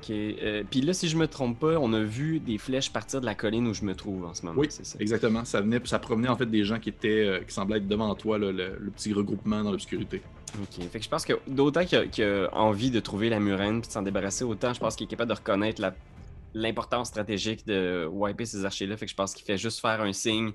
Ok. 0.01 0.09
euh, 0.11 0.63
Puis 0.69 0.81
là, 0.81 0.93
si 0.93 1.09
je 1.09 1.17
me 1.17 1.27
trompe 1.27 1.59
pas, 1.59 1.77
on 1.79 1.91
a 1.93 2.01
vu 2.01 2.39
des 2.39 2.57
flèches 2.57 2.91
partir 2.91 3.19
de 3.21 3.25
la 3.25 3.35
colline 3.35 3.67
où 3.67 3.73
je 3.73 3.83
me 3.83 3.93
trouve 3.95 4.25
en 4.25 4.33
ce 4.33 4.45
moment. 4.45 4.59
Oui, 4.59 4.67
c'est 4.69 4.85
ça. 4.85 4.97
Exactement. 4.99 5.43
Ça, 5.45 5.61
venait, 5.61 5.79
ça 5.85 5.99
provenait 5.99 6.29
en 6.29 6.37
fait 6.37 6.45
des 6.45 6.63
gens 6.63 6.79
qui 6.79 6.89
étaient 6.89 7.25
euh, 7.27 7.39
qui 7.43 7.53
semblaient 7.53 7.77
être 7.77 7.87
devant 7.87 8.13
toi, 8.15 8.37
là, 8.39 8.51
le, 8.51 8.77
le 8.79 8.91
petit 8.91 9.11
regroupement 9.13 9.63
dans 9.63 9.71
l'obscurité. 9.71 10.21
Ok. 10.61 10.83
Fait 10.89 10.99
que 10.99 11.03
je 11.05 11.09
pense 11.09 11.25
que 11.25 11.33
d'autant 11.47 11.85
qu'il 11.85 12.23
a, 12.23 12.45
a 12.45 12.55
envie 12.59 12.91
de 12.91 12.99
trouver 12.99 13.29
la 13.29 13.39
murène 13.39 13.81
puis 13.81 13.87
de 13.89 13.93
s'en 13.93 14.01
débarrasser, 14.01 14.43
autant 14.43 14.73
je 14.73 14.79
pense 14.79 14.95
qu'il 14.95 15.05
est 15.05 15.09
capable 15.09 15.29
de 15.31 15.35
reconnaître 15.37 15.81
la- 15.81 15.95
l'importance 16.53 17.09
stratégique 17.09 17.67
de 17.67 18.07
wiper 18.11 18.45
ces 18.45 18.65
archers-là. 18.65 18.97
Fait 18.97 19.05
que 19.05 19.11
je 19.11 19.15
pense 19.15 19.33
qu'il 19.35 19.45
fait 19.45 19.57
juste 19.57 19.79
faire 19.79 20.01
un 20.01 20.13
signe 20.13 20.51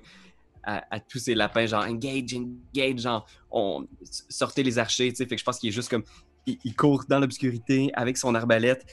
à, 0.63 0.83
à 0.93 0.99
tous 0.99 1.19
ces 1.19 1.35
lapins, 1.35 1.65
genre 1.67 1.85
engage, 1.85 2.33
engage, 2.33 2.99
genre 3.01 3.25
on, 3.51 3.87
sortez 4.29 4.63
les 4.63 4.79
archers, 4.79 5.09
tu 5.11 5.17
sais. 5.17 5.25
Fait 5.25 5.35
que 5.35 5.39
je 5.39 5.45
pense 5.45 5.59
qu'il 5.59 5.69
est 5.69 5.73
juste 5.73 5.89
comme. 5.89 6.03
Il, 6.47 6.57
il 6.63 6.75
court 6.75 7.05
dans 7.09 7.19
l'obscurité 7.19 7.89
avec 7.95 8.17
son 8.17 8.35
arbalète, 8.35 8.85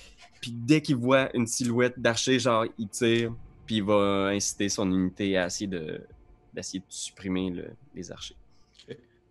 puis 0.43 0.53
dès 0.53 0.83
qu'il 0.83 0.97
voit 0.97 1.35
une 1.37 1.47
silhouette 1.47 1.99
d'archer, 1.99 2.39
genre 2.39 2.67
il 2.79 2.89
tire, 2.91 3.35
puis 3.67 3.77
il 3.77 3.85
va 3.85 4.29
inciter 4.29 4.69
son 4.69 4.91
unité 4.93 5.39
à 5.39 5.47
essayer 5.47 5.69
de 5.69 6.07
d'essayer 6.53 6.81
de 6.81 6.87
supprimer 6.91 7.51
le- 7.51 7.77
les 7.95 8.13
archers. 8.13 8.37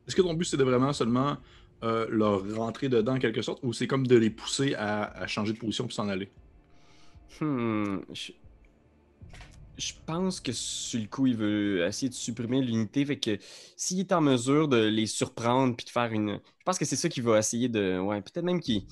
Est-ce 0.08 0.16
que 0.16 0.24
ton 0.24 0.34
but 0.34 0.46
c'est 0.46 0.58
de 0.58 0.64
vraiment 0.64 0.94
seulement 0.94 1.38
euh, 1.84 2.08
leur 2.10 2.44
rentrer 2.56 2.90
dedans 2.90 3.16
en 3.16 3.20
quelque 3.20 3.42
sorte, 3.44 3.60
ou 3.64 3.74
c'est 3.74 3.88
comme 3.88 4.08
de 4.08 4.16
les 4.18 4.32
pousser 4.32 4.74
à, 4.76 5.04
à 5.04 5.28
changer 5.28 5.54
de 5.54 5.60
position 5.60 5.86
pour 5.86 5.94
s'en 5.94 6.10
aller? 6.10 6.34
Hmm, 7.40 8.00
je... 8.14 8.34
je 9.78 9.94
pense 10.06 10.40
que 10.40 10.52
sur 10.52 11.00
le 11.00 11.08
coup, 11.08 11.28
il 11.28 11.36
veut 11.36 11.86
essayer 11.86 12.10
de 12.10 12.14
supprimer 12.14 12.62
l'unité. 12.62 13.06
Fait 13.06 13.20
que 13.20 13.38
s'il 13.76 14.00
est 14.00 14.12
en 14.12 14.22
mesure 14.22 14.68
de 14.68 14.78
les 14.78 15.08
surprendre 15.08 15.76
puis 15.76 15.86
de 15.86 15.92
faire 15.92 16.12
une. 16.12 16.40
Je 16.60 16.64
pense 16.66 16.78
que 16.80 16.86
c'est 16.86 16.96
ça 16.96 17.10
qu'il 17.10 17.24
va 17.24 17.40
essayer 17.40 17.70
de. 17.70 18.00
Ouais, 18.00 18.22
peut-être 18.22 18.44
même 18.46 18.60
qu'il. 18.60 18.84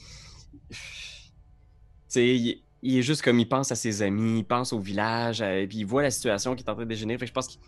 Sais, 2.09 2.27
il... 2.27 2.61
il 2.83 2.97
est 2.97 3.01
juste 3.01 3.21
comme 3.21 3.39
il 3.39 3.47
pense 3.47 3.71
à 3.71 3.75
ses 3.75 4.01
amis, 4.01 4.39
il 4.39 4.43
pense 4.43 4.73
au 4.73 4.79
village, 4.79 5.41
euh, 5.41 5.65
puis 5.65 5.79
il 5.79 5.85
voit 5.85 6.01
la 6.01 6.11
situation 6.11 6.55
qui 6.55 6.63
est 6.63 6.69
en 6.69 6.73
train 6.73 6.83
de 6.83 6.89
dégénérer. 6.89 7.17
Fait 7.17 7.25
que 7.25 7.29
je 7.29 7.33
pense 7.33 7.47
qu'il. 7.47 7.59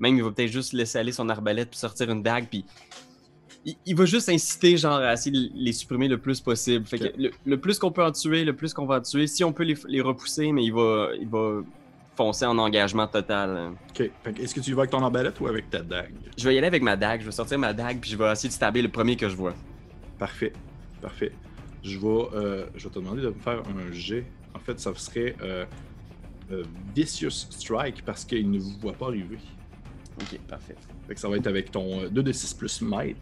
Même 0.00 0.16
il 0.16 0.22
va 0.24 0.30
peut-être 0.32 0.50
juste 0.50 0.72
laisser 0.72 0.98
aller 0.98 1.12
son 1.12 1.28
arbalète 1.28 1.70
puis 1.70 1.78
sortir 1.78 2.10
une 2.10 2.22
dague, 2.22 2.48
puis. 2.48 2.64
Il, 3.66 3.76
il 3.86 3.96
va 3.96 4.04
juste 4.04 4.28
inciter, 4.28 4.76
genre, 4.76 4.98
à 4.98 5.14
essayer 5.14 5.48
de 5.48 5.50
les 5.54 5.72
supprimer 5.72 6.06
le 6.06 6.18
plus 6.18 6.38
possible. 6.40 6.84
Fait 6.84 6.98
que 6.98 7.04
le, 7.16 7.30
le 7.46 7.60
plus 7.60 7.78
qu'on 7.78 7.90
peut 7.90 8.04
en 8.04 8.12
tuer, 8.12 8.44
le 8.44 8.54
plus 8.54 8.74
qu'on 8.74 8.84
va 8.84 8.98
en 8.98 9.00
tuer. 9.00 9.26
Si 9.26 9.42
on 9.42 9.54
peut 9.54 9.62
les, 9.62 9.76
les 9.88 10.02
repousser, 10.02 10.52
mais 10.52 10.64
il 10.64 10.72
va, 10.72 11.08
il 11.18 11.28
va 11.28 11.62
foncer 12.14 12.44
en 12.44 12.58
engagement 12.58 13.06
total. 13.06 13.72
Ok. 13.88 14.10
Fait 14.22 14.32
que 14.34 14.42
Est-ce 14.42 14.54
que 14.54 14.60
tu 14.60 14.70
y 14.70 14.72
vas 14.74 14.82
avec 14.82 14.90
ton 14.90 15.02
arbalète 15.02 15.40
ou 15.40 15.46
avec 15.46 15.70
ta 15.70 15.80
dague? 15.80 16.12
Je 16.36 16.46
vais 16.46 16.54
y 16.54 16.58
aller 16.58 16.66
avec 16.66 16.82
ma 16.82 16.94
dague, 16.96 17.22
je 17.22 17.26
vais 17.26 17.32
sortir 17.32 17.58
ma 17.58 17.72
dague, 17.72 18.00
puis 18.00 18.10
je 18.10 18.16
vais 18.16 18.30
essayer 18.30 18.50
de 18.50 18.54
stabber 18.54 18.82
le 18.82 18.90
premier 18.90 19.16
que 19.16 19.28
je 19.30 19.34
vois. 19.34 19.54
Parfait. 20.18 20.52
Parfait. 21.00 21.32
Je 21.84 21.98
vais, 21.98 22.06
euh, 22.06 22.66
je 22.74 22.84
vais 22.84 22.94
te 22.94 22.98
demander 22.98 23.20
de 23.20 23.28
me 23.28 23.34
faire 23.34 23.62
un 23.68 23.92
jet. 23.92 24.24
En 24.54 24.58
fait, 24.58 24.80
ça 24.80 24.94
serait 24.94 25.36
euh, 25.42 25.66
euh, 26.50 26.64
Vicious 26.96 27.30
Strike 27.30 28.02
parce 28.06 28.24
qu'il 28.24 28.50
ne 28.50 28.58
vous 28.58 28.78
voit 28.80 28.94
pas 28.94 29.08
arriver. 29.08 29.36
Ok, 30.18 30.38
parfait. 30.48 30.76
Fait 31.06 31.14
que 31.14 31.20
ça 31.20 31.28
va 31.28 31.36
être 31.36 31.46
avec 31.46 31.70
ton 31.70 32.04
euh, 32.04 32.08
2 32.08 32.22
de 32.22 32.32
6 32.32 32.54
plus 32.54 32.80
might. 32.80 33.18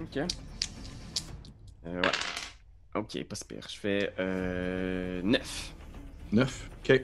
Ok. 0.00 0.16
Ouais. 1.84 2.00
Ok, 2.94 3.24
pas 3.24 3.34
super. 3.34 3.68
Je 3.68 3.76
fais 3.76 4.12
euh, 4.20 5.20
9. 5.24 5.74
9. 6.30 6.70
Ok. 6.84 7.02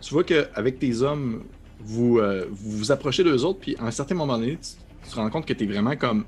Tu 0.00 0.12
vois 0.12 0.24
qu'avec 0.24 0.80
tes 0.80 1.02
hommes, 1.02 1.44
vous, 1.78 2.20
vous 2.50 2.78
vous 2.78 2.92
approchez 2.92 3.22
d'eux 3.22 3.44
autres, 3.44 3.60
puis 3.60 3.76
à 3.78 3.84
un 3.84 3.90
certain 3.90 4.14
moment 4.16 4.38
donné, 4.38 4.56
tu, 4.56 4.70
tu 5.04 5.10
te 5.10 5.14
rends 5.14 5.30
compte 5.30 5.46
que 5.46 5.52
tu 5.52 5.64
es 5.64 5.66
vraiment 5.66 5.96
comme 5.96 6.24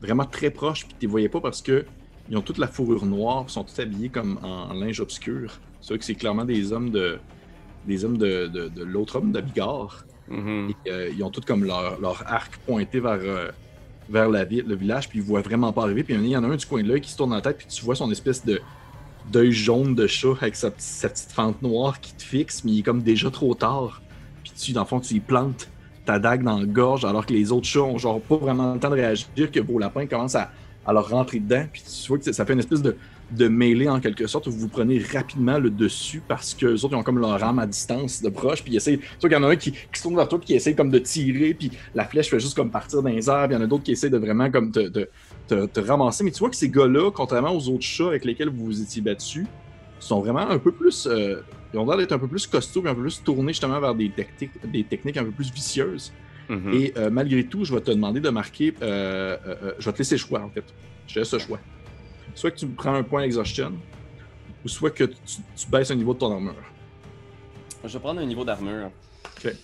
vraiment 0.00 0.26
très 0.26 0.50
proche, 0.50 0.84
puis 0.84 0.94
tu 0.98 1.06
les 1.06 1.10
voyais 1.10 1.28
pas 1.28 1.40
parce 1.40 1.62
que 1.62 1.86
ils 2.30 2.36
ont 2.36 2.42
toute 2.42 2.58
la 2.58 2.66
fourrure 2.66 3.06
noire, 3.06 3.44
ils 3.48 3.52
sont 3.52 3.64
tous 3.64 3.78
habillés 3.78 4.08
comme 4.08 4.38
en, 4.42 4.70
en 4.70 4.74
linge 4.74 5.00
obscur. 5.00 5.58
C'est 5.80 5.88
vrai 5.90 5.98
que 5.98 6.04
c'est 6.04 6.14
clairement 6.14 6.44
des 6.44 6.72
hommes 6.72 6.90
de 6.90 7.18
des 7.86 8.04
hommes 8.04 8.18
de, 8.18 8.48
de, 8.48 8.68
de 8.68 8.82
l'autre 8.82 9.16
homme 9.16 9.30
d'Abigard. 9.30 10.04
Mhm. 10.28 10.72
Et, 10.86 10.90
euh, 10.90 11.10
ils 11.16 11.22
ont 11.22 11.30
tous 11.30 11.42
comme 11.42 11.64
leur, 11.64 12.00
leur 12.00 12.24
arc 12.26 12.56
pointé 12.66 12.98
vers, 12.98 13.18
euh, 13.22 13.50
vers 14.08 14.28
la 14.28 14.44
ville, 14.44 14.64
le 14.66 14.74
village, 14.74 15.08
puis 15.08 15.20
ils 15.20 15.24
voient 15.24 15.40
vraiment 15.40 15.72
pas 15.72 15.82
arriver. 15.84 16.02
Puis 16.02 16.14
il 16.14 16.26
y 16.26 16.36
en 16.36 16.42
a 16.42 16.48
un 16.48 16.56
du 16.56 16.66
coin 16.66 16.82
de 16.82 16.88
l'œil 16.88 17.00
qui 17.00 17.10
se 17.10 17.16
tourne 17.16 17.30
dans 17.30 17.36
la 17.36 17.42
tête, 17.42 17.58
puis 17.58 17.68
tu 17.68 17.84
vois 17.84 17.94
son 17.94 18.10
espèce 18.10 18.44
de 18.44 18.60
d'œil 19.30 19.50
jaune 19.50 19.94
de 19.96 20.06
chat 20.06 20.34
avec 20.40 20.54
sa, 20.54 20.70
petite- 20.70 20.86
sa 20.88 21.08
petite 21.08 21.32
fente 21.32 21.60
noire 21.60 22.00
qui 22.00 22.14
te 22.14 22.22
fixe, 22.22 22.62
mais 22.64 22.72
il 22.72 22.78
est 22.80 22.82
comme 22.82 23.02
déjà 23.02 23.28
trop 23.30 23.54
tard. 23.56 24.00
Puis 24.44 24.52
tu, 24.56 24.72
dans 24.72 24.82
le 24.82 24.86
fond, 24.86 25.00
tu 25.00 25.14
y 25.14 25.20
plantes 25.20 25.68
ta 26.04 26.20
dague 26.20 26.44
dans 26.44 26.58
la 26.60 26.66
gorge, 26.66 27.04
alors 27.04 27.26
que 27.26 27.32
les 27.32 27.50
autres 27.50 27.66
chats 27.66 27.82
ont 27.82 27.98
genre 27.98 28.20
pas 28.20 28.36
vraiment 28.36 28.74
le 28.74 28.78
temps 28.80 28.90
de 28.90 28.94
réagir, 28.94 29.26
que 29.52 29.58
vos 29.60 29.80
lapins 29.80 30.06
commencent 30.06 30.36
à, 30.36 30.52
à 30.86 30.92
leur 30.92 31.08
rentrer 31.08 31.40
dedans. 31.40 31.66
Puis 31.72 31.82
tu 31.82 32.08
vois 32.08 32.18
que 32.18 32.32
ça- 32.32 32.44
fait 32.44 32.52
une 32.52 32.58
espèce 32.60 32.82
de, 32.82 32.96
de 33.32 33.48
mêlée 33.48 33.88
en 33.88 34.00
quelque 34.00 34.26
sorte 34.26 34.46
où 34.46 34.52
vous 34.52 34.68
prenez 34.68 34.98
rapidement 34.98 35.58
le 35.58 35.70
dessus 35.70 36.22
parce 36.26 36.54
que 36.54 36.66
les 36.66 36.84
autres 36.84 36.96
ont 36.96 37.02
comme 37.02 37.18
leur 37.18 37.42
arme 37.42 37.58
à 37.58 37.66
distance 37.66 38.22
de 38.22 38.28
proche. 38.28 38.62
Puis 38.62 38.72
ils 38.72 38.76
essayent. 38.76 38.98
Tu 38.98 39.04
vois 39.20 39.28
qu'il 39.30 39.38
y 39.38 39.40
en 39.40 39.44
a 39.44 39.50
un 39.50 39.56
qui, 39.56 39.74
se 39.92 40.02
tourne 40.02 40.16
vers 40.16 40.28
toi 40.28 40.38
puis 40.38 40.46
qui 40.46 40.54
essaye 40.54 40.76
comme 40.76 40.90
de 40.90 40.98
tirer, 40.98 41.54
puis 41.54 41.72
la 41.94 42.04
flèche 42.04 42.30
fait 42.30 42.38
juste 42.38 42.54
comme 42.54 42.70
partir 42.70 43.02
dans 43.02 43.10
les 43.10 43.28
airs. 43.28 43.48
Puis 43.48 43.56
il 43.56 43.58
y 43.58 43.60
en 43.60 43.64
a 43.64 43.66
d'autres 43.66 43.82
qui 43.84 43.92
essaient 43.92 44.10
de 44.10 44.18
vraiment 44.18 44.50
comme 44.50 44.70
te, 44.70 45.06
te, 45.48 45.80
ramasser. 45.80 46.22
Mais 46.24 46.30
tu 46.30 46.38
vois 46.38 46.50
que 46.50 46.56
ces 46.56 46.68
gars-là, 46.68 47.10
contrairement 47.10 47.52
aux 47.52 47.68
autres 47.68 47.84
chats 47.84 48.08
avec 48.08 48.24
lesquels 48.24 48.48
vous 48.48 48.66
vous 48.66 48.82
étiez 48.82 49.02
battus, 49.02 49.46
sont 49.98 50.20
vraiment 50.20 50.48
un 50.48 50.58
peu 50.58 50.72
plus. 50.72 51.06
euh, 51.06 51.40
ils 51.72 51.78
ont 51.78 51.86
l'air 51.86 51.96
d'être 51.96 52.12
un 52.12 52.18
peu 52.18 52.28
plus 52.28 52.46
costauds 52.46 52.86
un 52.86 52.94
peu 52.94 53.02
plus 53.02 53.22
tournés 53.22 53.52
justement 53.52 53.80
vers 53.80 53.94
des, 53.94 54.10
des 54.64 54.84
techniques 54.84 55.16
un 55.16 55.24
peu 55.24 55.30
plus 55.32 55.52
vicieuses. 55.52 56.12
Mhm. 56.48 56.72
Et 56.74 56.92
euh, 56.96 57.10
malgré 57.10 57.44
tout, 57.44 57.64
je 57.64 57.74
vais 57.74 57.80
te 57.80 57.90
demander 57.90 58.20
de 58.20 58.28
marquer. 58.30 58.74
euh, 58.82 59.36
euh, 59.46 59.54
euh, 59.62 59.72
je 59.78 59.84
vais 59.86 59.92
te 59.92 59.98
laisser 59.98 60.14
le 60.14 60.20
choix, 60.20 60.40
en 60.40 60.50
fait. 60.50 60.64
Je 61.08 61.14
te 61.14 61.18
laisse 61.18 61.32
le 61.32 61.38
choix. 61.38 61.58
Soit 62.34 62.50
que 62.50 62.56
tu 62.58 62.66
prends 62.66 62.94
un 62.94 63.02
point 63.02 63.22
exhaustion, 63.22 63.72
ou 64.64 64.68
soit 64.68 64.90
que 64.90 65.04
tu, 65.04 65.16
tu 65.56 65.66
baisses 65.70 65.90
le 65.90 65.96
niveau 65.96 66.14
de 66.14 66.18
ton 66.18 66.32
armure. 66.32 66.54
Je 67.84 67.92
vais 67.92 67.98
prendre 68.00 68.20
un 68.20 68.26
niveau 68.26 68.44
d'armure. 68.44 68.90
Ok. 69.44 69.54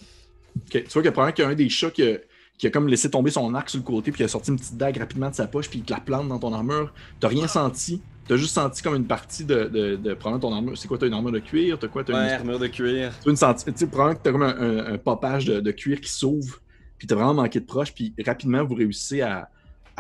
Tu 0.71 0.83
vois 0.93 1.03
que 1.03 1.09
probablement 1.09 1.33
qu'il 1.35 1.45
y 1.45 1.47
a 1.47 1.51
un 1.51 1.55
des 1.55 1.69
chats 1.69 1.91
qui 1.91 2.03
a, 2.07 2.19
qui 2.59 2.67
a 2.67 2.71
comme 2.71 2.87
laissé 2.89 3.11
tomber 3.11 3.31
son 3.31 3.53
arc 3.55 3.69
sur 3.71 3.79
le 3.79 3.85
côté, 3.85 4.11
puis 4.13 4.19
qui 4.19 4.25
a 4.25 4.29
sorti 4.29 4.51
une 4.51 4.59
petite 4.59 4.77
dague 4.77 4.97
rapidement 4.99 5.31
de 5.31 5.35
sa 5.35 5.47
poche, 5.47 5.69
puis 5.69 5.81
il 5.81 5.85
te 5.85 5.93
la 5.93 6.01
plante 6.01 6.29
dans 6.29 6.39
ton 6.39 6.53
armure. 6.53 6.93
T'as 7.21 7.29
rien 7.29 7.49
senti? 7.49 8.01
T'as 8.29 8.37
juste 8.37 8.55
senti 8.55 8.83
comme 8.83 8.95
une 8.95 9.07
partie 9.07 9.45
de, 9.45 9.65
de, 9.65 9.97
de 9.97 10.15
prendre 10.15 10.39
ton 10.39 10.55
armure. 10.55 10.79
C'est 10.79 10.87
quoi, 10.87 10.97
t'as 10.97 11.09
une 11.09 11.13
armure 11.15 11.33
de 11.33 11.41
cuir? 11.41 11.77
T'as 11.79 11.89
quoi? 11.89 12.05
T'as 12.05 12.13
une 12.13 12.19
Ouais, 12.27 12.33
armure 12.35 12.59
de 12.61 12.69
cuir. 12.69 13.11
tu 13.19 13.23
vois 13.25 13.31
une 13.33 13.37
senti- 13.37 13.65
tu 13.65 13.73
sais, 13.77 13.87
probablement 13.89 14.17
que 14.19 14.23
t'as 14.23 14.31
comme 14.33 14.43
un, 14.43 14.57
un- 14.61 14.95
un 14.95 14.99
popage 14.99 15.45
de, 15.47 15.59
de 15.61 15.71
cuir 15.73 16.01
qui 16.01 16.09
s'ouvre, 16.11 16.61
puis 17.03 17.09
t'as 17.09 17.17
vraiment 17.17 17.35
manqué 17.35 17.59
de 17.59 17.65
proche, 17.65 17.93
puis 17.93 18.15
rapidement 18.25 18.63
vous 18.63 18.77
réussissez 18.77 19.23
à, 19.23 19.51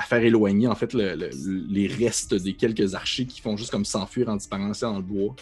faire 0.02 0.22
éloigner 0.22 0.68
en 0.68 0.76
fait 0.76 0.94
le- 0.94 1.16
le- 1.16 1.30
les 1.68 1.88
restes 1.88 2.32
des 2.32 2.52
quelques 2.54 2.94
archers 2.94 3.26
qui 3.26 3.40
font 3.40 3.56
juste 3.56 3.72
comme 3.72 3.84
s'enfuir 3.84 4.28
en 4.28 4.36
disparaissant 4.36 4.92
dans 4.92 4.98
le 4.98 5.02
bois. 5.02 5.34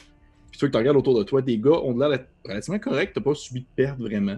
Puis 0.51 0.59
toi 0.59 0.69
que 0.69 0.73
tu 0.73 0.79
regardes 0.79 0.97
autour 0.97 1.19
de 1.19 1.23
toi, 1.23 1.43
tes 1.43 1.59
gars 1.59 1.73
ont 1.83 1.95
l'air 1.99 2.25
relativement 2.47 2.79
corrects, 2.79 3.13
t'as 3.13 3.21
pas 3.21 3.35
subi 3.35 3.61
de 3.61 3.67
perte 3.77 3.99
vraiment. 3.99 4.37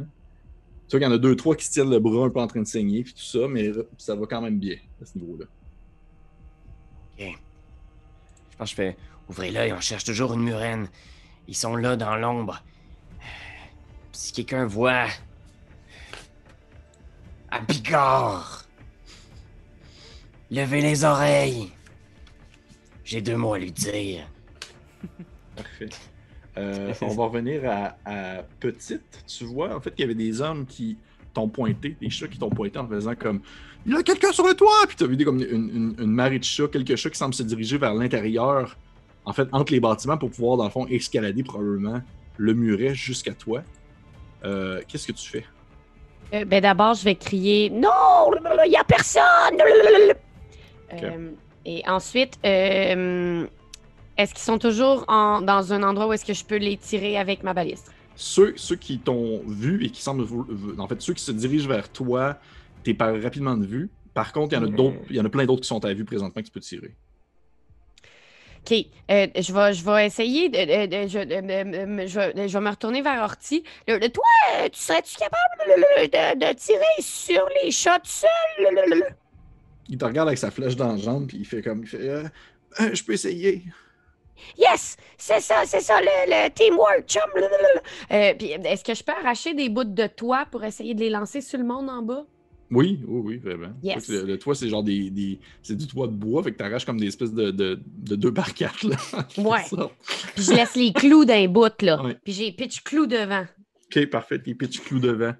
Tu 0.88 0.96
vois 0.96 0.98
qu'il 0.98 1.02
y 1.02 1.06
en 1.06 1.14
a 1.14 1.18
deux, 1.18 1.36
trois 1.36 1.54
qui 1.54 1.64
se 1.64 1.70
tiennent 1.70 1.90
le 1.90 2.00
bras 2.00 2.24
un 2.26 2.30
peu 2.30 2.40
en 2.40 2.48
train 2.48 2.60
de 2.60 2.66
saigner, 2.66 3.04
puis 3.04 3.12
tout 3.14 3.22
ça, 3.22 3.46
mais 3.48 3.70
ça 3.98 4.16
va 4.16 4.26
quand 4.26 4.40
même 4.42 4.58
bien 4.58 4.78
à 5.00 5.04
ce 5.06 5.16
niveau-là. 5.16 5.44
Je 7.20 7.26
pense 8.58 8.58
que 8.58 8.66
je 8.70 8.74
fais 8.74 8.96
ouvrez 9.28 9.52
l'œil, 9.52 9.72
on 9.72 9.80
cherche 9.80 10.02
toujours 10.02 10.32
une 10.34 10.42
murène. 10.42 10.88
Ils 11.46 11.54
sont 11.54 11.76
là 11.76 11.94
dans 11.94 12.16
l'ombre. 12.16 12.64
Si 14.10 14.32
quelqu'un 14.32 14.66
voit. 14.66 15.06
À 17.52 17.60
Bigorre. 17.60 18.64
Levez 20.50 20.80
les 20.80 21.04
oreilles. 21.04 21.70
J'ai 23.04 23.20
deux 23.20 23.36
mots 23.36 23.52
à 23.54 23.58
lui 23.58 23.70
dire. 23.72 24.26
Parfait. 25.56 25.90
Euh, 26.56 26.94
on 27.02 27.08
va 27.08 27.24
revenir 27.24 27.62
à, 28.04 28.42
Petite. 28.58 29.24
Tu 29.26 29.44
vois, 29.44 29.76
en 29.76 29.80
fait, 29.80 29.90
qu'il 29.90 30.00
y 30.00 30.04
avait 30.04 30.14
des 30.14 30.40
hommes 30.40 30.64
qui 30.66 30.96
t'ont 31.34 31.48
pointé, 31.48 31.96
des 32.00 32.08
chats 32.10 32.28
qui 32.28 32.38
t'ont 32.38 32.50
pointé 32.50 32.78
en 32.78 32.86
faisant 32.88 33.14
comme 33.14 33.40
Il 33.86 33.92
y 33.92 33.96
a 33.96 34.02
quelqu'un 34.02 34.32
sur 34.32 34.46
le 34.46 34.54
toit! 34.54 34.84
Puis 34.86 34.96
t'as 34.96 35.06
vu 35.06 35.16
des, 35.16 35.24
comme 35.24 35.40
une, 35.42 35.68
une- 35.70 35.94
une 35.98 36.10
marée 36.10 36.38
de 36.38 36.44
chats, 36.44 36.68
quelques 36.68 36.96
chats 36.96 37.10
qui 37.10 37.18
semblent 37.18 37.34
se 37.34 37.42
diriger 37.42 37.76
vers 37.78 37.94
l'intérieur, 37.94 38.76
en 39.26 39.32
fait, 39.34 39.46
entre 39.52 39.72
les 39.72 39.80
bâtiments 39.80 40.16
pour 40.18 40.30
pouvoir, 40.30 40.56
dans 40.56 40.64
le 40.64 40.70
fond, 40.70 40.86
escalader 40.88 41.42
probablement 41.42 42.00
le 42.38 42.54
muret 42.54 42.94
jusqu'à 42.94 43.34
toi. 43.34 43.62
Euh, 44.44 44.80
Qu'est-ce 44.88 45.06
que 45.06 45.12
tu 45.12 45.28
fais? 45.28 45.44
Euh, 46.34 46.44
ben 46.44 46.60
d'abord, 46.62 46.94
je 46.94 47.04
vais 47.04 47.14
crier 47.14 47.68
non. 47.70 47.88
Il 48.64 48.70
n'y 48.70 48.76
a 48.76 48.84
personne! 48.84 49.22
Euh, 50.94 51.30
et 51.64 51.82
ensuite, 51.88 52.38
euh, 52.44 53.46
est-ce 54.18 54.34
qu'ils 54.34 54.42
sont 54.42 54.58
toujours 54.58 55.04
en- 55.08 55.40
dans 55.40 55.72
un 55.72 55.82
endroit 55.82 56.06
où 56.08 56.12
est-ce 56.12 56.24
que 56.24 56.34
je 56.34 56.44
peux 56.44 56.56
les 56.56 56.76
tirer 56.76 57.16
avec 57.16 57.42
ma 57.42 57.54
baliste? 57.54 57.90
Ceux, 58.14 58.52
ceux 58.56 58.76
qui 58.76 58.98
t'ont 58.98 59.40
vu 59.46 59.84
et 59.84 59.90
qui 59.90 60.02
semblent. 60.02 60.26
En 60.78 60.86
fait, 60.86 61.00
ceux 61.00 61.14
qui 61.14 61.24
se 61.24 61.32
dirigent 61.32 61.68
vers 61.68 61.88
toi, 61.90 62.36
t'es 62.84 62.92
pas 62.94 63.12
rapidement 63.18 63.56
de 63.56 63.64
vue. 63.64 63.90
Par 64.12 64.32
contre, 64.32 64.52
il 64.52 64.56
y 64.56 64.58
en 64.58 64.64
a 64.64 64.66
d'autres, 64.76 64.96
il 65.08 65.16
y 65.16 65.20
en 65.20 65.24
a 65.24 65.28
plein 65.30 65.46
d'autres 65.46 65.62
qui 65.62 65.68
sont 65.68 65.82
à 65.84 65.92
vue 65.94 66.04
présentement 66.04 66.42
que 66.42 66.46
tu 66.46 66.52
peux 66.52 66.60
tirer. 66.60 66.94
OK. 68.64 68.86
euh, 69.10 69.26
je, 69.36 69.52
vais, 69.52 69.72
je 69.74 69.84
vais 69.84 70.06
essayer 70.06 70.48
de. 70.48 70.56
de- 70.58 70.86
de- 70.86 71.08
je, 71.08 71.18
de- 71.18 71.24
de- 71.24 71.96
de- 72.02 72.06
je 72.06 72.18
vais, 72.20 72.48
je 72.48 72.52
vais 72.58 72.64
me 72.64 72.70
retourner 72.70 73.02
vers 73.02 73.22
Orti. 73.24 73.64
Le, 73.88 73.98
le- 73.98 74.08
toi, 74.08 74.24
tu 74.72 74.78
serais-tu 74.80 75.16
capable 75.16 75.36
le- 75.66 75.76
le- 76.02 76.06
de, 76.08 76.46
de 76.46 76.52
tirer 76.54 76.84
sur 77.00 77.48
les 77.62 77.70
shots 77.72 77.90
seul? 78.04 78.28
le- 78.60 79.02
Il 79.88 79.98
te 79.98 80.04
regarde 80.04 80.28
avec 80.28 80.38
sa 80.38 80.50
flèche 80.52 80.76
dans 80.76 80.92
la 80.92 80.96
jambe, 80.96 81.26
puis 81.26 81.38
il 81.38 81.44
fait 81.44 81.60
comme. 81.62 81.80
Il 81.82 81.88
fait, 81.88 82.08
euh, 82.08 82.24
Euh, 82.80 82.94
je 82.94 83.04
peux 83.04 83.12
essayer. 83.12 83.62
Yes, 84.56 84.96
c'est 85.18 85.40
ça, 85.40 85.62
c'est 85.66 85.80
ça, 85.80 86.00
le, 86.00 86.06
le 86.26 86.48
teamwork, 86.50 87.06
chum. 87.06 87.22
euh, 88.10 88.34
puis 88.34 88.52
est-ce 88.52 88.82
que 88.82 88.94
je 88.94 89.04
peux 89.04 89.12
arracher 89.12 89.54
des 89.54 89.68
bouts 89.68 89.84
de 89.84 90.06
toit 90.06 90.46
pour 90.50 90.64
essayer 90.64 90.94
de 90.94 91.00
les 91.00 91.10
lancer 91.10 91.40
sur 91.42 91.58
le 91.58 91.64
monde 91.64 91.90
en 91.90 92.00
bas? 92.02 92.24
Oui, 92.72 93.00
oui, 93.06 93.20
oui, 93.24 93.36
vraiment. 93.36 93.72
Yes. 93.82 94.08
Le, 94.08 94.24
le 94.24 94.38
toit, 94.38 94.54
c'est 94.54 94.68
genre 94.68 94.82
des, 94.82 95.10
des- 95.10 95.38
C'est 95.62 95.76
du 95.76 95.86
toit 95.86 96.06
de 96.06 96.12
bois, 96.14 96.42
fait 96.42 96.52
que 96.52 96.56
t'arraches 96.56 96.86
comme 96.86 96.98
des 96.98 97.06
espèces 97.08 97.32
de, 97.34 97.50
de, 97.50 97.78
de 97.98 98.16
2 98.16 98.32
par 98.32 98.54
4 98.54 98.84
là. 98.88 98.96
Ouais. 99.38 99.60
Puis 100.34 100.44
je 100.44 100.52
laisse 100.52 100.74
les 100.74 100.92
clous 100.92 101.24
d'un 101.26 101.46
bout, 101.48 101.70
là. 101.82 102.02
Ouais. 102.02 102.16
Puis 102.24 102.32
j'ai 102.32 102.50
pitch 102.52 102.82
clous 102.82 103.06
devant. 103.06 103.44
Ok, 103.94 104.06
parfait, 104.06 104.38
tes 104.40 104.54
pitch 104.54 104.80
clous 104.80 105.00
devant. 105.00 105.34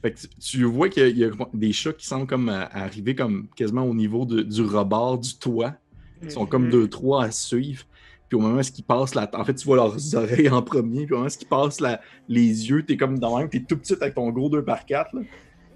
Fait 0.00 0.12
que 0.12 0.18
tu, 0.40 0.64
vois 0.64 0.88
qu'il 0.88 1.02
y, 1.02 1.06
a- 1.06 1.08
il 1.08 1.18
y 1.18 1.24
a 1.24 1.30
des 1.54 1.72
chats 1.72 1.92
qui 1.92 2.06
semblent 2.06 2.26
comme 2.26 2.48
à 2.48 2.62
arriver 2.74 3.14
comme 3.14 3.48
quasiment 3.54 3.84
au 3.84 3.94
niveau 3.94 4.24
de- 4.24 4.42
du 4.42 4.62
rebord 4.62 5.18
du 5.18 5.34
toit. 5.38 5.74
Ils 6.22 6.30
sont 6.30 6.46
comme 6.46 6.64
Mhm. 6.66 6.70
deux, 6.70 6.88
trois 6.88 7.24
à 7.24 7.30
suivre. 7.30 7.84
Puis 8.28 8.36
au 8.38 8.40
moment 8.40 8.60
où 8.60 8.62
ils 8.62 8.82
passent 8.84 9.14
la... 9.14 9.28
En 9.34 9.44
fait, 9.44 9.54
tu 9.54 9.66
vois 9.66 9.76
leurs 9.76 10.14
oreilles 10.14 10.48
en 10.48 10.62
premier. 10.62 11.04
Puis 11.04 11.14
au 11.14 11.18
moment 11.18 11.28
où 11.28 11.36
ils 11.38 11.46
passent 11.46 11.80
la... 11.80 12.00
les 12.28 12.70
yeux, 12.70 12.82
t'es 12.84 12.96
comme 12.96 13.18
dans 13.18 13.38
même, 13.38 13.48
t'es 13.50 13.60
tout 13.60 13.76
petit 13.76 13.92
avec 14.00 14.14
ton 14.14 14.30
gros 14.30 14.48
2 14.48 14.64
par 14.64 14.86
4 14.86 15.14
là. 15.14 15.20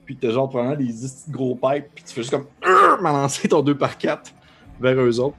Puis 0.07 0.17
t'as 0.17 0.31
genre 0.31 0.49
probablement 0.49 0.77
des 0.79 0.87
petits 0.93 1.31
gros 1.31 1.55
pipes. 1.57 1.87
Puis 1.95 2.05
tu 2.05 2.15
fais 2.15 2.23
juste 2.23 2.31
comme 2.31 2.47
Urgh! 2.65 3.03
m'alancer 3.03 3.49
ton 3.49 3.61
2 3.63 3.77
par 3.77 3.99
4 3.99 4.33
vers 4.81 4.99
eux 5.01 5.21
autres. 5.21 5.37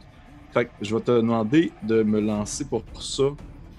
Fait 0.54 0.66
que 0.66 0.72
je 0.82 0.94
vais 0.96 1.02
te 1.02 1.12
demander 1.12 1.72
de 1.84 2.04
me 2.04 2.20
lancer 2.20 2.66
pour, 2.66 2.84
pour 2.84 3.02
ça 3.02 3.24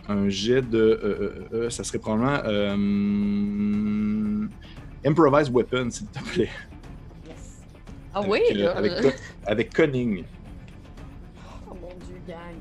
un 0.09 0.28
jet 0.30 0.62
de. 0.62 0.78
euh, 0.78 0.99
euh, 1.05 1.49
euh, 1.66 1.70
ça 1.70 1.84
serait 1.84 1.99
probablement. 1.99 2.39
euh, 2.47 4.47
Improvise 5.05 5.51
Weapon, 5.51 5.91
s'il 5.91 6.07
te 6.09 6.18
plaît. 6.24 6.49
Yes. 7.26 7.62
Ah 8.14 8.18
Avec, 8.20 8.30
oui, 8.32 8.41
euh, 8.53 8.64
là. 8.64 8.70
avec, 8.76 8.93
avec 9.47 9.70
Cunning. 9.72 10.24
Oh 11.70 11.74
mon 11.74 11.89
dieu, 12.07 12.20
gang. 12.26 12.57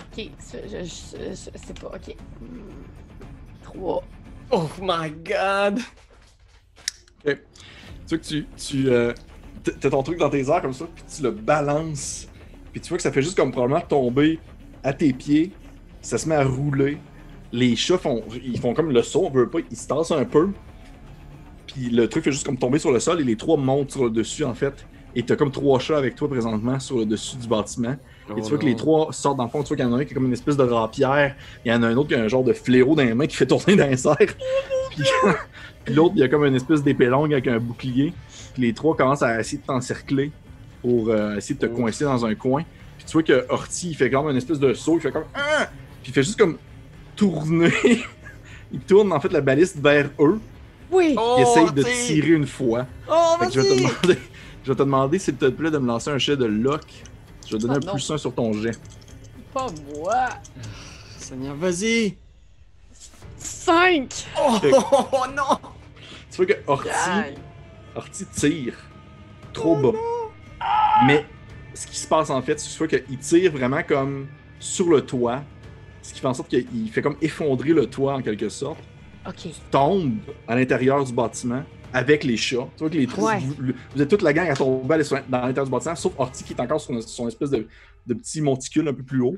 Ok, 0.00 0.30
c'est- 0.38 0.68
je, 0.68 0.84
je, 0.84 1.34
je- 1.34 1.50
c'est 1.54 1.80
pas. 1.80 1.88
Ok. 1.88 2.14
Hmm. 2.40 2.60
Trois. 3.62 4.02
Oh 4.50 4.68
my 4.82 5.10
god! 5.10 5.80
Tu 7.24 7.36
vois 8.08 8.18
que 8.18 8.24
tu. 8.24 8.46
tu 8.56 8.88
euh, 8.88 9.12
t'as 9.62 9.90
ton 9.90 10.02
truc 10.02 10.18
dans 10.18 10.30
tes 10.30 10.48
airs 10.48 10.62
comme 10.62 10.72
ça, 10.72 10.86
puis 10.94 11.04
tu 11.14 11.22
le 11.22 11.30
balances. 11.30 12.28
Puis 12.72 12.80
tu 12.80 12.88
vois 12.88 12.96
que 12.96 13.02
ça 13.02 13.12
fait 13.12 13.22
juste 13.22 13.36
comme 13.36 13.52
probablement 13.52 13.80
tomber 13.80 14.38
à 14.82 14.92
tes 14.92 15.12
pieds. 15.12 15.52
Ça 16.00 16.18
se 16.18 16.28
met 16.28 16.34
à 16.34 16.44
rouler. 16.44 16.98
Les 17.52 17.76
chats 17.76 17.98
font, 17.98 18.24
ils 18.42 18.58
font 18.58 18.74
comme 18.74 18.90
le 18.90 19.02
saut, 19.02 19.26
on 19.26 19.30
veut 19.30 19.48
pas, 19.48 19.58
ils 19.70 19.76
se 19.76 19.86
tassent 19.86 20.10
un 20.10 20.24
peu. 20.24 20.48
Puis 21.66 21.90
le 21.90 22.08
truc 22.08 22.24
fait 22.24 22.32
juste 22.32 22.46
comme 22.46 22.58
tomber 22.58 22.78
sur 22.78 22.90
le 22.90 22.98
sol 22.98 23.20
et 23.20 23.24
les 23.24 23.36
trois 23.36 23.56
montent 23.56 23.92
sur 23.92 24.04
le 24.04 24.10
dessus 24.10 24.44
en 24.44 24.54
fait. 24.54 24.86
Et 25.14 25.22
t'as 25.22 25.36
comme 25.36 25.50
trois 25.50 25.78
chats 25.78 25.98
avec 25.98 26.14
toi 26.14 26.28
présentement 26.28 26.80
sur 26.80 26.96
le 26.96 27.04
dessus 27.04 27.36
du 27.36 27.46
bâtiment. 27.46 27.96
Oh 28.30 28.34
Et 28.36 28.40
tu 28.40 28.48
vois 28.48 28.58
que 28.58 28.64
les 28.64 28.76
trois 28.76 29.12
sortent 29.12 29.36
dans 29.36 29.44
le 29.44 29.50
fond, 29.50 29.62
tu 29.62 29.68
vois 29.68 29.76
qu'il 29.76 29.84
y 29.84 29.88
en 29.88 29.92
a 29.92 30.00
un 30.00 30.04
qui 30.04 30.12
est 30.12 30.14
comme 30.14 30.26
une 30.26 30.32
espèce 30.32 30.56
de 30.56 30.62
rapière, 30.62 31.36
il 31.64 31.70
y 31.70 31.74
en 31.74 31.82
a 31.82 31.88
un 31.88 31.96
autre 31.96 32.08
qui 32.08 32.14
a 32.14 32.22
un 32.22 32.28
genre 32.28 32.44
de 32.44 32.54
fléau 32.54 32.94
dans 32.94 33.02
les 33.02 33.12
mains 33.12 33.26
qui 33.26 33.36
fait 33.36 33.46
tourner 33.46 33.76
dans 33.76 33.86
les 33.86 33.98
serres. 33.98 34.16
Puis, 34.90 35.04
puis 35.84 35.94
l'autre, 35.94 36.12
il 36.16 36.20
y 36.20 36.22
a 36.22 36.28
comme 36.28 36.44
une 36.44 36.54
espèce 36.54 36.82
d'épée 36.82 37.06
longue 37.06 37.32
avec 37.32 37.46
un 37.48 37.58
bouclier. 37.58 38.12
Puis 38.54 38.62
les 38.62 38.72
trois 38.74 38.96
commencent 38.96 39.22
à 39.22 39.40
essayer 39.40 39.58
de 39.58 39.66
t'encercler 39.66 40.30
pour 40.82 41.08
euh, 41.08 41.36
essayer 41.36 41.54
de 41.54 41.60
te 41.60 41.66
Oh. 41.72 41.76
coincer 41.76 42.04
dans 42.04 42.24
un 42.26 42.34
coin. 42.34 42.62
Puis 42.98 43.06
tu 43.06 43.12
vois 43.12 43.22
que 43.22 43.46
Horty, 43.48 43.90
il 43.90 43.94
fait 43.94 44.10
comme 44.10 44.28
une 44.28 44.36
espèce 44.36 44.58
de 44.58 44.74
saut, 44.74 44.96
il 44.96 45.00
fait 45.00 45.12
comme 45.12 45.24
ah! 45.34 45.68
Puis 46.02 46.10
il 46.10 46.14
fait 46.14 46.22
juste 46.22 46.38
comme 46.38 46.58
tourner. 47.16 47.72
il 48.72 48.80
tourne 48.80 49.12
en 49.12 49.20
fait 49.20 49.32
la 49.32 49.40
baliste 49.40 49.76
vers 49.78 50.10
eux. 50.18 50.40
Oui. 50.90 51.14
Oh, 51.18 51.36
Il 51.38 51.42
essaye 51.42 51.72
de 51.72 51.82
tirer 51.82 52.32
une 52.32 52.46
fois. 52.46 52.86
Oh, 53.10 53.36
Fait 53.40 53.46
que 53.46 53.52
je 53.54 53.60
vais 53.60 53.68
te 53.68 53.74
demander, 53.78 54.18
je 54.64 54.68
vais 54.72 54.76
te 54.76 54.82
demander 54.82 55.18
s'il 55.18 55.36
te 55.36 55.46
plaît 55.46 55.70
de 55.70 55.78
me 55.78 55.86
lancer 55.86 56.10
un 56.10 56.18
jet 56.18 56.36
de 56.36 56.44
lock. 56.44 56.82
Je 57.48 57.52
vais 57.56 57.58
donner 57.58 57.74
Oh, 57.76 57.82
un 57.82 57.86
non. 57.86 57.92
plus 57.94 58.10
1 58.10 58.18
sur 58.18 58.34
ton 58.34 58.52
jet. 58.52 58.78
Pas 59.54 59.66
moi. 59.96 60.28
Seigneur, 61.18 61.54
vas-y! 61.56 62.16
Cinq. 63.42 64.26
Oh, 64.40 64.58
Fait- 64.60 64.70
oh, 64.74 65.06
oh, 65.12 65.24
non! 65.36 65.58
Tu 66.30 66.36
vois 66.36 66.46
que 66.46 66.52
Horty. 66.66 66.88
Horty 67.94 68.26
tire 68.34 68.74
trop 69.52 69.76
bas. 69.76 69.98
Mais 71.06 71.24
ce 71.74 71.86
qui 71.86 71.96
se 71.96 72.06
passe 72.06 72.30
en 72.30 72.40
fait, 72.42 72.58
c'est 72.58 72.68
que 72.68 72.72
tu 72.72 72.78
vois 72.78 73.00
qu'il 73.06 73.18
tire 73.18 73.52
vraiment 73.52 73.82
comme 73.82 74.28
sur 74.58 74.88
le 74.88 75.02
toit. 75.02 75.42
Ce 76.02 76.12
qui 76.12 76.20
fait 76.20 76.26
en 76.26 76.34
sorte 76.34 76.48
qu'il 76.48 76.90
fait 76.90 77.02
comme 77.02 77.16
effondrer 77.20 77.70
le 77.72 77.86
toit 77.86 78.14
en 78.14 78.22
quelque 78.22 78.48
sorte. 78.48 78.80
Ok. 79.26 79.48
Tombe 79.70 80.16
à 80.48 80.54
l'intérieur 80.56 81.04
du 81.04 81.12
bâtiment 81.12 81.62
avec 81.92 82.24
les 82.24 82.36
chats. 82.36 82.66
Tu 82.76 82.80
vois 82.80 82.90
que 82.90 82.96
les 82.96 83.06
trois, 83.06 83.32
Ouais. 83.34 83.38
vous, 83.40 83.72
vous 83.94 84.02
êtes 84.02 84.08
toute 84.08 84.22
la 84.22 84.32
gang 84.32 84.48
à 84.48 84.54
tomber 84.56 84.96
dans 85.28 85.38
l'intérieur 85.42 85.64
du 85.66 85.70
bâtiment, 85.70 85.94
sauf 85.94 86.12
Horty 86.18 86.42
qui 86.44 86.54
est 86.54 86.60
encore 86.60 86.80
sur 86.80 87.00
son 87.02 87.28
espèce 87.28 87.50
de, 87.50 87.68
de 88.06 88.14
petit 88.14 88.40
monticule 88.40 88.88
un 88.88 88.94
peu 88.94 89.02
plus 89.04 89.20
haut. 89.20 89.36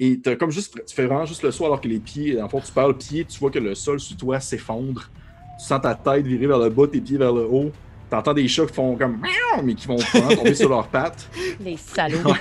Et 0.00 0.20
comme 0.38 0.50
juste, 0.50 0.80
tu 0.86 0.94
fais 0.94 1.06
vraiment 1.06 1.24
juste 1.24 1.42
le 1.42 1.50
saut 1.50 1.64
alors 1.66 1.80
que 1.80 1.88
les 1.88 1.98
pieds, 1.98 2.40
en 2.40 2.48
fond, 2.48 2.60
tu 2.60 2.70
perds 2.72 2.88
le 2.88 2.96
pied, 2.96 3.24
tu 3.24 3.38
vois 3.40 3.50
que 3.50 3.58
le 3.58 3.74
sol 3.74 3.98
sous 3.98 4.14
toi 4.14 4.38
s'effondre. 4.40 5.10
Tu 5.58 5.64
sens 5.66 5.80
ta 5.82 5.94
tête 5.94 6.24
virer 6.26 6.46
vers 6.46 6.58
le 6.58 6.70
bas, 6.70 6.86
tes 6.86 7.00
pieds 7.00 7.18
vers 7.18 7.32
le 7.32 7.42
haut. 7.44 7.72
T'entends 8.08 8.32
des 8.32 8.46
chats 8.48 8.64
qui 8.66 8.74
font 8.74 8.96
comme 8.96 9.20
mais 9.64 9.74
qui 9.74 9.86
vont 9.88 9.96
vraiment 9.96 10.28
tomber 10.36 10.54
sur 10.54 10.68
leurs 10.68 10.86
pattes. 10.88 11.28
Les 11.60 11.76
salauds. 11.76 12.32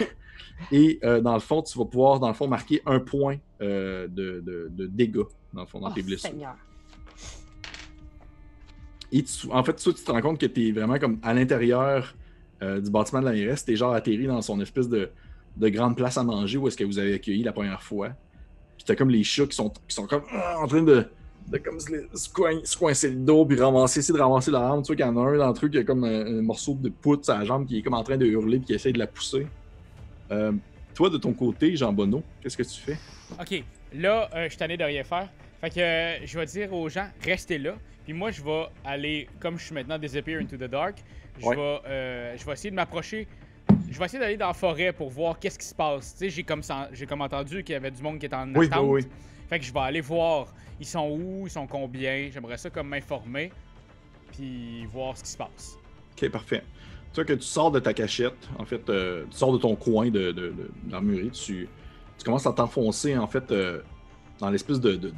Et 0.71 0.99
euh, 1.03 1.19
dans 1.19 1.33
le 1.33 1.39
fond, 1.39 1.61
tu 1.63 1.77
vas 1.77 1.85
pouvoir, 1.85 2.19
dans 2.19 2.27
le 2.27 2.33
fond, 2.33 2.47
marquer 2.47 2.81
un 2.85 2.99
point 2.99 3.37
euh, 3.61 4.07
de, 4.07 4.39
de- 4.45 4.67
de 4.71 4.85
dégâts, 4.87 5.23
dans 5.53 5.61
le 5.61 5.67
fond, 5.67 5.79
dans 5.79 5.89
Oh, 5.89 5.93
tes 5.93 6.01
blessures. 6.03 6.29
Seigneur. 6.29 6.55
Et 9.11 9.23
tu- 9.23 9.47
en 9.51 9.63
fait, 9.63 9.75
tu 9.75 9.93
te 9.93 10.11
rends 10.11 10.21
compte 10.21 10.39
que 10.39 10.45
tu 10.45 10.67
es 10.67 10.71
vraiment 10.71 10.99
comme 10.99 11.19
à 11.23 11.33
l'intérieur 11.33 12.13
euh, 12.61 12.81
du 12.81 12.89
bâtiment 12.89 13.21
de 13.21 13.25
la 13.25 13.31
mairesse. 13.31 13.65
Tu 13.65 13.73
es 13.73 13.75
genre 13.75 13.93
atterri 13.93 14.27
dans 14.27 14.41
son 14.41 14.59
espèce 14.61 14.89
de, 14.89 15.09
de 15.57 15.69
grande 15.69 15.95
place 15.95 16.17
à 16.17 16.23
manger 16.23 16.57
où 16.57 16.67
est-ce 16.67 16.77
que 16.77 16.83
vous 16.83 16.99
avez 16.99 17.13
accueilli 17.15 17.43
la 17.43 17.51
première 17.51 17.81
fois. 17.81 18.09
Puis 18.77 18.85
t'as 18.85 18.95
comme 18.95 19.09
les 19.09 19.23
chats 19.23 19.45
qui 19.47 19.55
sont, 19.55 19.69
qui 19.87 19.95
sont 19.95 20.05
comme 20.07 20.23
ah, 20.31 20.57
en 20.61 20.67
train 20.67 20.83
de, 20.83 21.05
de 21.51 21.57
comme 21.57 21.79
se, 21.79 21.87
se 22.13 22.29
coin- 22.29 22.63
se 22.63 22.77
coincer 22.77 23.09
le 23.09 23.15
dos 23.15 23.45
puis 23.45 23.59
ramasser, 23.59 23.99
essayer 23.99 24.17
de 24.17 24.21
ramasser 24.21 24.51
leur 24.51 24.61
arme. 24.63 24.81
Tu 24.83 24.87
vois 24.87 24.95
qu'il 24.95 25.05
y 25.05 25.09
en 25.09 25.17
a 25.17 25.29
un 25.29 25.37
d'entre 25.37 25.65
eux 25.65 25.69
qui 25.69 25.77
a 25.79 25.83
comme 25.83 26.03
un, 26.03 26.25
un 26.25 26.41
morceau 26.41 26.75
de 26.75 26.89
poutre 26.89 27.25
sur 27.25 27.33
la 27.35 27.43
jambe 27.45 27.65
qui 27.65 27.79
est 27.79 27.81
comme 27.81 27.95
en 27.95 28.03
train 28.03 28.17
de 28.17 28.25
hurler 28.25 28.57
puis 28.57 28.67
qui 28.67 28.73
essaie 28.73 28.91
de 28.91 28.99
la 28.99 29.07
pousser. 29.07 29.47
Euh, 30.31 30.51
toi, 30.93 31.09
de 31.09 31.17
ton 31.17 31.33
côté, 31.33 31.75
Jean 31.75 31.93
Bonneau, 31.93 32.21
qu'est-ce 32.41 32.57
que 32.57 32.63
tu 32.63 32.79
fais? 32.81 32.97
Ok, 33.39 33.63
là, 33.93 34.29
euh, 34.35 34.43
je 34.45 34.49
suis 34.49 34.57
tanné 34.57 34.77
de 34.77 34.83
rien 34.83 35.03
faire. 35.03 35.29
Fait 35.61 35.69
que 35.69 35.79
euh, 35.79 36.25
je 36.25 36.37
vais 36.39 36.45
dire 36.45 36.73
aux 36.73 36.87
gens, 36.89 37.07
restez 37.23 37.57
là. 37.57 37.75
Puis 38.03 38.13
moi, 38.13 38.31
je 38.31 38.41
vais 38.43 38.65
aller, 38.85 39.27
comme 39.39 39.57
je 39.57 39.65
suis 39.65 39.73
maintenant 39.75 39.97
disappear 39.97 40.39
into 40.39 40.55
the 40.55 40.69
dark, 40.69 40.97
je, 41.39 41.45
Ouais. 41.45 41.55
vais, 41.55 41.79
euh, 41.87 42.37
je 42.37 42.45
vais 42.45 42.53
essayer 42.53 42.69
de 42.71 42.75
m'approcher. 42.75 43.27
Je 43.89 43.97
vais 43.97 44.05
essayer 44.05 44.19
d'aller 44.19 44.37
dans 44.37 44.47
la 44.47 44.53
forêt 44.53 44.91
pour 44.91 45.09
voir 45.09 45.39
qu'est-ce 45.39 45.57
qui 45.57 45.65
se 45.65 45.75
passe. 45.75 46.13
Tu 46.13 46.19
sais, 46.19 46.29
j'ai 46.29 46.43
comme, 46.43 46.61
j'ai 46.91 47.05
comme 47.05 47.21
entendu 47.21 47.63
qu'il 47.63 47.73
y 47.73 47.75
avait 47.75 47.91
du 47.91 48.01
monde 48.01 48.19
qui 48.19 48.25
était 48.25 48.35
en 48.35 48.53
Oui, 48.53 48.67
attente. 48.67 48.85
oui, 48.87 49.01
oui. 49.03 49.07
Fait 49.49 49.59
que 49.59 49.65
je 49.65 49.73
vais 49.73 49.79
aller 49.79 50.01
voir. 50.01 50.53
Ils 50.79 50.85
sont 50.85 51.09
où, 51.09 51.47
ils 51.47 51.49
sont 51.49 51.65
combien. 51.67 52.29
J'aimerais 52.31 52.57
ça 52.57 52.69
comme 52.69 52.89
m'informer. 52.89 53.51
Puis 54.33 54.85
voir 54.87 55.17
ce 55.17 55.23
qui 55.23 55.29
se 55.31 55.37
passe. 55.37 55.77
Ok, 56.13 56.29
parfait. 56.29 56.63
Tu 57.13 57.15
vois 57.15 57.25
que 57.25 57.33
tu 57.33 57.43
sors 57.43 57.71
de 57.71 57.79
ta 57.79 57.93
cachette, 57.93 58.47
en 58.59 58.65
fait, 58.65 58.87
euh, 58.89 59.23
tu 59.31 59.37
sors 59.37 59.53
de 59.53 59.57
ton 59.57 59.75
coin 59.75 60.09
de, 60.09 60.31
de, 60.31 60.53
tu, 61.33 61.67
tu 62.17 62.23
commences 62.25 62.45
à 62.45 62.51
t'enfoncer, 62.51 63.17
en 63.17 63.25
fait, 63.25 63.49
euh, 63.51 63.81
dans 64.39 64.49
l'espèce 64.51 64.79
de, 64.79 64.95
de, 64.97 65.11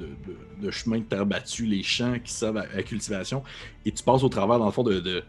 de, 0.61 0.71
chemin 0.71 0.99
de 0.99 1.03
terre 1.03 1.25
battue, 1.25 1.65
les 1.65 1.83
champs 1.83 2.17
qui 2.23 2.31
servent 2.31 2.57
à, 2.57 2.61
à 2.61 2.75
la 2.77 2.83
cultivation, 2.83 3.43
et 3.85 3.91
tu 3.91 4.01
passes 4.03 4.23
au 4.23 4.29
travers, 4.29 4.59
dans 4.59 4.67
le 4.67 4.71
fond, 4.71 4.83
de- 4.83 5.23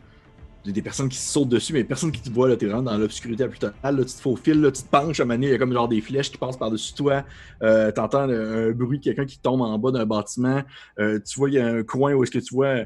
des 0.65 0.83
personnes 0.83 1.09
qui 1.09 1.17
se 1.17 1.33
sautent 1.33 1.49
dessus, 1.49 1.73
mais 1.73 1.85
personne 1.85 2.13
qui 2.13 2.21
te 2.21 2.31
voit, 2.31 2.49
là, 2.49 2.57
t'es 2.57 2.67
vraiment 2.67 2.83
dans 2.83 2.99
l'obscurité 2.99 3.47
plus 3.49 3.59
totale, 3.59 3.97
là, 3.97 4.05
tu 4.05 4.13
te 4.13 4.21
faufiles, 4.21 4.61
là, 4.61 4.71
tu 4.71 4.83
te 4.83 4.89
penches, 4.89 5.21
à 5.21 5.25
un 5.25 5.43
il 5.43 5.49
y 5.49 5.53
a 5.53 5.59
comme 5.59 5.73
genre 5.73 5.89
des 5.89 6.01
flèches 6.01 6.31
qui 6.31 6.39
passent 6.39 6.59
par-dessus 6.59 6.95
toi, 6.95 7.25
euh, 7.63 7.91
t'entends 7.93 8.29
un, 8.29 8.69
un 8.69 8.71
bruit, 8.73 9.01
quelqu'un 9.01 9.25
qui 9.25 9.39
tombe 9.39 9.63
en 9.63 9.79
bas 9.79 9.91
d'un 9.91 10.07
bâtiment, 10.07 10.63
euh, 10.99 11.19
tu 11.21 11.39
vois, 11.39 11.49
il 11.49 11.55
y 11.55 11.59
a 11.59 11.67
un 11.67 11.83
coin 11.83 12.13
où 12.13 12.23
est-ce 12.23 12.31
que 12.31 12.39
tu 12.39 12.55
vois 12.55 12.85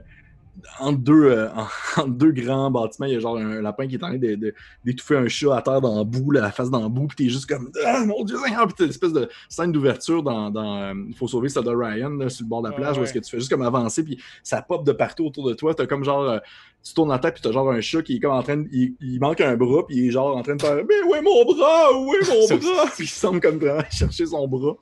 entre 0.80 0.98
deux, 0.98 1.24
euh, 1.24 1.48
en- 1.96 2.06
deux 2.08 2.30
grands 2.32 2.70
bâtiments, 2.70 3.06
il 3.06 3.12
y 3.14 3.16
a 3.16 3.20
genre 3.20 3.36
un 3.36 3.60
lapin 3.60 3.86
qui 3.86 3.94
est 3.96 4.02
en 4.04 4.08
train 4.08 4.18
d'étouffer 4.18 5.16
un 5.16 5.28
chat 5.28 5.56
à 5.56 5.62
terre 5.62 5.80
dans 5.80 5.98
le 5.98 6.04
bout, 6.04 6.30
là, 6.30 6.40
la 6.42 6.50
face 6.52 6.70
dans 6.70 6.82
le 6.82 6.88
bout, 6.88 7.06
puis 7.08 7.16
t'es 7.24 7.30
juste 7.30 7.46
comme 7.46 7.70
Ah 7.84 8.04
mon 8.06 8.24
dieu, 8.24 8.36
Seigneur! 8.42 8.66
puis 8.66 8.74
t'as 8.78 8.84
une 8.84 8.90
espèce 8.90 9.12
de 9.12 9.28
scène 9.48 9.72
d'ouverture 9.72 10.22
dans, 10.22 10.50
dans 10.50 10.76
euh, 10.82 10.94
Il 11.08 11.14
faut 11.14 11.26
sauver 11.28 11.48
Soldat 11.48 11.72
Ryan 11.74 12.10
là, 12.10 12.28
sur 12.28 12.44
le 12.44 12.48
bord 12.48 12.62
de 12.62 12.68
la 12.68 12.74
Ah 12.74 12.76
plage, 12.76 12.98
où 12.98 13.02
est-ce 13.02 13.12
que 13.12 13.18
tu 13.18 13.30
fais 13.30 13.38
juste 13.38 13.50
comme 13.50 13.62
avancer, 13.62 14.04
puis 14.04 14.18
ça 14.42 14.62
pop 14.62 14.84
de 14.84 14.92
partout 14.92 15.26
autour 15.26 15.48
de 15.48 15.54
toi. 15.54 15.74
T'as 15.74 15.86
comme 15.86 16.04
genre. 16.04 16.22
euh, 16.22 16.38
tu 16.86 16.92
tournes 16.92 17.08
la 17.10 17.18
tête, 17.18 17.34
puis 17.34 17.42
t'as 17.42 17.50
genre 17.50 17.70
un 17.70 17.80
chat 17.80 18.02
qui 18.02 18.16
est 18.16 18.20
comme 18.20 18.32
en 18.32 18.42
train 18.42 18.58
de. 18.58 18.68
Il, 18.70 18.94
il 19.00 19.18
manque 19.18 19.40
un 19.40 19.56
bras, 19.56 19.86
puis 19.86 19.96
il 19.96 20.06
est 20.08 20.10
genre 20.10 20.36
en 20.36 20.42
train 20.42 20.54
de 20.56 20.60
faire 20.62 20.76
Mais 20.86 21.02
où 21.08 21.14
est 21.14 21.22
mon 21.22 21.44
bras? 21.46 21.92
Où 21.98 22.12
est 22.14 22.28
mon 22.28 22.56
bras? 22.58 22.84
Puis 22.94 23.04
il 23.04 23.08
semble 23.08 23.40
comme 23.40 23.58
vraiment 23.58 23.82
chercher 23.90 24.26
son 24.26 24.46
bras. 24.46 24.76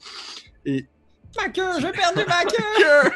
Et 0.67 0.87
Ma 1.37 1.49
queue, 1.49 1.81
j'ai 1.81 1.91
perdu 1.93 2.21
ma 2.29 2.45
queue! 2.45 3.11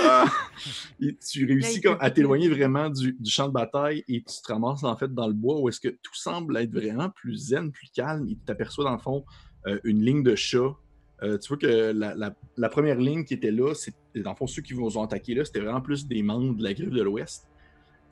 Ah! 0.00 0.26
Et 1.00 1.16
tu 1.16 1.44
réussis 1.46 1.80
comme 1.80 1.96
à 2.00 2.10
t'éloigner 2.10 2.48
vraiment 2.48 2.88
du, 2.90 3.16
du 3.18 3.30
champ 3.30 3.48
de 3.48 3.52
bataille 3.52 4.04
et 4.08 4.22
tu 4.22 4.42
te 4.42 4.52
ramasses 4.52 4.84
en 4.84 4.96
fait 4.96 5.12
dans 5.12 5.26
le 5.26 5.32
bois 5.32 5.60
où 5.60 5.68
est-ce 5.68 5.80
que 5.80 5.88
tout 5.88 6.14
semble 6.14 6.56
être 6.56 6.72
vraiment 6.72 7.10
plus 7.10 7.36
zen, 7.36 7.70
plus 7.72 7.88
calme 7.94 8.26
et 8.28 8.34
tu 8.34 8.40
t'aperçois 8.46 8.84
dans 8.84 8.92
le 8.92 8.98
fond 8.98 9.24
euh, 9.66 9.78
une 9.84 10.04
ligne 10.04 10.22
de 10.22 10.34
chats. 10.34 10.74
Euh, 11.22 11.36
tu 11.38 11.48
vois 11.48 11.56
que 11.56 11.92
la, 11.92 12.14
la- 12.14 12.34
la 12.56 12.68
première 12.68 12.98
ligne 12.98 13.24
qui 13.24 13.34
était 13.34 13.50
là, 13.50 13.74
c'est 13.74 13.92
dans 14.14 14.30
le 14.30 14.36
fond 14.36 14.46
ceux 14.46 14.62
qui 14.62 14.72
vous 14.72 14.96
ont 14.98 15.02
attaqué 15.02 15.34
là, 15.34 15.44
c'était 15.44 15.60
vraiment 15.60 15.80
plus 15.80 16.06
des 16.06 16.22
membres 16.22 16.54
de 16.54 16.62
la 16.62 16.74
griffe 16.74 16.90
de 16.90 17.02
l'Ouest. 17.02 17.48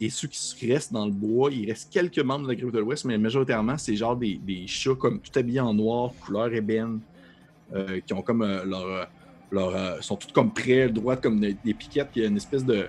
Et 0.00 0.10
ceux 0.10 0.28
qui 0.28 0.70
restent 0.72 0.92
dans 0.92 1.06
le 1.06 1.12
bois, 1.12 1.50
il 1.52 1.68
reste 1.70 1.90
quelques 1.92 2.18
membres 2.18 2.42
de 2.44 2.48
la 2.48 2.54
griffe 2.56 2.72
de 2.72 2.78
l'Ouest, 2.80 3.04
mais 3.06 3.16
majoritairement, 3.16 3.78
c'est 3.78 3.96
genre 3.96 4.16
des, 4.16 4.36
des 4.36 4.66
chats 4.66 4.94
comme 4.96 5.20
tout 5.20 5.36
habillés 5.38 5.60
en 5.60 5.72
noir, 5.72 6.10
couleur 6.20 6.52
ébène, 6.52 7.00
euh, 7.74 8.00
qui 8.00 8.12
ont 8.12 8.22
comme 8.22 8.42
euh, 8.42 8.64
leur. 8.64 9.08
Euh, 9.52 9.54
leur, 9.54 9.74
euh, 9.74 10.00
sont 10.00 10.16
toutes 10.16 10.32
comme 10.32 10.52
près, 10.52 10.88
droites 10.88 11.20
comme 11.22 11.40
des, 11.40 11.54
des 11.54 11.74
piquettes. 11.74 12.08
Puis 12.10 12.20
il 12.20 12.22
y 12.24 12.26
a 12.26 12.28
une 12.28 12.36
espèce 12.36 12.64
de, 12.64 12.88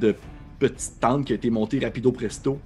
de 0.00 0.14
petite 0.58 1.00
tente 1.00 1.24
qui 1.26 1.32
a 1.32 1.36
été 1.36 1.50
montée 1.50 1.78
rapido 1.80 2.12
presto. 2.12 2.58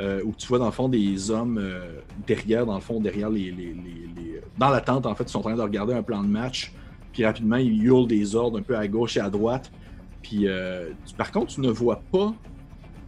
euh, 0.00 0.22
où 0.24 0.32
tu 0.34 0.46
vois 0.48 0.58
dans 0.58 0.64
le 0.66 0.72
fond 0.72 0.88
des 0.88 1.30
hommes 1.30 1.58
euh, 1.58 2.00
derrière, 2.26 2.64
dans 2.64 2.74
le 2.74 2.80
fond, 2.80 2.98
derrière 3.00 3.28
les, 3.28 3.50
les- 3.50 3.74
les- 3.74 4.08
les- 4.16 4.40
Dans 4.58 4.70
la 4.70 4.80
tente, 4.80 5.04
en 5.06 5.14
fait, 5.14 5.24
ils 5.24 5.28
sont 5.28 5.40
en 5.40 5.42
train 5.42 5.54
de 5.54 5.60
regarder 5.60 5.92
un 5.92 6.02
plan 6.02 6.22
de 6.22 6.28
match. 6.28 6.72
Puis 7.12 7.24
rapidement, 7.26 7.56
ils 7.56 7.84
hurlent 7.84 8.06
des 8.08 8.34
ordres 8.34 8.58
un 8.58 8.62
peu 8.62 8.74
à 8.76 8.88
gauche 8.88 9.18
et 9.18 9.20
à 9.20 9.28
droite. 9.28 9.70
Puis 10.22 10.48
euh, 10.48 10.90
tu- 11.06 11.14
par 11.14 11.30
contre, 11.30 11.54
tu 11.54 11.60
ne 11.60 11.70
vois 11.70 12.00
pas. 12.10 12.34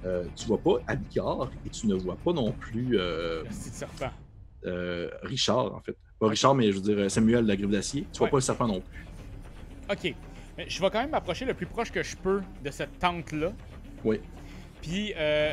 euh, 0.05 0.25
tu 0.37 0.47
vois 0.47 0.59
pas 0.59 0.75
Abicard 0.87 1.51
et 1.65 1.71
tu 1.71 1.87
ne 1.87 1.95
vois 1.95 2.17
pas 2.23 2.35
non 2.35 2.53
plus 2.53 2.99
euh, 2.99 3.43
euh, 4.67 5.09
Richard, 5.23 5.75
en 5.75 5.81
fait. 5.81 5.97
Pas 6.21 6.29
Richard, 6.29 6.55
mais 6.55 6.71
je 6.71 6.77
veux 6.79 6.95
dire 6.95 7.11
Samuel 7.11 7.45
de 7.45 7.49
la 7.49 7.57
griffe 7.57 7.71
d'acier. 7.71 8.07
Tu 8.13 8.19
vois 8.19 8.27
Ouais. 8.27 8.31
pas 8.31 8.37
le 8.37 8.43
serpent 8.43 8.67
non 8.69 8.81
plus. 8.81 9.07
Ok. 9.91 10.15
Je 10.69 10.81
vais 10.81 10.91
quand 10.91 11.01
même 11.01 11.11
m'approcher 11.11 11.45
le 11.45 11.55
plus 11.55 11.67
proche 11.67 11.91
que 11.91 12.03
je 12.03 12.17
peux 12.17 12.43
de 12.63 12.71
cette 12.71 12.99
tente-là. 12.99 13.53
Oui. 14.05 14.21
Puis, 14.81 15.13
euh, 15.17 15.53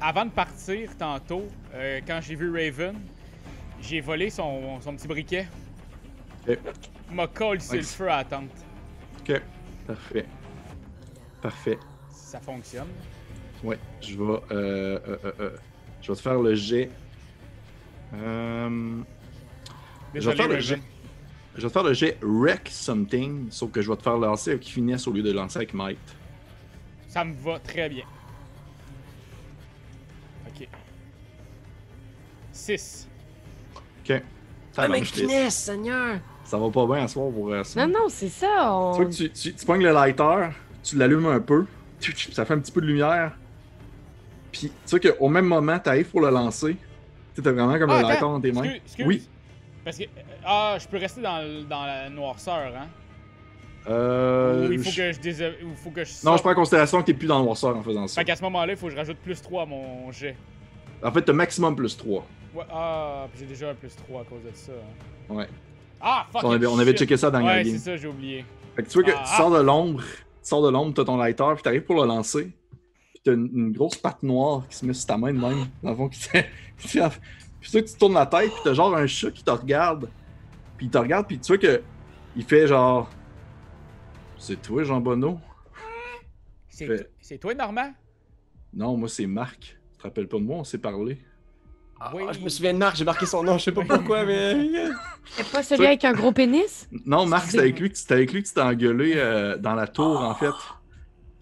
avant 0.00 0.24
de 0.26 0.30
partir 0.30 0.96
tantôt, 0.96 1.46
euh, 1.74 2.00
quand 2.06 2.20
j'ai 2.22 2.34
vu 2.36 2.50
Raven, 2.50 2.96
j'ai 3.80 4.00
volé 4.00 4.30
son, 4.30 4.80
son 4.80 4.94
petit 4.94 5.08
briquet. 5.08 5.48
Ok. 6.48 6.58
M'a 7.12 7.26
collé 7.26 7.60
sur 7.60 7.74
le 7.74 7.82
feu 7.82 8.10
à 8.10 8.18
la 8.18 8.24
tente. 8.24 8.50
Ok. 9.20 9.40
Parfait. 9.86 10.26
Parfait. 11.40 11.78
Ça 12.10 12.40
fonctionne. 12.40 12.88
Ouais, 13.62 13.78
je 14.00 14.16
vais, 14.16 14.22
euh, 14.22 14.38
euh, 14.50 15.18
euh, 15.40 15.56
je 16.02 16.12
vais 16.12 16.16
te 16.16 16.22
faire 16.22 16.40
le 16.40 16.54
jet. 16.54 16.90
Euh, 18.14 19.02
je 20.14 20.30
vais 20.30 20.36
faire 20.36 20.48
le 20.48 20.60
jet. 20.60 20.80
Je 21.56 21.62
vais 21.62 21.68
te 21.68 21.72
faire 21.72 21.82
le 21.84 21.94
jet 21.94 22.18
Wreck 22.22 22.68
Something, 22.70 23.46
sauf 23.50 23.70
que 23.70 23.80
je 23.80 23.90
vais 23.90 23.96
te 23.96 24.02
faire 24.02 24.16
lancer 24.18 24.50
avec 24.52 24.64
finesse 24.64 25.06
au 25.06 25.12
lieu 25.12 25.22
de 25.22 25.32
lancer 25.32 25.56
avec 25.58 25.72
Might. 25.74 25.98
Ça 27.08 27.24
me 27.24 27.34
va 27.34 27.58
très 27.58 27.88
bien. 27.88 28.04
Ok. 30.48 30.68
6. 32.52 33.08
Ok. 34.00 34.22
Ça, 34.72 34.82
Ah, 34.82 34.88
mais 34.88 34.98
marche, 34.98 35.12
finesse, 35.12 35.54
Seigneur! 35.56 36.18
ça 36.44 36.58
va 36.58 36.68
pas 36.70 36.86
bien 36.86 37.04
à 37.04 37.08
soir 37.08 37.30
pour 37.32 37.50
euh, 37.50 37.64
ça. 37.64 37.86
Non, 37.86 37.92
non, 38.00 38.08
c'est 38.10 38.28
ça. 38.28 38.74
on- 38.74 38.92
Tu 38.92 38.96
vois 39.02 39.10
que 39.10 39.16
tu, 39.16 39.30
tu, 39.30 39.54
tu 39.54 39.66
pognes 39.66 39.82
le 39.82 39.92
lighter, 39.92 40.48
tu 40.82 40.96
l'allumes 40.96 41.26
un 41.26 41.40
peu, 41.40 41.64
ça 42.32 42.44
fait 42.44 42.52
un 42.54 42.58
petit 42.58 42.72
peu 42.72 42.82
de 42.82 42.86
lumière. 42.86 43.32
Puis 44.52 44.70
tu 44.86 44.98
vois 44.98 45.12
qu'au 45.12 45.28
même 45.28 45.46
moment, 45.46 45.78
tu 45.78 45.88
arrives 45.88 46.06
pour 46.10 46.20
le 46.20 46.28
lancer. 46.30 46.76
Tu 47.34 47.40
vraiment 47.40 47.78
comme 47.78 47.90
Ah, 47.90 48.02
le 48.02 48.08
lighter 48.08 48.20
dans 48.20 48.40
tes 48.40 48.52
mains. 48.52 48.62
Excuse, 48.64 48.82
excuse. 48.84 49.06
Oui. 49.06 49.28
Parce 49.86 49.96
que. 49.98 50.02
euh, 50.02 50.06
Ah, 50.44 50.76
je 50.78 50.86
peux 50.86 50.98
rester 50.98 51.22
dans, 51.22 51.38
le- 51.38 51.62
dans 51.62 51.86
la 51.86 52.10
noirceur, 52.10 52.72
hein? 52.76 52.88
Euh, 53.88 54.68
Ou 54.68 54.72
il 54.72 54.78
faut 54.80 54.90
je- 54.90 54.96
que 54.96 55.12
je. 55.12 55.20
dés- 55.20 55.64
ou 55.64 55.70
il 55.70 55.76
faut 55.76 55.90
que 55.90 56.04
je 56.04 56.10
Non, 56.24 56.36
je 56.36 56.42
prends 56.42 56.50
en 56.50 56.54
considération 56.56 57.00
que 57.00 57.06
t'es 57.06 57.14
plus 57.14 57.28
dans 57.28 57.38
le 57.38 57.44
noirceur 57.44 57.76
en 57.76 57.82
faisant 57.82 58.06
ça. 58.08 58.20
Fait 58.20 58.24
qu'à 58.24 58.34
ce 58.36 58.42
moment-là, 58.42 58.72
il 58.72 58.76
faut 58.76 58.86
que 58.86 58.92
je 58.92 58.96
rajoute 58.96 59.18
plus 59.18 59.40
3 59.40 59.62
à 59.62 59.66
mon 59.66 60.10
jet. 60.10 60.36
En 61.04 61.12
fait, 61.12 61.22
t'as 61.22 61.32
maximum 61.32 61.76
plus 61.76 61.96
3. 61.96 62.26
Ouais, 62.54 62.64
ah, 62.70 63.28
puis 63.30 63.40
j'ai 63.40 63.46
déjà 63.46 63.70
un 63.70 63.74
plus 63.74 63.94
3 63.94 64.22
à 64.22 64.24
cause 64.24 64.42
de 64.42 64.50
ça. 64.54 64.72
hein. 65.30 65.34
Ouais. 65.34 65.46
Ah, 66.00 66.26
fuck! 66.32 66.42
on, 66.44 66.50
avait, 66.50 66.66
on 66.66 66.78
avait 66.78 66.92
checké 66.94 67.16
ça 67.16 67.30
dans 67.30 67.38
la 67.38 67.44
Ouais, 67.54 67.62
game. 67.64 67.72
c'est 67.74 67.78
ça, 67.90 67.96
j'ai 67.96 68.08
oublié. 68.08 68.44
Fait 68.74 68.82
que 68.82 68.88
tu 68.88 68.94
vois 68.94 69.04
que 69.04 69.12
Ah, 69.16 69.22
tu 69.24 69.30
ah. 69.32 69.36
sors 69.36 69.50
de 69.50 69.60
l'ombre, 69.62 70.02
tu 70.02 70.08
sors 70.42 70.62
de 70.62 70.70
l'ombre, 70.70 70.92
t'as 70.94 71.04
ton 71.04 71.16
lighter, 71.16 71.44
puis 71.54 71.62
t'arrives 71.62 71.82
pour 71.84 72.00
le 72.02 72.08
lancer. 72.08 72.44
Puis 73.14 73.20
t'as 73.24 73.32
une, 73.34 73.48
une 73.54 73.72
grosse 73.72 73.96
patte 73.96 74.22
noire 74.24 74.66
qui 74.68 74.76
se 74.76 74.84
met 74.84 74.92
sur 74.94 75.06
ta 75.06 75.16
main 75.16 75.32
de 75.32 75.38
même, 75.38 75.66
dans 75.82 75.90
le 75.90 75.96
fond, 75.96 76.08
qui 76.08 76.18
Puis 77.66 77.72
tu 77.72 77.78
vois 77.78 77.82
que 77.84 77.90
tu 77.90 77.98
tournes 77.98 78.14
la 78.14 78.26
tête, 78.26 78.52
puis 78.52 78.60
t'as 78.62 78.74
genre 78.74 78.94
un 78.96 79.08
chat 79.08 79.32
qui 79.32 79.42
te 79.42 79.50
regarde. 79.50 80.08
Puis 80.76 80.86
il 80.86 80.90
te 80.90 80.98
regarde, 80.98 81.26
puis 81.26 81.36
tu 81.40 81.48
vois 81.48 81.58
que. 81.58 81.82
Il 82.36 82.44
fait 82.44 82.68
genre. 82.68 83.10
C'est 84.38 84.62
toi, 84.62 84.84
Jean 84.84 85.00
Bonneau? 85.00 85.40
C'est 86.68 86.86
Fait- 86.86 86.98
to- 86.98 87.10
c'est 87.20 87.38
toi, 87.38 87.54
Normand? 87.54 87.92
Non, 88.72 88.96
moi 88.96 89.08
c'est 89.08 89.26
Marc. 89.26 89.76
Tu 89.90 89.98
te 89.98 90.02
rappelles 90.04 90.28
pas 90.28 90.36
de 90.38 90.44
moi, 90.44 90.58
on 90.58 90.64
s'est 90.64 90.78
parlé. 90.78 91.18
Ah, 91.98 92.12
Oui. 92.14 92.22
je 92.30 92.38
me 92.38 92.48
souviens 92.48 92.72
de 92.72 92.78
Marc, 92.78 92.94
j'ai 92.94 93.04
marqué 93.04 93.26
son 93.26 93.42
nom, 93.42 93.58
je 93.58 93.64
sais 93.64 93.72
pas 93.72 93.82
pourquoi, 93.84 94.24
mais. 94.24 94.68
C'est 95.30 95.50
pas 95.50 95.64
celui 95.64 95.86
avec 95.86 96.04
un 96.04 96.12
gros 96.12 96.30
pénis? 96.30 96.88
Non, 97.04 97.26
Marc, 97.26 97.46
c'était 97.46 97.60
avec 97.62 97.80
lui 97.80 97.88
que 97.88 97.94
tu- 97.96 98.00
c'était 98.02 98.14
avec 98.14 98.32
lui 98.32 98.42
que 98.44 98.46
tu 98.48 98.54
t'es 98.54 98.60
engueulé 98.60 99.14
euh, 99.16 99.56
dans 99.56 99.74
la 99.74 99.88
tour, 99.88 100.20
en 100.20 100.34
fait. 100.36 100.52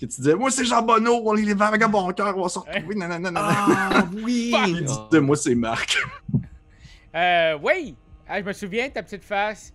Que 0.07 0.11
tu 0.13 0.21
disais, 0.21 0.35
moi 0.35 0.51
c'est 0.51 0.65
Jean 0.65 0.83
Bonneau, 0.83 1.23
on 1.25 1.37
est 1.37 1.43
les 1.43 1.55
vagabonds 1.55 2.13
cœur, 2.13 2.37
on 2.37 2.43
va 2.43 2.49
se 2.49 2.59
retrouver, 2.59 2.95
nanana. 2.95 3.41
Ah, 3.43 4.05
oui! 4.23 4.53
Puis 4.53 4.71
il 4.73 4.85
disait, 4.85 5.21
moi 5.21 5.37
c'est 5.37 5.55
Marc. 5.55 5.99
Euh, 7.17 7.57
oui! 7.63 7.95
Ah, 8.29 8.41
je 8.41 8.45
me 8.45 8.53
souviens 8.53 8.89
de 8.89 8.93
ta 8.93 9.01
petite 9.01 9.23
face. 9.23 9.73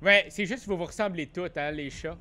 Ouais, 0.00 0.26
c'est 0.30 0.46
juste 0.46 0.64
que 0.64 0.70
vous 0.70 0.76
vous 0.76 0.84
ressemblez 0.84 1.26
toutes, 1.26 1.58
hein, 1.58 1.72
les 1.72 1.90
chats. 1.90 2.16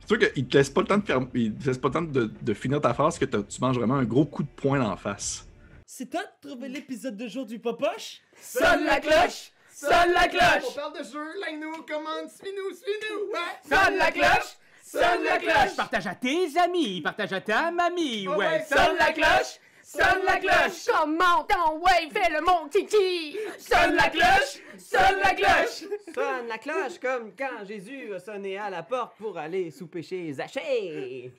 C'est 0.00 0.08
sûr 0.08 0.32
qu'il 0.32 0.48
te 0.48 0.56
laisse 0.58 0.68
pas 0.68 0.80
le 0.80 0.86
temps 0.88 0.98
de, 0.98 1.04
faire... 1.04 1.20
il 1.32 1.54
te 1.54 1.64
laisse 1.68 1.78
pas 1.78 1.86
le 1.86 1.94
temps 1.94 2.02
de, 2.02 2.32
de 2.42 2.54
finir 2.54 2.80
ta 2.80 2.92
phrase 2.92 3.20
que 3.20 3.24
t'as- 3.24 3.44
tu 3.44 3.60
manges 3.60 3.78
vraiment 3.78 3.94
un 3.94 4.02
gros 4.02 4.24
coup 4.24 4.42
de 4.42 4.48
poing 4.48 4.80
dans 4.80 4.90
la 4.90 4.96
face. 4.96 5.46
C'est 5.86 6.10
toi 6.10 6.22
de 6.42 6.48
trouver 6.48 6.68
l'épisode 6.70 7.16
de 7.16 7.28
jour 7.28 7.46
du 7.46 7.60
Popoche? 7.60 8.20
Sonne 8.40 8.84
la 8.84 8.98
cloche! 8.98 9.52
Sonne 9.72 10.12
la 10.12 10.26
cloche! 10.26 10.74
parle 10.74 10.98
de 10.98 11.04
jeu, 11.04 11.24
like-nous, 11.40 11.84
commande, 11.84 12.28
suis-nous, 12.30 12.74
suis-nous, 12.74 13.30
ouais! 13.32 13.68
Sonne 13.76 13.96
la 13.96 14.10
cloche! 14.10 14.56
Sonne 14.94 15.24
la 15.24 15.38
cloche! 15.38 15.76
Partage 15.76 16.06
à 16.06 16.14
tes 16.14 16.56
amis, 16.56 17.00
partage 17.00 17.32
à 17.32 17.40
ta 17.40 17.72
mamie, 17.72 18.28
ouais. 18.28 18.64
Sonne 18.68 18.96
la 18.96 19.12
cloche! 19.12 19.58
Sonne 19.82 20.24
la 20.24 20.36
cloche! 20.36 20.86
Comment 20.86 21.42
ton 21.48 21.78
ouais, 21.80 22.08
fais 22.12 22.30
le 22.32 22.40
mon 22.40 22.68
kiki! 22.68 23.36
Sonne 23.58 23.96
la 23.96 24.08
cloche! 24.08 24.60
Sonne 24.78 25.18
la 25.20 25.34
cloche! 25.34 25.84
Sonne 26.14 26.46
la 26.48 26.58
cloche 26.58 27.00
comme 27.02 27.32
quand 27.36 27.66
Jésus 27.66 28.14
a 28.14 28.20
sonné 28.20 28.56
à 28.56 28.70
la 28.70 28.84
porte 28.84 29.16
pour 29.18 29.36
aller 29.36 29.72
souper 29.72 30.02
chez 30.02 30.32
Zachée. 30.32 31.32